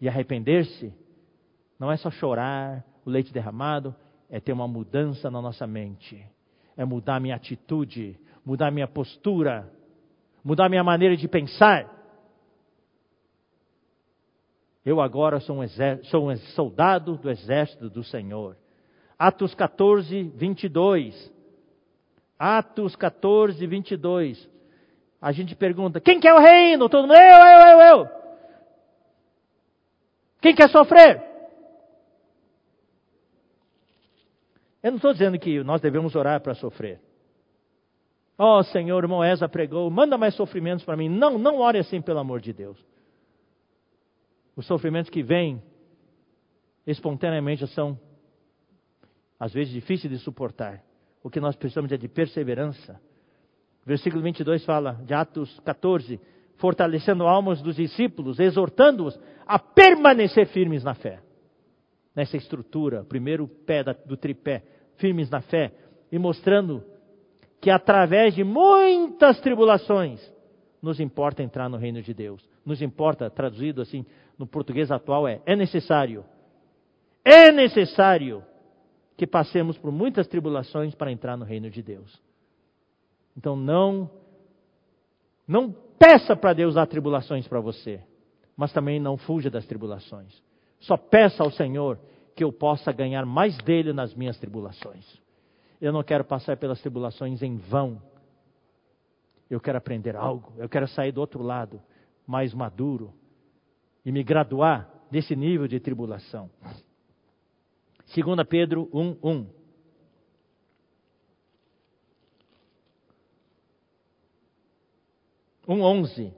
E 0.00 0.08
arrepender-se 0.08 0.92
não 1.78 1.90
é 1.90 1.96
só 1.96 2.10
chorar, 2.10 2.84
o 3.04 3.10
leite 3.10 3.32
derramado, 3.32 3.94
é 4.30 4.38
ter 4.38 4.52
uma 4.52 4.68
mudança 4.68 5.30
na 5.30 5.40
nossa 5.40 5.66
mente, 5.66 6.24
é 6.76 6.84
mudar 6.84 7.20
minha 7.20 7.36
atitude, 7.36 8.18
mudar 8.44 8.70
minha 8.70 8.86
postura, 8.86 9.70
mudar 10.42 10.68
minha 10.68 10.84
maneira 10.84 11.16
de 11.16 11.26
pensar. 11.26 11.92
Eu 14.84 15.00
agora 15.00 15.40
sou 15.40 15.62
um, 15.62 15.68
sou 16.04 16.30
um 16.30 16.36
soldado 16.36 17.16
do 17.16 17.30
exército 17.30 17.88
do 17.88 18.04
Senhor. 18.04 18.56
Atos 19.18 19.54
14, 19.54 20.24
22. 20.34 21.32
Atos 22.38 22.94
14, 22.94 23.66
22. 23.66 24.50
A 25.22 25.32
gente 25.32 25.56
pergunta: 25.56 26.00
quem 26.00 26.20
quer 26.20 26.34
o 26.34 26.38
reino? 26.38 26.88
Todo 26.88 27.08
mundo, 27.08 27.14
eu, 27.14 27.20
eu, 27.20 27.66
eu, 27.66 27.80
eu. 27.80 28.08
Quem 30.42 30.54
quer 30.54 30.68
sofrer? 30.68 31.22
Eu 34.82 34.90
não 34.90 34.96
estou 34.96 35.14
dizendo 35.14 35.38
que 35.38 35.64
nós 35.64 35.80
devemos 35.80 36.14
orar 36.14 36.42
para 36.42 36.54
sofrer. 36.54 37.00
Ó 38.36 38.58
oh, 38.58 38.62
Senhor, 38.64 39.02
irmão 39.02 39.24
Eza 39.24 39.48
pregou, 39.48 39.88
manda 39.90 40.18
mais 40.18 40.34
sofrimentos 40.34 40.84
para 40.84 40.96
mim. 40.96 41.08
Não, 41.08 41.38
não 41.38 41.58
ore 41.58 41.78
assim, 41.78 42.00
pelo 42.00 42.18
amor 42.18 42.40
de 42.40 42.52
Deus. 42.52 42.84
Os 44.56 44.66
sofrimentos 44.66 45.10
que 45.10 45.22
vêm 45.22 45.62
espontaneamente 46.86 47.66
são, 47.68 47.98
às 49.38 49.52
vezes, 49.52 49.72
difíceis 49.72 50.12
de 50.12 50.18
suportar. 50.18 50.82
O 51.22 51.30
que 51.30 51.40
nós 51.40 51.56
precisamos 51.56 51.90
é 51.92 51.96
de 51.96 52.08
perseverança. 52.08 53.00
Versículo 53.86 54.22
22 54.22 54.64
fala, 54.64 55.00
de 55.04 55.14
Atos 55.14 55.60
14, 55.60 56.20
fortalecendo 56.56 57.24
almas 57.24 57.62
dos 57.62 57.76
discípulos, 57.76 58.38
exortando-os 58.40 59.18
a 59.46 59.58
permanecer 59.58 60.46
firmes 60.48 60.82
na 60.82 60.94
fé. 60.94 61.20
Nessa 62.14 62.36
estrutura, 62.36 63.04
primeiro 63.04 63.46
pé 63.46 63.82
do 64.06 64.16
tripé, 64.16 64.62
firmes 64.96 65.28
na 65.30 65.40
fé, 65.40 65.72
e 66.10 66.18
mostrando 66.18 66.84
que 67.64 67.70
através 67.70 68.34
de 68.34 68.44
muitas 68.44 69.40
tribulações 69.40 70.20
nos 70.82 71.00
importa 71.00 71.42
entrar 71.42 71.66
no 71.66 71.78
reino 71.78 72.02
de 72.02 72.12
Deus. 72.12 72.46
Nos 72.62 72.82
importa, 72.82 73.30
traduzido 73.30 73.80
assim 73.80 74.04
no 74.38 74.46
português 74.46 74.92
atual, 74.92 75.26
é: 75.26 75.40
é 75.46 75.56
necessário. 75.56 76.26
É 77.24 77.50
necessário 77.50 78.44
que 79.16 79.26
passemos 79.26 79.78
por 79.78 79.90
muitas 79.90 80.26
tribulações 80.26 80.94
para 80.94 81.10
entrar 81.10 81.38
no 81.38 81.44
reino 81.46 81.70
de 81.70 81.82
Deus. 81.82 82.20
Então 83.34 83.56
não 83.56 84.10
não 85.48 85.74
peça 85.98 86.36
para 86.36 86.52
Deus 86.52 86.74
dar 86.74 86.86
tribulações 86.86 87.48
para 87.48 87.60
você, 87.60 87.98
mas 88.54 88.74
também 88.74 89.00
não 89.00 89.16
fuja 89.16 89.48
das 89.48 89.64
tribulações. 89.64 90.38
Só 90.80 90.98
peça 90.98 91.42
ao 91.42 91.50
Senhor 91.50 91.98
que 92.36 92.44
eu 92.44 92.52
possa 92.52 92.92
ganhar 92.92 93.24
mais 93.24 93.56
dele 93.56 93.94
nas 93.94 94.14
minhas 94.14 94.38
tribulações. 94.38 95.23
Eu 95.84 95.92
não 95.92 96.02
quero 96.02 96.24
passar 96.24 96.56
pelas 96.56 96.80
tribulações 96.80 97.42
em 97.42 97.58
vão. 97.58 98.00
Eu 99.50 99.60
quero 99.60 99.76
aprender 99.76 100.16
algo. 100.16 100.50
Eu 100.56 100.66
quero 100.66 100.88
sair 100.88 101.12
do 101.12 101.20
outro 101.20 101.42
lado, 101.42 101.78
mais 102.26 102.54
maduro, 102.54 103.12
e 104.02 104.10
me 104.10 104.24
graduar 104.24 104.88
desse 105.10 105.36
nível 105.36 105.68
de 105.68 105.78
tribulação. 105.78 106.50
2 108.14 108.48
Pedro 108.48 108.88
1, 108.94 109.18
1. 109.22 109.46
Um 115.68 115.82
onze. 115.82 116.32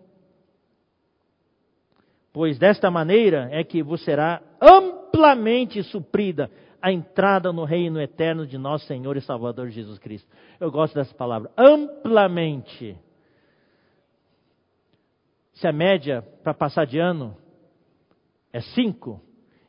Pois 2.32 2.58
desta 2.58 2.90
maneira 2.90 3.48
é 3.52 3.62
que 3.62 3.80
vos 3.80 4.02
será 4.02 4.42
amplamente 4.60 5.84
suprida 5.84 6.50
a 6.86 6.92
entrada 6.92 7.52
no 7.52 7.64
reino 7.64 8.00
eterno 8.00 8.46
de 8.46 8.56
nosso 8.56 8.86
Senhor 8.86 9.16
e 9.16 9.20
Salvador 9.20 9.70
Jesus 9.70 9.98
Cristo. 9.98 10.30
Eu 10.60 10.70
gosto 10.70 10.94
dessa 10.94 11.12
palavra, 11.12 11.50
amplamente. 11.58 12.96
Se 15.54 15.66
a 15.66 15.72
média 15.72 16.22
para 16.44 16.54
passar 16.54 16.86
de 16.86 17.00
ano 17.00 17.36
é 18.52 18.60
5, 18.60 19.20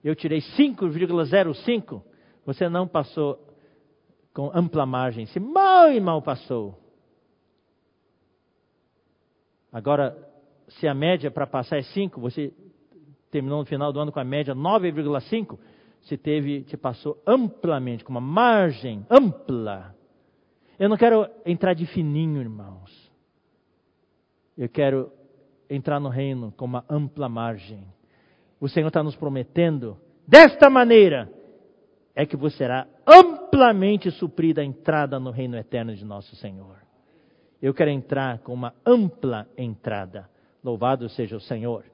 eu 0.04 0.16
tirei 0.16 0.42
5,05, 0.42 2.04
você 2.46 2.70
não 2.70 2.88
passou 2.88 3.44
com 4.32 4.52
ampla 4.54 4.86
margem, 4.86 5.26
se 5.26 5.40
mal 5.40 5.92
e 5.92 6.00
mal 6.00 6.22
passou. 6.22 6.80
Agora, 9.74 10.16
se 10.68 10.88
a 10.88 10.94
média 10.94 11.32
para 11.32 11.48
passar 11.48 11.80
é 11.80 11.82
5, 11.82 12.22
você 12.22 12.54
terminou 13.32 13.58
no 13.58 13.66
final 13.66 13.92
do 13.92 14.00
ano 14.00 14.12
com 14.12 14.20
a 14.20 14.24
média 14.24 14.54
9,5, 14.54 15.58
se 16.02 16.18
teve, 16.18 16.64
te 16.64 16.78
passou 16.78 17.22
amplamente, 17.26 18.04
com 18.04 18.12
uma 18.12 18.22
margem 18.22 19.06
ampla. 19.10 19.96
Eu 20.80 20.90
não 20.90 20.98
quero 20.98 21.28
entrar 21.46 21.74
de 21.74 21.86
fininho, 21.86 22.40
irmãos. 22.40 23.12
Eu 24.58 24.70
quero 24.70 25.12
entrar 25.70 26.00
no 26.00 26.10
reino 26.10 26.52
com 26.56 26.66
uma 26.66 26.86
ampla 26.90 27.28
margem. 27.28 27.84
O 28.60 28.68
Senhor 28.68 28.88
está 28.88 29.04
nos 29.04 29.16
prometendo, 29.16 29.98
desta 30.28 30.70
maneira, 30.70 31.32
é 32.16 32.26
que 32.26 32.36
você 32.36 32.58
será 32.58 32.88
amplamente 33.06 34.10
suprida 34.12 34.62
a 34.62 34.66
entrada 34.66 35.20
no 35.20 35.30
reino 35.30 35.56
eterno 35.56 35.96
de 35.96 36.04
nosso 36.04 36.36
Senhor. 36.36 36.78
Eu 37.62 37.74
quero 37.74 37.92
entrar 37.92 38.40
com 38.40 38.54
uma 38.54 38.74
ampla 38.86 39.48
entrada. 39.58 40.30
Louvado 40.64 41.10
seja 41.10 41.36
o 41.36 41.42
Senhor. 41.42 41.86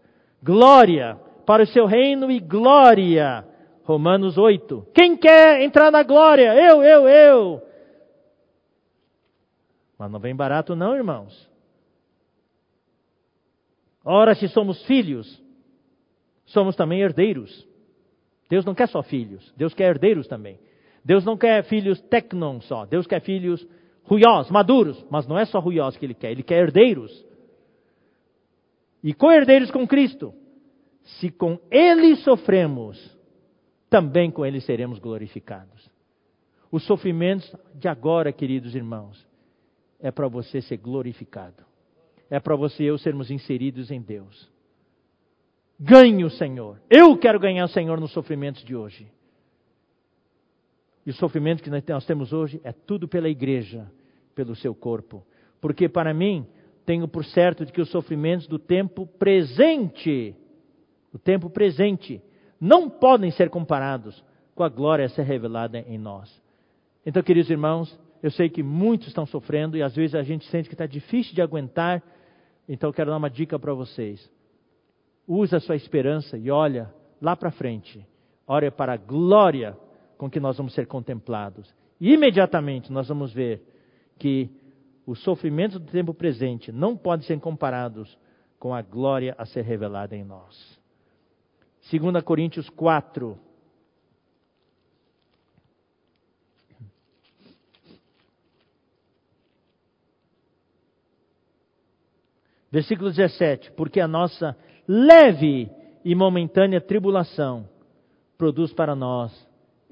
Glória 0.41 1.17
para 1.45 1.63
o 1.63 1.67
seu 1.67 1.85
reino 1.85 2.31
e 2.31 2.39
glória 2.39 3.45
Romanos 3.83 4.37
8. 4.37 4.87
Quem 4.93 5.17
quer 5.17 5.61
entrar 5.61 5.91
na 5.91 6.03
glória? 6.03 6.53
Eu, 6.55 6.81
eu, 6.83 7.07
eu. 7.07 7.61
Mas 9.97 10.11
não 10.11 10.19
vem 10.19 10.35
barato, 10.35 10.75
não, 10.75 10.95
irmãos. 10.95 11.49
Ora, 14.03 14.35
se 14.35 14.47
somos 14.49 14.83
filhos, 14.85 15.41
somos 16.45 16.75
também 16.75 17.01
herdeiros. 17.01 17.67
Deus 18.49 18.65
não 18.65 18.75
quer 18.75 18.87
só 18.87 19.01
filhos, 19.01 19.53
Deus 19.55 19.73
quer 19.73 19.89
herdeiros 19.89 20.27
também. 20.27 20.59
Deus 21.03 21.25
não 21.25 21.37
quer 21.37 21.63
filhos 21.63 22.01
tecnon 22.01 22.61
só, 22.61 22.85
Deus 22.85 23.07
quer 23.07 23.21
filhos 23.21 23.65
ruiós, 24.03 24.49
maduros, 24.49 25.05
mas 25.09 25.27
não 25.27 25.37
é 25.37 25.45
só 25.45 25.59
ruiós 25.59 25.97
que 25.97 26.05
Ele 26.05 26.13
quer, 26.13 26.31
Ele 26.31 26.43
quer 26.43 26.63
herdeiros. 26.63 27.25
E 29.03 29.13
co-herdeiros 29.13 29.71
com 29.71 29.87
Cristo. 29.87 30.33
Se 31.03 31.29
com 31.29 31.59
Ele 31.69 32.15
sofremos, 32.17 32.97
também 33.93 34.31
com 34.31 34.43
Ele 34.43 34.59
seremos 34.59 34.97
glorificados. 34.97 35.87
Os 36.71 36.83
sofrimentos 36.87 37.55
de 37.75 37.87
agora, 37.87 38.33
queridos 38.33 38.73
irmãos, 38.73 39.23
é 39.99 40.09
para 40.09 40.27
você 40.27 40.61
ser 40.63 40.77
glorificado. 40.77 41.63
É 42.27 42.39
para 42.39 42.55
você 42.55 42.85
e 42.85 42.87
eu 42.87 42.97
sermos 42.97 43.29
inseridos 43.29 43.91
em 43.91 44.01
Deus. 44.01 44.49
Ganhe 45.79 46.25
o 46.25 46.31
Senhor. 46.31 46.81
Eu 46.89 47.15
quero 47.19 47.39
ganhar 47.39 47.65
o 47.65 47.67
Senhor 47.67 47.99
nos 47.99 48.11
sofrimentos 48.11 48.63
de 48.63 48.75
hoje. 48.75 49.07
E 51.05 51.11
o 51.11 51.13
sofrimento 51.13 51.61
que 51.61 51.69
nós 51.69 52.03
temos 52.03 52.33
hoje 52.33 52.59
é 52.63 52.71
tudo 52.71 53.07
pela 53.07 53.29
igreja, 53.29 53.85
pelo 54.33 54.55
seu 54.55 54.73
corpo. 54.73 55.23
Porque 55.61 55.87
para 55.87 56.15
mim, 56.15 56.47
tenho 56.83 57.07
por 57.07 57.23
certo 57.25 57.63
de 57.63 57.71
que 57.71 57.81
os 57.81 57.91
sofrimentos 57.91 58.47
do 58.47 58.57
tempo 58.57 59.05
presente, 59.05 60.35
o 61.13 61.19
tempo 61.19 61.47
presente, 61.47 62.23
não 62.63 62.89
podem 62.89 63.29
ser 63.29 63.49
comparados 63.49 64.23
com 64.55 64.63
a 64.63 64.69
glória 64.69 65.05
a 65.05 65.09
ser 65.09 65.23
revelada 65.23 65.79
em 65.79 65.97
nós. 65.97 66.41
Então, 67.05 67.21
queridos 67.21 67.49
irmãos, 67.49 67.99
eu 68.21 68.31
sei 68.31 68.47
que 68.47 68.63
muitos 68.63 69.09
estão 69.09 69.25
sofrendo 69.25 69.75
e 69.75 69.83
às 69.83 69.93
vezes 69.93 70.15
a 70.15 70.23
gente 70.23 70.45
sente 70.47 70.69
que 70.69 70.73
está 70.73 70.85
difícil 70.85 71.35
de 71.35 71.41
aguentar. 71.41 72.01
Então, 72.69 72.89
eu 72.89 72.93
quero 72.93 73.11
dar 73.11 73.17
uma 73.17 73.29
dica 73.29 73.59
para 73.59 73.73
vocês. 73.73 74.31
Use 75.27 75.53
a 75.53 75.59
sua 75.59 75.75
esperança 75.75 76.37
e 76.37 76.49
olha 76.49 76.89
lá 77.21 77.35
para 77.35 77.51
frente. 77.51 78.07
Olha 78.47 78.71
para 78.71 78.93
a 78.93 78.97
glória 78.97 79.77
com 80.17 80.29
que 80.29 80.39
nós 80.39 80.55
vamos 80.55 80.73
ser 80.73 80.87
contemplados. 80.87 81.69
E 81.99 82.13
imediatamente 82.13 82.93
nós 82.93 83.09
vamos 83.09 83.33
ver 83.33 83.61
que 84.17 84.49
os 85.05 85.21
sofrimentos 85.21 85.81
do 85.81 85.91
tempo 85.91 86.13
presente 86.13 86.71
não 86.71 86.95
podem 86.95 87.27
ser 87.27 87.37
comparados 87.41 88.17
com 88.57 88.73
a 88.73 88.81
glória 88.81 89.35
a 89.37 89.45
ser 89.45 89.65
revelada 89.65 90.15
em 90.15 90.23
nós. 90.23 90.81
2 91.91 92.23
Coríntios 92.23 92.69
4. 92.69 93.37
Versículo 102.71 103.09
17: 103.11 103.71
Porque 103.73 103.99
a 103.99 104.07
nossa 104.07 104.57
leve 104.87 105.69
e 106.03 106.15
momentânea 106.15 106.81
tribulação 106.81 107.69
produz 108.37 108.73
para 108.73 108.95
nós 108.95 109.31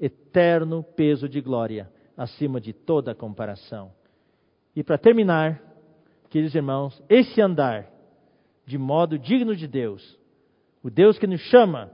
eterno 0.00 0.82
peso 0.82 1.28
de 1.28 1.40
glória, 1.40 1.88
acima 2.16 2.60
de 2.60 2.72
toda 2.72 3.14
comparação. 3.14 3.92
E 4.74 4.82
para 4.82 4.98
terminar, 4.98 5.62
queridos 6.28 6.54
irmãos, 6.54 7.00
esse 7.08 7.40
andar 7.40 7.88
de 8.66 8.76
modo 8.76 9.18
digno 9.18 9.54
de 9.54 9.68
Deus, 9.68 10.18
o 10.82 10.90
Deus 10.90 11.18
que 11.18 11.26
nos 11.26 11.40
chama 11.42 11.90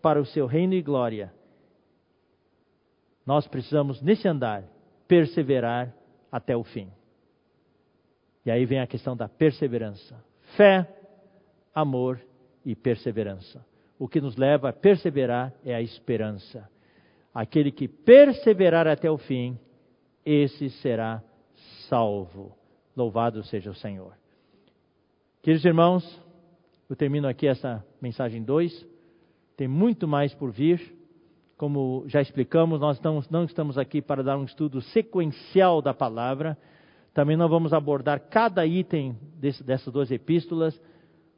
para 0.00 0.20
o 0.20 0.26
seu 0.26 0.46
reino 0.46 0.74
e 0.74 0.82
glória, 0.82 1.32
nós 3.24 3.46
precisamos, 3.46 4.02
nesse 4.02 4.26
andar, 4.26 4.64
perseverar 5.06 5.94
até 6.30 6.56
o 6.56 6.64
fim. 6.64 6.90
E 8.44 8.50
aí 8.50 8.64
vem 8.64 8.80
a 8.80 8.86
questão 8.86 9.16
da 9.16 9.28
perseverança. 9.28 10.22
Fé, 10.56 10.88
amor 11.72 12.20
e 12.64 12.74
perseverança. 12.74 13.64
O 13.98 14.08
que 14.08 14.20
nos 14.20 14.36
leva 14.36 14.70
a 14.70 14.72
perseverar 14.72 15.54
é 15.64 15.74
a 15.74 15.80
esperança. 15.80 16.68
Aquele 17.32 17.70
que 17.70 17.86
perseverar 17.86 18.88
até 18.88 19.08
o 19.08 19.16
fim, 19.16 19.56
esse 20.26 20.70
será 20.70 21.22
salvo. 21.88 22.56
Louvado 22.96 23.44
seja 23.44 23.70
o 23.70 23.74
Senhor. 23.74 24.16
Queridos 25.40 25.64
irmãos, 25.64 26.21
eu 26.92 26.96
termino 26.96 27.26
aqui 27.26 27.46
essa 27.46 27.82
mensagem 28.02 28.42
2. 28.42 28.86
Tem 29.56 29.66
muito 29.66 30.06
mais 30.06 30.34
por 30.34 30.50
vir. 30.50 30.94
Como 31.56 32.04
já 32.06 32.20
explicamos, 32.20 32.78
nós 32.80 32.98
estamos, 32.98 33.30
não 33.30 33.44
estamos 33.44 33.78
aqui 33.78 34.02
para 34.02 34.22
dar 34.22 34.36
um 34.36 34.44
estudo 34.44 34.82
sequencial 34.82 35.80
da 35.80 35.94
palavra. 35.94 36.54
Também 37.14 37.34
não 37.34 37.48
vamos 37.48 37.72
abordar 37.72 38.20
cada 38.28 38.66
item 38.66 39.16
desse, 39.40 39.64
dessas 39.64 39.90
duas 39.90 40.10
epístolas, 40.10 40.78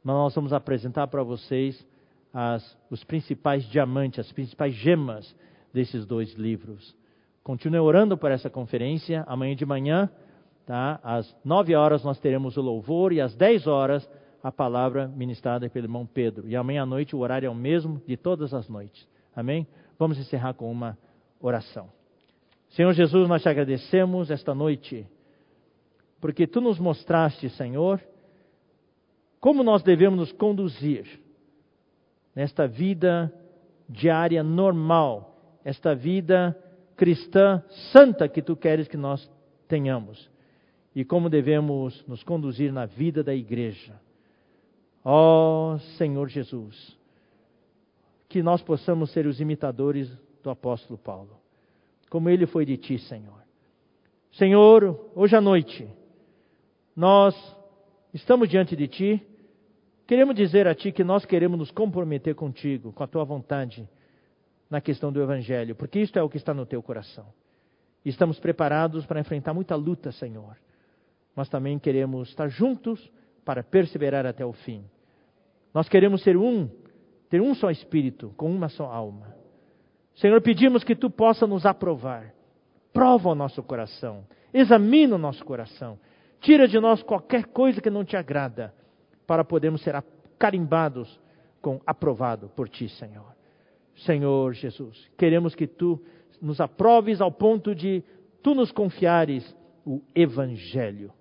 mas 0.03 0.13
nós 0.13 0.35
vamos 0.35 0.51
apresentar 0.51 1.07
para 1.07 1.23
vocês 1.23 1.87
as, 2.33 2.77
os 2.89 3.05
principais 3.05 3.63
diamantes, 3.63 4.19
as 4.19 4.33
principais 4.33 4.73
gemas 4.73 5.33
desses 5.73 6.05
dois 6.05 6.33
livros. 6.33 6.93
Continue 7.45 7.79
orando 7.79 8.17
por 8.17 8.29
essa 8.29 8.49
conferência. 8.49 9.23
Amanhã 9.25 9.55
de 9.55 9.65
manhã, 9.65 10.09
tá? 10.65 10.99
às 11.01 11.33
nove 11.45 11.73
horas, 11.75 12.03
nós 12.03 12.19
teremos 12.19 12.57
o 12.57 12.61
louvor 12.61 13.13
e 13.13 13.21
às 13.21 13.33
dez 13.33 13.65
horas 13.67 14.05
a 14.45 14.51
palavra 14.51 15.07
ministrada 15.07 15.67
pelo 15.71 15.85
irmão 15.85 16.05
Pedro. 16.05 16.47
E 16.47 16.55
amanhã 16.55 16.83
à 16.83 16.85
noite 16.85 17.15
o 17.15 17.19
horário 17.19 17.47
é 17.47 17.49
o 17.49 17.55
mesmo 17.55 17.99
de 18.05 18.15
todas 18.15 18.53
as 18.53 18.69
noites. 18.69 19.07
Amém? 19.35 19.65
Vamos 19.97 20.19
encerrar 20.19 20.53
com 20.53 20.71
uma 20.71 20.95
oração. 21.41 21.89
Senhor 22.69 22.93
Jesus, 22.93 23.27
nós 23.27 23.41
te 23.41 23.49
agradecemos 23.49 24.29
esta 24.29 24.53
noite, 24.53 25.07
porque 26.21 26.45
tu 26.45 26.61
nos 26.61 26.77
mostraste, 26.77 27.49
Senhor, 27.49 27.99
como 29.39 29.63
nós 29.63 29.81
devemos 29.81 30.19
nos 30.19 30.31
conduzir 30.31 31.19
nesta 32.35 32.67
vida 32.67 33.33
diária 33.89 34.43
normal 34.43 35.59
esta 35.63 35.95
vida 35.95 36.55
cristã 36.95 37.63
santa 37.91 38.29
que 38.29 38.43
tu 38.43 38.55
queres 38.55 38.87
que 38.87 38.95
nós 38.95 39.27
tenhamos 39.67 40.29
e 40.95 41.03
como 41.03 41.31
devemos 41.31 42.05
nos 42.07 42.21
conduzir 42.21 42.71
na 42.71 42.85
vida 42.85 43.23
da 43.23 43.33
igreja. 43.33 44.04
Ó 45.07 45.75
oh, 45.75 45.79
Senhor 45.97 46.27
Jesus, 46.27 46.97
que 48.27 48.41
nós 48.41 48.63
possamos 48.63 49.11
ser 49.11 49.27
os 49.27 49.39
imitadores 49.39 50.09
do 50.41 50.49
apóstolo 50.49 50.97
Paulo, 50.97 51.39
como 52.09 52.27
ele 52.27 52.47
foi 52.47 52.65
de 52.65 52.75
ti, 52.75 52.97
Senhor. 52.97 53.45
Senhor, 54.31 55.11
hoje 55.13 55.35
à 55.35 55.41
noite, 55.41 55.87
nós 56.95 57.35
estamos 58.11 58.49
diante 58.49 58.75
de 58.75 58.87
ti, 58.87 59.27
queremos 60.07 60.35
dizer 60.35 60.67
a 60.67 60.73
ti 60.73 60.91
que 60.91 61.03
nós 61.03 61.23
queremos 61.23 61.59
nos 61.59 61.69
comprometer 61.69 62.33
contigo, 62.33 62.91
com 62.91 63.03
a 63.03 63.07
tua 63.07 63.23
vontade 63.23 63.87
na 64.67 64.81
questão 64.81 65.13
do 65.13 65.21
Evangelho, 65.21 65.75
porque 65.75 65.99
isto 65.99 66.17
é 66.17 66.23
o 66.23 66.29
que 66.29 66.37
está 66.37 66.51
no 66.51 66.65
teu 66.65 66.81
coração. 66.81 67.27
Estamos 68.03 68.39
preparados 68.39 69.05
para 69.05 69.19
enfrentar 69.19 69.53
muita 69.53 69.75
luta, 69.75 70.11
Senhor, 70.11 70.57
mas 71.35 71.47
também 71.47 71.77
queremos 71.77 72.29
estar 72.29 72.47
juntos 72.47 73.07
para 73.45 73.61
perseverar 73.63 74.25
até 74.25 74.43
o 74.43 74.51
fim. 74.51 74.83
Nós 75.75 75.89
queremos 75.89 76.23
ser 76.23 76.37
um, 76.37 76.69
ter 77.29 77.41
um 77.41 77.53
só 77.53 77.69
espírito, 77.69 78.33
com 78.37 78.49
uma 78.49 78.69
só 78.69 78.85
alma. 78.85 79.35
Senhor, 80.15 80.41
pedimos 80.41 80.85
que 80.85 80.95
tu 80.95 81.09
possa 81.09 81.45
nos 81.45 81.65
aprovar. 81.65 82.33
Prova 82.93 83.27
o 83.27 83.35
nosso 83.35 83.61
coração, 83.61 84.25
examina 84.53 85.15
o 85.15 85.17
nosso 85.17 85.43
coração, 85.43 85.99
tira 86.39 86.65
de 86.65 86.79
nós 86.79 87.03
qualquer 87.03 87.47
coisa 87.47 87.81
que 87.81 87.89
não 87.89 88.05
te 88.05 88.15
agrada, 88.15 88.73
para 89.27 89.43
podermos 89.43 89.81
ser 89.83 90.01
carimbados 90.39 91.19
com 91.61 91.81
aprovado 91.85 92.47
por 92.55 92.69
ti, 92.69 92.87
Senhor. 92.87 93.35
Senhor 93.97 94.53
Jesus. 94.53 95.11
Queremos 95.17 95.55
que 95.55 95.67
tu 95.67 96.01
nos 96.41 96.61
aproves 96.61 97.19
ao 97.19 97.33
ponto 97.33 97.75
de 97.75 98.01
tu 98.41 98.55
nos 98.55 98.71
confiares 98.71 99.53
o 99.85 100.01
Evangelho. 100.15 101.11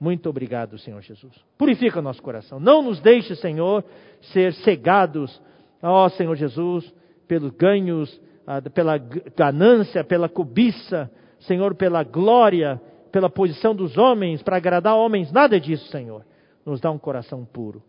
Muito 0.00 0.28
obrigado, 0.28 0.78
Senhor 0.78 1.00
Jesus. 1.02 1.34
Purifica 1.56 2.00
nosso 2.00 2.22
coração. 2.22 2.60
Não 2.60 2.82
nos 2.82 3.00
deixe, 3.00 3.34
Senhor, 3.34 3.84
ser 4.32 4.52
cegados, 4.54 5.40
ó 5.82 6.08
Senhor 6.08 6.36
Jesus, 6.36 6.92
pelos 7.26 7.50
ganhos, 7.52 8.20
ah, 8.46 8.62
pela 8.62 8.96
ganância, 8.96 10.04
pela 10.04 10.28
cobiça, 10.28 11.10
Senhor, 11.40 11.74
pela 11.74 12.04
glória, 12.04 12.80
pela 13.10 13.28
posição 13.28 13.74
dos 13.74 13.98
homens, 13.98 14.42
para 14.42 14.56
agradar 14.56 14.94
homens. 14.96 15.32
Nada 15.32 15.58
disso, 15.58 15.88
Senhor. 15.88 16.24
Nos 16.64 16.80
dá 16.80 16.90
um 16.90 16.98
coração 16.98 17.44
puro. 17.44 17.82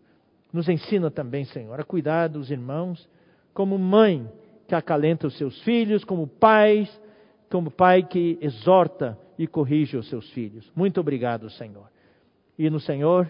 Nos 0.52 0.68
ensina 0.68 1.10
também, 1.10 1.44
Senhor, 1.44 1.78
a 1.78 1.84
cuidar 1.84 2.28
dos 2.28 2.50
irmãos 2.50 3.08
como 3.54 3.78
mãe 3.78 4.28
que 4.66 4.74
acalenta 4.74 5.26
os 5.26 5.36
seus 5.36 5.60
filhos, 5.62 6.04
como 6.04 6.26
pai, 6.26 6.88
como 7.50 7.70
pai 7.70 8.02
que 8.02 8.38
exorta 8.40 9.18
e 9.38 9.46
corrige 9.46 9.96
os 9.96 10.08
seus 10.08 10.28
filhos. 10.30 10.70
Muito 10.74 11.00
obrigado, 11.00 11.48
Senhor. 11.50 11.88
E 12.60 12.68
no 12.68 12.78
Senhor 12.78 13.26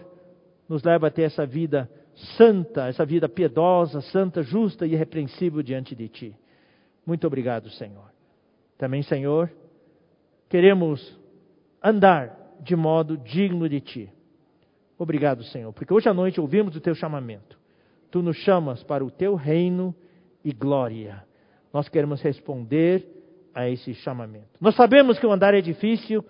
nos 0.67 0.83
leva 0.83 1.07
a 1.07 1.09
ter 1.09 1.21
essa 1.21 1.45
vida 1.45 1.89
santa, 2.35 2.89
essa 2.89 3.05
vida 3.05 3.29
piedosa, 3.29 4.01
santa, 4.01 4.43
justa 4.43 4.85
e 4.85 4.91
irrepreensível 4.91 5.63
diante 5.63 5.95
de 5.95 6.09
ti. 6.09 6.35
Muito 7.05 7.25
obrigado, 7.25 7.69
Senhor. 7.69 8.11
Também, 8.77 9.01
Senhor, 9.01 9.49
queremos 10.49 11.17
andar 11.81 12.57
de 12.59 12.75
modo 12.75 13.17
digno 13.17 13.69
de 13.69 13.79
ti. 13.79 14.09
Obrigado, 14.97 15.45
Senhor, 15.45 15.71
porque 15.71 15.93
hoje 15.93 16.09
à 16.09 16.13
noite 16.13 16.41
ouvimos 16.41 16.75
o 16.75 16.81
teu 16.81 16.93
chamamento. 16.93 17.57
Tu 18.11 18.21
nos 18.21 18.35
chamas 18.35 18.83
para 18.83 19.01
o 19.01 19.09
teu 19.09 19.35
reino 19.35 19.95
e 20.43 20.51
glória. 20.51 21.23
Nós 21.71 21.87
queremos 21.87 22.21
responder 22.21 23.07
a 23.55 23.69
esse 23.69 23.93
chamamento. 23.93 24.49
Nós 24.59 24.75
sabemos 24.75 25.17
que 25.17 25.25
o 25.25 25.31
andar 25.31 25.53
é 25.53 25.61
difícil, 25.61 26.21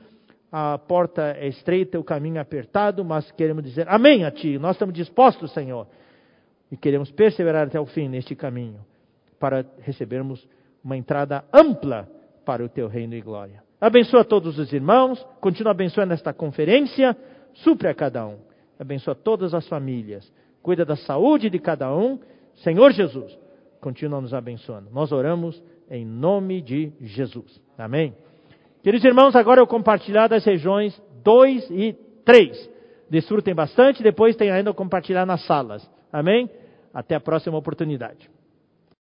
a 0.51 0.77
porta 0.77 1.35
é 1.37 1.47
estreita, 1.47 1.99
o 1.99 2.03
caminho 2.03 2.37
é 2.37 2.39
apertado, 2.39 3.03
mas 3.05 3.31
queremos 3.31 3.63
dizer 3.63 3.87
amém 3.87 4.25
a 4.25 4.31
Ti. 4.31 4.57
Nós 4.57 4.75
estamos 4.75 4.93
dispostos, 4.93 5.53
Senhor, 5.53 5.87
e 6.71 6.77
queremos 6.77 7.11
perseverar 7.11 7.67
até 7.67 7.79
o 7.79 7.85
fim 7.85 8.09
neste 8.09 8.35
caminho, 8.35 8.79
para 9.39 9.65
recebermos 9.79 10.47
uma 10.83 10.97
entrada 10.97 11.43
ampla 11.53 12.09
para 12.45 12.63
o 12.63 12.69
Teu 12.69 12.87
reino 12.87 13.15
e 13.15 13.21
glória. 13.21 13.63
Abençoa 13.79 14.23
todos 14.23 14.59
os 14.59 14.73
irmãos, 14.73 15.25
continua 15.39 15.71
abençoando 15.71 16.13
esta 16.13 16.33
conferência, 16.33 17.15
supre 17.53 17.87
a 17.87 17.93
cada 17.93 18.27
um 18.27 18.51
abençoa 18.81 19.13
todas 19.13 19.53
as 19.53 19.67
famílias, 19.67 20.31
cuida 20.61 20.83
da 20.83 20.95
saúde 20.95 21.49
de 21.49 21.59
cada 21.59 21.95
um. 21.95 22.19
Senhor 22.55 22.91
Jesus, 22.91 23.37
continua 23.79 24.19
nos 24.19 24.33
abençoando. 24.33 24.89
Nós 24.91 25.11
oramos 25.11 25.61
em 25.89 26.05
nome 26.05 26.61
de 26.61 26.91
Jesus. 26.99 27.61
Amém. 27.77 28.15
Queridos 28.83 29.05
irmãos, 29.05 29.35
agora 29.35 29.61
eu 29.61 29.67
compartilhar 29.67 30.27
das 30.27 30.43
regiões 30.43 30.99
2 31.23 31.69
e 31.69 31.93
3. 32.25 32.69
Desfrutem 33.09 33.53
bastante, 33.53 34.01
depois 34.01 34.35
tem 34.35 34.49
ainda 34.49 34.73
compartilhar 34.73 35.25
nas 35.25 35.45
salas. 35.45 35.87
Amém? 36.11 36.49
Até 36.93 37.15
a 37.15 37.19
próxima 37.19 37.57
oportunidade. 37.57 38.29